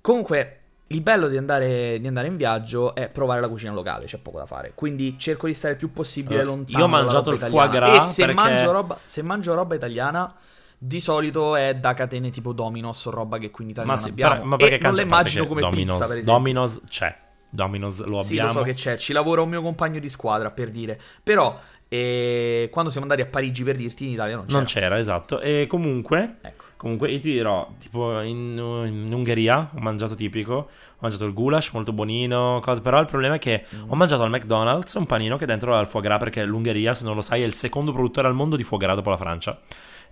Comunque. 0.00 0.59
Il 0.92 1.02
bello 1.02 1.28
di 1.28 1.36
andare, 1.36 2.00
di 2.00 2.06
andare 2.08 2.26
in 2.26 2.36
viaggio 2.36 2.96
è 2.96 3.08
provare 3.08 3.40
la 3.40 3.48
cucina 3.48 3.70
locale, 3.72 4.06
c'è 4.06 4.18
poco 4.18 4.38
da 4.38 4.46
fare. 4.46 4.72
Quindi 4.74 5.16
cerco 5.18 5.46
di 5.46 5.54
stare 5.54 5.74
il 5.74 5.78
più 5.78 5.92
possibile 5.92 6.42
lontano. 6.42 6.78
io 6.78 6.84
ho 6.84 6.88
mangiato 6.88 7.30
il 7.30 7.38
foie 7.38 7.68
gras 7.68 8.08
E 8.08 8.10
se, 8.12 8.24
perché- 8.26 8.40
mangio 8.40 8.72
roba, 8.72 8.98
se 9.04 9.22
mangio 9.22 9.54
roba 9.54 9.76
italiana, 9.76 10.34
di 10.76 10.98
solito 10.98 11.54
è 11.54 11.76
da 11.76 11.94
catene 11.94 12.30
tipo 12.30 12.52
Domino's 12.52 13.04
o 13.06 13.10
roba 13.10 13.38
che 13.38 13.50
qui 13.52 13.64
in 13.64 13.70
Italia 13.70 13.88
Ma, 13.88 13.94
non 13.94 14.02
sì, 14.02 14.10
abbiamo. 14.10 14.34
per- 14.34 14.44
ma 14.44 14.56
perché 14.56 14.74
e 14.74 14.78
non 14.80 14.94
le 14.94 15.02
immagino 15.02 15.46
come 15.46 15.60
Domino's, 15.60 15.94
pizza, 15.94 16.06
per 16.08 16.16
esempio. 16.16 16.32
Domino's 16.32 16.80
c'è. 16.88 17.16
Domino's 17.48 18.04
lo 18.04 18.20
Sì, 18.22 18.32
abbiamo. 18.32 18.48
lo 18.48 18.54
so 18.58 18.62
che 18.64 18.72
c'è, 18.74 18.96
ci 18.96 19.12
lavora 19.12 19.42
un 19.42 19.48
mio 19.48 19.62
compagno 19.62 20.00
di 20.00 20.08
squadra 20.08 20.50
per 20.50 20.70
dire. 20.70 21.00
Però 21.22 21.56
eh, 21.88 22.68
quando 22.72 22.90
siamo 22.90 23.06
andati 23.06 23.26
a 23.26 23.30
Parigi 23.30 23.62
per 23.62 23.76
dirti 23.76 24.06
in 24.06 24.10
Italia 24.12 24.34
non 24.34 24.46
c'era. 24.46 24.58
Non 24.58 24.66
c'era, 24.66 24.98
esatto. 24.98 25.38
E 25.40 25.66
comunque, 25.68 26.38
Ecco. 26.40 26.64
Comunque 26.80 27.10
io 27.10 27.20
ti 27.20 27.30
dirò, 27.30 27.68
tipo 27.78 28.20
in, 28.22 28.56
in 28.86 29.12
Ungheria 29.12 29.70
ho 29.74 29.80
mangiato 29.80 30.14
tipico, 30.14 30.52
ho 30.54 30.68
mangiato 31.00 31.26
il 31.26 31.34
goulash 31.34 31.72
molto 31.72 31.92
buonino, 31.92 32.60
cose, 32.62 32.80
però 32.80 32.98
il 33.00 33.06
problema 33.06 33.34
è 33.34 33.38
che 33.38 33.66
Mm. 33.76 33.90
ho 33.90 33.94
mangiato 33.94 34.22
al 34.22 34.30
McDonald's 34.30 34.94
un 34.94 35.04
panino 35.06 35.36
che 35.36 35.44
dentro 35.44 35.76
ha 35.76 35.80
il 35.80 35.86
foie 35.86 36.02
gras 36.02 36.18
perché 36.18 36.44
l'Ungheria, 36.44 36.94
se 36.94 37.04
non 37.04 37.14
lo 37.14 37.20
sai, 37.20 37.42
è 37.42 37.44
il 37.44 37.52
secondo 37.52 37.92
produttore 37.92 38.26
al 38.28 38.34
mondo 38.34 38.56
di 38.56 38.62
foie 38.64 38.78
gras 38.80 38.94
dopo 38.96 39.10
la 39.10 39.16
Francia. 39.18 39.60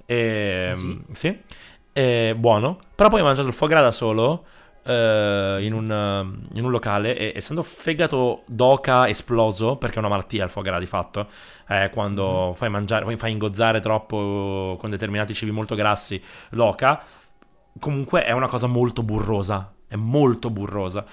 E, 0.05 0.69
Ah, 0.73 0.77
sì? 0.77 1.01
sì. 1.13 1.39
E, 1.93 2.35
buono, 2.37 2.79
però 2.95 3.09
poi 3.09 3.21
ho 3.23 3.25
mangiato 3.25 3.49
il 3.49 3.55
foie 3.55 3.71
gras 3.71 3.83
da 3.83 3.91
solo 3.91 4.45
eh, 4.89 5.59
in, 5.61 5.75
un, 5.75 6.39
in 6.55 6.65
un 6.65 6.71
locale 6.71 7.17
e 7.17 7.33
essendo 7.37 7.63
fegato 7.63 8.43
d'oca 8.47 9.07
esploso, 9.09 9.77
perché 9.77 9.97
è 9.97 9.99
una 9.99 10.09
malattia 10.09 10.45
il 10.45 10.51
foie 10.51 10.65
gras 10.65 10.81
di 10.81 10.87
fatto, 10.87 11.29
eh, 11.69 11.91
quando 11.93 12.55
fai 12.57 12.71
mangiare, 12.71 13.17
fai 13.17 13.33
ingozzare 13.33 13.81
troppo 13.81 14.77
con 14.79 14.89
determinati 14.89 15.35
cibi 15.35 15.51
molto 15.51 15.75
grassi 15.75 16.21
l'oca, 16.51 17.03
comunque 17.79 18.25
è 18.25 18.33
una 18.33 18.49
cosa 18.49 18.67
molto 18.67 19.03
burrosa, 19.03 19.73
è 19.87 19.97
molto 19.97 20.49
burrosa. 20.51 21.05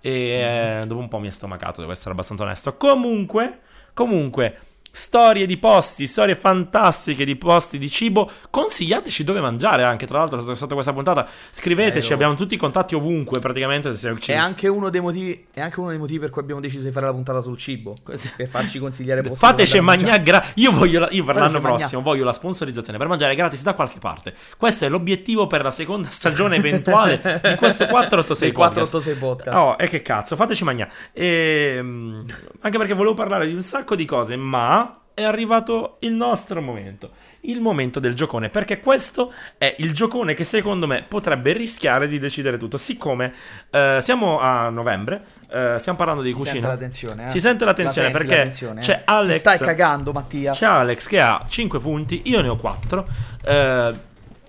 E 0.00 0.80
eh, 0.82 0.86
dopo 0.86 1.00
un 1.00 1.08
po' 1.08 1.18
mi 1.18 1.28
è 1.28 1.30
stomacato, 1.30 1.80
devo 1.80 1.92
essere 1.92 2.10
abbastanza 2.10 2.42
onesto. 2.44 2.76
Comunque, 2.76 3.60
comunque 3.94 4.58
storie 4.94 5.46
di 5.46 5.56
posti, 5.56 6.06
storie 6.06 6.34
fantastiche 6.34 7.24
di 7.24 7.34
posti 7.34 7.78
di 7.78 7.88
cibo. 7.88 8.30
Consigliateci 8.50 9.24
dove 9.24 9.40
mangiare 9.40 9.84
anche, 9.84 10.06
tra 10.06 10.18
l'altro, 10.18 10.54
sotto- 10.54 10.74
questa 10.74 10.92
puntata. 10.92 11.26
Scriveteci, 11.50 12.02
Vero. 12.02 12.14
abbiamo 12.14 12.34
tutti 12.34 12.54
i 12.54 12.58
contatti 12.58 12.94
ovunque, 12.94 13.40
praticamente. 13.40 13.94
Se 13.96 14.14
ci... 14.18 14.32
È 14.32 14.34
anche, 14.36 14.68
uno 14.68 14.90
dei 14.90 15.00
motivi, 15.00 15.46
è 15.52 15.60
anche 15.60 15.80
uno 15.80 15.88
dei 15.88 15.98
motivi 15.98 16.20
per 16.20 16.30
cui 16.30 16.42
abbiamo 16.42 16.60
deciso 16.60 16.84
di 16.84 16.92
fare 16.92 17.06
la 17.06 17.12
puntata 17.12 17.40
sul 17.40 17.56
cibo. 17.56 17.94
Per 18.04 18.48
farci 18.48 18.78
consigliare 18.78 19.22
posti 19.22 19.38
Fateci 19.38 19.80
mangiare 19.80 20.44
Io 20.56 20.70
voglio 20.70 21.00
la- 21.00 21.08
io 21.10 21.24
per 21.24 21.36
l'anno 21.36 21.58
prossimo 21.58 22.02
voglio 22.02 22.24
la 22.24 22.32
sponsorizzazione 22.32 22.98
per 22.98 23.08
mangiare 23.08 23.34
gratis 23.34 23.62
da 23.62 23.72
qualche 23.74 23.98
parte. 23.98 24.34
Questo 24.58 24.84
è 24.84 24.88
l'obiettivo 24.90 25.46
per 25.46 25.62
la 25.62 25.70
seconda 25.70 26.10
stagione 26.10 26.56
eventuale 26.56 27.40
di 27.42 27.54
questo 27.56 27.86
486 27.86 28.50
Dei 28.50 28.52
podcast. 28.52 28.90
486 28.90 29.14
podcast. 29.16 29.56
Oh, 29.56 29.76
e 29.78 29.88
che 29.88 30.02
cazzo, 30.02 30.36
fateci 30.36 30.64
mangiare. 30.64 30.90
Ehm, 31.12 32.24
anche 32.60 32.78
perché 32.78 32.92
volevo 32.92 33.14
parlare 33.14 33.46
di 33.46 33.54
un 33.54 33.62
sacco 33.62 33.94
di 33.94 34.04
cose, 34.04 34.36
ma 34.36 34.81
è 35.14 35.22
arrivato 35.22 35.96
il 36.00 36.12
nostro 36.12 36.60
momento. 36.60 37.10
Il 37.40 37.60
momento 37.60 37.98
del 38.00 38.14
giocone, 38.14 38.50
perché 38.50 38.80
questo 38.80 39.32
è 39.58 39.74
il 39.78 39.92
giocone 39.92 40.34
che 40.34 40.44
secondo 40.44 40.86
me 40.86 41.04
potrebbe 41.06 41.52
rischiare 41.52 42.06
di 42.06 42.18
decidere 42.18 42.56
tutto. 42.56 42.76
Siccome 42.76 43.32
eh, 43.70 43.98
siamo 44.00 44.38
a 44.38 44.68
novembre, 44.68 45.24
eh, 45.50 45.74
stiamo 45.78 45.98
parlando 45.98 46.22
di 46.22 46.30
Si 46.30 46.34
cucina. 46.36 46.52
sente 46.52 46.66
la 46.68 46.76
tensione, 46.76 47.24
eh? 47.26 47.28
Si 47.30 47.40
sente 47.40 47.64
la 47.64 47.74
tensione 47.74 48.08
senti 48.10 48.18
perché 48.22 48.36
la 48.36 48.42
tensione, 48.44 48.80
eh? 48.80 48.84
c'è 48.84 49.02
Alex. 49.04 49.32
Ti 49.32 49.38
stai 49.38 49.58
cagando, 49.58 50.12
Mattia. 50.12 50.52
C'è 50.52 50.66
Alex 50.66 51.06
che 51.08 51.20
ha 51.20 51.44
5 51.48 51.80
punti, 51.80 52.22
io 52.26 52.40
ne 52.40 52.48
ho 52.48 52.56
4. 52.56 53.06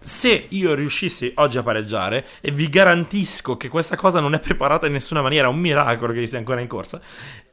Se 0.04 0.46
io 0.50 0.74
riuscissi 0.76 1.32
oggi 1.36 1.58
a 1.58 1.64
pareggiare, 1.64 2.26
e 2.42 2.52
vi 2.52 2.70
garantisco 2.70 3.58
che 3.58 3.70
questa 3.70 3.96
cosa 3.96 4.20
non 4.20 4.34
è 4.34 4.40
preparata 4.40 4.86
in 4.86 4.92
nessuna 4.94 5.22
maniera, 5.22 5.48
è 5.48 5.50
un 5.50 5.60
miracolo 5.60 6.14
che 6.14 6.26
sia 6.28 6.38
ancora 6.38 6.62
in 6.62 6.68
corsa, 6.68 7.02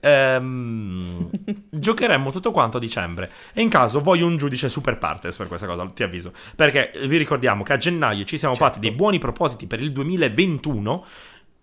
ehm, 0.00 1.30
giocheremmo 1.70 2.30
tutto 2.32 2.50
quanto 2.50 2.76
a 2.76 2.80
dicembre. 2.80 3.30
E 3.52 3.62
in 3.62 3.68
caso 3.68 4.00
voglio 4.00 4.26
un 4.26 4.36
giudice 4.36 4.68
super 4.68 4.98
partes 4.98 5.36
per 5.36 5.48
questa 5.48 5.66
cosa, 5.66 5.86
ti 5.94 6.02
avviso. 6.02 6.32
Perché 6.56 6.92
vi 7.06 7.16
ricordiamo 7.16 7.62
che 7.62 7.72
a 7.72 7.76
gennaio 7.76 8.24
ci 8.24 8.36
siamo 8.38 8.54
Certo. 8.54 8.68
fatti 8.72 8.80
dei 8.80 8.92
buoni 8.94 9.18
propositi 9.18 9.66
per 9.66 9.80
il 9.80 9.92
2021 9.92 11.04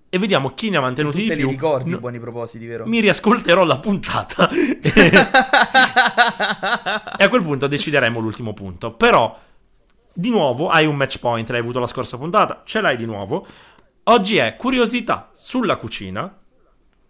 e 0.09 0.19
vediamo 0.19 0.53
chi 0.53 0.69
ne 0.69 0.77
ha 0.77 0.81
mantenuti 0.81 1.17
di 1.19 1.27
te 1.27 1.33
li 1.35 1.41
più. 1.41 1.49
ricordi 1.49 1.89
No- 1.89 1.97
i 1.97 1.99
buoni 1.99 2.17
propositi, 2.19 2.65
vero? 2.65 2.85
mi 2.87 3.01
riascolterò 3.01 3.65
la 3.65 3.77
puntata 3.77 4.49
e 7.17 7.23
a 7.23 7.27
quel 7.29 7.43
punto 7.43 7.67
decideremo 7.67 8.19
l'ultimo 8.19 8.53
punto. 8.53 8.91
Però, 8.93 9.37
di 10.19 10.31
nuovo, 10.31 10.69
hai 10.69 10.87
un 10.87 10.95
match 10.95 11.19
point, 11.19 11.47
l'hai 11.49 11.59
avuto 11.59 11.79
la 11.79 11.85
scorsa 11.85 12.17
puntata, 12.17 12.63
ce 12.65 12.81
l'hai 12.81 12.97
di 12.97 13.05
nuovo. 13.05 13.45
Oggi 14.05 14.37
è 14.37 14.55
curiosità 14.55 15.29
sulla 15.35 15.77
cucina 15.77 16.35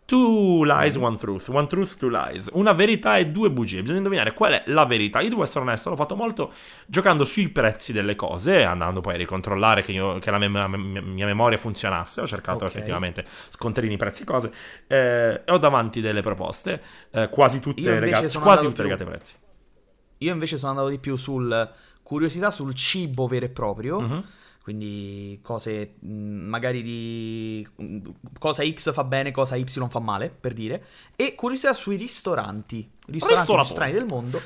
Two 0.08 0.64
lies, 0.64 0.96
one 0.96 1.18
truth. 1.18 1.50
One 1.50 1.68
truth, 1.68 1.98
two 1.98 2.08
lies. 2.08 2.50
Una 2.54 2.72
verità 2.72 3.18
e 3.18 3.28
due 3.28 3.52
bugie. 3.52 3.82
Bisogna 3.82 3.98
indovinare 3.98 4.34
qual 4.34 4.54
è 4.54 4.64
la 4.68 4.86
verità. 4.86 5.20
Io 5.20 5.28
devo 5.28 5.44
essere 5.44 5.60
onesto, 5.66 5.90
l'ho 5.90 5.98
fatto 5.98 6.16
molto 6.16 6.54
giocando 6.86 7.26
sui 7.26 7.50
prezzi 7.50 7.92
delle 7.92 8.16
cose, 8.16 8.64
andando 8.64 9.02
poi 9.02 9.16
a 9.16 9.18
ricontrollare 9.18 9.82
che, 9.82 9.92
io- 9.92 10.18
che 10.20 10.32
la 10.32 10.38
mia, 10.38 10.66
mia- 10.70 11.26
memoria 11.26 11.58
funzionasse. 11.58 12.22
Ho 12.22 12.26
cercato 12.26 12.64
Ok. 12.64 12.72
effettivamente 12.72 13.26
scontrini, 13.50 13.98
prezzi, 13.98 14.24
cose. 14.24 14.50
Eh, 14.88 15.42
e 15.44 15.52
ho 15.52 15.58
davanti 15.58 16.00
delle 16.00 16.22
proposte, 16.22 16.82
eh, 17.12 17.28
quasi 17.28 17.60
tutte, 17.60 18.00
legate, 18.00 18.32
quasi 18.40 18.62
tutte 18.64 18.76
più- 18.76 18.84
legate 18.84 19.04
ai 19.04 19.10
prezzi. 19.10 19.36
Io 20.20 20.32
invece 20.32 20.58
sono 20.58 20.72
andato 20.72 20.88
di 20.88 21.00
più 21.00 21.18
sul 21.18 21.70
curiosità 22.08 22.52
sul 22.52 22.74
cibo 22.74 23.28
vero 23.28 23.46
e 23.46 23.50
proprio. 23.50 24.00
Mhm. 24.00 24.24
Quindi 24.64 25.40
cose 25.42 25.96
mh, 26.00 26.10
magari 26.10 26.82
di 26.82 27.68
mh, 27.76 27.98
cosa 28.40 28.64
X 28.66 28.94
fa 28.94 29.04
bene, 29.04 29.32
cosa 29.32 29.58
Y 29.58 29.66
fa 29.90 30.00
male, 30.00 30.30
per 30.30 30.54
dire. 30.54 30.86
E 31.18 31.36
curiosità 31.36 31.74
sui 31.74 31.98
ristoranti. 31.98 32.90
Ristoranti 33.08 33.52
più 33.54 33.64
strani 33.64 33.92
del 33.92 34.06
mondo. 34.06 34.42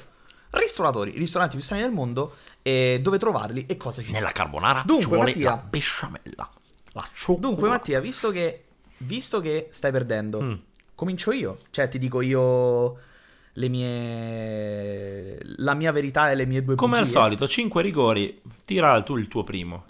Ristoratori, 0.52 1.12
ristoranti 1.12 1.56
più 1.56 1.64
strani 1.64 1.84
del 1.84 1.92
mondo. 1.92 2.36
E 2.64 3.00
dove 3.02 3.18
trovarli 3.20 3.66
e 3.68 3.78
cosa 3.78 4.02
ci 4.02 4.08
Nella 4.12 4.28
sono. 4.32 4.32
carbonara 4.34 4.84
Dunque, 4.86 5.04
ci 5.04 5.10
vuole 5.10 5.26
Mattia. 5.32 5.50
la 5.50 5.64
besciamella. 5.70 6.50
La 6.94 7.08
cioccolata. 7.14 7.48
Dunque, 7.48 7.70
Mattia, 7.70 8.00
visto 8.00 8.32
che, 8.32 8.64
visto 8.98 9.40
che 9.40 9.68
stai 9.72 9.92
perdendo, 9.92 10.42
Mm. 10.42 10.54
comincio 10.96 11.32
io. 11.32 11.60
Cioè, 11.72 11.88
ti 11.90 11.98
dico 12.00 12.22
io 12.22 12.98
le 13.54 13.68
mie. 13.70 15.38
La 15.58 15.74
mia 15.74 15.92
verità 15.92 16.32
e 16.32 16.36
le 16.36 16.46
mie 16.46 16.64
due 16.64 16.76
Come 16.76 16.98
al 16.98 17.02
bugie. 17.04 17.12
solito, 17.14 17.48
5 17.48 17.82
rigori, 17.82 18.42
tira 18.66 19.02
tu 19.04 19.18
il 19.18 19.28
tuo 19.28 19.44
primo. 19.44 19.86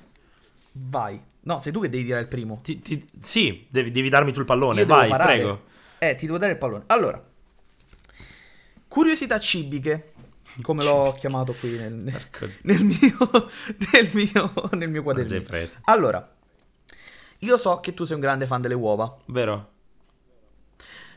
Vai. 0.74 1.20
No, 1.44 1.60
sei 1.60 1.72
tu 1.72 1.82
che 1.82 1.90
devi 1.90 2.04
dire 2.04 2.20
il 2.20 2.28
primo. 2.28 2.60
Ti- 2.64 2.82
ti- 2.82 3.08
sì, 3.20 3.66
devi, 3.70 3.92
devi 3.92 4.10
darmi 4.10 4.32
tu 4.32 4.40
il 4.40 4.46
pallone, 4.46 4.82
Io 4.82 4.88
vai, 4.88 5.10
prego. 5.10 5.64
Eh, 5.98 6.16
ti 6.16 6.26
devo 6.26 6.38
dare 6.38 6.54
il 6.54 6.58
pallone. 6.58 6.84
Allora, 6.88 7.24
curiosità 8.88 9.40
cibiche, 9.40 10.14
come 10.62 10.84
l'ho 10.84 11.16
chiamato 11.18 11.54
qui 11.54 11.72
nel, 11.78 11.94
nel- 12.64 12.84
mio, 12.84 13.50
nel 13.92 14.10
mio, 14.14 14.54
nel 14.74 14.90
mio 14.90 15.04
quadernino. 15.04 15.44
Allora, 15.86 16.36
io 17.40 17.58
so 17.58 17.80
che 17.80 17.94
tu 17.94 18.04
sei 18.04 18.16
un 18.16 18.22
grande 18.22 18.46
fan 18.46 18.62
delle 18.62 18.74
uova, 18.76 19.18
Vero? 19.26 19.70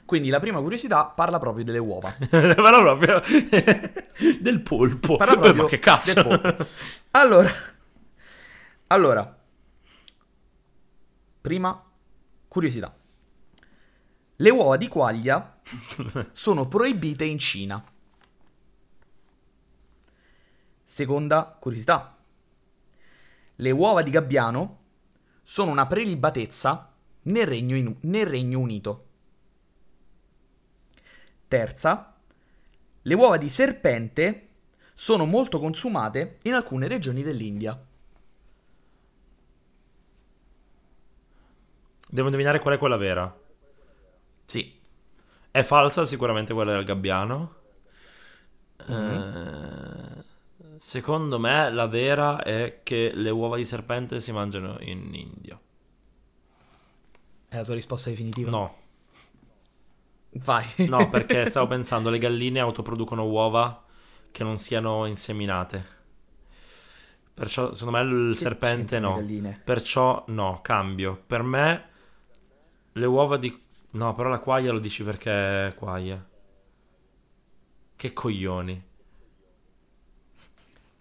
Quindi 0.05 0.29
la 0.29 0.41
prima 0.41 0.61
curiosità 0.61 1.07
parla 1.07 1.39
proprio 1.39 1.65
delle 1.65 1.79
uova. 1.79 2.15
Parla 2.29 2.79
proprio 2.79 3.23
del 4.41 4.61
polpo. 4.61 5.17
Parla 5.17 5.39
proprio 5.39 5.63
Ma 5.63 5.69
che 5.69 5.79
cazzo? 5.79 6.21
Allora, 7.13 7.51
allora, 8.89 9.39
prima 11.41 11.85
curiosità. 12.49 12.95
Le 14.37 14.51
uova 14.51 14.77
di 14.77 14.89
quaglia 14.89 15.61
sono 16.33 16.69
proibite 16.69 17.25
in 17.25 17.39
Cina. 17.39 17.83
Seconda 20.85 21.57
curiosità. 21.59 22.17
Le 23.57 23.71
uova 23.71 24.03
di 24.03 24.11
gabbiano 24.11 24.79
sono 25.43 25.71
una 25.71 25.87
prelibatezza 25.87 26.93
nel 27.23 27.47
Regno, 27.47 27.77
Inu- 27.77 27.97
nel 28.03 28.27
Regno 28.27 28.59
Unito. 28.59 29.07
Terza. 31.55 32.13
Le 33.03 33.15
uova 33.15 33.37
di 33.37 33.49
serpente 33.49 34.49
sono 34.93 35.25
molto 35.25 35.61
consumate 35.61 36.39
in 36.43 36.55
alcune 36.55 36.89
regioni 36.89 37.23
dell'India. 37.23 37.81
Devo 42.09 42.27
indovinare 42.27 42.59
qual 42.59 42.75
è 42.75 42.79
quella 42.79 42.97
vera. 42.97 43.33
Sì. 44.47 44.81
È 45.53 45.63
falsa 45.63 46.05
sicuramente 46.05 46.53
quella 46.53 46.73
del 46.73 46.85
gabbiano. 46.85 47.55
Mhm. 48.89 48.97
Eh, 48.97 50.79
secondo 50.81 51.39
me 51.39 51.71
la 51.71 51.87
vera 51.87 52.43
è 52.43 52.81
che 52.83 53.13
le 53.15 53.31
uova 53.31 53.57
di 53.57 53.65
serpente 53.65 54.19
si 54.19 54.33
mangiano 54.33 54.77
in 54.81 55.15
India. 55.15 55.57
È 57.47 57.57
la 57.57 57.65
tua 57.65 57.75
risposta 57.75 58.11
definitiva? 58.11 58.51
No, 58.51 58.84
Vai. 60.37 60.67
no, 60.89 61.09
perché 61.09 61.47
stavo 61.51 61.67
pensando 61.67 62.11
le 62.11 62.19
galline 62.19 62.61
autoproducono 62.61 63.25
uova 63.25 63.85
che 64.31 64.43
non 64.43 64.59
siano 64.59 65.07
inseminate. 65.07 65.93
Perciò 67.35 67.73
secondo 67.75 67.99
me 67.99 68.05
il 68.05 68.33
Che 68.33 68.39
serpente 68.39 68.99
no. 68.99 69.25
Perciò 69.65 70.25
no, 70.29 70.61
cambio. 70.63 71.21
Per 71.27 71.43
me 71.43 71.89
le 72.93 73.07
uova 73.07 73.37
di... 73.37 73.63
No, 73.91 74.15
però 74.15 74.29
la 74.29 74.39
quaglia 74.39 74.73
lo 74.73 74.79
dici 74.79 75.03
perché 75.03 75.69
è 75.69 75.75
quaglia. 75.75 76.25
Che 77.97 78.13
coglioni. 78.13 78.85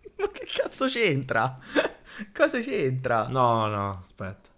Ma 0.18 0.28
che 0.30 0.46
cazzo 0.46 0.88
c'entra? 0.88 1.58
Cosa 2.34 2.60
c'entra? 2.60 3.28
No, 3.28 3.68
no, 3.68 3.90
aspetta. 3.98 4.50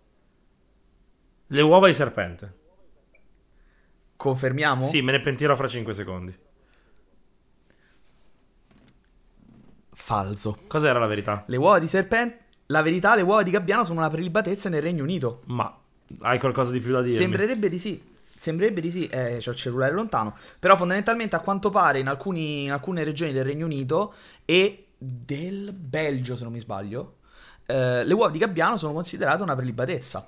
Le 1.47 1.61
uova 1.61 1.87
di 1.87 1.93
serpente. 1.93 2.63
Confermiamo? 4.15 4.81
Sì, 4.81 5.01
me 5.01 5.11
ne 5.11 5.21
pentirò 5.21 5.55
fra 5.55 5.67
5 5.67 5.93
secondi. 5.93 6.37
Falso. 9.91 10.57
Cos'era 10.67 10.99
la 10.99 11.07
verità? 11.07 11.43
Le 11.47 11.57
uova 11.57 11.79
di 11.79 11.87
serpente... 11.87 12.43
La 12.67 12.81
verità, 12.81 13.15
le 13.15 13.21
uova 13.21 13.43
di 13.43 13.51
gabbiano 13.51 13.85
sono 13.85 13.99
una 13.99 14.09
prelibatezza 14.09 14.69
nel 14.69 14.81
Regno 14.81 15.03
Unito. 15.03 15.41
Ma 15.45 15.71
hai 16.21 16.39
qualcosa 16.39 16.71
di 16.71 16.79
più 16.79 16.91
da 16.91 17.01
dirmi? 17.01 17.15
Sembrerebbe 17.15 17.69
di 17.69 17.77
sì. 17.77 18.01
Sembrerebbe 18.27 18.81
di 18.81 18.91
sì, 18.91 19.07
eh, 19.07 19.37
c'ho 19.39 19.51
il 19.51 19.55
cellulare 19.55 19.93
lontano. 19.93 20.35
Però 20.59 20.75
fondamentalmente 20.75 21.35
a 21.35 21.39
quanto 21.39 21.69
pare 21.69 21.99
in, 21.99 22.07
alcuni- 22.07 22.63
in 22.63 22.71
alcune 22.71 23.03
regioni 23.03 23.33
del 23.33 23.43
Regno 23.45 23.65
Unito 23.65 24.13
e 24.45 24.87
del 24.97 25.73
Belgio, 25.73 26.35
se 26.35 26.43
non 26.43 26.53
mi 26.53 26.59
sbaglio, 26.59 27.17
eh, 27.65 28.03
le 28.03 28.13
uova 28.13 28.31
di 28.31 28.39
gabbiano 28.39 28.77
sono 28.77 28.93
considerate 28.93 29.43
una 29.43 29.55
prelibatezza. 29.55 30.27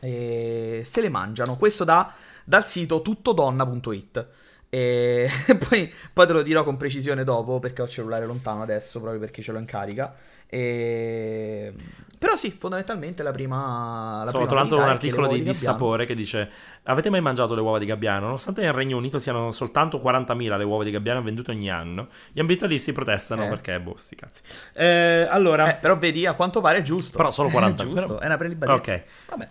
E 0.00 0.82
se 0.84 1.00
le 1.00 1.08
mangiano. 1.08 1.56
Questo 1.56 1.84
da, 1.84 2.12
dal 2.44 2.66
sito 2.66 3.02
tuttodonna.it. 3.02 4.26
E 4.74 5.28
poi, 5.68 5.92
poi 6.12 6.26
te 6.26 6.32
lo 6.32 6.42
dirò 6.42 6.64
con 6.64 6.76
precisione 6.78 7.24
dopo 7.24 7.58
perché 7.58 7.82
ho 7.82 7.84
il 7.84 7.90
cellulare 7.90 8.24
lontano 8.24 8.62
adesso, 8.62 9.00
proprio 9.00 9.20
perché 9.20 9.42
ce 9.42 9.52
l'ho 9.52 9.58
in 9.58 9.66
carica. 9.66 10.14
E... 10.54 11.72
Però 12.18 12.36
sì, 12.36 12.50
fondamentalmente 12.50 13.22
la 13.22 13.32
prima... 13.32 14.20
La 14.22 14.28
Stavo 14.28 14.46
trovando 14.46 14.76
un 14.76 14.82
articolo 14.82 15.26
di 15.28 15.42
dissapore 15.42 16.04
che 16.04 16.14
dice 16.14 16.50
Avete 16.84 17.10
mai 17.10 17.20
mangiato 17.22 17.54
le 17.54 17.62
uova 17.62 17.78
di 17.78 17.86
gabbiano? 17.86 18.26
Nonostante 18.26 18.60
nel 18.60 18.72
Regno 18.72 18.96
Unito 18.98 19.18
siano 19.18 19.50
soltanto 19.50 19.98
40.000 19.98 20.56
le 20.58 20.64
uova 20.64 20.84
di 20.84 20.90
gabbiano 20.90 21.22
vendute 21.22 21.50
ogni 21.52 21.70
anno 21.70 22.08
Gli 22.32 22.38
ambientalisti 22.38 22.92
protestano 22.92 23.44
Eh. 23.46 23.48
perché, 23.48 23.80
boh, 23.80 23.96
sti 23.96 24.14
cazzi 24.14 24.42
Eh, 24.74 25.26
Allora, 25.28 25.74
Eh, 25.74 25.78
però 25.80 25.96
vedi, 25.96 26.26
a 26.26 26.34
quanto 26.34 26.60
pare 26.60 26.78
è 26.78 26.82
giusto. 26.82 27.16
Però 27.16 27.30
solo 27.30 27.48
40. 27.48 27.82
È 27.82 27.86
giusto, 27.86 28.06
Però- 28.06 28.20
è 28.20 28.26
una 28.26 28.36
prelibatezza. 28.36 28.92
Ok. 28.92 29.04
Vabbè. 29.30 29.48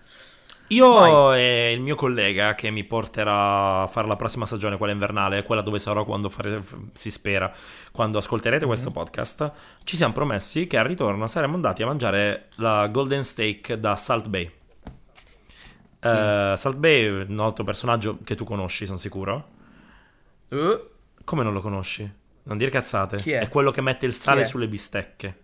Io 0.73 0.93
vai. 0.93 1.39
e 1.41 1.71
il 1.73 1.81
mio 1.81 1.95
collega 1.95 2.55
che 2.55 2.69
mi 2.71 2.83
porterà 2.83 3.81
a 3.83 3.87
fare 3.87 4.07
la 4.07 4.15
prossima 4.15 4.45
stagione, 4.45 4.77
quella 4.77 4.93
invernale 4.93 5.43
Quella 5.43 5.61
dove 5.61 5.79
sarò 5.79 6.03
quando 6.05 6.29
fare, 6.29 6.61
si 6.93 7.11
spera 7.11 7.51
Quando 7.91 8.17
ascolterete 8.17 8.65
questo 8.65 8.87
Mhm. 8.89 8.93
podcast 8.93 9.51
Ci 9.83 9.95
siamo 9.95 10.13
promessi 10.13 10.67
che 10.67 10.77
al 10.77 10.85
ritorno 10.85 11.27
saremmo 11.27 11.55
andati 11.55 11.83
a 11.83 11.85
mangiare 11.87 12.47
la 12.55 12.87
Golden 12.87 13.23
Steak 13.23 13.73
da 13.73 13.95
Salt 13.95 14.27
Bay 14.27 14.51
Mm. 16.03 16.09
Eh, 16.09 16.53
Salt 16.57 16.77
Bay 16.77 17.03
è 17.05 17.25
un 17.29 17.39
altro 17.41 17.63
personaggio 17.63 18.17
che 18.23 18.33
tu 18.33 18.43
conosci, 18.43 18.87
sono 18.87 18.97
sicuro 18.97 19.49
Eh, 20.49 20.85
Come 21.23 21.43
non 21.43 21.53
lo 21.53 21.61
conosci? 21.61 22.11
Non 22.43 22.57
dire 22.57 22.71
cazzate. 22.71 23.17
Chi 23.17 23.33
è? 23.33 23.47
quello 23.49 23.69
che 23.69 23.81
mette 23.81 24.07
il 24.07 24.13
sale 24.13 24.41
è? 24.41 24.43
sulle 24.43 24.67
bistecche. 24.67 25.35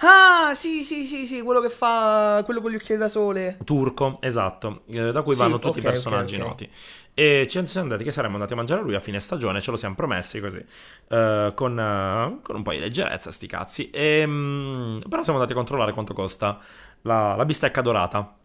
Ah, 0.00 0.52
sì, 0.54 0.84
sì, 0.84 1.06
sì, 1.06 1.26
sì, 1.26 1.42
quello 1.42 1.60
che 1.60 1.70
fa 1.70 2.42
quello 2.44 2.60
con 2.60 2.70
gli 2.70 2.74
occhiali 2.76 3.00
da 3.00 3.08
sole. 3.08 3.58
Turco, 3.64 4.18
esatto, 4.20 4.82
eh, 4.88 5.10
da 5.12 5.22
cui 5.22 5.34
Sì, 5.34 5.38
vanno 5.42 5.58
tutti 5.58 5.78
ok, 5.78 5.78
i 5.78 5.82
personaggi 5.82 6.36
ok, 6.36 6.40
ok. 6.40 6.46
noti. 6.46 6.70
E 7.14 7.46
ci 7.48 7.64
siamo 7.66 7.86
andati 7.86 8.04
che 8.04 8.10
saremmo 8.10 8.34
andati 8.34 8.52
a 8.52 8.56
mangiare 8.56 8.80
a 8.80 8.84
lui 8.84 8.94
a 8.94 9.00
fine 9.00 9.20
stagione, 9.20 9.60
ce 9.60 9.70
lo 9.70 9.76
siamo 9.76 9.94
promessi 9.94 10.40
così, 10.40 10.62
eh, 11.08 11.52
con, 11.54 11.78
eh, 11.78 12.38
con 12.42 12.56
un 12.56 12.62
po' 12.62 12.72
di 12.72 12.78
leggerezza, 12.80 13.30
sti 13.30 13.46
cazzi. 13.46 13.90
E, 13.90 14.24
mm, 14.26 14.98
però 15.08 15.22
siamo 15.22 15.38
andati 15.38 15.52
a 15.52 15.56
controllare 15.60 15.92
quanto 15.92 16.12
costa 16.14 16.58
la, 17.02 17.34
la 17.36 17.44
bistecca 17.44 17.80
dorata, 17.80 18.36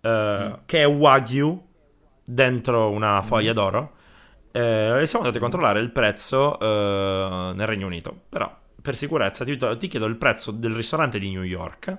eh, 0.00 0.08
Mm. 0.08 0.52
che 0.66 0.80
è 0.82 0.86
Wagyu 0.86 1.66
dentro 2.24 2.90
una 2.90 3.22
foglia 3.22 3.52
d'oro. 3.52 3.92
Eh, 4.52 5.00
e 5.02 5.06
siamo 5.06 5.24
andati 5.24 5.38
a 5.38 5.40
controllare 5.40 5.80
il 5.80 5.90
prezzo 5.90 6.58
eh, 6.58 7.52
nel 7.54 7.66
Regno 7.66 7.86
Unito. 7.86 8.14
Però, 8.28 8.50
per 8.82 8.96
sicurezza, 8.96 9.44
ti, 9.44 9.56
ti 9.78 9.86
chiedo 9.88 10.06
il 10.06 10.16
prezzo 10.16 10.50
del 10.50 10.74
ristorante 10.74 11.18
di 11.18 11.30
New 11.30 11.42
York. 11.42 11.96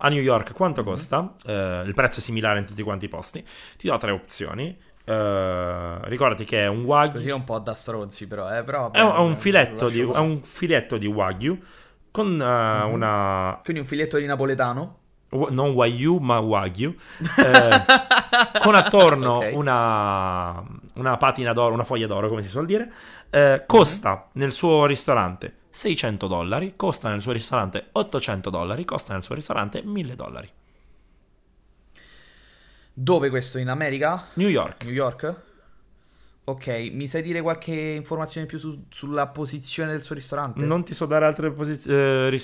A 0.00 0.08
New 0.10 0.20
York 0.22 0.52
quanto 0.54 0.82
Mm-hmm. 0.82 0.90
costa? 0.90 1.34
Eh, 1.44 1.82
il 1.86 1.94
prezzo 1.94 2.20
è 2.20 2.22
similare 2.22 2.58
in 2.60 2.64
tutti 2.66 2.82
quanti 2.82 3.06
i 3.06 3.08
posti. 3.08 3.44
Ti 3.76 3.88
do 3.88 3.96
tre 3.96 4.10
opzioni. 4.12 4.76
Eh, 5.04 5.98
ricordati 6.08 6.44
che 6.44 6.62
è 6.64 6.66
un 6.66 6.84
Wagyu. 6.84 7.12
Così 7.12 7.28
è 7.30 7.32
un 7.32 7.44
po' 7.44 7.58
da 7.58 7.74
stronzi, 7.74 8.26
però, 8.26 8.54
eh, 8.56 8.62
però 8.62 8.90
È 8.90 9.00
un, 9.00 9.08
è 9.14 9.18
un 9.18 9.28
vabbè, 9.28 9.40
filetto 9.40 9.88
di, 9.88 10.00
è 10.00 10.18
un 10.18 10.42
filetto 10.42 10.98
di 10.98 11.06
Wagyu 11.06 11.58
con 12.10 12.40
eh, 12.40 12.84
Mhm. 12.84 12.92
una 12.92 13.58
Quindi 13.62 13.80
un 13.82 13.88
filetto 13.88 14.18
di 14.18 14.26
napoletano? 14.26 14.96
Wa- 15.30 15.48
non 15.50 15.70
Wagyu 15.70 16.18
ma 16.18 16.38
Wagyu, 16.38 16.94
eh, 17.36 17.84
con 18.60 18.74
attorno 18.74 19.36
Ok. 19.44 19.50
una, 19.54 20.62
una 20.94 21.16
patina 21.18 21.52
d'oro, 21.52 21.74
una 21.74 21.84
foglia 21.84 22.06
d'oro 22.06 22.28
come 22.28 22.40
si 22.42 22.48
suol 22.48 22.64
dire, 22.66 22.90
eh, 23.30 23.64
costa 23.66 24.28
nel 24.34 24.52
suo 24.52 24.86
ristorante 24.86 25.54
600 25.78 26.26
dollari, 26.26 26.72
costa 26.74 27.08
nel 27.08 27.20
suo 27.20 27.30
ristorante 27.30 27.90
800 27.92 28.50
dollari, 28.50 28.84
costa 28.84 29.12
nel 29.12 29.22
suo 29.22 29.36
ristorante 29.36 29.80
1000 29.80 30.16
dollari. 30.16 30.50
Dove 32.92 33.28
questo? 33.28 33.58
In 33.58 33.68
America? 33.68 34.26
New 34.34 34.48
York. 34.48 34.82
New 34.82 34.92
York? 34.92 35.42
Ok, 36.48 36.66
mi 36.92 37.06
sai 37.06 37.20
dire 37.20 37.42
qualche 37.42 37.74
informazione 37.74 38.46
in 38.46 38.48
più 38.48 38.58
su- 38.58 38.86
sulla 38.88 39.26
posizione 39.26 39.92
del 39.92 40.02
suo 40.02 40.14
ristorante? 40.14 40.64
Non 40.64 40.82
ti 40.82 40.94
so 40.94 41.04
dare 41.04 41.26
altre 41.26 41.50
posizioni. 41.52 42.38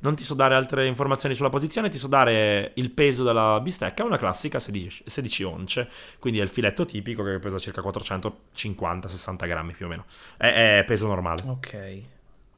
non 0.00 0.14
ti 0.14 0.22
so 0.22 0.34
dare 0.34 0.54
altre 0.54 0.86
informazioni 0.86 1.34
sulla 1.34 1.48
posizione. 1.48 1.88
Ti 1.88 1.96
so 1.96 2.08
dare 2.08 2.72
il 2.74 2.90
peso 2.90 3.24
della 3.24 3.58
bistecca. 3.60 4.02
È 4.02 4.06
una 4.06 4.18
classica 4.18 4.58
16, 4.58 5.04
16 5.06 5.42
once. 5.44 5.88
Quindi 6.18 6.40
è 6.40 6.42
il 6.42 6.50
filetto 6.50 6.84
tipico 6.84 7.24
che 7.24 7.38
pesa 7.38 7.56
circa 7.56 7.80
450-60 7.80 9.46
grammi 9.46 9.72
più 9.72 9.86
o 9.86 9.88
meno. 9.88 10.04
È, 10.36 10.80
è 10.80 10.84
peso 10.84 11.06
normale. 11.06 11.42
Ok, 11.46 12.00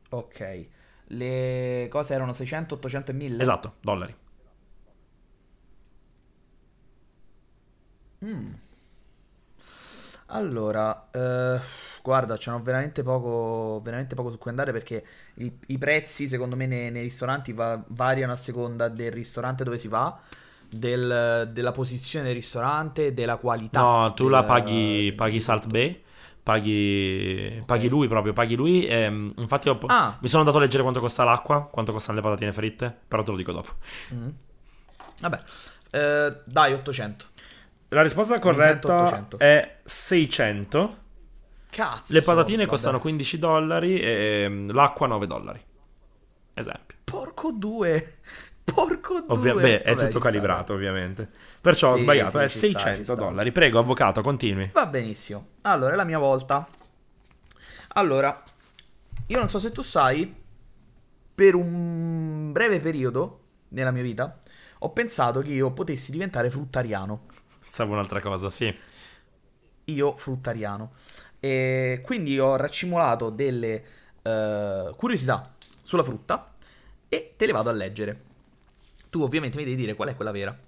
ok. 0.08 0.66
Le 1.10 1.86
cose 1.88 2.14
erano 2.14 2.32
600, 2.32 2.74
800 2.74 3.12
e 3.12 3.14
1000? 3.14 3.42
Esatto, 3.42 3.74
dollari. 3.80 4.14
Allora, 10.28 11.08
eh, 11.12 11.60
guarda, 12.02 12.36
n'ho 12.46 12.60
veramente 12.62 13.02
poco, 13.04 13.80
veramente 13.82 14.14
poco 14.16 14.30
su 14.30 14.38
cui 14.38 14.50
andare 14.50 14.72
perché 14.72 15.04
i, 15.34 15.52
i 15.68 15.78
prezzi, 15.78 16.26
secondo 16.28 16.56
me, 16.56 16.66
nei, 16.66 16.90
nei 16.90 17.02
ristoranti 17.02 17.52
va- 17.52 17.80
variano 17.88 18.32
a 18.32 18.36
seconda 18.36 18.88
del 18.88 19.12
ristorante 19.12 19.62
dove 19.62 19.78
si 19.78 19.86
va, 19.86 20.18
del- 20.68 21.48
della 21.52 21.70
posizione 21.70 22.26
del 22.26 22.34
ristorante, 22.34 23.14
della 23.14 23.36
qualità. 23.36 23.80
No, 23.80 24.14
tu 24.14 24.24
del- 24.24 24.32
la 24.32 24.42
paghi, 24.44 25.12
paghi 25.16 25.38
Salt 25.40 25.66
Bay. 25.68 26.02
Paghi, 26.42 27.62
paghi 27.66 27.88
lui 27.88 28.06
proprio, 28.08 28.32
paghi 28.32 28.54
lui. 28.54 28.86
ehm, 28.86 29.32
infatti, 29.36 29.68
ho- 29.68 29.78
Ah. 29.86 30.16
mi 30.20 30.28
sono 30.28 30.40
andato 30.42 30.58
a 30.58 30.60
leggere 30.60 30.82
quanto 30.82 31.00
costa 31.00 31.24
l'acqua, 31.24 31.62
quanto 31.70 31.92
costano 31.92 32.16
le 32.18 32.22
patatine 32.22 32.52
fritte. 32.52 32.96
Però 33.08 33.22
te 33.22 33.30
lo 33.32 33.36
dico 33.36 33.52
dopo. 33.52 33.72
Mm. 34.14 34.28
Vabbè, 35.20 35.40
eh, 35.90 36.40
dai, 36.44 36.72
800. 36.72 37.26
La 37.88 38.02
risposta 38.02 38.38
corretta 38.38 38.94
800. 38.94 39.38
è 39.38 39.78
600. 39.84 40.96
Cazzo. 41.70 42.12
Le 42.12 42.22
patatine 42.22 42.58
vabbè. 42.58 42.68
costano 42.68 42.98
15 43.00 43.38
dollari 43.38 43.98
e 44.00 44.42
ehm, 44.44 44.72
l'acqua 44.72 45.06
9 45.06 45.26
dollari. 45.26 45.60
Esempio. 46.54 46.96
Porco 47.04 47.52
due. 47.52 48.18
Porco 48.64 49.20
due. 49.20 49.26
Ovvia- 49.28 49.54
beh, 49.54 49.82
è 49.82 49.94
Vabbè, 49.94 50.08
tutto 50.08 50.20
ci 50.20 50.28
sta, 50.28 50.30
calibrato, 50.30 50.72
ovviamente. 50.72 51.30
Perciò 51.60 51.92
ho 51.92 51.96
Sì, 51.96 52.02
sbagliato, 52.02 52.38
sì, 52.38 52.44
è 52.44 52.48
ci 52.48 52.56
sta, 52.56 52.66
600 52.68 52.96
ci 52.96 53.04
sta. 53.04 53.14
dollari. 53.14 53.52
Prego, 53.52 53.78
avvocato, 53.78 54.20
continui. 54.22 54.70
Va 54.72 54.86
benissimo. 54.86 55.46
Allora, 55.62 55.92
è 55.92 55.96
la 55.96 56.04
mia 56.04 56.18
volta. 56.18 56.66
Allora, 57.88 58.42
io 59.26 59.38
non 59.38 59.48
so 59.48 59.58
se 59.58 59.70
tu 59.72 59.82
sai, 59.82 60.34
per 61.34 61.54
un 61.54 62.52
breve 62.52 62.80
periodo 62.80 63.40
nella 63.68 63.90
mia 63.90 64.02
vita, 64.02 64.40
ho 64.80 64.90
pensato 64.90 65.40
che 65.40 65.52
io 65.52 65.70
potessi 65.72 66.10
diventare 66.10 66.50
fruttariano. 66.50 67.26
Pensavo 67.76 67.92
un'altra 67.92 68.20
cosa, 68.20 68.48
sì. 68.48 68.74
Io 69.84 70.16
fruttariano. 70.16 70.94
E 71.38 72.00
quindi 72.02 72.40
ho 72.40 72.56
raccimolato 72.56 73.28
delle 73.28 73.84
eh, 74.22 74.94
curiosità 74.96 75.52
sulla 75.82 76.02
frutta 76.02 76.54
e 77.06 77.34
te 77.36 77.44
le 77.44 77.52
vado 77.52 77.68
a 77.68 77.74
leggere. 77.74 78.22
Tu 79.10 79.20
ovviamente 79.20 79.58
mi 79.58 79.64
devi 79.64 79.76
dire 79.76 79.92
qual 79.92 80.08
è 80.08 80.16
quella 80.16 80.30
vera. 80.30 80.58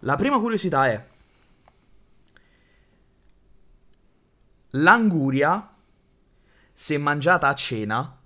La 0.00 0.16
prima 0.16 0.38
curiosità 0.38 0.88
è 0.88 1.06
l'anguria 4.70 5.74
se 6.72 6.96
mangiata 6.96 7.48
a 7.48 7.54
cena 7.54 8.18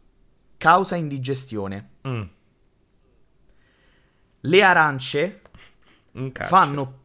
causa 0.56 0.94
indigestione. 0.94 1.88
Mm, 2.06 2.22
Le 4.42 4.62
arance 4.62 5.40
fanno 6.32 7.00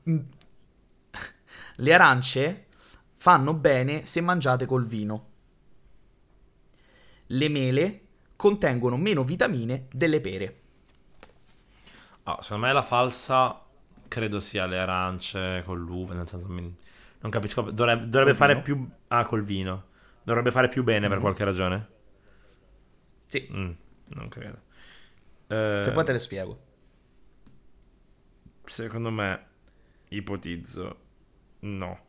le 1.78 1.94
arance 1.94 2.66
fanno 3.14 3.54
bene 3.54 4.06
se 4.06 4.22
mangiate 4.22 4.66
col 4.66 4.86
vino. 4.86 5.26
Le 7.28 7.50
mele 7.50 8.02
contengono 8.36 8.96
meno 8.96 9.24
vitamine 9.24 9.88
delle 9.92 10.22
pere. 10.22 10.60
Ah, 12.24 12.38
secondo 12.42 12.68
me 12.68 12.74
la 12.74 12.82
falsa 12.82 13.60
credo 14.08 14.40
sia 14.40 14.66
le 14.66 14.78
arance 14.78 15.64
con 15.66 15.80
l'uva, 15.80 16.14
nel 16.14 16.28
senso 16.28 16.48
non 16.48 17.30
capisco, 17.32 17.62
dovrebbe, 17.72 18.08
dovrebbe 18.10 18.34
fare 18.36 18.58
vino? 18.58 18.62
più 18.62 18.88
ah 19.10 19.26
col 19.26 19.44
vino. 19.44 19.86
Dovrebbe 20.24 20.52
fare 20.52 20.70
più 20.70 20.84
bene 20.84 21.08
per 21.08 21.20
Mhm. 21.20 21.20
qualche 21.20 21.44
ragione? 21.44 21.88
Sì, 23.28 23.52
Mm, 23.52 23.72
non 24.16 24.30
credo. 24.30 24.62
Eh, 25.50 25.58
se 25.80 25.92
poi 25.92 26.06
te 26.06 26.14
le 26.14 26.20
spiego. 26.20 26.60
Secondo 28.66 29.12
me, 29.12 29.46
ipotizzo, 30.10 31.01
no. 31.62 32.00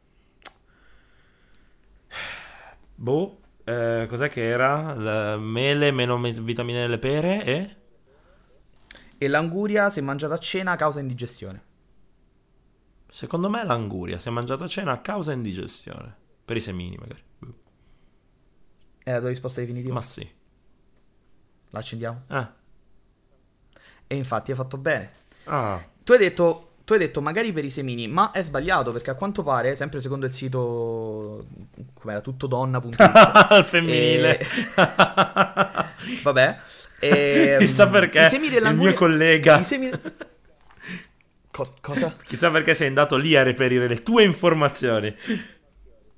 Boh, 2.94 3.40
eh, 3.64 4.06
cos'è 4.08 4.28
che 4.28 4.46
era? 4.48 4.94
La 4.94 5.36
mele 5.36 5.90
meno 5.90 6.18
me- 6.18 6.32
vitamine 6.32 6.82
delle 6.82 6.98
pere 6.98 7.44
e... 7.44 7.76
E 9.18 9.28
l'anguria 9.28 9.88
se 9.90 10.00
mangiata 10.00 10.34
a 10.34 10.38
cena 10.38 10.74
causa 10.76 11.00
indigestione. 11.00 11.70
Secondo 13.08 13.48
me 13.48 13.64
l'anguria, 13.64 14.18
se 14.18 14.30
mangiata 14.30 14.64
a 14.64 14.68
cena, 14.68 15.00
causa 15.00 15.32
indigestione. 15.32 16.16
Per 16.44 16.56
i 16.56 16.60
semini, 16.60 16.96
magari. 16.96 17.22
È 19.04 19.12
la 19.12 19.18
tua 19.18 19.28
risposta 19.28 19.60
definitiva? 19.60 19.94
Ma 19.94 20.00
sì. 20.00 20.28
La 21.70 21.78
accendiamo? 21.78 22.24
Eh. 22.28 22.46
E 24.06 24.16
infatti 24.16 24.50
hai 24.50 24.56
fatto 24.56 24.76
bene. 24.76 25.12
Ah, 25.44 25.84
Tu 26.02 26.12
hai 26.12 26.18
detto, 26.18 26.71
tu 26.92 26.98
hai 26.98 27.06
detto 27.06 27.22
magari 27.22 27.52
per 27.52 27.64
i 27.64 27.70
semini, 27.70 28.06
ma 28.06 28.30
è 28.32 28.42
sbagliato 28.42 28.92
perché 28.92 29.10
a 29.10 29.14
quanto 29.14 29.42
pare, 29.42 29.74
sempre 29.76 30.00
secondo 30.00 30.26
il 30.26 30.32
sito 30.32 31.46
com'era 31.94 32.20
tuttodonna.it 32.20 33.00
al 33.00 33.64
femminile. 33.64 34.38
E- 34.38 34.46
Vabbè. 36.22 36.58
ehm, 37.00 37.58
Chissà 37.60 37.88
perché 37.88 38.22
i 38.22 38.28
semi 38.28 38.48
il 38.48 38.74
mio 38.74 38.92
collega- 38.94 39.58
I 39.58 39.64
semi... 39.64 39.90
Co- 41.50 41.74
cosa? 41.80 42.14
Chissà 42.24 42.50
perché 42.50 42.74
sei 42.74 42.88
andato 42.88 43.16
lì 43.16 43.36
a 43.36 43.42
reperire 43.42 43.86
le 43.88 44.02
tue 44.02 44.22
informazioni. 44.24 45.14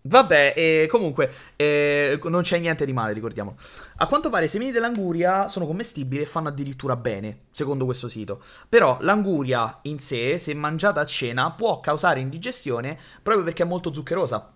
Vabbè, 0.06 0.52
e 0.54 0.86
comunque 0.90 1.32
eh, 1.56 2.20
non 2.24 2.42
c'è 2.42 2.58
niente 2.58 2.84
di 2.84 2.92
male, 2.92 3.14
ricordiamo. 3.14 3.56
A 3.96 4.06
quanto 4.06 4.28
pare 4.28 4.44
i 4.44 4.48
semini 4.48 4.70
dell'anguria 4.70 5.48
sono 5.48 5.66
commestibili 5.66 6.20
e 6.20 6.26
fanno 6.26 6.48
addirittura 6.48 6.94
bene, 6.94 7.44
secondo 7.50 7.86
questo 7.86 8.08
sito. 8.08 8.42
Però 8.68 8.98
l'anguria 9.00 9.78
in 9.82 9.98
sé, 10.00 10.38
se 10.38 10.52
mangiata 10.52 11.00
a 11.00 11.06
cena, 11.06 11.52
può 11.52 11.80
causare 11.80 12.20
indigestione 12.20 12.98
proprio 13.22 13.44
perché 13.44 13.62
è 13.62 13.66
molto 13.66 13.94
zuccherosa. 13.94 14.52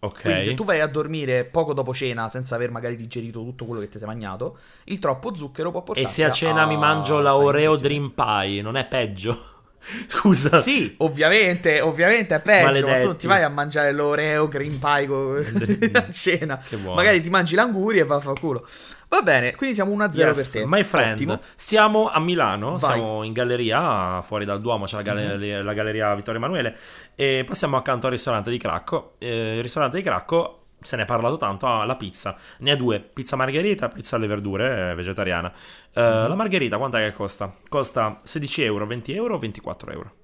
Ok. 0.00 0.20
Quindi 0.22 0.42
se 0.42 0.54
tu 0.54 0.64
vai 0.64 0.80
a 0.80 0.86
dormire 0.86 1.44
poco 1.44 1.74
dopo 1.74 1.92
cena 1.92 2.30
senza 2.30 2.54
aver 2.54 2.70
magari 2.70 2.96
digerito 2.96 3.40
tutto 3.40 3.66
quello 3.66 3.82
che 3.82 3.88
ti 3.88 3.98
sei 3.98 4.06
mangiato, 4.06 4.58
il 4.84 4.98
troppo 4.98 5.34
zucchero 5.34 5.72
può 5.72 5.80
E 5.80 5.84
portare 5.84 6.06
se 6.06 6.24
a 6.24 6.30
cena 6.30 6.64
mi 6.64 6.78
mangio 6.78 7.20
la 7.20 7.36
Oreo 7.36 7.76
Dream 7.76 8.12
Pie, 8.14 8.62
non 8.62 8.76
è 8.76 8.86
peggio? 8.86 9.53
Scusa. 10.08 10.58
Sì, 10.58 10.94
ovviamente, 10.98 11.80
ovviamente 11.80 12.34
è 12.34 12.40
peggio, 12.40 12.64
ma 12.66 12.72
tu 12.72 12.80
Maledetti. 12.80 13.06
non 13.06 13.16
ti 13.16 13.26
vai 13.26 13.42
a 13.42 13.48
mangiare 13.48 13.92
l'Oreo 13.92 14.48
Green 14.48 14.78
Pie 14.78 15.06
co- 15.06 15.36
a 15.98 16.10
cena. 16.10 16.56
Che 16.58 16.76
buono. 16.76 16.96
Magari 16.96 17.20
ti 17.20 17.30
mangi 17.30 17.54
l'anguria 17.54 18.02
e 18.02 18.04
va 18.06 18.16
a 18.16 18.20
fa 18.20 18.32
culo. 18.38 18.66
Va 19.08 19.22
bene, 19.22 19.54
quindi 19.54 19.76
siamo 19.76 19.94
1-0 19.94 20.08
per 20.16 20.36
Yes, 20.36 20.50
te. 20.50 20.64
my 20.66 20.82
friend, 20.82 21.12
Ottimo. 21.12 21.40
siamo 21.54 22.08
a 22.08 22.18
Milano, 22.18 22.70
Vai. 22.76 22.94
siamo 22.94 23.22
in 23.22 23.32
galleria, 23.32 24.22
fuori 24.22 24.44
dal 24.44 24.60
Duomo 24.60 24.86
c'è 24.86 24.96
la 24.96 25.02
galleria, 25.02 25.62
la 25.62 25.72
galleria 25.72 26.12
Vittorio 26.16 26.40
Emanuele 26.40 26.76
e 27.14 27.44
passiamo 27.46 27.76
accanto 27.76 28.06
al 28.06 28.12
ristorante 28.12 28.50
di 28.50 28.58
Cracco. 28.58 29.14
Eh, 29.18 29.56
il 29.56 29.62
ristorante 29.62 29.98
di 29.98 30.02
Cracco 30.02 30.63
se 30.84 30.96
ne 30.96 31.02
è 31.02 31.06
parlato 31.06 31.36
tanto, 31.36 31.66
ha 31.66 31.84
la 31.84 31.96
pizza, 31.96 32.36
ne 32.58 32.70
ha 32.70 32.76
due, 32.76 33.00
pizza 33.00 33.36
margherita, 33.36 33.88
pizza 33.88 34.16
alle 34.16 34.26
verdure, 34.26 34.90
eh, 34.90 34.94
vegetariana. 34.94 35.52
Eh, 35.92 36.00
La 36.00 36.34
margherita 36.34 36.76
quant'è 36.78 37.08
che 37.08 37.14
costa? 37.14 37.56
Costa 37.68 38.20
16 38.22 38.62
euro, 38.62 38.86
20 38.86 39.12
euro 39.14 39.34
o 39.34 39.38
24 39.38 39.90
euro? 39.90 40.14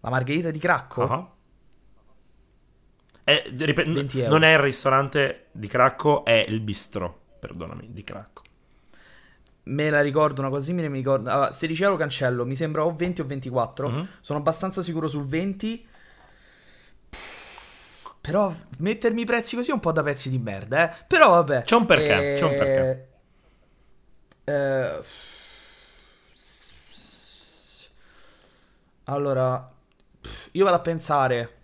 La 0.00 0.10
margherita 0.10 0.50
di 0.50 0.58
Cracco? 0.58 1.02
Ah. 1.02 1.30
Eh, 3.24 3.52
ripet- 3.56 3.88
20 3.88 4.20
euro. 4.20 4.32
non 4.32 4.42
è 4.42 4.52
il 4.52 4.58
ristorante 4.58 5.46
di 5.52 5.68
Cracco, 5.68 6.24
è 6.24 6.44
il 6.48 6.60
bistro, 6.60 7.20
perdonami, 7.38 7.88
di 7.92 8.02
Cracco. 8.02 8.42
Me 9.64 9.90
la 9.90 10.00
ricordo, 10.00 10.40
una 10.40 10.50
cosa 10.50 10.64
simile 10.64 10.88
mi 10.88 10.96
ricordo. 10.96 11.30
Allora, 11.30 11.52
16 11.52 11.82
euro 11.82 11.96
cancello, 11.96 12.44
mi 12.46 12.56
sembra 12.56 12.84
o 12.84 12.94
20 12.94 13.20
o 13.20 13.24
24. 13.24 13.88
Mhm. 13.88 14.08
Sono 14.20 14.38
abbastanza 14.40 14.82
sicuro 14.82 15.06
sul 15.06 15.26
20. 15.26 15.86
Però 18.20 18.52
mettermi 18.78 19.22
i 19.22 19.24
prezzi 19.24 19.56
così 19.56 19.70
è 19.70 19.72
un 19.72 19.80
po' 19.80 19.92
da 19.92 20.02
pezzi 20.02 20.28
di 20.30 20.38
merda, 20.38 20.90
eh. 20.90 21.04
Però 21.06 21.30
vabbè. 21.30 21.62
C'è 21.62 21.74
un 21.76 21.86
perché, 21.86 22.32
Eh, 22.32 22.34
c'è 22.36 22.44
un 22.44 22.54
perché. 22.56 23.08
Eh, 24.44 25.02
Allora, 29.04 29.68
io 30.52 30.64
vado 30.64 30.76
a 30.76 30.80
pensare, 30.80 31.54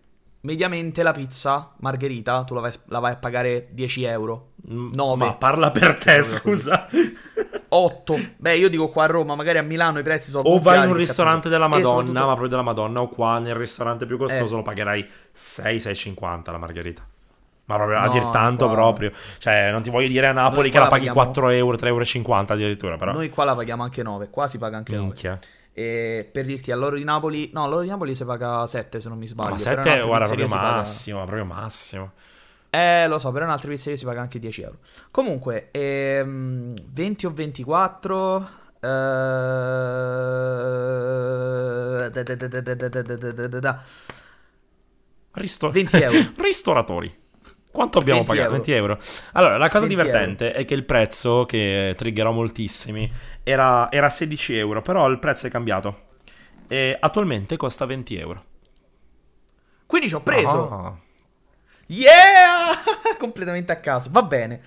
mediamente 0.40 1.02
la 1.04 1.12
pizza 1.12 1.74
margherita 1.78 2.42
tu 2.44 2.54
la 2.54 2.60
vai, 2.60 2.72
la 2.86 2.98
vai 2.98 3.12
a 3.12 3.16
pagare 3.16 3.68
10 3.70 4.02
euro, 4.04 4.52
Mm, 4.68 4.92
9. 4.94 5.24
Ma 5.26 5.34
parla 5.34 5.70
per 5.70 5.94
te, 5.94 6.20
scusa. 6.22 6.88
8. 7.76 8.18
Beh, 8.36 8.56
io 8.56 8.68
dico 8.68 8.88
qua 8.88 9.04
a 9.04 9.06
Roma, 9.06 9.34
magari 9.34 9.58
a 9.58 9.62
Milano 9.62 9.98
i 9.98 10.02
prezzi 10.02 10.30
sono 10.30 10.48
O 10.48 10.58
vai 10.58 10.78
in 10.82 10.88
un 10.88 10.94
ristorante 10.94 11.48
della 11.48 11.68
Madonna, 11.68 11.88
soprattutto- 11.88 12.18
ma 12.18 12.24
proprio 12.26 12.48
della 12.48 12.62
Madonna, 12.62 13.00
o 13.02 13.08
qua 13.08 13.38
nel 13.38 13.54
ristorante 13.54 14.06
più 14.06 14.16
costoso 14.18 14.54
Eh. 14.54 14.56
lo 14.56 14.62
pagherai 14.62 15.06
6-6,50 15.32 16.50
la 16.52 16.58
margherita. 16.58 17.02
Ma 17.66 17.74
proprio 17.76 17.98
a 17.98 18.04
No, 18.06 18.12
dir 18.12 18.24
tanto 18.28 18.66
qua- 18.66 18.74
proprio. 18.74 19.10
Cioè, 19.38 19.72
non 19.72 19.82
ti 19.82 19.90
voglio 19.90 20.06
dire 20.08 20.26
a 20.28 20.32
Napoli 20.32 20.70
che 20.70 20.76
la 20.78 20.84
la 20.84 20.88
paghi 20.90 21.06
paghiamo- 21.06 21.24
4 21.24 21.48
euro, 21.50 21.76
3,50 21.76 22.52
euro 22.52 22.62
addirittura, 22.64 22.96
però. 22.96 23.12
Noi 23.12 23.28
qua 23.28 23.44
la 23.44 23.54
paghiamo 23.56 23.82
anche 23.82 24.02
9, 24.04 24.28
qua 24.30 24.46
si 24.46 24.58
paga 24.58 24.76
anche 24.76 24.92
9. 24.92 25.04
Minchia. 25.06 25.38
E 25.72 26.28
per 26.32 26.44
dirti, 26.44 26.70
all'oro 26.70 26.96
di 26.96 27.04
Napoli, 27.04 27.50
no, 27.52 27.64
all'oro 27.64 27.82
di 27.82 27.88
Napoli 27.88 28.14
si 28.14 28.24
paga 28.24 28.66
7 28.66 29.00
se 29.00 29.08
non 29.08 29.18
mi 29.18 29.24
No, 29.24 29.30
sbaglio. 29.32 29.50
ma 29.50 29.56
però 29.56 29.68
in 29.70 29.76
7 29.76 29.90
altre 29.90 30.06
guarda, 30.06 30.26
proprio 30.26 30.46
si 30.48 30.54
paga- 30.54 30.74
massimo, 30.76 31.24
proprio 31.24 31.44
massimo. 31.44 32.12
Eh, 32.70 33.06
lo 33.08 33.18
so, 33.18 33.30
però 33.32 33.44
in 33.44 33.50
altre 33.50 33.70
pizzerie 33.70 33.96
si 33.96 34.04
paga 34.04 34.20
anche 34.20 34.38
10 34.38 34.62
euro. 34.62 34.78
Comunque, 35.10 35.68
ehm, 35.70 36.74
20 36.92 37.26
o 37.26 37.32
24... 37.32 38.48
Eh... 38.80 38.88
Da, 42.10 42.22
da, 42.22 43.58
da, 43.58 43.82
Ristor- 45.32 45.70
20 45.70 45.96
euro. 46.02 46.32
Ristoratori. 46.36 47.24
Quanto 47.70 47.98
abbiamo 47.98 48.24
20 48.24 48.36
pagato? 48.36 48.54
Euro. 48.54 48.64
20 48.64 48.72
euro. 48.72 48.98
Allora, 49.32 49.58
la 49.58 49.68
cosa 49.68 49.86
divertente 49.86 50.46
euro. 50.46 50.58
è 50.58 50.64
che 50.64 50.74
il 50.74 50.84
prezzo, 50.84 51.44
che 51.44 51.94
triggerò 51.96 52.32
moltissimi, 52.32 53.10
era, 53.42 53.90
era 53.92 54.08
16 54.08 54.56
euro, 54.56 54.80
però 54.80 55.06
il 55.08 55.18
prezzo 55.18 55.46
è 55.46 55.50
cambiato. 55.50 56.04
E 56.68 56.96
attualmente 56.98 57.56
costa 57.58 57.84
20 57.84 58.16
euro. 58.16 58.44
Quindi 59.84 60.08
ci 60.08 60.14
ho 60.14 60.20
preso. 60.22 60.68
No. 60.68 61.00
Yeah! 61.86 62.72
Completamente 63.18 63.72
a 63.72 63.80
caso. 63.80 64.10
Va 64.10 64.22
bene. 64.22 64.62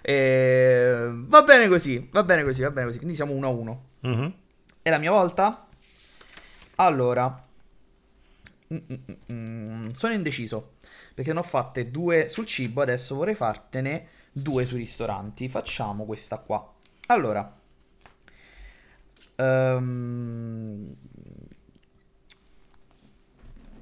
Eh, 0.00 1.08
va 1.12 1.42
bene 1.42 1.68
così. 1.68 2.08
Va 2.10 2.22
bene 2.22 2.42
così. 2.42 2.62
Va 2.62 2.70
bene 2.70 2.86
così. 2.86 2.98
Quindi 2.98 3.14
siamo 3.14 3.32
1 3.32 3.46
a 3.46 3.50
1. 3.50 3.84
Mhm. 4.00 4.34
È 4.82 4.90
la 4.90 4.98
mia 4.98 5.10
volta. 5.10 5.66
Allora. 6.76 7.44
Mm, 8.72 8.76
mm, 8.76 8.94
mm, 9.32 9.86
mm. 9.86 9.88
Sono 9.90 10.14
indeciso. 10.14 10.74
Perché 11.14 11.32
ne 11.32 11.40
ho 11.40 11.44
fatte 11.44 11.90
due 11.90 12.28
sul 12.28 12.46
cibo. 12.46 12.82
Adesso 12.82 13.14
vorrei 13.14 13.34
fartene 13.34 14.06
due 14.32 14.64
sui 14.64 14.78
ristoranti. 14.78 15.48
Facciamo 15.48 16.04
questa 16.04 16.38
qua. 16.38 16.72
Allora. 17.06 17.58
Ehm, 19.36 20.94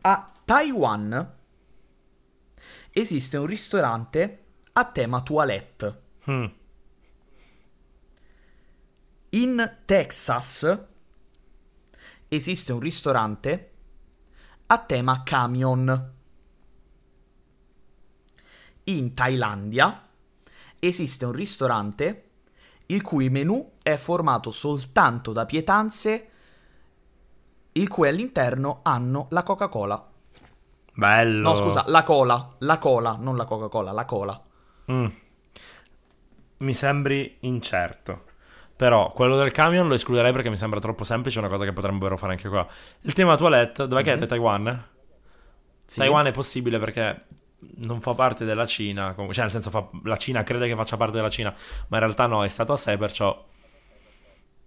a 0.03 0.33
Taiwan 0.45 1.39
esiste 3.01 3.37
un 3.37 3.47
ristorante 3.47 4.45
a 4.73 4.85
tema 4.85 5.23
toilette. 5.23 6.03
Mm. 6.31 6.45
In 9.31 9.79
Texas 9.85 10.87
esiste 12.29 12.73
un 12.73 12.81
ristorante 12.81 13.73
a 14.67 14.79
tema 14.79 15.23
camion. 15.23 16.13
In 18.85 19.15
Thailandia 19.15 20.09
esiste 20.79 21.25
un 21.25 21.33
ristorante 21.33 22.31
il 22.87 23.03
cui 23.03 23.31
menù 23.31 23.75
è 23.83 23.97
formato 23.97 24.51
soltanto 24.51 25.33
da 25.33 25.47
pietanze 25.47 26.31
il 27.73 27.89
cui 27.89 28.09
all'interno 28.09 28.81
hanno 28.83 29.27
la 29.31 29.45
Coca-Cola. 29.45 30.10
Bello. 31.01 31.49
No, 31.49 31.55
scusa, 31.55 31.85
la 31.87 32.03
cola, 32.03 32.57
la 32.59 32.77
cola, 32.77 33.17
non 33.19 33.35
la 33.35 33.47
Coca-Cola, 33.47 33.91
la 33.91 34.05
cola. 34.05 34.39
Mm. 34.93 35.07
Mi 36.59 36.75
sembri 36.75 37.39
incerto. 37.41 38.25
Però 38.77 39.11
quello 39.13 39.39
del 39.39 39.51
camion 39.51 39.89
lo 39.89 39.95
escluderei 39.95 40.31
perché 40.33 40.51
mi 40.51 40.59
sembra 40.59 40.79
troppo 40.79 41.03
semplice, 41.05 41.39
una 41.39 41.49
cosa 41.49 41.65
che 41.65 41.73
potrebbero 41.73 42.19
fare 42.19 42.33
anche 42.33 42.51
qua. 42.51 42.67
Il 43.01 43.15
tema 43.15 43.35
toilette, 43.37 43.87
dov'è 43.87 44.03
che 44.03 44.13
è? 44.13 44.27
Taiwan? 44.27 44.63
Mhm. 44.63 44.85
Sì. 45.87 45.99
Taiwan 46.01 46.27
è 46.27 46.33
possibile 46.33 46.79
perché 46.79 47.25
non 47.77 48.03
fa 48.03 48.13
parte 48.13 48.45
della 48.45 48.67
Cina, 48.67 49.15
cioè 49.17 49.45
nel 49.45 49.51
senso 49.51 49.71
fa- 49.71 49.89
la 50.05 50.17
Cina 50.17 50.43
crede 50.43 50.69
che 50.69 50.77
faccia 50.77 50.99
parte 50.99 51.17
della 51.17 51.31
Cina, 51.31 51.51
ma 51.89 51.97
in 51.97 52.03
realtà 52.03 52.27
no, 52.27 52.45
è 52.45 52.49
stato 52.49 52.75
a 52.75 52.77
sé, 52.77 52.99
perciò 52.99 53.43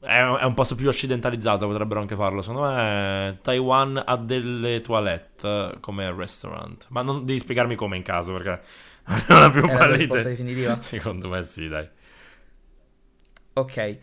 è 0.03 0.21
un, 0.21 0.37
è 0.39 0.43
un 0.43 0.53
posto 0.53 0.75
più 0.75 0.87
occidentalizzato, 0.87 1.67
potrebbero 1.67 1.99
anche 1.99 2.15
farlo. 2.15 2.41
Secondo 2.41 2.67
me 2.67 3.39
Taiwan 3.41 4.01
ha 4.05 4.17
delle 4.17 4.81
toilette 4.81 5.77
come 5.79 6.11
restaurant, 6.13 6.87
ma 6.89 7.01
non 7.01 7.25
devi 7.25 7.39
spiegarmi 7.39 7.75
come 7.75 7.97
in 7.97 8.03
caso 8.03 8.33
perché 8.33 8.61
non 9.29 9.43
ho 9.43 9.49
più 9.49 9.69
pallida. 9.69 9.95
risposta 9.95 10.29
definitiva? 10.29 10.79
Secondo 10.81 11.29
me 11.29 11.43
sì, 11.43 11.67
dai. 11.67 11.89
Ok. 13.53 13.97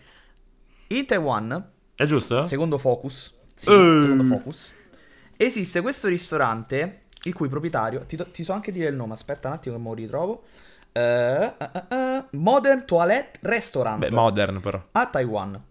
In 0.88 1.06
Taiwan 1.06 1.70
È 1.94 2.04
giusto? 2.04 2.44
Secondo 2.44 2.78
Focus, 2.78 3.36
sì, 3.54 3.68
Eh. 3.70 3.98
secondo 4.00 4.24
Focus, 4.24 4.72
esiste 5.36 5.80
questo 5.80 6.08
ristorante 6.08 7.00
il 7.24 7.34
cui 7.34 7.48
proprietario, 7.48 8.04
ti, 8.06 8.16
ti 8.32 8.42
so 8.44 8.52
anche 8.52 8.72
dire 8.72 8.88
il 8.88 8.94
nome, 8.96 9.12
aspetta 9.12 9.48
un 9.48 9.54
attimo 9.54 9.76
che 9.76 9.80
me 9.82 9.88
lo 9.88 9.94
ritrovo, 9.94 10.42
eh, 10.92 11.54
eh, 11.90 12.24
Modern 12.32 12.86
Toilette 12.86 13.38
Restaurant 13.42 13.98
Beh, 13.98 14.10
modern 14.10 14.60
però, 14.60 14.82
a 14.92 15.06
Taiwan. 15.06 15.62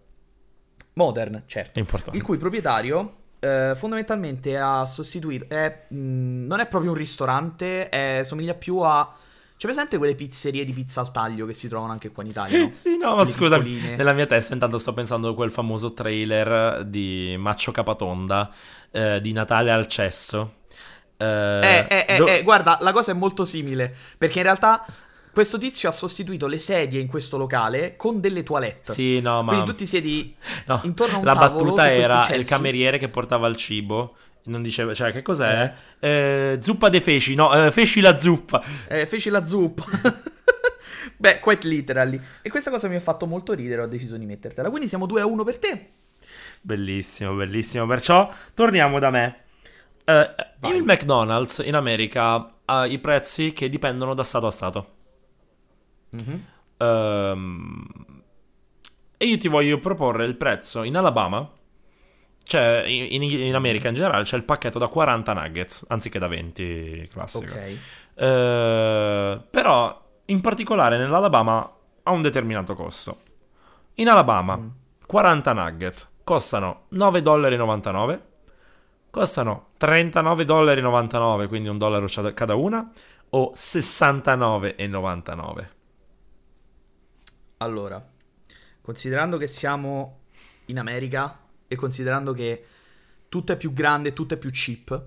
Modern, 0.94 1.42
certo. 1.46 1.78
importante. 1.78 2.16
Il 2.16 2.22
cui 2.24 2.36
proprietario 2.38 3.14
eh, 3.40 3.72
fondamentalmente 3.76 4.56
ha 4.58 4.84
sostituito, 4.86 5.46
è, 5.48 5.86
mh, 5.88 6.46
non 6.46 6.60
è 6.60 6.66
proprio 6.66 6.90
un 6.92 6.96
ristorante, 6.96 7.88
è- 7.88 8.22
somiglia 8.24 8.54
più 8.54 8.78
a... 8.78 9.14
C'è 9.56 9.66
presente 9.66 9.98
quelle 9.98 10.14
pizzerie 10.14 10.64
di 10.64 10.72
pizza 10.72 11.00
al 11.02 11.12
taglio 11.12 11.44
che 11.44 11.52
si 11.52 11.68
trovano 11.68 11.92
anche 11.92 12.10
qua 12.10 12.22
in 12.22 12.30
Italia? 12.30 12.58
no? 12.60 12.70
Sì, 12.72 12.96
no, 12.96 13.14
ma 13.16 13.24
piccoline. 13.24 13.94
nella 13.94 14.14
mia 14.14 14.24
testa 14.26 14.54
intanto 14.54 14.78
sto 14.78 14.94
pensando 14.94 15.28
a 15.28 15.34
quel 15.34 15.50
famoso 15.50 15.92
trailer 15.92 16.82
di 16.86 17.36
Maccio 17.38 17.70
Capatonda 17.70 18.50
eh, 18.90 19.20
di 19.20 19.32
Natale 19.32 19.70
al 19.70 19.86
cesso. 19.86 20.54
Eh, 21.18 21.26
Eh, 21.26 21.86
eh, 21.90 22.06
eh, 22.08 22.16
do- 22.16 22.26
eh, 22.26 22.42
guarda, 22.42 22.78
la 22.80 22.92
cosa 22.92 23.12
è 23.12 23.14
molto 23.14 23.44
simile. 23.44 23.94
Perché 24.16 24.38
in 24.38 24.44
realtà 24.44 24.82
questo 25.32 25.58
tizio 25.58 25.88
ha 25.88 25.92
sostituito 25.92 26.46
le 26.46 26.58
sedie 26.58 27.00
in 27.00 27.06
questo 27.06 27.36
locale 27.36 27.96
con 27.96 28.20
delle 28.20 28.42
toilette. 28.42 28.92
Sì, 28.92 29.20
no, 29.20 29.42
ma 29.42 29.52
Quindi 29.52 29.70
tu 29.70 29.76
ti 29.76 29.86
siedi 29.86 30.34
no, 30.66 30.80
intorno 30.84 31.16
a 31.16 31.18
un 31.18 31.24
la 31.24 31.34
tavolo 31.34 31.64
battuta 31.64 31.92
era 31.92 32.28
il 32.34 32.44
cameriere 32.44 32.98
che 32.98 33.08
portava 33.08 33.46
il 33.46 33.56
cibo. 33.56 34.16
Non 34.42 34.62
diceva, 34.62 34.94
cioè, 34.94 35.12
che 35.12 35.22
cos'è? 35.22 35.72
Eh, 35.98 36.58
zuppa 36.60 36.88
dei 36.88 37.00
feci, 37.00 37.34
no, 37.34 37.52
eh, 37.52 37.70
feci 37.70 38.00
la 38.00 38.18
zuppa. 38.18 38.62
Eh, 38.88 39.06
feci 39.06 39.28
la 39.28 39.46
zuppa. 39.46 39.84
Beh, 41.16 41.38
quite 41.38 41.68
literally. 41.68 42.18
E 42.40 42.48
questa 42.48 42.70
cosa 42.70 42.88
mi 42.88 42.96
ha 42.96 43.00
fatto 43.00 43.26
molto 43.26 43.52
ridere, 43.52 43.82
ho 43.82 43.86
deciso 43.86 44.16
di 44.16 44.24
mettertela. 44.24 44.70
Quindi 44.70 44.88
siamo 44.88 45.06
2 45.06 45.20
a 45.20 45.26
1 45.26 45.44
per 45.44 45.58
te. 45.58 45.90
Bellissimo, 46.62 47.34
bellissimo. 47.34 47.86
Perciò 47.86 48.32
torniamo 48.54 48.98
da 48.98 49.10
me. 49.10 49.42
Eh, 50.04 50.34
Vai. 50.58 50.76
il 50.76 50.82
McDonald's 50.82 51.62
in 51.64 51.74
America 51.74 52.54
ha 52.64 52.86
i 52.86 52.98
prezzi 52.98 53.52
che 53.52 53.68
dipendono 53.68 54.14
da 54.14 54.22
stato 54.22 54.46
a 54.46 54.50
stato. 54.50 54.94
Ehm, 56.78 57.86
e 59.16 59.26
io 59.26 59.38
ti 59.38 59.48
voglio 59.48 59.78
proporre 59.78 60.24
il 60.24 60.36
prezzo 60.36 60.82
in 60.82 60.96
Alabama. 60.96 61.48
Cioè, 62.42 62.84
in, 62.86 63.22
in- 63.22 63.54
America 63.54 63.88
in 63.88 63.94
generale 63.94 64.24
c'è 64.24 64.36
il 64.36 64.42
pacchetto 64.44 64.78
da 64.78 64.88
40 64.88 65.32
nuggets 65.34 65.84
anziché 65.88 66.18
da 66.18 66.26
20 66.26 67.08
classico. 67.12 67.52
Ok. 67.52 67.76
Eh, 68.14 69.40
però, 69.50 70.04
in 70.26 70.40
particolare 70.40 70.96
nell'Alabama 70.98 71.70
ha 72.02 72.10
un 72.10 72.22
determinato 72.22 72.74
costo. 72.74 73.18
In 73.94 74.08
Alabama, 74.08 74.56
Mm. 74.56 74.66
40 75.06 75.52
nuggets 75.52 76.16
costano 76.24 76.86
9,99 76.92 77.20
dollari. 77.22 78.20
Costano 79.10 79.66
39,99 79.78 80.44
dollari, 80.44 81.46
quindi 81.48 81.68
un 81.68 81.78
dollaro 81.78 82.06
cada 82.34 82.54
una, 82.54 82.88
o 83.30 83.52
69,99. 83.54 85.68
Allora, 87.62 88.02
considerando 88.80 89.36
che 89.36 89.46
siamo 89.46 90.20
in 90.66 90.78
America 90.78 91.38
e 91.68 91.76
considerando 91.76 92.32
che 92.32 92.64
tutto 93.28 93.52
è 93.52 93.58
più 93.58 93.74
grande, 93.74 94.14
tutto 94.14 94.32
è 94.32 94.38
più 94.38 94.48
cheap, 94.50 95.02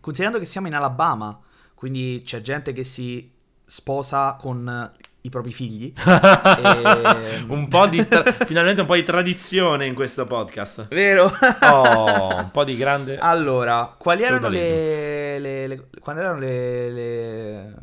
considerando 0.00 0.38
che 0.38 0.46
siamo 0.46 0.68
in 0.68 0.74
Alabama, 0.74 1.38
quindi 1.74 2.22
c'è 2.24 2.40
gente 2.40 2.72
che 2.72 2.82
si 2.82 3.30
sposa 3.66 4.38
con 4.40 4.90
i 5.20 5.28
propri 5.28 5.52
figli. 5.52 5.92
Ehm. 6.56 7.50
un 7.50 7.68
po' 7.68 7.86
di 7.86 8.06
tra- 8.08 8.22
finalmente 8.22 8.80
un 8.80 8.86
po' 8.86 8.94
di 8.94 9.02
tradizione 9.02 9.84
in 9.84 9.92
questo 9.94 10.24
podcast. 10.24 10.88
Vero? 10.88 11.30
Oh, 11.60 12.36
un 12.36 12.50
po' 12.52 12.64
di 12.64 12.76
grande 12.76 13.18
allora, 13.18 13.94
quali 13.98 14.22
erano 14.22 14.48
le, 14.48 15.38
le, 15.38 15.66
le- 15.66 15.88
quali 16.00 16.20
erano 16.20 16.38
le, 16.38 16.90
le- 16.90 17.74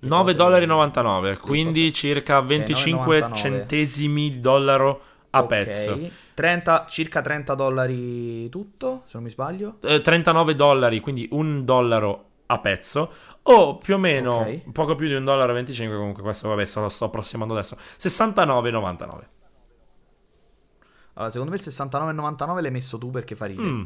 9,99 0.00 0.34
dollari, 0.34 1.36
quindi 1.38 1.92
circa 1.92 2.40
25 2.40 3.18
9,99. 3.20 3.34
centesimi 3.34 4.30
di 4.30 4.40
dollaro 4.40 5.02
a 5.30 5.40
Ok. 5.42 5.46
pezzo. 5.48 6.00
30, 6.34 6.86
circa 6.88 7.20
30 7.20 7.54
dollari 7.54 8.48
tutto, 8.48 9.02
se 9.06 9.12
non 9.14 9.24
mi 9.24 9.30
sbaglio. 9.30 9.76
Eh, 9.82 10.00
39 10.00 10.54
dollari, 10.54 11.00
quindi 11.00 11.28
un 11.32 11.64
dollaro 11.64 12.24
a 12.46 12.58
pezzo. 12.60 13.12
O 13.42 13.78
più 13.78 13.94
o 13.94 13.98
meno, 13.98 14.36
Ok. 14.36 14.70
poco 14.72 14.94
più 14.94 15.08
di 15.08 15.14
un 15.14 15.24
dollaro 15.24 15.52
25, 15.52 15.96
comunque 15.96 16.22
questo 16.22 16.48
vabbè, 16.48 16.64
se 16.64 16.80
lo 16.80 16.88
sto 16.88 17.06
approssimando 17.06 17.54
adesso. 17.54 17.76
69,99. 17.96 19.28
Allora, 21.14 21.30
secondo 21.32 21.50
me 21.52 21.58
il 21.58 21.62
69,99 21.64 22.60
l'hai 22.60 22.70
messo 22.70 22.98
tu 22.98 23.10
perché 23.10 23.34
fa 23.34 23.46
ridere. 23.46 23.66
Mm. 23.68 23.84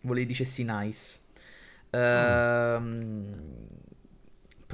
Volevi 0.00 0.26
dicessi 0.26 0.64
nice. 0.66 1.18
Ehm, 1.90 3.34
Il 3.83 3.83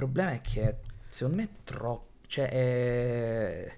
problema 0.05 0.31
è 0.31 0.41
che 0.41 0.75
secondo 1.09 1.37
me 1.37 1.43
è 1.43 1.49
troppo. 1.63 2.09
Cioè, 2.27 2.49
è... 2.49 3.77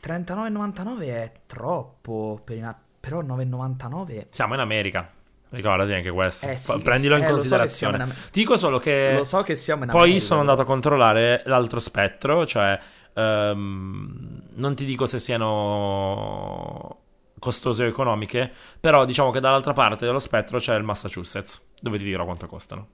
39,99 0.00 1.00
è 1.02 1.32
troppo. 1.46 2.40
Per 2.44 2.56
una- 2.56 2.78
Però 3.00 3.22
9,99 3.22 4.26
Siamo 4.30 4.54
in 4.54 4.60
America. 4.60 5.10
Ricordati 5.50 5.92
anche 5.92 6.10
questo. 6.10 6.46
Eh 6.48 6.56
sì, 6.58 6.78
Prendilo 6.82 7.14
sì- 7.14 7.20
in 7.20 7.24
eh, 7.26 7.28
so 7.28 7.34
considerazione. 7.34 7.96
siamo 7.96 8.12
in 8.12 8.18
Ti 8.30 8.38
dico 8.40 8.56
solo 8.56 8.78
che. 8.78 9.14
Lo 9.16 9.24
so 9.24 9.42
che 9.42 9.56
siamo 9.56 9.84
in 9.84 9.90
Poi 9.90 10.00
America, 10.02 10.24
sono 10.24 10.40
andato 10.40 10.62
a 10.62 10.64
controllare 10.64 11.42
l'altro 11.46 11.80
spettro, 11.80 12.44
cioè 12.44 12.78
ehm, 13.14 14.42
non 14.54 14.74
ti 14.74 14.84
dico 14.84 15.06
se 15.06 15.18
siano 15.18 16.96
costose 17.38 17.84
o 17.84 17.86
economiche, 17.86 18.50
però 18.78 19.04
diciamo 19.04 19.30
che 19.30 19.40
dall'altra 19.40 19.72
parte 19.72 20.04
dello 20.04 20.18
spettro 20.18 20.58
c'è 20.58 20.74
il 20.76 20.82
Massachusetts, 20.82 21.68
dove 21.80 21.96
ti 21.96 22.04
dirò 22.04 22.24
quanto 22.24 22.46
costano. 22.46 22.88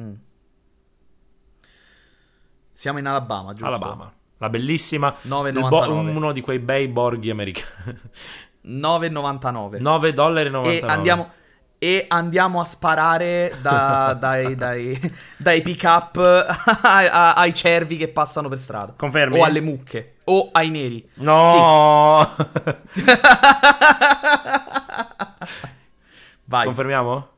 Mm. 0.00 0.12
Siamo 2.72 2.98
in 2.98 3.06
Alabama, 3.06 3.52
giusto? 3.52 3.66
Alabama, 3.66 4.10
la 4.38 4.48
bellissima, 4.48 5.14
il 5.22 5.28
9,99. 5.30 5.68
bo- 5.68 5.92
uno 5.92 6.32
di 6.32 6.40
quei 6.40 6.58
bei 6.58 6.88
borghi 6.88 7.28
americani. 7.30 7.98
9,99. 8.66 9.78
9 9.80 10.12
dollari 10.12 10.46
e 10.48 10.50
99. 10.50 10.92
andiamo, 10.92 11.30
e 11.78 12.04
andiamo 12.08 12.60
a 12.60 12.64
sparare 12.64 13.54
da- 13.60 14.14
dai, 14.18 14.54
dai, 14.56 14.98
dai 15.36 15.60
pick 15.62 15.82
up 15.84 16.16
ai, 16.82 17.06
ai 17.10 17.52
cervi 17.54 17.96
che 17.98 18.08
passano 18.08 18.48
per 18.48 18.58
strada. 18.58 18.94
Confermi? 18.96 19.38
O 19.38 19.44
alle 19.44 19.60
mucche. 19.60 20.16
O 20.24 20.48
ai 20.52 20.70
neri. 20.70 21.06
No! 21.16 22.26
Vai. 26.44 26.64
Confermiamo? 26.64 27.28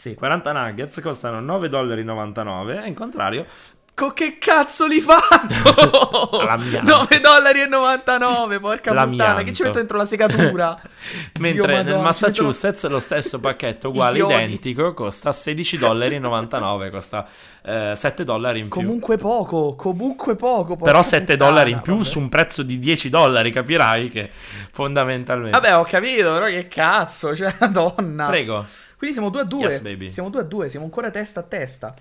Sì. 0.00 0.14
40 0.14 0.52
nuggets 0.52 0.98
costano 1.02 1.42
9,99 1.42 1.68
dollari 1.68 2.84
e 2.84 2.88
in 2.88 2.94
contrario 2.94 3.44
Co- 3.92 4.12
che 4.12 4.38
cazzo 4.38 4.86
li 4.86 4.98
fanno? 4.98 6.30
L'amianto. 6.42 6.90
9 6.90 7.20
dollari 7.20 7.60
e 7.60 7.66
99, 7.66 8.58
porca 8.58 8.94
puttana. 8.94 9.42
Che 9.42 9.52
ci 9.52 9.62
L'amianto. 9.62 9.64
metto 9.64 9.76
dentro 9.76 9.98
la 9.98 10.06
segatura? 10.06 10.80
Mentre 11.38 11.52
Dio 11.52 11.66
nel 11.66 11.84
madonna, 11.84 12.02
Massachusetts 12.04 12.88
lo 12.88 12.98
stesso 12.98 13.40
pacchetto 13.40 13.90
uguale 13.90 14.20
identico 14.20 14.94
costa 14.94 15.28
16,99 15.28 15.78
dollari, 15.78 16.90
costa 16.90 17.26
eh, 17.62 17.92
7 17.94 18.24
dollari 18.24 18.60
in 18.60 18.68
più. 18.68 18.80
Comunque 18.80 19.18
poco, 19.18 19.74
comunque 19.74 20.34
poco. 20.34 20.76
Però 20.76 21.02
7 21.02 21.18
puttana, 21.18 21.50
dollari 21.50 21.70
in 21.72 21.80
più 21.80 21.96
vabbè. 21.96 22.04
su 22.06 22.20
un 22.20 22.30
prezzo 22.30 22.62
di 22.62 22.78
10 22.78 23.10
dollari, 23.10 23.50
capirai 23.50 24.08
che 24.08 24.30
fondamentalmente... 24.72 25.50
Vabbè, 25.50 25.76
ho 25.76 25.84
capito, 25.84 26.32
però 26.32 26.46
che 26.46 26.68
cazzo, 26.68 27.36
cioè, 27.36 27.54
madonna. 27.60 28.24
Prego. 28.24 28.64
Quindi 29.00 29.16
siamo 29.16 29.30
2 29.30 29.40
a 29.40 29.44
2. 29.44 29.60
Yes. 29.62 30.12
Siamo 30.12 30.28
2 30.28 30.40
a 30.42 30.44
2, 30.44 30.68
siamo 30.68 30.84
ancora 30.84 31.10
testa 31.10 31.40
a 31.40 31.42
testa. 31.42 31.94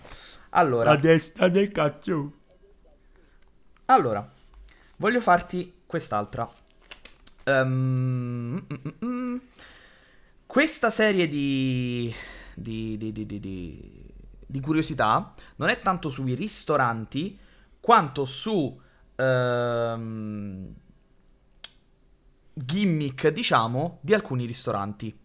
Allora, 0.50 0.98
testa 0.98 1.48
del 1.48 1.72
cazzo. 1.72 2.34
allora, 3.86 4.30
voglio 4.98 5.22
farti 5.22 5.76
quest'altra. 5.86 6.52
Ehm, 7.46 8.66
mm, 8.74 9.06
mm. 9.06 9.38
Questa 10.46 10.90
serie 10.90 11.30
di, 11.30 12.14
di, 12.54 12.98
di, 12.98 13.14
di, 13.14 13.26
di, 13.26 13.40
di- 13.40 14.14
di 14.46 14.60
curiosità 14.60 15.34
non 15.56 15.70
è 15.70 15.80
tanto 15.80 16.10
sui 16.10 16.34
ristoranti 16.34 17.40
quanto 17.80 18.26
su 18.26 18.78
ehm, 19.16 20.74
gimmick, 22.54 23.30
diciamo, 23.30 24.00
di 24.02 24.14
alcuni 24.14 24.46
ristoranti. 24.46 25.18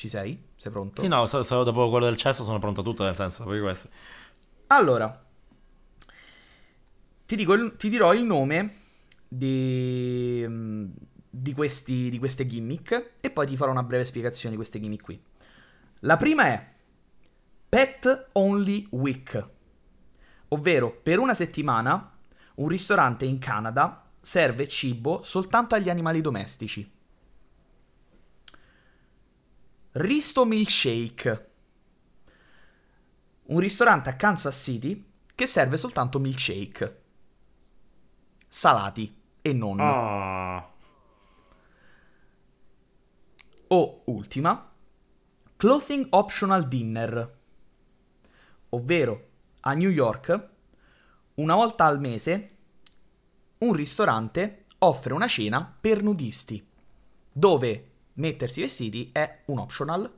Ci 0.00 0.08
sei? 0.08 0.42
Sei 0.56 0.72
pronto? 0.72 1.02
Sì, 1.02 1.08
no, 1.08 1.26
se, 1.26 1.44
se 1.44 1.54
dopo 1.62 1.90
quello 1.90 2.06
del 2.06 2.16
cesso 2.16 2.42
sono 2.42 2.58
pronto 2.58 2.80
a 2.80 2.82
tutto, 2.82 3.04
nel 3.04 3.14
senso, 3.14 3.44
poi 3.44 3.60
questo. 3.60 3.90
Allora, 4.68 5.22
ti, 7.26 7.36
dico 7.36 7.52
il- 7.52 7.76
ti 7.76 7.90
dirò 7.90 8.14
il 8.14 8.22
nome 8.22 8.76
di, 9.28 10.42
di, 11.28 11.52
questi, 11.52 12.08
di 12.08 12.18
queste 12.18 12.46
gimmick 12.46 13.16
e 13.20 13.30
poi 13.30 13.46
ti 13.46 13.58
farò 13.58 13.72
una 13.72 13.82
breve 13.82 14.06
spiegazione 14.06 14.52
di 14.52 14.56
queste 14.56 14.80
gimmick 14.80 15.04
qui. 15.04 15.22
La 15.98 16.16
prima 16.16 16.46
è 16.46 16.66
Pet 17.68 18.28
Only 18.32 18.86
Week, 18.92 19.48
ovvero 20.48 20.98
per 21.02 21.18
una 21.18 21.34
settimana 21.34 22.10
un 22.54 22.68
ristorante 22.68 23.26
in 23.26 23.38
Canada 23.38 24.02
serve 24.18 24.66
cibo 24.66 25.20
soltanto 25.22 25.74
agli 25.74 25.90
animali 25.90 26.22
domestici. 26.22 26.90
Risto 29.92 30.44
Milkshake. 30.44 31.50
Un 33.46 33.58
ristorante 33.58 34.08
a 34.08 34.14
Kansas 34.14 34.56
City 34.56 35.04
che 35.34 35.46
serve 35.46 35.76
soltanto 35.76 36.20
milkshake. 36.20 37.02
Salati 38.46 39.12
e 39.42 39.52
non. 39.52 39.80
Ah. 39.80 40.72
O 43.66 44.02
ultima, 44.04 44.72
Clothing 45.56 46.06
Optional 46.10 46.68
Dinner. 46.68 47.38
Ovvero, 48.68 49.28
a 49.62 49.72
New 49.72 49.90
York, 49.90 50.50
una 51.34 51.56
volta 51.56 51.86
al 51.86 51.98
mese, 51.98 52.56
un 53.58 53.72
ristorante 53.72 54.66
offre 54.78 55.14
una 55.14 55.26
cena 55.26 55.76
per 55.80 56.00
nudisti, 56.00 56.64
dove 57.32 57.89
mettersi 58.20 58.60
vestiti 58.60 59.10
è 59.12 59.40
un 59.46 59.58
optional. 59.58 60.10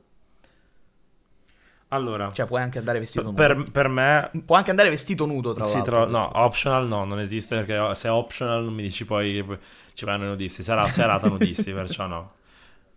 Allora, 1.89 2.33
Cioè, 2.33 2.45
puoi 2.47 2.61
anche 2.61 2.79
andare 2.79 2.99
vestito 2.99 3.31
nudo. 3.31 3.41
per, 3.41 3.63
per 3.71 3.87
me 3.87 4.31
Puoi 4.45 4.57
anche 4.57 4.69
andare 4.71 4.89
vestito 4.89 5.25
nudo, 5.25 5.53
tra 5.53 5.65
Si 5.65 5.81
l'altro. 5.81 5.81
tro- 5.81 6.07
no, 6.07 6.29
optional 6.39 6.87
no, 6.87 7.05
non 7.05 7.19
esiste 7.19 7.55
perché 7.63 7.95
se 7.95 8.07
è 8.07 8.11
optional 8.11 8.63
non 8.63 8.73
mi 8.73 8.81
dici 8.81 9.05
poi 9.05 9.33
che 9.45 9.59
ci 9.93 10.03
vanno 10.05 10.25
i 10.25 10.27
nudisti. 10.27 10.63
Sarà 10.63 10.87
serata 10.89 11.27
nudisti, 11.27 11.71
perciò 11.73 12.07
no. 12.07 12.33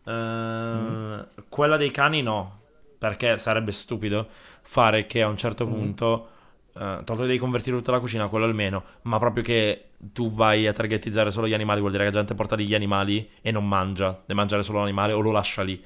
Ehm, 0.05 1.29
Quella 1.49 1.77
dei 1.77 1.91
cani 1.91 2.23
no, 2.23 2.61
perché 2.99 3.39
sarebbe 3.39 3.73
stupido 3.73 4.27
fare 4.63 5.07
che 5.07 5.23
a 5.23 5.29
un 5.29 5.37
certo 5.37 5.67
punto, 5.67 6.29
eh, 6.77 7.03
tanto 7.05 7.17
devi 7.17 7.39
convertire 7.39 7.77
tutta 7.77 7.93
la 7.93 8.01
cucina, 8.01 8.29
quello 8.29 8.45
almeno, 8.45 8.85
ma 9.03 9.19
proprio 9.19 9.43
che 9.43 9.91
tu 9.99 10.31
vai 10.33 10.67
a 10.67 10.73
targetizzare 10.73 11.31
solo 11.31 11.49
gli 11.49 11.55
animali, 11.55 11.81
vuol 11.81 11.93
dire 11.93 12.05
che 12.05 12.11
la 12.11 12.17
gente 12.19 12.35
porta 12.35 12.55
degli 12.57 12.75
animali 12.75 13.29
e 13.41 13.51
non 13.51 13.67
mangia, 13.67 14.11
deve 14.21 14.35
mangiare 14.35 14.63
solo 14.63 14.79
l'animale 14.81 15.13
o 15.13 15.21
lo 15.21 15.31
lascia 15.31 15.63
lì. 15.63 15.83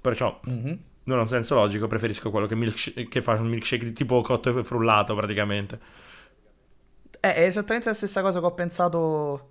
Perciò 0.00 0.40
Mhm. 0.46 0.78
non 1.04 1.18
ha 1.18 1.20
un 1.20 1.26
senso 1.28 1.54
logico, 1.54 1.86
preferisco 1.86 2.30
quello 2.30 2.46
che, 2.46 2.54
milksh- 2.54 3.08
che 3.08 3.22
fa 3.22 3.32
un 3.34 3.46
milkshake 3.48 3.84
di 3.84 3.92
tipo 3.92 4.20
cotto 4.22 4.58
e 4.58 4.64
frullato 4.64 5.14
praticamente. 5.14 5.78
Eh, 7.20 7.34
è 7.34 7.42
esattamente 7.42 7.88
la 7.88 7.94
stessa 7.94 8.20
cosa 8.22 8.40
che 8.40 8.46
ho 8.46 8.52
pensato. 8.52 9.48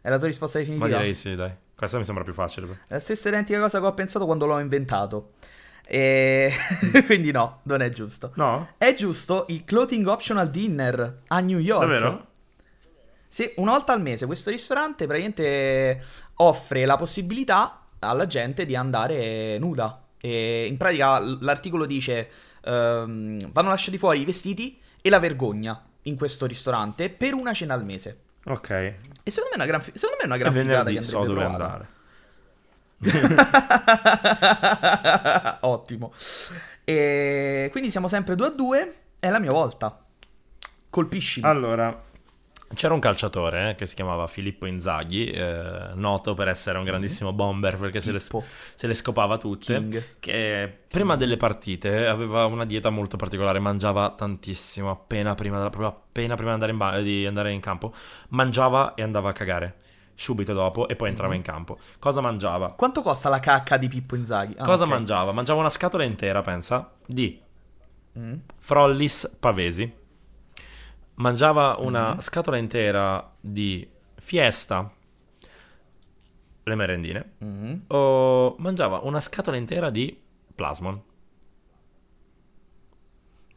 È 0.00 0.08
la 0.08 0.18
tua 0.18 0.28
risposta 0.28 0.58
Ma 0.58 0.64
definitiva? 0.64 0.96
direi 0.98 1.14
sì, 1.14 1.34
dai. 1.34 1.50
Questa 1.76 1.98
mi 1.98 2.04
sembra 2.04 2.22
più 2.24 2.32
facile. 2.32 2.66
È 2.86 2.92
la 2.94 2.98
stessa 3.00 3.28
identica 3.28 3.60
cosa 3.60 3.80
che 3.80 3.86
ho 3.86 3.94
pensato 3.94 4.24
quando 4.24 4.46
l'ho 4.46 4.58
inventato. 4.58 5.32
E... 5.90 6.52
Quindi 7.06 7.30
no, 7.30 7.60
non 7.62 7.80
è 7.80 7.88
giusto. 7.88 8.32
No? 8.34 8.74
È 8.76 8.92
giusto 8.92 9.46
il 9.48 9.64
Clothing 9.64 10.06
Optional 10.06 10.50
Dinner 10.50 11.20
a 11.28 11.40
New 11.40 11.58
York. 11.58 11.80
Davvero? 11.80 12.26
Sì, 13.26 13.50
una 13.56 13.72
volta 13.72 13.92
al 13.92 14.02
mese 14.02 14.26
questo 14.26 14.50
ristorante 14.50 15.06
praticamente 15.06 16.02
offre 16.36 16.84
la 16.84 16.96
possibilità 16.96 17.84
alla 18.00 18.26
gente 18.26 18.66
di 18.66 18.76
andare 18.76 19.58
nuda. 19.58 20.02
E 20.20 20.66
in 20.66 20.76
pratica 20.76 21.18
l'articolo 21.18 21.86
dice 21.86 22.28
ehm, 22.64 23.50
vanno 23.52 23.68
lasciati 23.68 23.98
fuori 23.98 24.20
i 24.20 24.24
vestiti 24.24 24.78
e 25.00 25.10
la 25.10 25.18
vergogna 25.18 25.80
in 26.02 26.16
questo 26.16 26.46
ristorante 26.46 27.08
per 27.08 27.34
una 27.34 27.52
cena 27.52 27.74
al 27.74 27.84
mese. 27.84 28.20
Ok. 28.44 28.70
E 28.70 28.96
secondo 29.30 29.56
me 29.56 29.62
è 29.62 29.66
una 29.66 29.66
gran, 29.66 29.80
fi- 29.80 29.92
secondo 29.94 30.16
me 30.16 30.22
è 30.22 30.26
una 30.26 30.36
gran 30.36 30.52
figata 30.52 30.90
che 30.90 31.02
so 31.02 31.18
andrebbe 31.18 31.40
dove 31.40 31.54
provata. 31.54 31.72
andare. 31.72 31.96
Ottimo. 35.60 36.12
E 36.84 37.68
quindi 37.70 37.90
siamo 37.90 38.08
sempre 38.08 38.34
2 38.34 38.46
a 38.46 38.50
2. 38.50 38.94
È 39.18 39.30
la 39.30 39.38
mia 39.38 39.52
volta. 39.52 40.04
Colpiscimi. 40.90 41.46
Allora, 41.46 42.04
C'era 42.74 42.92
un 42.92 43.00
calciatore 43.00 43.70
eh, 43.70 43.74
che 43.76 43.86
si 43.86 43.94
chiamava 43.94 44.26
Filippo 44.26 44.66
Inzaghi, 44.66 45.30
eh, 45.30 45.90
noto 45.94 46.34
per 46.34 46.48
essere 46.48 46.78
un 46.78 46.84
grandissimo 46.84 47.32
bomber 47.32 47.78
perché 47.78 48.00
se 48.00 48.12
le, 48.12 48.18
se 48.18 48.86
le 48.86 48.94
scopava 48.94 49.38
tutte. 49.38 49.74
King. 49.74 50.02
Che 50.20 50.78
prima 50.88 51.16
delle 51.16 51.36
partite 51.36 52.06
aveva 52.06 52.44
una 52.44 52.66
dieta 52.66 52.90
molto 52.90 53.16
particolare, 53.16 53.58
mangiava 53.58 54.10
tantissimo 54.10 54.90
appena 54.90 55.34
prima, 55.34 55.56
della- 55.56 55.70
proprio 55.70 55.90
appena 55.90 56.34
prima 56.34 56.50
di 56.50 56.54
andare, 56.54 56.72
in 56.72 56.78
ba- 56.78 57.00
di 57.00 57.26
andare 57.26 57.52
in 57.52 57.60
campo. 57.60 57.92
Mangiava 58.30 58.94
e 58.94 59.02
andava 59.02 59.30
a 59.30 59.32
cagare 59.32 59.76
subito 60.20 60.52
dopo 60.52 60.88
e 60.88 60.96
poi 60.96 61.10
entrava 61.10 61.36
in 61.36 61.42
campo. 61.42 61.78
Cosa 62.00 62.20
mangiava? 62.20 62.72
Quanto 62.72 63.02
costa 63.02 63.28
la 63.28 63.38
cacca 63.38 63.76
di 63.76 63.86
Pippo 63.86 64.16
Inzaghi? 64.16 64.54
Ah, 64.58 64.64
Cosa 64.64 64.82
ok. 64.82 64.90
mangiava? 64.90 65.30
Mangiava 65.30 65.60
una 65.60 65.68
scatola 65.68 66.02
intera, 66.02 66.40
pensa, 66.42 66.92
di 67.06 67.40
Mm. 68.18 68.34
Frollis 68.58 69.36
Pavesi. 69.38 69.92
Mangiava 71.14 71.76
una 71.78 72.14
Mm. 72.14 72.18
scatola 72.18 72.56
intera 72.56 73.32
di 73.40 73.88
Fiesta, 74.16 74.92
le 76.64 76.74
merendine. 76.74 77.32
Mm. 77.44 77.74
O 77.88 78.56
mangiava 78.58 78.98
una 79.04 79.20
scatola 79.20 79.56
intera 79.56 79.90
di 79.90 80.20
Plasmon. 80.54 81.00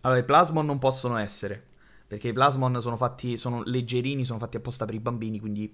Allora, 0.01 0.19
i 0.19 0.23
plasmon 0.23 0.65
non 0.65 0.77
possono 0.79 1.17
essere. 1.17 1.67
Perché 2.07 2.27
i 2.29 2.33
plasmon 2.33 2.81
sono 2.81 2.97
fatti, 2.97 3.37
sono 3.37 3.61
leggerini, 3.63 4.25
sono 4.25 4.37
fatti 4.39 4.57
apposta 4.57 4.85
per 4.85 4.95
i 4.95 4.99
bambini, 4.99 5.39
quindi 5.39 5.73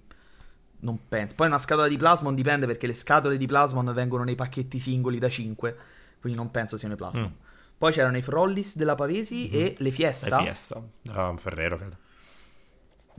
non 0.80 0.98
penso. 1.08 1.34
Poi 1.34 1.46
una 1.46 1.58
scatola 1.58 1.88
di 1.88 1.96
plasmon 1.96 2.34
dipende 2.34 2.66
perché 2.66 2.86
le 2.86 2.94
scatole 2.94 3.36
di 3.36 3.46
plasmon 3.46 3.92
vengono 3.92 4.24
nei 4.24 4.34
pacchetti 4.34 4.78
singoli 4.78 5.18
da 5.18 5.28
5, 5.28 5.76
quindi 6.20 6.38
non 6.38 6.50
penso 6.50 6.76
siano 6.76 6.94
i 6.94 6.96
plasmon. 6.96 7.24
Mm. 7.24 7.46
Poi 7.78 7.92
c'erano 7.92 8.16
i 8.16 8.22
Frollis 8.22 8.76
della 8.76 8.94
Pavesi 8.94 9.50
e 9.50 9.58
le 9.60 9.74
Le 9.78 9.90
Fiesta. 9.90 10.38
Fiesta. 10.40 10.82
Era 11.08 11.28
un 11.28 11.38
Ferrero, 11.38 11.76
credo. 11.76 11.96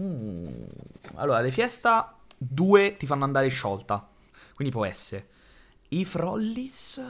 Mm. 0.02 0.48
Allora, 1.15 1.40
le 1.41 1.52
Fiesta, 1.52 2.18
due 2.38 2.95
ti 2.98 3.06
fanno 3.06 3.23
andare 3.23 3.48
sciolta, 3.49 4.07
quindi 4.56 4.73
può 4.73 4.86
essere. 4.86 5.27
I 5.90 6.06
Frollis 6.06 7.02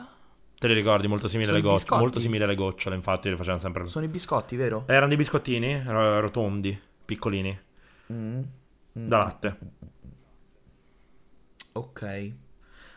Te 0.58 0.68
li 0.68 0.74
ricordi? 0.74 1.08
Molto 1.08 1.28
simili 1.28 1.50
alle 1.50 1.62
biscotti? 1.62 2.02
Molto 2.02 2.20
simili 2.20 2.44
alle 2.44 2.56
gocciole, 2.56 2.96
infatti 2.96 3.30
le 3.30 3.36
facevano 3.38 3.60
sempre... 3.62 3.88
sono 3.88 4.06
i 4.06 4.10
biscotti, 4.10 4.56
vero? 4.56 4.84
Erano 4.88 5.08
dei 5.08 5.18
biscottini 5.18 5.82
ro- 5.86 6.20
rotondi, 6.20 6.80
piccolini, 7.06 7.58
Mm. 8.12 8.42
da 8.92 9.18
latte. 9.20 9.58
Ok. 11.74 12.32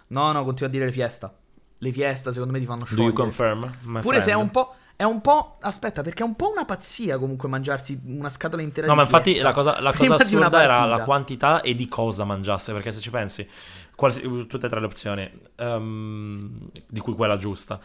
No, 0.08 0.32
no, 0.32 0.44
continua 0.44 0.68
a 0.68 0.72
dire 0.72 0.84
le 0.86 0.92
Fiesta. 0.92 1.36
Le 1.78 1.92
Fiesta 1.92 2.32
secondo 2.32 2.52
me 2.52 2.60
ti 2.60 2.66
fanno 2.66 2.84
Do 2.86 3.02
you 3.02 3.12
sciogliere. 3.12 3.12
confirm? 3.12 3.70
Pure 3.98 4.20
se 4.20 4.32
è 4.32 4.34
friend? 4.34 4.40
un 4.42 4.50
po'. 4.50 4.74
È 4.96 5.04
un 5.04 5.20
po'. 5.20 5.56
Aspetta, 5.60 6.02
perché 6.02 6.22
è 6.22 6.26
un 6.26 6.36
po' 6.36 6.50
una 6.50 6.64
pazzia 6.64 7.18
comunque 7.18 7.48
mangiarsi 7.48 8.00
una 8.06 8.30
scatola 8.30 8.62
intera 8.62 8.86
No, 8.86 8.94
di 8.94 8.96
ma 8.96 9.02
infatti 9.02 9.38
la 9.38 9.52
cosa, 9.52 9.80
la 9.80 9.92
cosa 9.94 10.14
assurda 10.14 10.60
era 10.62 10.84
la 10.86 11.00
quantità 11.00 11.60
e 11.60 11.74
di 11.76 11.86
cosa 11.86 12.24
mangiasse, 12.24 12.72
perché 12.72 12.90
se 12.90 13.00
ci 13.00 13.10
pensi, 13.10 13.48
qualsi- 13.94 14.22
tutte 14.48 14.66
e 14.66 14.68
tre 14.68 14.80
le 14.80 14.86
opzioni, 14.86 15.30
ehm, 15.56 16.68
di 16.88 16.98
cui 17.00 17.14
quella 17.14 17.36
giusta, 17.36 17.78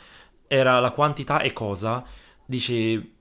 era 0.47 0.79
la 0.79 0.89
quantità 0.91 1.41
e 1.41 1.53
cosa, 1.53 2.03
dici 2.45 3.15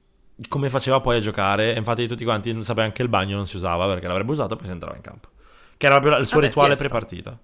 come 0.49 0.69
faceva 0.71 1.01
poi 1.01 1.17
a 1.19 1.21
giocare, 1.21 1.75
e 1.75 1.79
infatti 1.79 2.07
tutti 2.09 2.25
quanti 2.25 2.53
non 2.53 2.63
sapeva 2.63 2.87
anche 2.87 3.03
il 3.03 3.09
bagno 3.09 3.37
non 3.37 3.47
si 3.47 3.57
usava 3.57 3.87
perché 3.89 4.07
l'avrebbe 4.07 4.33
usato 4.33 4.55
e 4.55 4.57
poi 4.57 4.67
si 4.67 4.73
entrava 4.73 4.97
in 4.97 5.03
campo. 5.03 5.29
Che 5.77 5.87
era 5.87 5.99
proprio 6.01 6.19
il 6.21 6.27
suo 6.27 6.41
Vabbè, 6.41 6.47
rituale 6.49 6.77
fiesta. 6.77 6.77
pre-partita. 6.77 7.39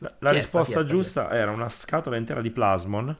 La, 0.00 0.12
la 0.18 0.30
Fiesta, 0.30 0.58
risposta 0.58 0.80
fiesta, 0.80 0.90
giusta 0.90 1.30
era 1.30 1.50
una 1.50 1.68
scatola 1.68 2.16
intera 2.16 2.40
di 2.40 2.50
plasmon. 2.50 3.16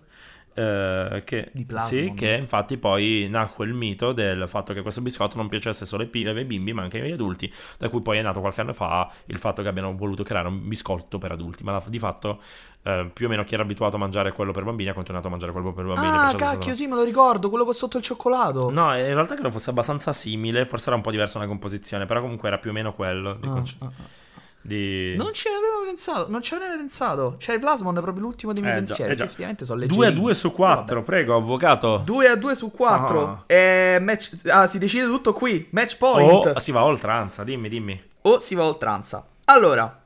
eh, 0.55 1.23
che, 1.25 1.51
Di 1.53 1.65
Plasmon. 1.65 1.89
Sì, 2.09 2.13
che 2.15 2.33
infatti 2.33 2.77
poi 2.77 3.29
nacque 3.31 3.65
il 3.67 3.73
mito 3.73 4.13
del 4.13 4.49
fatto 4.49 4.73
che 4.73 4.83
questo 4.83 5.01
biscotto 5.01 5.37
non 5.37 5.49
piacesse 5.49 5.87
solo 5.87 6.03
ai 6.03 6.45
bimbi 6.45 6.73
ma 6.73 6.83
anche 6.83 7.01
agli 7.01 7.13
adulti, 7.13 7.53
da 7.79 7.89
cui 7.89 8.01
poi 8.01 8.19
è 8.19 8.23
nato 8.23 8.41
qualche 8.41 8.61
anno 8.63 8.73
fa 8.73 9.11
il 9.27 9.37
fatto 9.39 9.63
che 9.63 9.69
abbiano 9.69 9.95
voluto 9.95 10.23
creare 10.25 10.49
un 10.49 10.67
biscotto 10.69 11.19
per 11.19 11.33
adulti, 11.33 11.63
ma 11.63 11.81
di 11.87 11.99
fatto 11.99 12.41
eh, 12.83 13.11
più 13.13 13.27
o 13.27 13.29
meno 13.29 13.45
chi 13.45 13.55
era 13.55 13.63
abituato 13.63 13.97
a 13.97 13.99
mangiare 13.99 14.33
quello 14.33 14.53
per 14.53 14.65
bambini 14.65 14.89
ha 14.89 14.95
continuato 14.95 15.29
a 15.29 15.31
mangiare 15.31 15.53
quello 15.53 15.73
per 15.73 15.85
bambini. 15.85 16.09
Ah, 16.09 16.21
perciò 16.23 16.39
sono- 16.39 16.51
cacchio, 16.51 16.75
sì, 16.75 16.87
me 16.87 16.95
lo 16.97 17.05
ricordo, 17.05 17.49
quello 17.49 17.65
con 17.65 17.75
sotto 17.75 17.99
il 17.99 18.03
cioccolato. 18.03 18.71
No, 18.71 18.97
in 18.97 19.05
realtà 19.15 19.35
credo 19.35 19.51
fosse 19.51 19.71
abbastanza 19.71 20.13
simile, 20.13 20.65
forse 20.65 20.89
era 20.89 20.97
un 20.97 21.03
po' 21.03 21.11
diversa 21.13 21.39
la 21.39 21.47
composizione, 21.47 22.07
però 22.07 22.21
comunque 22.23 22.49
era 22.49 22.59
più 22.59 22.71
o 22.71 22.73
meno 22.73 22.93
quello 22.93 23.35
di 23.35 23.47
Ah, 23.47 23.53
ah, 23.53 23.63
ah. 23.87 24.19
Di- 24.63 25.17
Non 25.17 25.33
ci 25.33 25.49
avevo 25.49 25.85
pensato, 25.87 26.29
non 26.31 26.43
ci 26.43 26.55
avevo 26.55 26.77
pensato. 26.77 27.37
Cioè, 27.39 27.55
il 27.55 27.61
Plasmon 27.61 27.97
è 27.97 28.01
proprio 28.01 28.23
l'ultimo 28.25 28.53
dei 28.53 28.63
miei 28.63 28.75
Eh, 28.77 28.81
già, 28.81 28.87
pensieri. 28.87 29.13
eh, 29.13 29.15
già. 29.15 29.23
che 29.23 29.29
effettivamente 29.29 29.65
sono 29.65 29.79
2 29.79 29.87
a 29.87 29.91
leggerini. 29.99 30.21
2 30.21 30.35
su 30.35 30.53
4, 30.53 30.95
Vabbè. 30.97 31.07
prego, 31.07 31.35
avvocato. 31.37 32.03
2 32.05 32.29
a 32.29 32.37
2 32.37 32.55
su 32.55 32.71
4. 32.71 33.27
Ah. 33.29 33.43
Eh, 33.47 33.99
match... 34.01 34.37
Ah, 34.47 34.67
si 34.67 34.79
decide 34.79 35.07
tutto 35.07 35.33
qui. 35.33 35.67
Match 35.71 35.97
point. 35.97 36.47
O 36.55 36.59
si 36.59 36.73
va 36.73 36.85
oltranza, 36.85 37.43
dimmi, 37.45 37.69
dimmi. 37.69 38.03
o 38.23 38.39
si 38.39 38.55
va 38.55 38.65
oltranza. 38.65 39.27
Allora, 39.47 40.03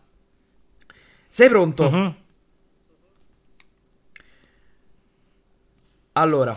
sei 1.29 1.49
pronto? 1.49 1.91
Mhm. 1.91 2.15
Allora, 6.17 6.57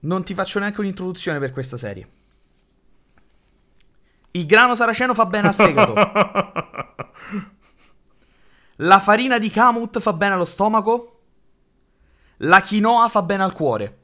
non 0.00 0.22
ti 0.24 0.34
faccio 0.34 0.58
neanche 0.58 0.80
un'introduzione 0.80 1.38
per 1.38 1.50
questa 1.52 1.76
serie. 1.76 2.08
Il 4.32 4.46
grano 4.46 4.74
saraceno 4.74 5.14
fa 5.14 5.26
bene 5.26 5.48
al 5.48 5.54
fegato. 5.54 5.94
La 8.76 8.98
farina 8.98 9.38
di 9.38 9.50
kamut 9.50 10.00
fa 10.00 10.12
bene 10.12 10.34
allo 10.34 10.44
stomaco. 10.44 11.20
La 12.38 12.62
quinoa 12.62 13.08
fa 13.08 13.22
bene 13.22 13.42
al 13.42 13.52
cuore. 13.52 13.98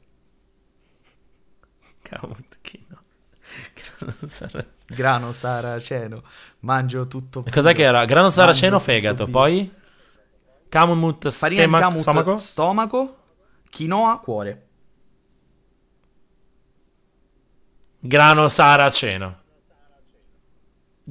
Camuttino. 2.01 3.01
Grano 3.73 4.15
saraceno. 4.25 4.77
Grano 4.85 5.31
saraceno. 5.33 6.23
Mangio 6.59 7.07
tutto. 7.07 7.43
E 7.45 7.51
cos'è 7.51 7.73
che 7.73 7.83
era? 7.83 8.05
Grano 8.05 8.29
saraceno, 8.29 8.77
Mangio 8.77 8.91
fegato, 8.91 9.27
poi? 9.27 9.73
Camut, 10.69 11.29
Farina 11.29 11.65
di 11.65 11.71
kamut, 11.71 11.99
stomaco? 11.99 12.35
stomaco. 12.37 13.17
Quinoa, 13.71 14.19
cuore. 14.19 14.67
Grano 17.99 18.47
saraceno. 18.47 19.38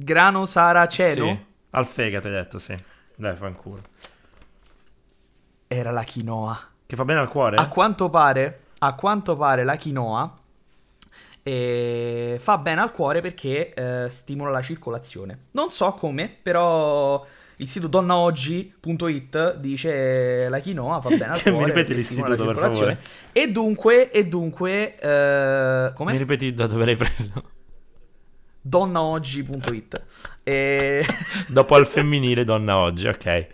Grano 0.03 0.45
saraceno. 0.45 1.25
Sì, 1.25 1.45
al 1.71 1.85
fegato 1.85 2.27
hai 2.27 2.33
detto, 2.33 2.57
sì. 2.59 2.75
Dai, 3.15 3.35
fanculo. 3.35 3.81
Era 5.67 5.91
la 5.91 6.03
quinoa. 6.03 6.59
Che 6.85 6.95
fa 6.95 7.05
bene 7.05 7.19
al 7.19 7.29
cuore? 7.29 7.57
A 7.57 7.67
quanto 7.67 8.09
pare, 8.09 8.61
a 8.79 8.93
quanto 8.95 9.35
pare 9.35 9.63
la 9.63 9.77
quinoa 9.77 10.37
eh, 11.43 12.37
fa 12.39 12.57
bene 12.57 12.81
al 12.81 12.91
cuore 12.91 13.21
perché 13.21 13.73
eh, 13.73 14.09
stimola 14.09 14.51
la 14.51 14.61
circolazione. 14.61 15.37
Non 15.51 15.69
so 15.69 15.91
come, 15.93 16.29
però 16.41 17.23
il 17.57 17.67
sito 17.67 17.87
donnaoggi.it 17.87 19.55
dice 19.57 20.47
la 20.49 20.61
quinoa 20.61 21.01
fa 21.01 21.09
bene 21.09 21.25
al 21.25 21.37
Che 21.41 21.49
mi 21.51 21.57
cuore. 21.57 21.71
ripeti 21.73 21.93
perché 21.93 22.03
stimola 22.03 22.29
la 22.29 22.35
l'istituto, 22.35 22.59
per 22.61 22.71
circolazione. 22.71 22.99
E 23.31 23.51
dunque, 23.51 24.11
e 24.11 24.27
dunque, 24.27 24.97
eh, 24.99 25.91
come? 25.93 26.11
Mi 26.11 26.17
ripeti 26.17 26.53
da 26.53 26.67
dove 26.67 26.85
l'hai 26.85 26.95
preso? 26.95 27.57
donnaoggi.it. 28.61 30.01
E... 30.43 31.05
Dopo 31.47 31.75
al 31.75 31.87
femminile, 31.87 32.43
donna 32.43 32.77
oggi, 32.77 33.07
ok. 33.07 33.47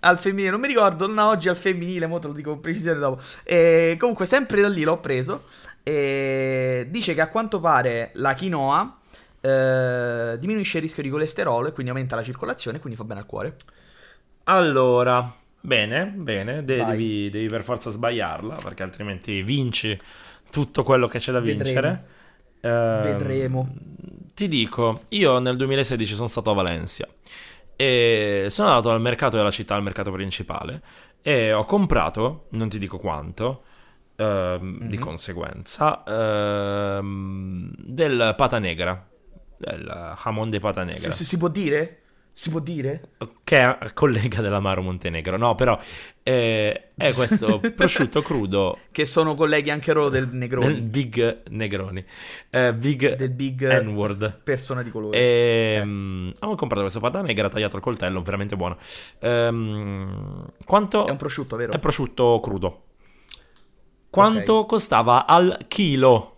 al 0.00 0.18
femminile, 0.18 0.50
non 0.50 0.60
mi 0.60 0.68
ricordo, 0.68 1.06
non 1.06 1.18
oggi 1.18 1.48
al 1.48 1.56
femminile, 1.56 2.06
mo 2.06 2.18
te 2.18 2.28
lo 2.28 2.32
dico 2.32 2.52
con 2.52 2.60
precisione 2.60 2.98
dopo. 2.98 3.20
E 3.42 3.96
comunque, 3.98 4.26
sempre 4.26 4.60
da 4.60 4.68
lì 4.68 4.82
l'ho 4.82 4.98
preso. 4.98 5.44
E 5.82 6.86
dice 6.90 7.14
che 7.14 7.20
a 7.20 7.28
quanto 7.28 7.60
pare 7.60 8.10
la 8.14 8.34
quinoa 8.34 8.98
eh, 9.40 10.36
diminuisce 10.38 10.78
il 10.78 10.82
rischio 10.82 11.02
di 11.02 11.08
colesterolo 11.08 11.68
e 11.68 11.72
quindi 11.72 11.92
aumenta 11.92 12.16
la 12.16 12.22
circolazione, 12.22 12.80
quindi 12.80 12.98
fa 12.98 13.04
bene 13.04 13.20
al 13.20 13.26
cuore. 13.26 13.54
Allora, 14.44 15.32
bene, 15.60 16.06
bene. 16.06 16.64
de- 16.64 16.84
devi, 16.84 17.30
devi 17.30 17.46
per 17.46 17.62
forza 17.62 17.90
sbagliarla, 17.90 18.56
perché 18.56 18.82
altrimenti 18.82 19.42
vinci 19.42 19.98
tutto 20.50 20.82
quello 20.82 21.06
che 21.08 21.18
c'è 21.18 21.32
da 21.32 21.40
Vedremo. 21.40 21.62
vincere. 21.62 22.04
Ehm, 22.66 23.02
Vedremo. 23.02 23.74
Ti 24.34 24.48
dico, 24.48 25.00
io 25.10 25.38
nel 25.38 25.56
2016 25.56 26.14
sono 26.14 26.28
stato 26.28 26.50
a 26.50 26.54
Valencia 26.54 27.08
e 27.74 28.46
sono 28.50 28.68
andato 28.68 28.90
al 28.90 29.00
mercato 29.00 29.36
della 29.36 29.50
città, 29.50 29.74
al 29.74 29.82
mercato 29.82 30.10
principale, 30.12 30.82
e 31.22 31.52
ho 31.52 31.64
comprato, 31.64 32.46
non 32.50 32.68
ti 32.68 32.78
dico 32.78 32.98
quanto, 32.98 33.62
ehm, 34.16 34.88
di 34.88 34.96
Mhm. 34.96 35.02
conseguenza, 35.02 36.02
ehm, 36.06 37.72
del 37.78 38.34
pata 38.36 38.58
negra, 38.58 39.08
del 39.56 40.14
jamon 40.22 40.50
de 40.50 40.58
pata 40.60 40.82
Si, 40.82 40.86
negra, 40.92 41.12
si- 41.14 41.24
si 41.24 41.38
può 41.38 41.48
dire? 41.48 42.02
Si 42.38 42.50
può 42.50 42.60
dire? 42.60 43.12
che 43.44 43.62
è 43.62 43.92
collega 43.94 44.42
dell'amaro 44.42 44.82
Montenegro. 44.82 45.38
No, 45.38 45.54
però 45.54 45.78
eh, 46.22 46.90
è 46.94 47.12
questo 47.14 47.60
prosciutto 47.74 48.20
crudo 48.20 48.78
Che 48.92 49.06
sono 49.06 49.34
colleghi 49.34 49.70
anche 49.70 49.94
loro 49.94 50.10
del 50.10 50.26
del 50.28 50.36
Negroni, 50.36 50.80
Big 50.82 51.44
Negroni, 51.48 52.04
eh, 52.50 52.74
Big 52.74 53.16
del 53.16 53.30
big 53.30 53.80
N-word. 53.80 54.40
persona 54.42 54.82
di 54.82 54.90
colore. 54.90 55.16
Ehm, 55.18 56.34
Avevo 56.40 56.56
comprato 56.56 56.82
questo 56.82 57.00
pata 57.00 57.22
negra 57.22 57.48
tagliato 57.48 57.76
al 57.76 57.82
coltello, 57.82 58.20
veramente 58.20 58.54
buono. 58.54 58.76
Ehm, 59.20 60.44
quanto 60.66 61.06
È 61.06 61.10
un 61.10 61.16
prosciutto, 61.16 61.56
vero? 61.56 61.72
è 61.72 61.78
prosciutto 61.78 62.38
crudo? 62.42 62.82
Quanto 64.10 64.66
costava 64.66 65.24
al 65.24 65.64
chilo? 65.68 66.35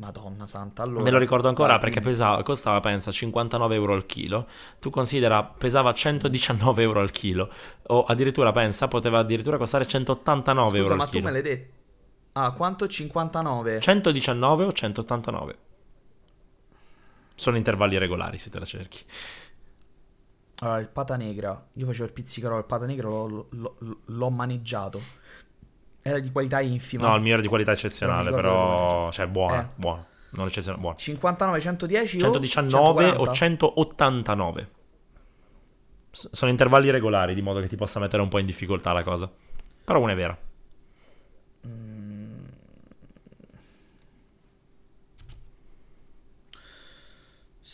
Madonna 0.00 0.46
santa, 0.46 0.82
allora... 0.82 1.02
Me 1.02 1.10
lo 1.10 1.18
ricordo 1.18 1.48
ancora 1.48 1.72
Vai, 1.72 1.80
perché 1.80 2.00
pesava, 2.00 2.42
costava, 2.42 2.80
pensa, 2.80 3.10
59 3.12 3.74
euro 3.74 3.92
al 3.92 4.06
chilo. 4.06 4.46
Tu 4.78 4.88
considera, 4.90 5.44
pesava 5.44 5.92
119 5.92 6.82
euro 6.82 7.00
al 7.00 7.10
chilo. 7.10 7.50
O 7.88 8.04
addirittura, 8.04 8.50
pensa, 8.50 8.88
poteva 8.88 9.18
addirittura 9.18 9.58
costare 9.58 9.86
189 9.86 10.78
Scusa, 10.78 10.82
euro 10.82 10.96
ma 10.96 11.02
al 11.04 11.10
tu 11.10 11.16
chilo. 11.16 11.26
me 11.26 11.32
l'hai 11.32 11.42
detto... 11.42 11.72
Ah, 12.32 12.52
quanto? 12.52 12.88
59? 12.88 13.80
119 13.80 14.64
o 14.64 14.72
189? 14.72 15.58
Sono 17.34 17.56
intervalli 17.58 17.98
regolari 17.98 18.38
se 18.38 18.50
te 18.50 18.58
la 18.58 18.64
cerchi. 18.64 19.04
Allora, 20.62 20.78
il 20.78 20.88
pata 20.88 21.16
negra. 21.16 21.68
Io 21.74 21.86
facevo 21.86 22.06
il 22.06 22.12
pizzicarolo, 22.12 22.58
il 22.60 22.66
pata 22.66 22.86
negra 22.86 23.08
l'ho, 23.08 23.46
l'ho- 23.50 23.76
l'ho 24.04 24.30
maneggiato. 24.30 25.00
Era 26.02 26.18
di 26.18 26.30
qualità 26.32 26.60
infima. 26.60 27.08
No, 27.08 27.16
il 27.16 27.22
mio 27.22 27.32
era 27.34 27.42
di 27.42 27.48
qualità 27.48 27.72
eccezionale, 27.72 28.30
però... 28.30 29.10
Cioè, 29.10 29.26
buono, 29.26 29.60
Eh. 29.60 29.66
buono. 29.76 30.06
Non 30.30 30.46
eccezionale, 30.46 30.80
buono. 30.80 30.96
59, 30.96 31.60
110 31.60 32.16
o 32.16 32.20
119 32.20 33.04
o 33.16 33.32
140? 33.32 33.32
189. 33.34 34.68
S- 36.12 36.28
sono 36.32 36.50
intervalli 36.50 36.90
regolari, 36.90 37.34
di 37.34 37.42
modo 37.42 37.60
che 37.60 37.68
ti 37.68 37.76
possa 37.76 37.98
mettere 38.00 38.22
un 38.22 38.28
po' 38.28 38.38
in 38.38 38.46
difficoltà 38.46 38.92
la 38.92 39.02
cosa. 39.02 39.30
Però 39.84 40.00
una 40.00 40.12
è 40.12 40.16
vera. 40.16 40.36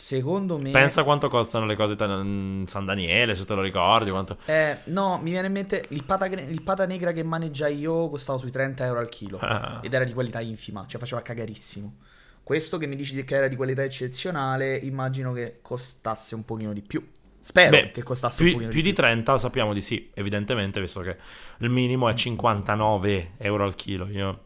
Secondo 0.07 0.57
me... 0.57 0.71
Pensa 0.71 1.03
quanto 1.03 1.27
costano 1.27 1.65
le 1.65 1.75
cose 1.75 1.97
ta- 1.97 2.07
mm, 2.07 2.63
San 2.63 2.85
Daniele, 2.85 3.35
se 3.35 3.43
te 3.43 3.53
lo 3.53 3.61
ricordi. 3.61 4.09
Quanto... 4.09 4.37
Eh, 4.45 4.77
no, 4.85 5.19
mi 5.21 5.31
viene 5.31 5.47
in 5.47 5.51
mente 5.51 5.83
il 5.89 6.05
pata, 6.05 6.27
il 6.27 6.61
pata 6.61 6.85
negra 6.85 7.11
che 7.11 7.23
maneggiai 7.23 7.77
io 7.77 8.07
costava 8.07 8.37
sui 8.37 8.49
30 8.49 8.85
euro 8.85 9.01
al 9.01 9.09
chilo. 9.09 9.37
Ah. 9.41 9.81
Ed 9.83 9.93
era 9.93 10.05
di 10.05 10.13
qualità 10.13 10.39
infima, 10.39 10.85
cioè 10.87 10.97
faceva 10.97 11.21
cagarissimo. 11.21 11.97
Questo 12.41 12.77
che 12.77 12.87
mi 12.87 12.95
dici 12.95 13.21
che 13.25 13.35
era 13.35 13.49
di 13.49 13.57
qualità 13.57 13.83
eccezionale, 13.83 14.77
immagino 14.77 15.33
che 15.33 15.59
costasse 15.61 16.35
un 16.35 16.45
pochino 16.45 16.71
di 16.71 16.83
più. 16.83 17.05
Spero 17.41 17.71
Beh, 17.71 17.91
che 17.91 18.03
costasse 18.03 18.43
un 18.43 18.47
più, 18.47 18.53
pochino 18.53 18.71
più 18.71 18.81
di 18.81 18.93
più. 18.93 19.03
30 19.03 19.37
sappiamo 19.37 19.73
di 19.73 19.81
sì, 19.81 20.09
evidentemente, 20.13 20.79
visto 20.79 21.01
che 21.01 21.17
il 21.57 21.69
minimo 21.69 22.07
è 22.07 22.13
59 22.13 23.31
euro 23.39 23.65
al 23.65 23.75
chilo. 23.75 24.07
Io... 24.07 24.45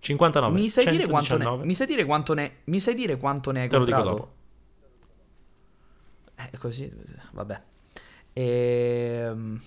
Vai. 0.00 0.08
59. 0.08 0.54
Mi 0.60 0.68
sai, 0.70 0.90
dire 0.90 1.06
quanto 1.08 1.36
ne, 1.36 1.44
119. 1.44 1.64
mi 1.66 1.74
sai 1.74 1.86
dire 1.86 2.04
quanto 2.04 2.34
ne 2.34 2.56
mi 2.64 2.80
sai 2.80 2.94
dire 2.94 3.16
quanto 3.18 3.50
ne 3.50 3.60
hai 3.62 3.68
Te 3.68 3.76
lo 3.76 3.84
dico 3.84 4.02
dopo. 4.02 4.32
Eh, 6.36 6.56
così, 6.58 6.90
vabbè. 7.32 7.62
Ehm, 8.32 9.60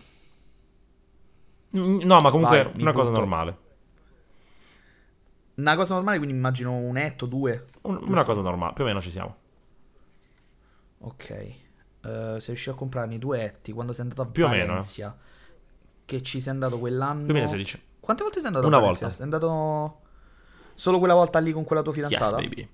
No, 1.72 2.20
ma 2.22 2.30
comunque 2.30 2.64
Vai, 2.66 2.82
una 2.82 2.92
cosa 2.92 3.10
butto. 3.10 3.20
normale. 3.20 3.58
una 5.56 5.76
cosa 5.76 5.94
normale, 5.96 6.18
quindi 6.18 6.36
immagino 6.36 6.72
un 6.76 6.98
etto, 6.98 7.26
due. 7.28 7.68
Un- 7.82 8.00
una 8.08 8.24
cosa 8.24 8.42
normale, 8.42 8.74
più 8.74 8.84
o 8.84 8.88
meno 8.88 9.02
ci 9.02 9.12
siamo. 9.12 9.36
Ok. 11.00 11.30
Eh, 11.30 11.56
se 12.40 12.46
riuscì 12.48 12.70
a 12.70 12.74
comprarne 12.74 13.18
due 13.20 13.44
etti 13.44 13.72
quando 13.72 13.94
sei 13.94 14.04
andato 14.04 14.22
a 14.24 14.26
Più 14.28 14.46
o 14.46 14.50
meno, 14.50 14.64
eh. 14.64 14.68
Valencia, 14.68 15.18
che 16.06 16.22
ci 16.22 16.42
sei 16.42 16.54
andato 16.54 16.78
quell'anno. 16.80 17.26
2016. 17.26 17.82
Quante 18.00 18.24
volte 18.24 18.40
sei 18.40 18.48
andato 18.48 18.68
Una 18.68 18.78
a 18.78 18.80
Valencia? 18.80 19.02
volta. 19.06 19.16
Sei 19.16 19.24
andato 19.26 20.02
solo 20.76 21.00
quella 21.00 21.14
volta 21.14 21.40
lì 21.40 21.52
con 21.52 21.64
quella 21.64 21.82
tua 21.82 21.94
Yes, 21.94 22.02
fidanzata? 22.10 22.36
baby. 22.36 22.68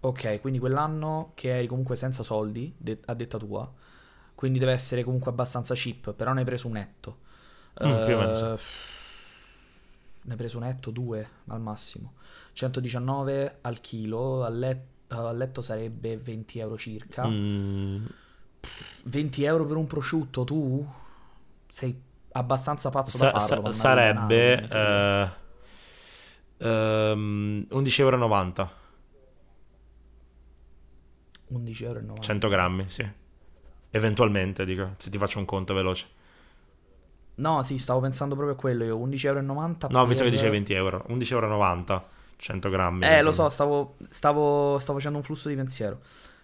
Ok, 0.00 0.40
quindi 0.40 0.58
quell'anno 0.60 1.32
che 1.34 1.50
eri 1.56 1.66
comunque 1.66 1.96
senza 1.96 2.22
soldi, 2.22 2.72
de- 2.76 3.00
a 3.06 3.14
detta 3.14 3.36
tua, 3.38 3.70
quindi 4.34 4.58
deve 4.60 4.72
essere 4.72 5.02
comunque 5.02 5.30
abbastanza 5.32 5.74
cheap, 5.74 6.12
però 6.14 6.32
ne 6.32 6.40
hai 6.40 6.44
preso 6.46 6.68
un 6.68 6.74
netto. 6.74 7.18
Mm, 7.84 7.98
più 8.00 8.14
o 8.14 8.18
meno 8.18 8.34
sì. 8.34 8.44
Eh, 8.44 8.58
Ne 10.22 10.32
hai 10.32 10.36
preso 10.36 10.58
un 10.58 10.64
netto, 10.64 10.90
due 10.90 11.28
al 11.46 11.60
massimo. 11.60 12.14
119 12.52 13.58
al 13.62 13.80
chilo, 13.80 14.44
al, 14.44 14.58
let- 14.58 14.86
al 15.08 15.36
letto 15.36 15.62
sarebbe 15.62 16.16
20 16.18 16.58
euro 16.58 16.76
circa. 16.76 17.26
Mm, 17.28 18.06
20 19.04 19.44
euro 19.44 19.64
per 19.66 19.76
un 19.76 19.86
prosciutto, 19.86 20.44
tu 20.44 20.86
sei 21.70 22.00
abbastanza 22.32 22.90
pazzo 22.90 23.16
sa- 23.16 23.26
da 23.26 23.38
farlo. 23.38 23.62
sa- 23.62 23.72
sarebbe 23.72 24.68
eh, 26.58 27.10
ehm, 27.10 27.66
11,90 27.70 28.00
euro. 28.00 28.70
11,90 31.52 31.84
euro. 31.84 32.14
100 32.20 32.48
grammi, 32.48 32.84
sì. 32.88 33.08
Eventualmente, 33.90 34.64
dico, 34.64 34.94
se 34.98 35.10
ti 35.10 35.18
faccio 35.18 35.38
un 35.38 35.44
conto 35.44 35.74
veloce. 35.74 36.06
No, 37.36 37.62
sì, 37.62 37.78
stavo 37.78 38.00
pensando 38.00 38.34
proprio 38.34 38.56
a 38.56 38.58
quello 38.58 38.84
io, 38.84 38.98
11,90 38.98 39.26
euro. 39.28 39.88
No, 39.90 40.06
visto 40.06 40.24
che 40.24 40.30
dicevi 40.30 40.50
20 40.50 40.72
euro. 40.74 41.04
11,90 41.08 41.30
euro, 41.30 42.08
100 42.36 42.68
grammi. 42.68 43.06
Eh, 43.06 43.22
lo 43.22 43.32
so, 43.32 43.48
stavo, 43.48 43.96
stavo, 44.08 44.78
stavo 44.78 44.98
facendo 44.98 45.18
un 45.18 45.24
flusso 45.24 45.48
di 45.48 45.54
pensiero. 45.54 46.00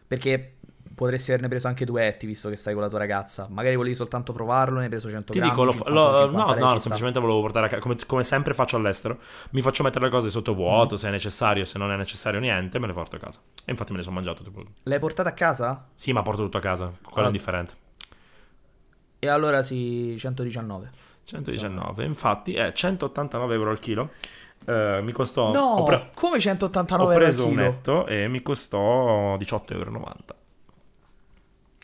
Perché 0.06 0.53
potresti 0.94 1.32
averne 1.32 1.48
preso 1.48 1.66
anche 1.68 1.84
due 1.84 2.06
etti, 2.06 2.26
visto 2.26 2.48
che 2.48 2.56
stai 2.56 2.72
con 2.72 2.82
la 2.82 2.88
tua 2.88 2.98
ragazza. 2.98 3.46
Magari 3.50 3.76
volevi 3.76 3.94
soltanto 3.94 4.32
provarlo, 4.32 4.76
ne 4.78 4.84
hai 4.84 4.88
preso 4.88 5.08
100 5.10 5.32
Ti 5.32 5.38
grammi. 5.38 5.50
dico, 5.52 5.64
lo, 5.64 5.72
50, 5.72 5.90
lo- 5.92 6.18
50, 6.28 6.58
no, 6.58 6.66
no, 6.72 6.78
semplicemente 6.80 7.20
volevo 7.20 7.40
portare 7.40 7.66
a 7.66 7.68
casa, 7.68 7.80
come, 7.82 7.96
come 8.06 8.22
sempre 8.24 8.54
faccio 8.54 8.76
all'estero, 8.76 9.18
mi 9.50 9.60
faccio 9.62 9.82
mettere 9.82 10.04
le 10.04 10.10
cose 10.10 10.30
sotto 10.30 10.52
Mm. 10.52 10.56
vuoto, 10.56 10.96
se 10.96 11.08
è 11.08 11.10
necessario, 11.10 11.64
se 11.64 11.78
non 11.78 11.90
è 11.90 11.96
necessario 11.96 12.38
niente, 12.40 12.78
me 12.78 12.86
le 12.86 12.92
porto 12.92 13.16
a 13.16 13.18
casa. 13.18 13.40
E 13.64 13.70
infatti 13.70 13.92
me 13.92 13.98
le 13.98 14.04
sono 14.04 14.14
mangiato. 14.16 14.42
Tipo. 14.42 14.62
L'hai 14.84 14.98
portata 14.98 15.28
a 15.28 15.32
casa? 15.32 15.88
Sì, 15.94 16.12
ma 16.12 16.22
porto 16.22 16.42
tutto 16.42 16.58
a 16.58 16.60
casa, 16.60 16.92
quello 17.02 17.20
è 17.20 17.22
Ah. 17.22 17.26
indifferente. 17.26 17.74
E 19.18 19.28
allora 19.28 19.62
sì, 19.62 20.14
119. 20.18 20.90
119, 21.24 22.04
infatti 22.04 22.54
è 22.54 22.72
189 22.72 23.54
euro 23.54 23.70
al 23.70 23.78
chilo. 23.78 24.10
Eh, 24.66 25.00
mi 25.02 25.12
costò... 25.12 25.52
no, 25.52 25.60
ho, 25.60 25.84
pre- 25.84 26.10
come 26.14 26.36
ho 26.36 26.40
189 26.40 27.12
euro 27.14 27.24
al 27.24 27.30
preso 27.30 27.44
un 27.44 27.50
chilo? 27.50 27.62
netto 27.62 28.06
e 28.06 28.28
mi 28.28 28.42
costò 28.42 29.36
18,90 29.36 29.72
euro. 29.72 30.22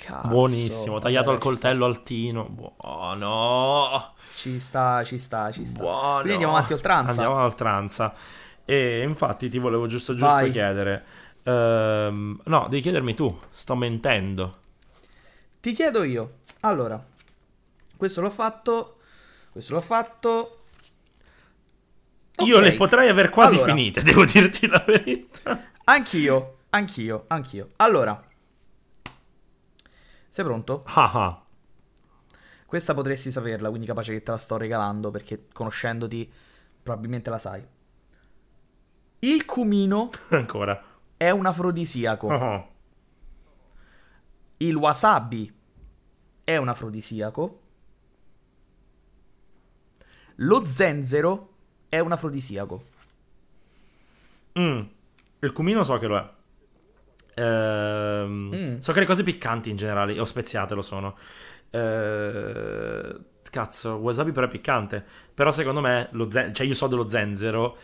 Cazzo, 0.02 0.28
Buonissimo, 0.28 0.98
tagliato 0.98 1.30
al 1.30 1.38
coltello 1.38 1.84
altino. 1.84 2.44
Buono. 2.48 4.14
Ci 4.34 4.58
sta, 4.58 5.04
ci 5.04 5.18
sta, 5.18 5.52
ci 5.52 5.64
sta. 5.66 5.78
Buono. 5.78 6.12
Quindi 6.14 6.32
andiamo 6.32 6.54
avanti 6.54 6.72
oltranza. 6.72 7.10
Andiamo 7.10 7.38
a 7.38 7.44
oltranza. 7.44 8.14
E 8.64 9.02
infatti 9.02 9.48
ti 9.50 9.58
volevo 9.58 9.86
giusto 9.86 10.14
giusto 10.14 10.32
Vai. 10.34 10.50
chiedere. 10.50 11.04
ehm, 11.42 12.40
no, 12.44 12.66
devi 12.68 12.80
chiedermi 12.80 13.14
tu. 13.14 13.38
Sto 13.50 13.74
mentendo. 13.74 14.56
Ti 15.60 15.72
chiedo 15.72 16.02
io. 16.02 16.38
Allora, 16.60 17.02
questo 17.96 18.22
l'ho 18.22 18.30
fatto. 18.30 18.96
Questo 19.50 19.74
l'ho 19.74 19.80
fatto. 19.80 20.56
Io 22.44 22.58
le 22.60 22.72
potrei 22.72 23.10
aver 23.10 23.28
quasi 23.28 23.56
Allora. 23.56 23.74
finite, 23.74 24.00
devo 24.02 24.24
dirti 24.24 24.66
la 24.66 24.82
verità. 24.86 25.60
Anch'io, 25.84 26.58
anch'io, 26.70 27.24
anch'io. 27.26 27.70
Allora, 27.76 28.18
sei 30.40 30.44
pronto? 30.44 30.82
Ah 30.86 31.12
ah. 31.12 31.44
Questa 32.66 32.94
potresti 32.94 33.30
saperla, 33.30 33.68
quindi 33.68 33.86
capace 33.86 34.12
che 34.12 34.22
te 34.22 34.30
la 34.30 34.38
sto 34.38 34.56
regalando 34.56 35.10
perché 35.10 35.48
conoscendoti 35.52 36.30
probabilmente 36.82 37.28
la 37.30 37.38
sai. 37.38 37.66
Il 39.20 39.44
cumino 39.44 40.10
Ancora. 40.30 40.82
è 41.16 41.30
un 41.30 41.46
afrodisiaco. 41.46 42.28
Ah. 42.28 42.68
Il 44.58 44.76
wasabi 44.76 45.52
è 46.44 46.56
un 46.56 46.68
afrodisiaco. 46.68 47.60
Lo 50.36 50.64
zenzero 50.64 51.52
è 51.88 51.98
un 51.98 52.12
afrodisiaco. 52.12 52.84
Mm. 54.58 54.80
Il 55.40 55.52
cumino 55.52 55.82
so 55.84 55.98
che 55.98 56.06
lo 56.06 56.16
è. 56.16 56.30
Ehm, 57.40 58.50
Mm. 58.52 58.78
So 58.78 58.92
che 58.92 59.00
le 59.00 59.06
cose 59.06 59.22
piccanti 59.22 59.70
in 59.70 59.76
generale, 59.76 60.18
o 60.18 60.24
speziate 60.24 60.74
lo 60.74 60.82
sono. 60.82 61.16
Eh, 61.70 63.16
cazzo, 63.50 63.94
wasabi 63.96 64.32
però 64.32 64.46
è 64.46 64.48
piccante. 64.50 65.04
Però 65.34 65.50
secondo 65.50 65.80
me, 65.80 66.08
lo 66.12 66.30
zen- 66.30 66.52
cioè 66.54 66.66
io 66.66 66.74
so 66.74 66.86
dello 66.86 67.08
zenzero 67.08 67.76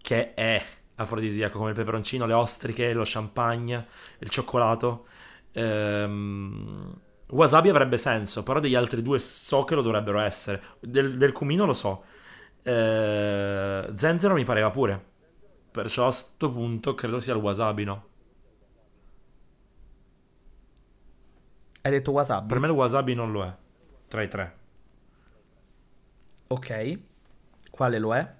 che 0.00 0.34
è 0.34 0.62
afrodisiaco, 0.96 1.58
come 1.58 1.70
il 1.70 1.76
peperoncino, 1.76 2.26
le 2.26 2.32
ostriche, 2.34 2.92
lo 2.92 3.02
champagne, 3.04 3.86
il 4.18 4.28
cioccolato. 4.28 5.06
Ehm, 5.52 6.94
wasabi 7.28 7.68
avrebbe 7.68 7.96
senso, 7.96 8.42
però 8.42 8.60
degli 8.60 8.74
altri 8.74 9.02
due 9.02 9.18
so 9.18 9.64
che 9.64 9.74
lo 9.74 9.82
dovrebbero 9.82 10.20
essere. 10.20 10.60
Del, 10.80 11.16
del 11.16 11.32
cumino 11.32 11.64
lo 11.64 11.72
so. 11.74 12.04
Eh, 12.62 13.90
zenzero 13.94 14.34
mi 14.34 14.44
pareva 14.44 14.70
pure. 14.70 15.12
Perciò 15.70 16.06
a 16.06 16.10
sto 16.12 16.50
punto 16.50 16.94
credo 16.94 17.20
sia 17.20 17.34
il 17.34 17.40
wasabi, 17.40 17.84
no? 17.84 18.08
Hai 21.84 21.90
detto 21.90 22.12
wasabi? 22.12 22.46
Per 22.46 22.58
me 22.60 22.66
il 22.66 22.72
wasabi 22.72 23.14
non 23.14 23.30
lo 23.30 23.44
è. 23.44 23.54
Tra 24.08 24.22
i 24.22 24.28
tre. 24.28 24.56
Ok. 26.46 26.98
Quale 27.70 27.98
lo 27.98 28.14
è? 28.14 28.34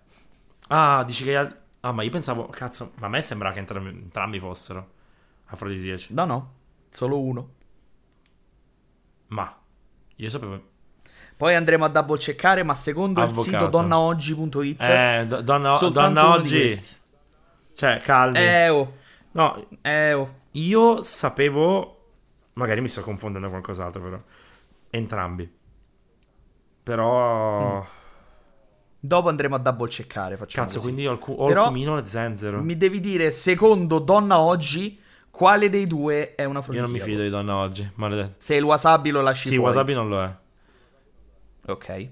Ah, 0.69 1.05
dici 1.05 1.25
che... 1.25 1.37
al- 1.37 1.62
Ah, 1.81 1.93
ma 1.93 2.03
io 2.03 2.09
pensavo... 2.11 2.47
Cazzo, 2.47 2.93
ma 2.97 3.07
a 3.07 3.11
me 3.11 3.21
sembra 3.21 3.53
che 3.53 3.59
entrambi, 3.59 3.91
entrambi 3.91 4.41
fossero 4.41 4.93
afrodisiaci. 5.47 6.15
No, 6.15 6.25
no. 6.25 6.53
Solo 6.89 7.21
uno. 7.21 7.49
Ma... 9.27 9.55
Io 10.16 10.29
sapevo... 10.31 10.62
Poi 11.37 11.55
andremo 11.55 11.85
a 11.85 11.89
double 11.89 12.16
checkare, 12.16 12.62
ma 12.62 12.73
secondo 12.75 13.21
il 13.23 13.29
sito 13.29 13.41
Avvocato. 13.57 13.66
donnaoggi.it 13.69 14.81
Eh, 14.81 15.25
do- 15.29 15.43
donna, 15.43 15.77
donna 15.91 16.31
oggi... 16.33 16.75
Cioè, 17.75 18.01
calmi. 18.01 18.39
Eh 18.39 18.69
oh, 18.71 18.93
No, 19.33 19.66
eh 19.83 20.15
oh. 20.15 20.35
io 20.53 21.03
sapevo... 21.03 21.94
Magari 22.55 22.81
mi 22.81 22.89
sto 22.89 23.01
confondendo 23.02 23.48
con 23.48 23.60
qualcos'altro, 23.60 24.01
però. 24.02 24.20
Entrambi. 24.90 25.51
Però... 26.82 27.86
Dopo 29.01 29.28
andremo 29.28 29.56
a 29.56 29.59
double 29.59 29.89
checkare, 29.89 30.36
Cazzo, 30.39 30.62
così. 30.64 30.78
quindi 30.81 31.06
ho 31.06 31.12
il, 31.12 31.18
cu- 31.18 31.35
ho 31.39 31.47
Però- 31.47 31.62
il 31.62 31.68
cumino 31.68 31.98
e 31.98 32.06
zenzero. 32.06 32.62
Mi 32.62 32.76
devi 32.76 33.01
dire, 33.01 33.31
secondo 33.32 33.98
Donna 33.98 34.39
Oggi, 34.40 34.98
quale 35.31 35.68
dei 35.68 35.86
due 35.86 36.35
è 36.35 36.44
una 36.44 36.55
Io 36.55 36.59
afrodisiaco? 36.60 36.90
non 36.90 36.98
mi 37.01 37.05
fido 37.05 37.22
di 37.22 37.28
donna 37.28 37.56
oggi, 37.56 37.90
maledetto. 37.97 38.36
Se 38.39 38.55
il 38.55 38.62
wasabi 38.62 39.10
lo 39.10 39.20
lasci 39.20 39.48
Sì, 39.48 39.56
fuori. 39.56 39.70
wasabi 39.70 39.93
non 39.94 40.09
lo 40.09 40.22
è. 40.22 40.36
Ok. 41.66 42.09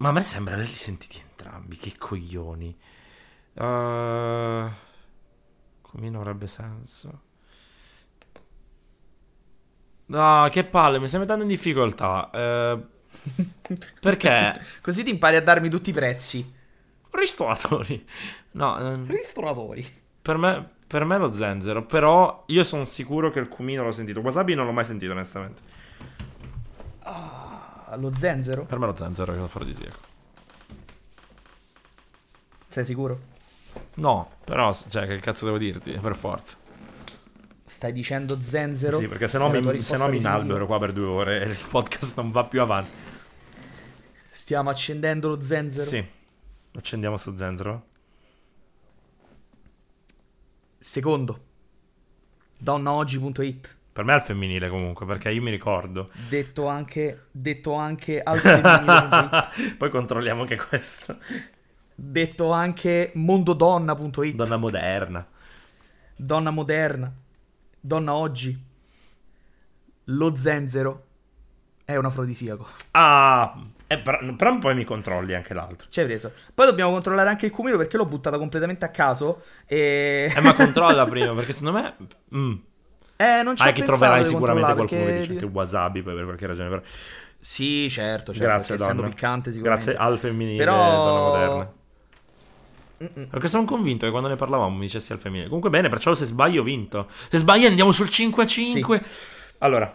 Ma 0.00 0.10
a 0.10 0.12
me 0.12 0.22
sembra 0.22 0.54
averli 0.54 0.72
sentiti 0.74 1.20
entrambi, 1.20 1.76
che 1.76 1.94
coglioni. 1.98 2.76
Uh, 3.58 4.70
Comino 5.82 6.20
avrebbe 6.20 6.46
senso. 6.46 7.22
No, 10.06 10.48
che 10.50 10.64
palle, 10.64 11.00
mi 11.00 11.08
stai 11.08 11.20
mettendo 11.20 11.42
in 11.42 11.48
difficoltà. 11.48 12.30
Eh, 12.32 12.78
perché? 14.00 14.64
Così 14.80 15.02
ti 15.02 15.10
impari 15.10 15.36
a 15.36 15.42
darmi 15.42 15.68
tutti 15.68 15.90
i 15.90 15.92
prezzi. 15.92 16.54
Ristoratori. 17.10 18.06
No, 18.52 18.78
ehm, 18.78 19.06
Ristoratori. 19.06 19.84
per 20.22 20.36
me, 20.36 20.66
per 20.86 21.04
me 21.04 21.18
lo 21.18 21.32
zenzero, 21.32 21.84
però 21.84 22.44
io 22.46 22.62
sono 22.64 22.84
sicuro 22.84 23.30
che 23.30 23.40
il 23.40 23.48
cumino 23.48 23.82
l'ho 23.82 23.90
sentito. 23.90 24.20
Wasabi 24.20 24.54
non 24.54 24.66
l'ho 24.66 24.72
mai 24.72 24.84
sentito, 24.84 25.12
onestamente. 25.12 25.62
Allo 27.90 28.14
zenzero? 28.14 28.64
Per 28.64 28.78
me 28.78 28.86
lo 28.86 28.94
zenzero 28.94 29.32
è 29.32 29.36
l'afrodisiaco. 29.36 29.98
Sei 32.68 32.84
sicuro? 32.84 33.27
No, 33.94 34.30
però, 34.44 34.72
cioè, 34.72 35.06
che 35.06 35.18
cazzo 35.18 35.44
devo 35.44 35.58
dirti? 35.58 35.92
Per 35.92 36.14
forza. 36.14 36.56
Stai 37.64 37.92
dicendo 37.92 38.40
zenzero? 38.40 38.96
Sì, 38.96 39.08
perché 39.08 39.28
se 39.28 39.38
no 39.38 39.50
È 39.50 39.52
la 39.52 39.60
tua 39.60 39.72
mi, 39.72 39.78
se 39.78 39.84
risposta 39.84 40.04
no 40.04 40.10
mi 40.10 40.18
inalbero 40.18 40.66
qua 40.66 40.78
per 40.78 40.92
due 40.92 41.06
ore 41.06 41.42
e 41.42 41.48
il 41.48 41.58
podcast 41.68 42.16
non 42.16 42.30
va 42.30 42.44
più 42.44 42.60
avanti. 42.60 42.90
Stiamo 44.30 44.70
accendendo 44.70 45.28
lo 45.28 45.40
zenzero? 45.40 45.86
Sì. 45.86 46.04
Accendiamo 46.74 47.16
sto 47.16 47.36
zenzero. 47.36 47.86
Secondo. 50.78 51.44
Donnaoggi.it. 52.56 53.76
Per 53.92 54.04
me 54.04 54.12
è 54.12 54.14
al 54.14 54.22
femminile 54.22 54.68
comunque, 54.68 55.04
perché 55.06 55.30
io 55.30 55.42
mi 55.42 55.50
ricordo. 55.50 56.10
Detto 56.28 56.66
anche, 56.66 57.26
detto 57.32 57.74
anche 57.74 58.22
al 58.22 58.38
femminile.it. 58.38 59.76
Poi 59.76 59.90
controlliamo 59.90 60.42
anche 60.42 60.56
questo. 60.56 61.18
Detto 62.00 62.52
anche 62.52 63.10
mondodonna.it. 63.14 64.34
Donna 64.36 64.56
moderna. 64.56 65.26
Donna 66.14 66.50
moderna. 66.50 67.12
Donna 67.80 68.14
oggi. 68.14 68.66
Lo 70.04 70.36
zenzero 70.36 71.04
è 71.84 71.96
un 71.96 72.04
afrodisiaco. 72.04 72.66
Ah, 72.92 73.60
eh, 73.86 73.98
però, 73.98 74.18
però 74.36 74.58
poi 74.58 74.74
mi 74.74 74.84
controlli 74.84 75.34
anche 75.34 75.54
l'altro. 75.54 75.88
Hai 75.94 76.04
preso. 76.04 76.32
Poi 76.54 76.66
dobbiamo 76.66 76.92
controllare 76.92 77.28
anche 77.28 77.46
il 77.46 77.52
cumino 77.52 77.76
perché 77.76 77.96
l'ho 77.96 78.06
buttata 78.06 78.38
completamente 78.38 78.84
a 78.84 78.90
caso. 78.90 79.42
E. 79.66 80.32
Eh, 80.34 80.40
ma 80.40 80.54
controlla 80.54 81.04
prima, 81.04 81.32
perché 81.34 81.52
secondo 81.52 81.80
me... 81.80 81.94
Mm. 82.34 82.54
Eh, 83.16 83.42
non 83.42 83.56
ci 83.56 83.66
Ah, 83.66 83.72
che 83.72 83.82
troverai 83.82 84.24
sicuramente 84.24 84.74
qualcuno 84.74 85.00
che 85.00 85.06
perché- 85.06 85.26
dice 85.34 85.34
che 85.40 85.44
wasabi 85.52 86.02
poi 86.02 86.14
per 86.14 86.24
qualche 86.24 86.46
ragione. 86.46 86.68
Però... 86.68 86.82
Sì, 87.40 87.90
certo, 87.90 88.32
certo. 88.32 88.46
Grazie, 88.48 88.74
essendo 88.76 89.02
donna. 89.02 89.08
piccante 89.14 89.50
sicuramente. 89.52 89.84
Grazie 89.92 90.06
al 90.06 90.18
femminile, 90.18 90.64
Però- 90.64 90.76
donna 90.76 91.20
moderna. 91.20 91.72
Mm-mm. 93.02 93.26
Perché 93.28 93.48
sono 93.48 93.64
convinto 93.64 94.04
che 94.04 94.10
quando 94.10 94.28
ne 94.28 94.36
parlavamo 94.36 94.74
mi 94.74 94.86
dicessi 94.86 95.12
al 95.12 95.18
femminile. 95.18 95.46
Comunque 95.46 95.70
bene, 95.70 95.88
perciò 95.88 96.14
se 96.14 96.24
sbaglio 96.24 96.60
ho 96.60 96.64
vinto. 96.64 97.06
Se 97.28 97.38
sbaglio 97.38 97.68
andiamo 97.68 97.92
sul 97.92 98.08
5 98.08 98.42
a 98.42 98.46
5. 98.46 99.02
Allora, 99.58 99.94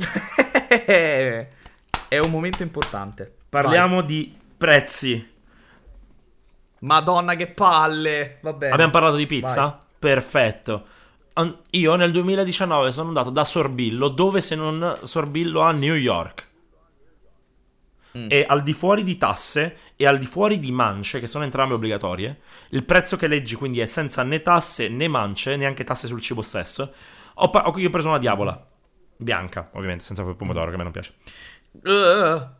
È 2.08 2.18
un 2.18 2.30
momento 2.30 2.62
importante. 2.62 3.32
parliamo 3.48 4.02
di 4.02 4.34
prezzi. 4.56 5.14
Vai. 5.14 5.28
Madonna, 6.80 7.36
che 7.36 7.48
palle. 7.48 8.38
Va 8.40 8.52
bene. 8.52 8.72
Abbiamo 8.72 8.90
parlato 8.90 9.16
di 9.16 9.26
pizza? 9.26 9.62
Vai. 9.62 9.76
Perfetto. 9.98 10.86
Io 11.70 11.94
nel 11.94 12.10
2019 12.10 12.90
sono 12.90 13.08
andato 13.08 13.30
da 13.30 13.44
Sorbillo, 13.44 14.08
dove 14.08 14.40
se 14.40 14.54
non 14.54 14.98
Sorbillo 15.02 15.60
a 15.60 15.72
New 15.72 15.94
York. 15.94 16.48
Mm. 18.18 18.26
E 18.28 18.44
al 18.48 18.62
di 18.62 18.72
fuori 18.72 19.02
di 19.04 19.16
tasse 19.16 19.76
e 19.96 20.06
al 20.06 20.18
di 20.18 20.26
fuori 20.26 20.58
di 20.58 20.72
mance, 20.72 21.20
che 21.20 21.26
sono 21.26 21.44
entrambe 21.44 21.74
obbligatorie, 21.74 22.40
il 22.70 22.84
prezzo 22.84 23.16
che 23.16 23.28
leggi 23.28 23.54
quindi 23.54 23.80
è 23.80 23.86
senza 23.86 24.22
né 24.22 24.42
tasse 24.42 24.88
né 24.88 25.06
mance, 25.08 25.56
neanche 25.56 25.84
tasse 25.84 26.06
sul 26.08 26.20
cibo 26.20 26.42
stesso. 26.42 26.92
Ho, 27.34 27.50
pa- 27.50 27.68
ho- 27.68 27.78
io 27.78 27.88
ho 27.88 27.90
preso 27.90 28.08
una 28.08 28.18
diavola. 28.18 28.66
Bianca, 29.16 29.70
ovviamente, 29.74 30.02
senza 30.02 30.24
pomodoro 30.24 30.68
che 30.68 30.74
a 30.74 30.76
me 30.78 30.82
non 30.82 30.92
piace. 30.92 31.14
Uh, 31.82 32.58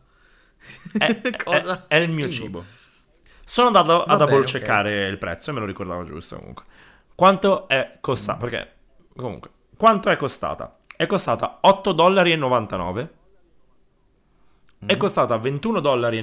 È, 0.97 1.21
è- 1.21 1.35
Cosa? 1.35 1.85
è 1.87 1.95
il 1.95 2.09
Che 2.09 2.15
mio 2.15 2.29
cibo. 2.29 2.63
Sono 3.43 3.67
andato 3.67 4.03
Va 4.05 4.13
a 4.13 4.15
double 4.15 4.35
bene, 4.35 4.45
checkare 4.45 5.07
il 5.07 5.17
prezzo 5.17 5.49
e 5.49 5.53
me 5.53 5.59
lo 5.59 5.65
ricordavo 5.65 6.03
giusto 6.05 6.37
comunque. 6.37 6.63
Quanto 7.15 7.67
è 7.67 7.97
costata? 7.99 8.39
Perché 8.39 8.73
comunque, 9.15 9.49
quanto 9.75 10.09
è 10.09 10.15
costata? 10.15 10.77
È 10.95 11.05
costata 11.07 11.59
8,99 11.63 11.93
dollari. 11.93 13.09
È 14.85 14.97
costata 14.97 15.37
21,99 15.37 15.81
dollari. 15.81 16.19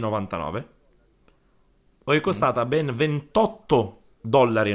O 2.05 2.12
è 2.12 2.20
costata 2.20 2.64
ben 2.64 2.86
28,99 2.86 3.93
dollari. 4.20 4.72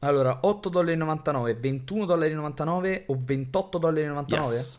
allora, 0.00 0.40
8,99 0.42 0.70
dollari, 0.70 1.54
21,99 1.54 2.04
dollari 2.04 3.04
o 3.06 3.14
28,99 3.14 3.78
dollari? 3.80 4.54
Yes. 4.54 4.78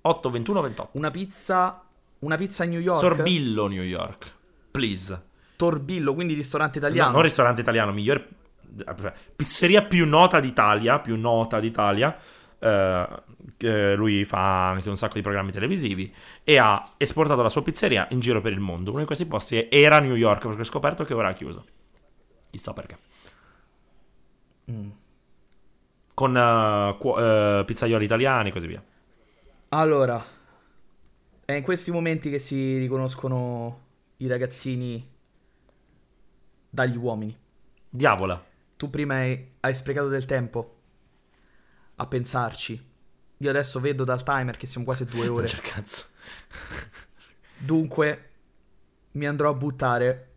8, 0.00 0.30
21, 0.30 0.60
28. 0.62 0.98
Una 0.98 1.10
pizza. 1.10 1.84
Una 2.20 2.36
pizza 2.36 2.64
a 2.64 2.66
New 2.66 2.80
York. 2.80 2.98
Sorbillo 2.98 3.66
New 3.68 3.82
York. 3.82 4.32
Please. 4.70 5.22
Torbillo, 5.56 6.14
quindi 6.14 6.34
ristorante 6.34 6.80
No, 6.80 6.86
italiano. 6.86 7.12
non 7.12 7.22
ristorante 7.22 7.60
italiano, 7.60 7.92
miglior 7.92 8.26
pizzeria 9.36 9.82
più 9.82 10.06
nota 10.06 10.40
d'Italia, 10.40 10.98
più 10.98 11.16
nota 11.16 11.60
d'Italia. 11.60 12.16
Eh, 12.62 13.94
lui 13.96 14.24
fa 14.24 14.70
anche 14.70 14.88
un 14.88 14.96
sacco 14.96 15.14
di 15.14 15.20
programmi 15.20 15.50
televisivi 15.50 16.12
e 16.44 16.58
ha 16.58 16.92
esportato 16.96 17.42
la 17.42 17.48
sua 17.48 17.62
pizzeria 17.62 18.06
in 18.10 18.20
giro 18.20 18.40
per 18.40 18.52
il 18.52 18.60
mondo. 18.60 18.90
Uno 18.90 19.00
di 19.00 19.06
questi 19.06 19.26
posti 19.26 19.68
era 19.68 19.98
New 19.98 20.14
York 20.14 20.46
perché 20.46 20.60
ho 20.60 20.64
scoperto 20.64 21.04
che 21.04 21.14
ora 21.14 21.28
ha 21.28 21.32
chiuso. 21.32 21.64
Chissà 22.50 22.72
perché. 22.72 22.96
Mm. 24.70 24.90
Con 26.14 26.36
eh, 26.36 26.96
cuo- 26.98 27.18
eh, 27.18 27.64
pizzaioli 27.64 28.04
italiani 28.04 28.50
e 28.50 28.52
così 28.52 28.66
via. 28.66 28.84
Allora, 29.70 30.22
è 31.44 31.52
in 31.52 31.62
questi 31.62 31.90
momenti 31.90 32.30
che 32.30 32.38
si 32.38 32.78
riconoscono 32.78 33.80
i 34.18 34.26
ragazzini 34.26 35.10
dagli 36.68 36.96
uomini. 36.96 37.36
Diavola. 37.88 38.42
Tu 38.76 38.88
prima 38.88 39.16
hai, 39.16 39.52
hai 39.60 39.74
sprecato 39.74 40.08
del 40.08 40.26
tempo 40.26 40.81
a 42.02 42.06
pensarci. 42.06 42.90
Io 43.38 43.50
adesso 43.50 43.80
vedo 43.80 44.04
dal 44.04 44.22
timer 44.22 44.56
che 44.56 44.66
siamo 44.66 44.84
quasi 44.84 45.04
due 45.04 45.26
ore. 45.28 45.48
cazzo. 45.62 46.04
Dunque, 47.58 48.30
mi 49.12 49.26
andrò 49.26 49.50
a 49.50 49.54
buttare. 49.54 50.28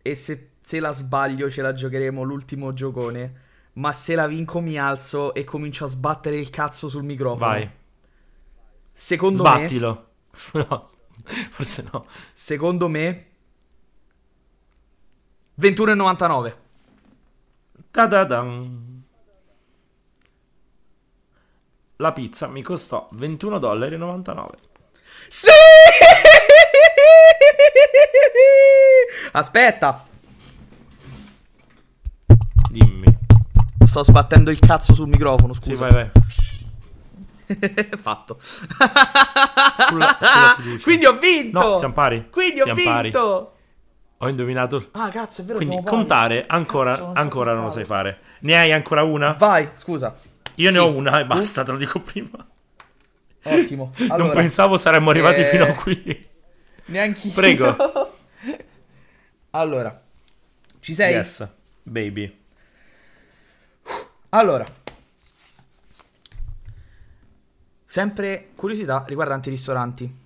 E 0.00 0.14
se, 0.14 0.52
se 0.60 0.80
la 0.80 0.92
sbaglio, 0.94 1.50
ce 1.50 1.62
la 1.62 1.72
giocheremo 1.72 2.22
l'ultimo 2.22 2.72
giocone. 2.72 3.40
Ma 3.74 3.92
se 3.92 4.14
la 4.14 4.26
vinco, 4.26 4.60
mi 4.60 4.78
alzo 4.78 5.34
e 5.34 5.44
comincio 5.44 5.84
a 5.84 5.88
sbattere 5.88 6.36
il 6.36 6.50
cazzo 6.50 6.88
sul 6.88 7.04
microfono. 7.04 7.50
Vai. 7.50 7.70
Secondo 8.92 9.42
me, 9.42 9.48
Sbattilo. 9.48 10.06
No, 10.54 10.82
forse 11.50 11.88
no. 11.92 12.06
secondo 12.32 12.88
me, 12.88 13.26
21,99. 15.60 16.56
Ta-da-dan. 17.90 18.91
La 22.02 22.10
pizza 22.10 22.48
mi 22.48 22.62
costò 22.62 23.06
21,99 23.14 23.58
dollari. 23.60 23.96
Sì! 25.28 25.46
Aspetta, 29.30 30.04
Dimmi. 32.68 33.04
sto 33.84 34.02
sbattendo 34.02 34.50
il 34.50 34.58
cazzo 34.58 34.94
sul 34.94 35.06
microfono, 35.06 35.52
Sì, 35.54 35.60
scusa. 35.76 35.86
vai, 35.86 35.92
vai. 35.92 36.10
Fatto. 38.02 38.38
Sulla, 38.40 40.18
sulla. 40.18 40.56
Quindi 40.82 41.06
ho 41.06 41.16
vinto. 41.18 41.58
No, 41.60 41.78
siamo 41.78 41.94
pari. 41.94 42.28
Quindi 42.30 42.62
ho 42.62 42.64
Siamo 42.64 42.82
pari. 42.82 43.02
vinto. 43.10 43.52
Ho 44.18 44.28
indovinato. 44.28 44.88
Ah, 44.92 45.08
cazzo, 45.10 45.42
è 45.42 45.44
vero. 45.44 45.58
Quindi 45.58 45.74
siamo 45.76 45.88
pari. 45.88 45.96
contare 45.98 46.44
ancora, 46.48 46.90
Cazzo, 46.94 47.04
non 47.06 47.16
ancora 47.16 47.54
non 47.54 47.64
lo 47.64 47.70
sai 47.70 47.84
fare. 47.84 48.18
Ne 48.40 48.56
hai 48.58 48.72
ancora 48.72 49.04
una? 49.04 49.32
Vai, 49.38 49.70
scusa. 49.74 50.16
Io 50.56 50.68
Sì. 50.70 50.74
ne 50.76 50.78
ho 50.82 50.90
una 50.90 51.18
e 51.20 51.26
basta, 51.26 51.62
te 51.62 51.72
lo 51.72 51.78
dico 51.78 52.00
prima. 52.00 52.46
Ottimo. 53.44 53.92
non 53.98 54.10
Allora, 54.10 54.32
pensavo 54.34 54.76
saremmo 54.76 55.10
arrivati 55.10 55.40
eh, 55.40 55.44
fino 55.46 55.64
a 55.64 55.72
qui. 55.74 56.28
Neanche 56.86 57.26
io. 57.28 57.32
Prego. 57.32 57.76
allora, 59.50 60.02
ci 60.80 60.94
sei? 60.94 61.14
Yes, 61.14 61.48
baby. 61.82 62.40
Allora, 64.30 64.64
sempre 67.84 68.50
curiosità 68.54 69.04
riguardanti 69.06 69.48
i 69.48 69.52
ristoranti. 69.52 70.20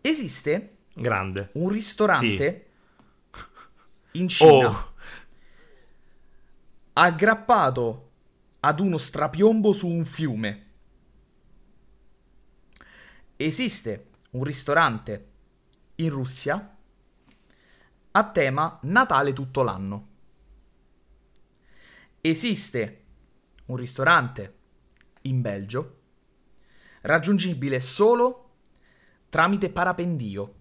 Esiste 0.00 0.76
Grande. 0.92 1.48
un 1.54 1.68
ristorante 1.70 2.66
in 4.12 4.28
Cina 4.28 4.68
Oh, 4.68 4.92
aggrappato 6.94 8.10
ad 8.60 8.80
uno 8.80 8.98
strapiombo 8.98 9.72
su 9.72 9.88
un 9.88 10.04
fiume. 10.04 10.70
Esiste 13.36 14.10
un 14.30 14.44
ristorante 14.44 15.32
in 15.96 16.10
Russia 16.10 16.76
a 18.12 18.30
tema 18.30 18.78
Natale 18.82 19.32
tutto 19.32 19.62
l'anno. 19.62 20.08
Esiste 22.20 23.04
un 23.66 23.76
ristorante 23.76 24.58
in 25.22 25.40
Belgio 25.40 26.00
raggiungibile 27.02 27.80
solo 27.80 28.50
tramite 29.28 29.68
parapendio. 29.70 30.54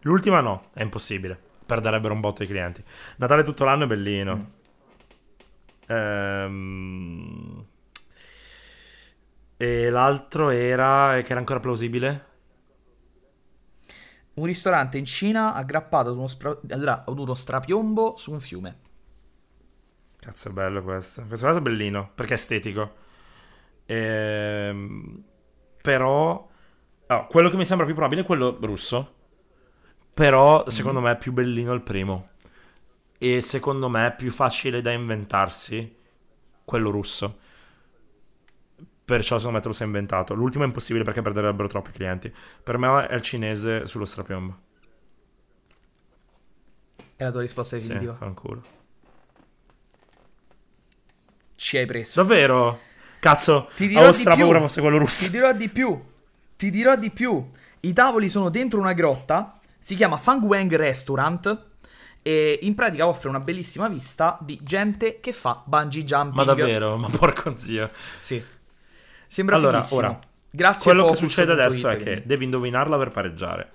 l'ultima 0.00 0.40
no, 0.40 0.70
è 0.72 0.82
impossibile. 0.82 1.47
Perderebbero 1.68 2.14
un 2.14 2.20
botto 2.20 2.42
di 2.42 2.48
clienti. 2.48 2.82
Natale 3.16 3.42
tutto 3.42 3.64
l'anno 3.64 3.84
è 3.84 3.86
bellino. 3.86 4.36
Mm. 4.36 5.94
Ehm, 5.96 7.66
E 9.60 9.90
l'altro 9.90 10.50
era 10.50 11.20
che 11.22 11.30
era 11.30 11.40
ancora 11.40 11.58
plausibile. 11.60 12.26
Un 14.34 14.44
ristorante 14.44 14.98
in 14.98 15.04
Cina 15.04 15.52
aggrappato 15.52 16.10
ad 16.10 16.16
uno, 16.16 16.28
spra- 16.28 16.56
ad 16.70 17.18
uno 17.18 17.34
strapiombo 17.34 18.14
su 18.16 18.30
un 18.30 18.38
fiume. 18.40 18.78
Cazzo, 20.20 20.48
è 20.48 20.52
bello 20.52 20.82
questo. 20.82 21.24
Questo 21.26 21.46
caso 21.46 21.58
è 21.58 21.62
bellino 21.62 22.10
perché 22.14 22.34
è 22.34 22.36
estetico. 22.36 22.94
Ehm, 23.86 25.24
però, 25.82 26.48
ah, 27.06 27.26
quello 27.26 27.48
che 27.50 27.56
mi 27.56 27.66
sembra 27.66 27.86
più 27.86 27.94
probabile 27.94 28.22
è 28.22 28.24
quello 28.24 28.58
russo. 28.60 29.14
Però, 30.18 30.68
secondo 30.68 30.98
me, 30.98 31.12
è 31.12 31.16
più 31.16 31.32
bellino 31.32 31.72
il 31.72 31.80
primo. 31.80 32.30
E 33.18 33.40
secondo 33.40 33.88
me 33.88 34.08
è 34.08 34.14
più 34.16 34.32
facile 34.32 34.80
da 34.80 34.90
inventarsi 34.90 35.94
quello 36.64 36.90
russo. 36.90 37.38
Perciò, 39.04 39.36
secondo 39.38 39.58
me, 39.58 39.62
te 39.62 39.68
lo 39.68 39.74
sei 39.74 39.86
inventato. 39.86 40.34
L'ultimo 40.34 40.64
è 40.64 40.66
impossibile 40.66 41.04
perché 41.04 41.22
perderebbero 41.22 41.68
troppi 41.68 41.92
clienti. 41.92 42.34
Per 42.64 42.78
me 42.78 43.06
è 43.06 43.14
il 43.14 43.22
cinese 43.22 43.86
sullo 43.86 44.04
strapiombo. 44.04 44.58
È 47.14 47.22
la 47.22 47.30
tua 47.30 47.40
risposta 47.42 47.76
Sì, 47.76 47.82
definitiva. 47.82 48.16
fanculo. 48.16 48.62
Ci 51.54 51.76
hai 51.76 51.86
preso. 51.86 52.20
Davvero? 52.22 52.80
Cazzo, 53.20 53.68
Ti 53.74 53.86
dirò 53.86 54.06
di 54.08 54.12
strapaura 54.12 54.58
più. 54.58 54.66
fosse 54.66 54.80
quello 54.80 54.98
russo. 54.98 55.24
Ti 55.24 55.30
dirò 55.30 55.52
di 55.52 55.68
più. 55.68 56.00
Ti 56.56 56.70
dirò 56.70 56.96
di 56.96 57.10
più. 57.10 57.46
I 57.80 57.92
tavoli 57.92 58.28
sono 58.28 58.48
dentro 58.48 58.80
una 58.80 58.92
grotta. 58.92 59.57
Si 59.78 59.94
chiama 59.94 60.16
Fang 60.16 60.42
Wang 60.44 60.74
Restaurant. 60.74 61.66
E 62.20 62.58
in 62.62 62.74
pratica 62.74 63.06
offre 63.06 63.28
una 63.28 63.40
bellissima 63.40 63.88
vista 63.88 64.36
di 64.42 64.58
gente 64.62 65.20
che 65.20 65.32
fa 65.32 65.62
bungee 65.64 66.04
jumping. 66.04 66.34
Ma 66.34 66.44
davvero? 66.44 66.96
Ma 66.96 67.08
porco 67.08 67.54
zio. 67.56 67.90
Sì. 68.18 68.42
Sembra 69.26 69.56
Allora, 69.56 69.80
fighissimo. 69.82 70.00
ora, 70.00 70.18
Grazie 70.50 70.82
Quello 70.92 71.06
che 71.06 71.14
succede 71.14 71.52
adesso 71.52 71.88
è 71.88 71.96
che 71.96 72.02
quindi. 72.04 72.22
devi 72.26 72.44
indovinarla 72.44 72.96
per 72.98 73.10
pareggiare. 73.10 73.70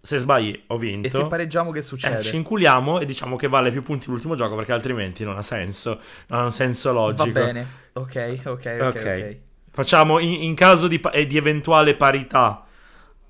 Se 0.00 0.18
sbagli, 0.18 0.64
ho 0.68 0.76
vinto. 0.78 1.06
E 1.06 1.10
se 1.10 1.24
pareggiamo 1.26 1.70
che 1.72 1.78
Eh, 1.78 1.82
succede? 1.82 2.22
ci 2.22 2.36
inculiamo 2.36 3.00
e 3.00 3.04
diciamo 3.04 3.36
che 3.36 3.48
vale 3.48 3.70
più 3.70 3.82
punti 3.82 4.08
l'ultimo 4.08 4.34
gioco 4.34 4.54
perché 4.54 4.72
altrimenti 4.72 5.24
non 5.24 5.36
ha 5.36 5.42
senso. 5.42 6.00
Non 6.28 6.40
ha 6.40 6.44
un 6.44 6.52
senso 6.52 6.92
logico. 6.92 7.32
Va 7.32 7.44
bene. 7.44 7.66
Ok, 7.94 8.40
ok, 8.44 8.46
ok, 8.46 8.80
Ok. 8.80 8.96
ok. 8.96 9.36
Facciamo 9.70 10.18
in, 10.20 10.42
in 10.42 10.54
caso 10.54 10.88
di, 10.88 10.98
pa- 11.00 11.10
e 11.10 11.26
di 11.26 11.36
eventuale 11.36 11.94
parità 11.96 12.63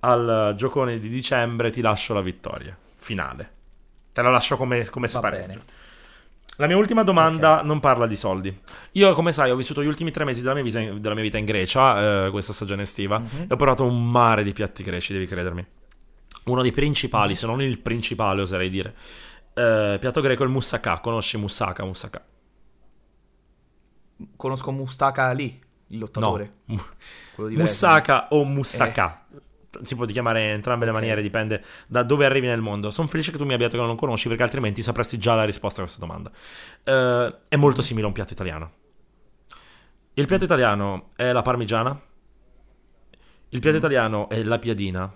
al 0.05 0.51
eh, 0.53 0.55
giocone 0.57 0.99
di 0.99 1.09
dicembre, 1.09 1.71
ti 1.71 1.81
lascio 1.81 2.15
la 2.15 2.21
vittoria 2.21 2.77
finale. 2.97 3.51
Te 4.13 4.23
la 4.23 4.31
lascio 4.31 4.57
come, 4.57 4.85
come 4.91 5.09
spareggio. 5.09 5.61
La 6.59 6.67
mia 6.69 6.77
ultima 6.77 7.03
domanda 7.03 7.63
non 7.63 7.81
parla 7.81 8.07
di 8.07 8.15
soldi. 8.15 8.57
Io, 8.93 9.13
come 9.13 9.33
sai, 9.33 9.51
ho 9.51 9.57
vissuto 9.57 9.83
gli 9.83 9.87
ultimi 9.89 10.13
tre 10.13 10.25
mesi 10.25 10.41
della 10.41 10.55
mia, 10.55 10.63
visa- 10.63 10.93
della 10.93 11.15
mia 11.15 11.25
vita 11.25 11.37
in 11.37 11.45
Grecia, 11.45 12.27
eh, 12.27 12.31
questa 12.31 12.53
stagione 12.53 12.83
estiva, 12.83 13.19
Mhm. 13.19 13.43
e 13.43 13.47
ho 13.49 13.57
provato 13.57 13.85
un 13.85 14.09
mare 14.09 14.45
di 14.45 14.53
piatti 14.53 14.85
greci, 14.85 15.13
devi 15.13 15.27
credermi. 15.27 15.67
Uno 16.45 16.63
dei 16.63 16.71
principali, 16.71 17.35
se 17.35 17.47
non 17.47 17.61
il 17.61 17.81
principale, 17.81 18.43
oserei 18.43 18.71
dire. 18.71 18.95
Eh, 19.55 19.97
piatto 19.99 20.21
greco 20.21 20.43
è 20.43 20.47
il 20.47 20.53
moussaka. 20.53 21.01
Conosci 21.01 21.39
moussaka? 21.39 21.83
Moussaka. 21.85 22.23
Conosco 24.37 24.71
Mustaka 24.71 25.33
lì, 25.33 25.47
il 25.89 25.99
No. 25.99 26.05
lottatore. 26.05 26.53
Quello 27.35 27.51
di 27.51 27.57
Moussaka 27.57 28.29
o 28.31 28.45
moussaka. 28.45 29.24
Si 29.83 29.95
può 29.95 30.05
chiamare 30.07 30.45
in 30.45 30.51
entrambe 30.51 30.85
le 30.85 30.93
maniere, 30.93 31.23
dipende 31.23 31.63
da 31.87 32.03
dove 32.03 32.25
arrivi 32.25 32.47
nel 32.47 32.61
mondo. 32.61 32.91
Sono 32.91 33.09
felice 33.09 33.31
che 33.31 33.39
tu 33.39 33.45
mi 33.45 33.55
abbia 33.55 33.67
detto 33.67 33.81
che 33.81 33.87
non 33.87 33.97
conosci, 33.97 34.29
perché 34.29 34.43
altrimenti 34.43 34.83
sapresti 34.83 35.19
già 35.19 35.35
la 35.35 35.45
risposta 35.45 35.81
a 35.81 35.85
questa 35.85 36.05
domanda. 36.05 36.31
Eh, 36.85 37.39
è 37.49 37.57
molto 37.57 37.83
simile 37.83 38.05
a 38.05 38.09
un 38.09 38.15
piatto 38.15 38.33
italiano. 38.33 38.73
Il 40.15 40.27
piatto 40.27 40.45
italiano 40.45 41.09
è 41.17 41.33
la 41.33 41.43
parmigiana. 41.43 42.01
Il 43.49 43.61
piatto 43.61 43.77
italiano 43.77 44.29
è 44.29 44.43
la 44.43 44.59
piadina. 44.59 45.13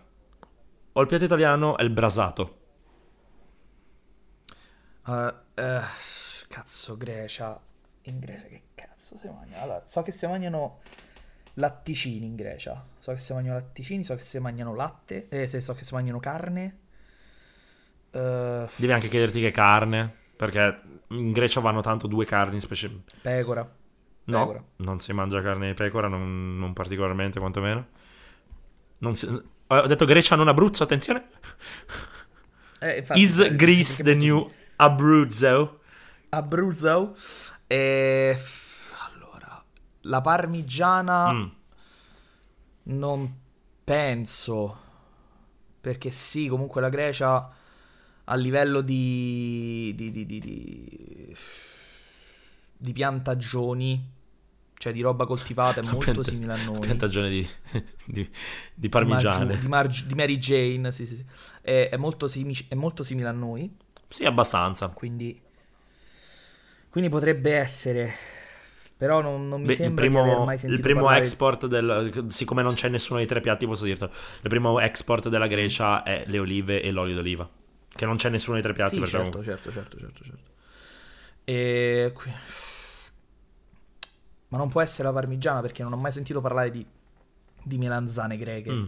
O 0.92 1.00
il 1.00 1.06
piatto 1.06 1.24
italiano 1.24 1.76
è 1.76 1.82
il 1.82 1.90
brasato. 1.90 2.56
Eh, 5.06 5.34
eh, 5.54 5.80
cazzo, 6.48 6.96
Grecia. 6.96 7.60
In 8.02 8.18
Grecia 8.18 8.46
che 8.46 8.62
cazzo 8.74 9.16
si 9.16 9.28
mangia? 9.28 9.60
Allora, 9.60 9.82
so 9.84 10.02
che 10.02 10.12
si 10.12 10.26
mangiano 10.26 10.80
latticini 11.58 12.26
in 12.26 12.36
Grecia. 12.36 12.84
So 12.98 13.12
che 13.12 13.18
si 13.18 13.32
mangiano 13.32 13.56
latticini, 13.56 14.04
so 14.04 14.14
che 14.14 14.22
si 14.22 14.38
mangiano 14.38 14.74
latte, 14.74 15.28
eh, 15.28 15.46
so 15.46 15.74
che 15.74 15.84
si 15.84 15.94
mangiano 15.94 16.18
carne. 16.20 16.78
Eh, 18.10 18.66
Devi 18.76 18.92
anche 18.92 19.08
chiederti 19.08 19.40
che 19.40 19.50
carne, 19.50 20.12
perché 20.36 20.80
in 21.08 21.32
Grecia 21.32 21.60
vanno 21.60 21.80
tanto 21.80 22.06
due 22.06 22.24
carni 22.24 22.60
specie... 22.60 23.02
pecora. 23.20 23.76
No, 24.24 24.38
Pecora. 24.40 24.62
non 24.76 25.00
si 25.00 25.12
mangia 25.14 25.40
carne 25.40 25.68
di 25.68 25.74
pecora, 25.74 26.06
non, 26.06 26.58
non 26.58 26.74
particolarmente 26.74 27.38
quantomeno. 27.38 27.86
Non 28.98 29.14
si- 29.14 29.26
Ho 29.68 29.86
detto 29.86 30.04
Grecia, 30.04 30.36
non 30.36 30.48
Abruzzo, 30.48 30.82
attenzione. 30.82 31.24
Eh, 32.80 32.98
infatti, 32.98 33.20
Is 33.20 33.54
Greece 33.56 34.02
the 34.02 34.14
new 34.14 34.50
Abruzzo? 34.76 35.80
Abruzzo. 36.28 37.16
E 37.66 38.38
allora, 38.38 38.42
la 40.08 40.20
parmigiana 40.20 41.32
Mm. 41.32 41.46
non 42.84 43.32
penso. 43.84 44.86
Perché 45.80 46.10
sì, 46.10 46.48
comunque 46.48 46.80
la 46.80 46.88
Grecia 46.88 47.50
a 48.24 48.34
livello 48.34 48.80
di 48.82 49.92
di, 49.96 50.10
di, 50.10 50.26
di, 50.26 50.38
di, 50.38 51.36
di 52.76 52.92
piantagioni, 52.92 54.10
cioè 54.76 54.92
di 54.92 55.00
roba 55.00 55.24
coltivata, 55.26 55.80
è 55.80 55.84
molto 55.88 55.98
Pianta- 56.12 56.22
simile 56.30 56.52
a 56.52 56.62
noi. 56.64 56.80
Piantagione 56.80 57.28
di, 57.30 57.48
di, 57.72 57.82
di 58.14 58.30
Di 58.74 58.88
parmigiane. 58.88 59.44
Margi- 59.44 59.60
Di, 59.60 59.68
Margi- 59.68 60.06
di 60.06 60.14
Mary 60.14 60.36
Jane, 60.38 60.92
sì, 60.92 61.06
sì, 61.06 61.16
sì. 61.16 61.24
È, 61.62 61.88
è 61.90 61.96
molto 61.96 62.26
simi- 62.28 62.66
è 62.68 62.74
molto 62.74 63.02
simile 63.02 63.28
a 63.28 63.32
noi. 63.32 63.74
Sì, 64.08 64.24
abbastanza. 64.24 64.88
Quindi, 64.88 65.40
quindi 66.90 67.08
potrebbe 67.10 67.54
essere. 67.56 68.12
Però 68.98 69.20
non, 69.20 69.46
non 69.48 69.60
mi 69.60 69.66
Beh, 69.66 69.72
il 69.72 69.78
sembra 69.78 70.06
aver 70.06 70.22
primo, 70.22 70.44
mai 70.44 70.54
il 70.54 70.60
sentito 70.60 70.82
primo 70.82 71.00
parlare- 71.02 71.22
export 71.22 71.66
del... 71.66 72.24
Siccome 72.28 72.62
non 72.62 72.74
c'è 72.74 72.88
nessuno 72.88 73.18
dei 73.18 73.28
tre 73.28 73.40
piatti, 73.40 73.64
posso 73.64 73.84
dirtelo. 73.84 74.10
Il 74.42 74.48
primo 74.48 74.80
export 74.80 75.28
della 75.28 75.46
Grecia 75.46 76.02
è 76.02 76.24
le 76.26 76.38
olive 76.40 76.82
e 76.82 76.90
l'olio 76.90 77.14
d'oliva. 77.14 77.48
Che 77.88 78.06
non 78.06 78.16
c'è 78.16 78.28
nessuno 78.28 78.54
dei 78.54 78.62
tre 78.64 78.72
piatti, 78.72 78.96
Sì, 78.96 79.06
certo, 79.06 79.42
certo, 79.42 79.70
certo, 79.70 79.98
certo, 79.98 80.24
certo. 80.24 80.50
E 81.44 82.12
Ma 84.48 84.58
non 84.58 84.68
può 84.68 84.80
essere 84.80 85.04
la 85.06 85.14
parmigiana 85.14 85.60
perché 85.60 85.84
non 85.84 85.92
ho 85.92 85.96
mai 85.96 86.10
sentito 86.10 86.40
parlare 86.40 86.72
di, 86.72 86.84
di 87.62 87.78
melanzane 87.78 88.36
greche. 88.36 88.72
Mm. 88.72 88.84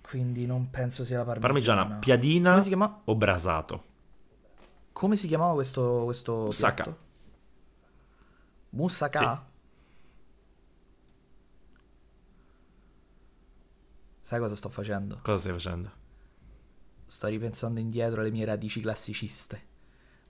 Quindi 0.00 0.44
non 0.44 0.70
penso 0.70 1.04
sia 1.04 1.18
la 1.18 1.24
parmigiana. 1.24 1.84
Parmigiana, 1.86 1.98
piadina 2.00 3.00
o 3.04 3.14
brasato? 3.14 3.84
come 4.92 5.16
si 5.16 5.26
chiamava 5.26 5.54
questo, 5.54 6.02
questo 6.04 6.32
Moussaka. 6.34 6.96
Moussaka? 8.72 9.18
Sì. 9.18 9.50
Sai 14.20 14.38
cosa 14.40 14.54
sto 14.54 14.68
facendo? 14.68 15.20
Cosa 15.22 15.40
stai 15.40 15.52
facendo? 15.52 15.90
Sto 17.04 17.26
ripensando 17.26 17.80
indietro 17.80 18.20
alle 18.20 18.30
mie 18.30 18.44
radici 18.44 18.80
classiciste. 18.80 19.70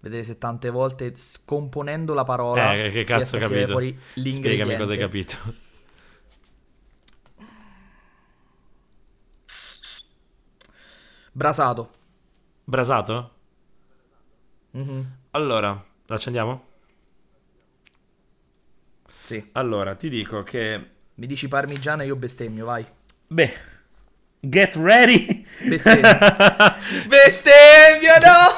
Vedere 0.00 0.24
se 0.24 0.38
tante 0.38 0.70
volte 0.70 1.14
scomponendo 1.14 2.12
la 2.14 2.24
parola. 2.24 2.74
Eh, 2.74 2.90
che 2.90 3.04
cazzo 3.04 3.36
tirare 3.36 3.52
capito? 3.54 3.70
fuori 3.70 3.98
Spiegami 4.32 4.76
cosa 4.76 4.92
hai 4.92 4.98
capito. 4.98 5.36
Brasato. 11.30 11.90
Brasato? 12.64 13.34
Mhm. 14.72 15.18
Allora, 15.30 15.70
lo 16.06 16.14
accendiamo? 16.14 16.70
Sì. 19.32 19.48
Allora, 19.52 19.94
ti 19.94 20.10
dico 20.10 20.42
che... 20.42 20.88
Mi 21.14 21.26
dici 21.26 21.48
parmigiana 21.48 22.02
e 22.02 22.06
io 22.06 22.16
bestemmio, 22.16 22.66
vai. 22.66 22.84
Beh, 23.28 23.52
get 24.40 24.74
ready! 24.74 25.46
Bestemmio. 25.66 26.02
bestemmio, 27.08 28.12
no! 28.20 28.50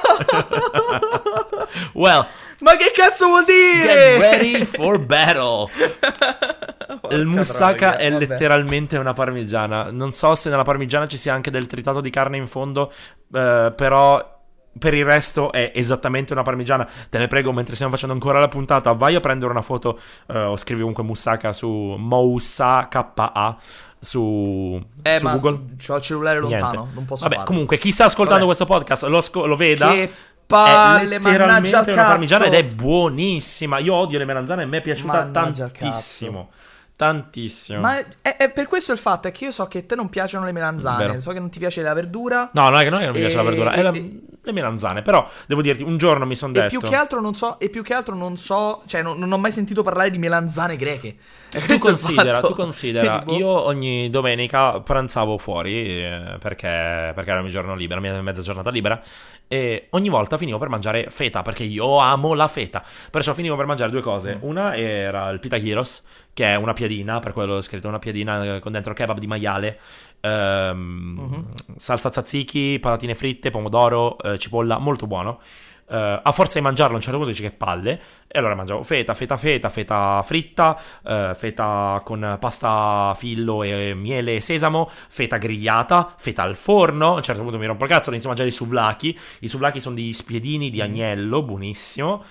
well, 1.94 2.26
Ma 2.58 2.76
che 2.76 2.90
cazzo 2.92 3.26
vuol 3.26 3.44
dire? 3.44 3.94
get 3.94 4.18
ready 4.18 4.64
for 4.64 4.98
battle! 4.98 5.70
Il 7.10 7.26
moussaka 7.26 7.92
troia, 7.92 7.96
è 7.98 8.10
vabbè. 8.10 8.26
letteralmente 8.26 8.96
una 8.96 9.12
parmigiana. 9.12 9.90
Non 9.92 10.10
so 10.12 10.34
se 10.34 10.48
nella 10.48 10.64
parmigiana 10.64 11.06
ci 11.06 11.18
sia 11.18 11.34
anche 11.34 11.50
del 11.50 11.66
tritato 11.66 12.00
di 12.00 12.10
carne 12.10 12.36
in 12.36 12.46
fondo, 12.48 12.90
eh, 13.32 13.72
però 13.76 14.33
per 14.78 14.94
il 14.94 15.04
resto 15.04 15.52
è 15.52 15.72
esattamente 15.74 16.32
una 16.32 16.42
parmigiana. 16.42 16.88
Te 17.08 17.18
ne 17.18 17.26
prego, 17.28 17.52
mentre 17.52 17.74
stiamo 17.74 17.92
facendo 17.92 18.14
ancora 18.14 18.38
la 18.38 18.48
puntata, 18.48 18.92
vai 18.92 19.14
a 19.14 19.20
prendere 19.20 19.50
una 19.50 19.62
foto 19.62 19.98
eh, 20.28 20.38
o 20.38 20.56
scrivi 20.56 20.80
comunque 20.80 21.02
moussaka 21.04 21.52
su 21.52 21.68
Moussaka 21.98 23.56
su, 23.98 24.82
Eh, 25.02 25.18
su 25.18 25.26
Google. 25.28 25.60
c'ho 25.78 25.96
il 25.96 26.02
cellulare 26.02 26.38
lontano, 26.40 26.70
Niente. 26.72 26.90
non 26.94 27.04
posso 27.06 27.22
Vabbè, 27.22 27.34
farlo. 27.36 27.50
comunque, 27.50 27.78
chi 27.78 27.90
sta 27.90 28.04
ascoltando 28.04 28.44
Vabbè. 28.46 28.56
questo 28.56 28.64
podcast 28.66 29.04
lo, 29.04 29.18
asco- 29.18 29.46
lo 29.46 29.56
veda. 29.56 29.90
Che 29.90 30.02
è 30.02 30.10
palle, 30.46 31.18
mannaggia 31.18 31.28
letteralmente 31.30 31.76
al 31.76 31.88
una 31.92 32.04
parmigiana 32.04 32.44
ed 32.44 32.54
è 32.54 32.64
buonissima. 32.64 33.78
Io 33.78 33.94
odio 33.94 34.18
le 34.18 34.24
melanzane 34.26 34.62
e 34.64 34.66
mi 34.66 34.76
è 34.76 34.80
piaciuta 34.82 35.24
Mannaggia 35.30 35.68
tantissimo. 35.70 36.50
Tantissimo. 36.96 37.80
Ma 37.80 37.98
è, 38.22 38.36
è 38.36 38.50
per 38.50 38.66
questo 38.68 38.92
il 38.92 38.98
fatto 38.98 39.26
è 39.26 39.32
che 39.32 39.46
io 39.46 39.52
so 39.52 39.66
che 39.66 39.78
a 39.78 39.82
te 39.82 39.94
non 39.96 40.08
piacciono 40.10 40.44
le 40.44 40.52
melanzane, 40.52 41.06
Vero. 41.06 41.20
so 41.20 41.32
che 41.32 41.40
non 41.40 41.50
ti 41.50 41.58
piace 41.58 41.82
la 41.82 41.92
verdura. 41.94 42.50
No, 42.52 42.68
non 42.68 42.78
è 42.78 42.84
che, 42.84 42.90
non 42.90 42.98
è 42.98 43.02
che 43.02 43.06
non 43.06 43.14
mi 43.14 43.20
piace 43.20 43.36
la 43.36 43.42
verdura, 43.42 43.72
è 43.72 43.82
la- 43.82 43.90
e- 43.92 44.20
le 44.44 44.52
melanzane. 44.52 45.02
Però 45.02 45.28
devo 45.46 45.62
dirti, 45.62 45.82
un 45.82 45.96
giorno 45.96 46.24
mi 46.26 46.36
sono 46.36 46.52
E 46.52 46.60
detto. 46.60 46.78
più 46.78 46.88
che 46.88 46.94
altro 46.94 47.20
non 47.20 47.34
so, 47.34 47.58
e 47.58 47.68
più 47.70 47.82
che 47.82 47.94
altro 47.94 48.14
non 48.14 48.36
so, 48.36 48.82
cioè 48.86 49.02
non, 49.02 49.18
non 49.18 49.32
ho 49.32 49.38
mai 49.38 49.50
sentito 49.52 49.82
parlare 49.82 50.10
di 50.10 50.18
melanzane 50.18 50.76
greche. 50.76 51.16
E 51.50 51.60
Tu 51.60 51.66
è 51.66 51.74
il 51.74 51.80
considera, 51.80 52.40
tu 52.40 52.54
considera, 52.54 53.24
io 53.28 53.48
ogni 53.48 54.10
domenica 54.10 54.80
pranzavo 54.80 55.38
fuori 55.38 56.02
eh, 56.02 56.36
perché, 56.40 57.12
perché 57.14 57.30
era 57.30 57.36
il 57.36 57.42
mio 57.44 57.52
giorno 57.52 57.74
libero, 57.74 58.00
mia 58.00 58.20
mezza 58.22 58.42
giornata 58.42 58.70
libera 58.70 59.00
e 59.46 59.86
ogni 59.90 60.08
volta 60.08 60.36
finivo 60.36 60.58
per 60.58 60.68
mangiare 60.68 61.06
feta 61.10 61.42
perché 61.42 61.62
io 61.64 61.98
amo 61.98 62.34
la 62.34 62.48
feta. 62.48 62.82
Perciò 63.10 63.32
finivo 63.34 63.56
per 63.56 63.66
mangiare 63.66 63.90
due 63.90 64.00
cose. 64.00 64.36
Mm. 64.36 64.38
Una 64.48 64.76
era 64.76 65.28
il 65.30 65.38
pita 65.38 65.58
gyros, 65.58 66.04
che 66.32 66.46
è 66.52 66.54
una 66.56 66.72
piadina, 66.72 67.20
per 67.20 67.32
quello 67.32 67.54
ho 67.54 67.60
scritto 67.60 67.86
una 67.88 67.98
piadina 67.98 68.56
eh, 68.56 68.58
con 68.58 68.72
dentro 68.72 68.92
kebab 68.92 69.18
di 69.18 69.26
maiale, 69.26 69.78
ehm, 70.24 71.18
Mhm. 71.20 71.44
salsa 71.76 72.10
tzatziki, 72.10 72.78
patatine 72.80 73.14
fritte, 73.14 73.50
pomodoro, 73.50 74.18
eh, 74.18 74.38
cipolla, 74.38 74.78
molto 74.78 75.06
buono. 75.06 75.40
Eh, 75.86 76.20
a 76.22 76.32
forza 76.32 76.58
di 76.58 76.64
mangiarlo 76.64 76.94
a 76.94 76.96
un 76.96 77.02
certo 77.02 77.18
punto 77.18 77.32
dici 77.32 77.42
che 77.46 77.50
palle 77.54 78.00
e 78.26 78.38
allora 78.38 78.54
mangiavo 78.54 78.82
feta, 78.82 79.12
feta, 79.12 79.36
feta, 79.36 79.68
feta 79.68 80.22
fritta, 80.24 80.80
eh, 81.06 81.32
feta 81.36 82.00
con 82.02 82.38
pasta 82.40 83.14
fillo 83.18 83.62
e 83.62 83.92
miele 83.94 84.36
e 84.36 84.40
sesamo, 84.40 84.88
feta 85.10 85.36
grigliata, 85.36 86.14
feta 86.16 86.42
al 86.42 86.56
forno. 86.56 87.12
A 87.12 87.16
un 87.16 87.22
certo 87.22 87.42
punto 87.42 87.58
mi 87.58 87.66
rompo 87.66 87.84
il 87.84 87.90
cazzo, 87.90 88.08
inizio 88.08 88.28
a 88.30 88.32
mangiare 88.32 88.48
i 88.48 88.56
souvlaki. 88.56 89.18
I 89.40 89.48
souvlaki 89.48 89.78
sono 89.78 89.94
degli 89.94 90.12
spiedini 90.14 90.70
di 90.70 90.80
agnello, 90.80 91.42
buonissimo. 91.42 92.24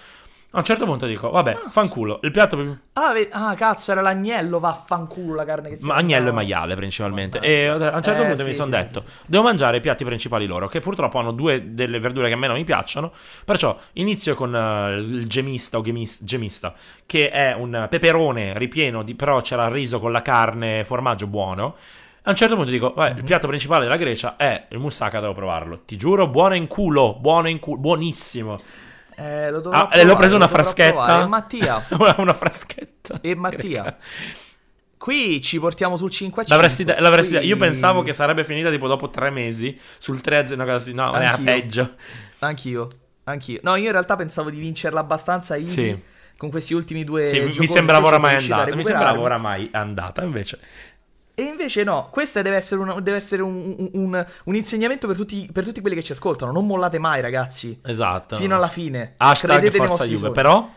A 0.56 0.60
un 0.60 0.64
certo 0.66 0.86
punto 0.86 1.08
dico, 1.08 1.32
vabbè, 1.32 1.58
fanculo. 1.70 2.20
Il 2.22 2.30
piatto 2.30 2.56
più... 2.56 2.78
Ah, 2.94 3.12
ve- 3.12 3.28
ah, 3.32 3.56
cazzo, 3.56 3.92
era 3.92 4.02
l'agnello, 4.02 4.60
vaffanculo 4.60 5.34
la 5.34 5.46
carne 5.46 5.70
che 5.70 5.78
si 5.78 5.86
Ma 5.88 5.96
agnello 5.96 6.30
e 6.30 6.32
maiale 6.32 6.76
principalmente. 6.76 7.40
E 7.40 7.66
a 7.66 7.74
un 7.96 8.04
certo 8.04 8.22
Eh, 8.22 8.26
punto 8.28 8.44
mi 8.44 8.50
sì, 8.50 8.54
sono 8.54 8.66
sì, 8.66 8.72
detto: 8.84 9.00
sì, 9.00 9.08
devo 9.26 9.42
mangiare 9.42 9.78
i 9.78 9.80
piatti 9.82 10.06
principali 10.06 10.46
loro, 10.46 10.68
che 10.68 10.80
purtroppo 10.80 11.18
hanno 11.18 11.32
due 11.32 11.74
delle 11.74 11.98
verdure 12.00 12.28
che 12.28 12.36
a 12.36 12.38
me 12.38 12.46
non 12.46 12.58
mi 12.58 12.66
piacciono. 12.66 13.12
Perciò 13.44 13.76
inizio 13.94 14.36
con 14.36 14.56
eh, 14.56 14.96
il 14.98 15.26
gemista 15.28 15.80
o 15.80 15.82
gemis- 15.82 16.24
gemista, 16.24 16.72
che 17.08 17.32
è 17.32 17.56
un 17.58 17.88
peperone 17.90 18.56
ripieno 18.56 19.02
di. 19.02 19.16
però 19.16 19.42
c'era 19.42 19.66
il 19.66 19.72
riso 19.72 20.00
con 20.00 20.12
la 20.12 20.22
carne, 20.22 20.84
formaggio 20.84 21.26
buono. 21.26 21.76
A 22.26 22.30
un 22.30 22.36
certo 22.36 22.54
punto 22.56 22.70
dico: 22.70 22.94
"Vabbè, 22.96 23.14
Mhm. 23.14 23.18
il 23.18 23.24
piatto 23.24 23.48
principale 23.48 23.86
della 23.86 23.98
Grecia 23.98 24.36
è 24.36 24.68
il 24.70 24.78
moussaka, 24.78 25.20
devo 25.20 25.34
provarlo. 25.34 25.82
Ti 25.84 25.98
giuro, 25.98 26.28
buono 26.28 26.54
in 26.54 26.68
culo, 26.68 27.18
buono 27.20 27.50
in 27.50 27.58
culo, 27.58 27.80
buonissimo. 27.80 28.60
Eh, 29.16 29.52
lo 29.52 29.60
dovrò 29.62 29.78
Ah, 29.80 29.84
e 29.84 29.88
provare, 29.88 30.04
l'ho 30.08 30.16
preso 30.16 30.36
una 30.36 30.48
fraschetta. 30.48 31.22
E 31.24 31.28
Mattia, 31.28 31.86
una, 32.18 32.34
fraschetta. 32.34 33.20
e 33.22 33.36
Mattia. 33.36 33.82
greca. 33.82 33.98
Qui 34.98 35.42
ci 35.42 35.60
portiamo 35.60 35.98
sul 35.98 36.10
5 36.10 36.44
a 36.44 36.46
5. 36.46 36.56
L'avresti, 36.56 36.84
de- 36.86 37.00
l'avresti- 37.00 37.36
qui- 37.38 37.46
Io 37.48 37.58
pensavo 37.58 38.04
che 38.04 38.14
sarebbe 38.14 38.44
finita 38.46 38.70
tipo 38.70 38.88
dopo 38.88 39.10
tre 39.10 39.30
mesi 39.32 39.78
sul 39.98 40.22
3 40.22 40.56
no, 40.56 40.64
così, 40.66 40.94
no, 40.94 41.14
era 41.14 41.32
Anch'io. 41.32 41.44
peggio. 41.44 41.92
Anch'io, 42.40 42.88
anch'io. 43.26 43.60
No, 43.64 43.76
io 43.76 43.86
in 43.88 43.92
realtà 43.92 44.16
pensavo 44.16 44.50
di 44.50 44.60
vincerla 44.60 45.02
abbastanza 45.02 45.56
easy 45.58 45.68
Sì. 45.90 46.02
con 46.38 46.50
questi 46.50 46.74
ultimi 46.74 47.04
due 47.04 47.28
Sì, 47.28 47.40
mi- 47.60 47.68
sembrava 47.68 48.08
oramai 48.08 48.36
a 48.36 48.38
andata. 48.38 48.76
Mi 48.76 48.84
sembrava 48.84 49.20
oramai 49.20 49.68
andata, 49.74 50.24
invece. 50.24 50.60
E 51.36 51.42
invece 51.44 51.84
no, 51.84 52.10
questo 52.12 52.42
deve 52.44 52.58
essere, 52.58 52.82
una- 52.82 53.00
deve 53.00 53.18
essere 53.18 53.42
un, 53.42 53.76
un- 53.78 53.90
un- 53.94 54.26
un 54.46 54.56
insegnamento 54.56 55.08
per 55.08 55.16
tutti, 55.16 55.50
per 55.52 55.64
tutti 55.66 55.82
quelli 55.82 55.96
che 55.96 56.04
ci 56.04 56.12
ascoltano. 56.12 56.52
Non 56.52 56.68
mollate 56.68 57.00
mai, 57.00 57.22
ragazzi. 57.22 57.80
Esatto. 57.84 58.36
Fino 58.36 58.56
alla 58.56 58.68
fine. 58.68 59.16
Hashtag 59.18 59.60
Credete 59.60 59.78
Forza 59.78 60.06
Juve. 60.06 60.30
Però, 60.32 60.70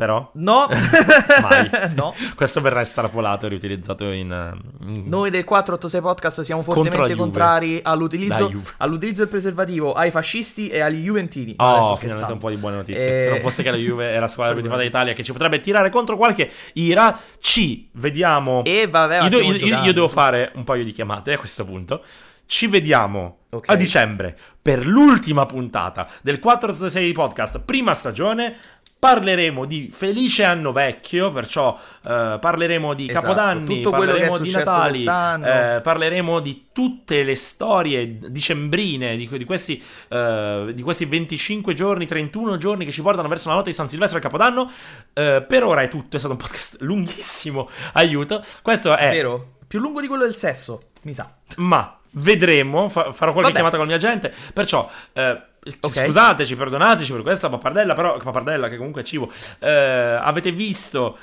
però, 0.00 0.30
No, 0.34 0.66
mai. 1.42 1.70
no. 1.94 2.14
Questo 2.34 2.62
verrà 2.62 2.80
estrapolato 2.80 3.44
e 3.44 3.50
riutilizzato 3.50 4.10
in... 4.10 4.32
eh, 4.32 4.88
in- 4.88 5.08
Noi 5.08 5.28
del 5.28 5.44
486 5.44 6.00
Podcast 6.00 6.40
siamo 6.40 6.62
fortemente 6.62 7.14
contrari 7.14 7.80
all'utilizzo, 7.82 8.50
all'utilizzo 8.78 9.20
del 9.20 9.28
preservativo 9.30 9.92
ai 9.92 10.10
fascisti 10.10 10.68
e 10.68 10.80
agli 10.80 11.02
juventini. 11.04 11.54
Oh, 11.58 11.64
Adesso 11.64 11.76
finalmente 11.96 11.98
scherzando. 12.06 12.32
un 12.32 12.38
po' 12.38 12.48
di 12.48 12.56
buone 12.56 12.76
notizie. 12.76 13.16
Eh, 13.16 13.20
Se 13.20 13.28
non 13.28 13.40
fosse 13.40 13.62
che 13.62 13.70
la 13.70 13.76
Juve 13.76 14.12
è 14.14 14.18
la 14.18 14.28
squadra 14.28 14.54
più 14.54 14.62
tifata 14.62 14.80
d'Italia 14.80 15.12
che 15.12 15.22
ci 15.22 15.32
potrebbe 15.32 15.60
tirare 15.60 15.90
contro 15.90 16.16
qualche 16.16 16.50
ira, 16.72 17.14
ci 17.38 17.90
vediamo. 17.92 18.64
E 18.64 18.86
vabbè, 18.88 19.22
io, 19.24 19.28
do- 19.28 19.40
io- 19.40 19.52
io- 19.54 19.82
io 19.82 19.92
devo 19.92 20.08
fare 20.08 20.50
un 20.54 20.64
paio 20.64 20.82
di 20.84 20.92
chiamate 20.92 21.34
a 21.34 21.38
questo 21.38 21.66
punto. 21.66 22.02
Ci 22.46 22.66
vediamo 22.66 23.42
Ok. 23.50 23.68
a 23.68 23.76
dicembre 23.76 24.36
per 24.60 24.84
l'ultima 24.84 25.46
puntata 25.46 26.08
del 26.20 26.40
466 26.40 27.12
podcast, 27.12 27.60
prima 27.60 27.94
stagione. 27.94 28.56
Parleremo 29.00 29.64
di 29.64 29.90
Felice 29.90 30.44
Anno 30.44 30.72
Vecchio, 30.72 31.32
perciò 31.32 31.74
eh, 32.06 32.36
parleremo 32.38 32.92
di 32.92 33.08
Esatto, 33.08 33.26
Capodanni, 33.26 33.80
parleremo 33.80 34.36
di 34.36 34.50
Natali, 34.50 35.04
eh, 35.04 35.80
parleremo 35.82 36.38
di 36.40 36.66
tutte 36.70 37.22
le 37.22 37.34
storie 37.34 38.18
dicembrine, 38.30 39.16
di, 39.16 39.26
di 39.26 39.44
questi, 39.46 39.82
eh, 40.08 40.72
di 40.74 40.82
questi 40.82 41.06
25 41.06 41.72
giorni, 41.72 42.04
31 42.04 42.58
giorni 42.58 42.84
che 42.84 42.92
ci 42.92 43.00
portano 43.00 43.26
verso 43.28 43.48
la 43.48 43.54
notte 43.54 43.70
di 43.70 43.74
San 43.74 43.88
Silvestro 43.88 44.18
e 44.18 44.20
Capodanno. 44.20 44.70
Eh, 45.14 45.46
per 45.48 45.64
ora 45.64 45.80
è 45.80 45.88
tutto, 45.88 46.16
è 46.16 46.18
stato 46.18 46.34
un 46.34 46.40
podcast 46.40 46.76
lunghissimo, 46.84 47.70
aiuto. 47.94 48.44
Questo 48.60 48.94
è... 48.94 49.08
Vero? 49.08 49.54
Più 49.66 49.80
lungo 49.80 50.02
di 50.02 50.08
quello 50.08 50.24
del 50.24 50.36
sesso, 50.36 50.90
mi 51.04 51.14
sa. 51.14 51.32
Ma 51.56 51.99
vedremo, 52.12 52.88
fa- 52.88 53.12
farò 53.12 53.32
qualche 53.32 53.52
Vabbè. 53.52 53.52
chiamata 53.52 53.76
con 53.76 53.86
la 53.86 53.92
mia 53.92 54.00
gente. 54.00 54.34
Perciò, 54.52 54.88
eh, 55.12 55.42
Ok. 55.62 56.04
scusateci, 56.06 56.56
perdonateci 56.56 57.12
per 57.12 57.20
questa 57.22 57.50
pappardella, 57.50 57.92
però 57.92 58.16
pappardella 58.16 58.68
che 58.68 58.76
comunque 58.78 59.02
è 59.02 59.04
cibo. 59.04 59.30
Eh, 59.58 59.70
avete 59.70 60.52
visto 60.52 61.18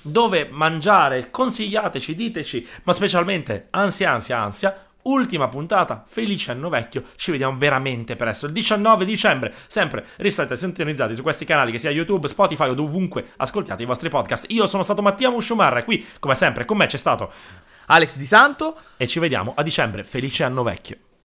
dove 0.00 0.48
mangiare? 0.50 1.30
Consigliateci, 1.30 2.14
diteci, 2.14 2.66
ma 2.84 2.92
specialmente 2.94 3.66
ansia, 3.70 4.10
ansia, 4.10 4.38
ansia. 4.38 4.78
Ultima 5.02 5.48
puntata, 5.48 6.02
felice 6.08 6.50
anno 6.52 6.70
vecchio. 6.70 7.02
Ci 7.16 7.30
vediamo 7.30 7.58
veramente 7.58 8.16
presto. 8.16 8.46
Il 8.46 8.52
19 8.52 9.04
dicembre. 9.04 9.52
Sempre 9.66 10.06
restate 10.16 10.56
sintonizzati 10.56 11.14
su 11.14 11.20
questi 11.20 11.44
canali, 11.44 11.70
che 11.70 11.76
sia 11.76 11.90
YouTube, 11.90 12.26
Spotify 12.26 12.70
o 12.70 12.74
dovunque 12.74 13.32
ascoltiate 13.36 13.82
i 13.82 13.86
vostri 13.86 14.08
podcast. 14.08 14.46
Io 14.48 14.66
sono 14.66 14.82
stato 14.82 15.02
Mattia 15.02 15.28
Musciumarra 15.28 15.80
e 15.80 15.84
qui, 15.84 16.02
come 16.18 16.34
sempre, 16.34 16.64
con 16.64 16.78
me 16.78 16.86
c'è 16.86 16.96
stato. 16.96 17.30
Alex 17.86 18.16
Di 18.16 18.26
Santo. 18.26 18.76
E 18.96 19.06
ci 19.06 19.18
vediamo 19.18 19.54
a 19.56 19.62
dicembre. 19.62 20.04
Felice 20.04 20.44
anno 20.44 20.62
vecchio. 20.62 21.03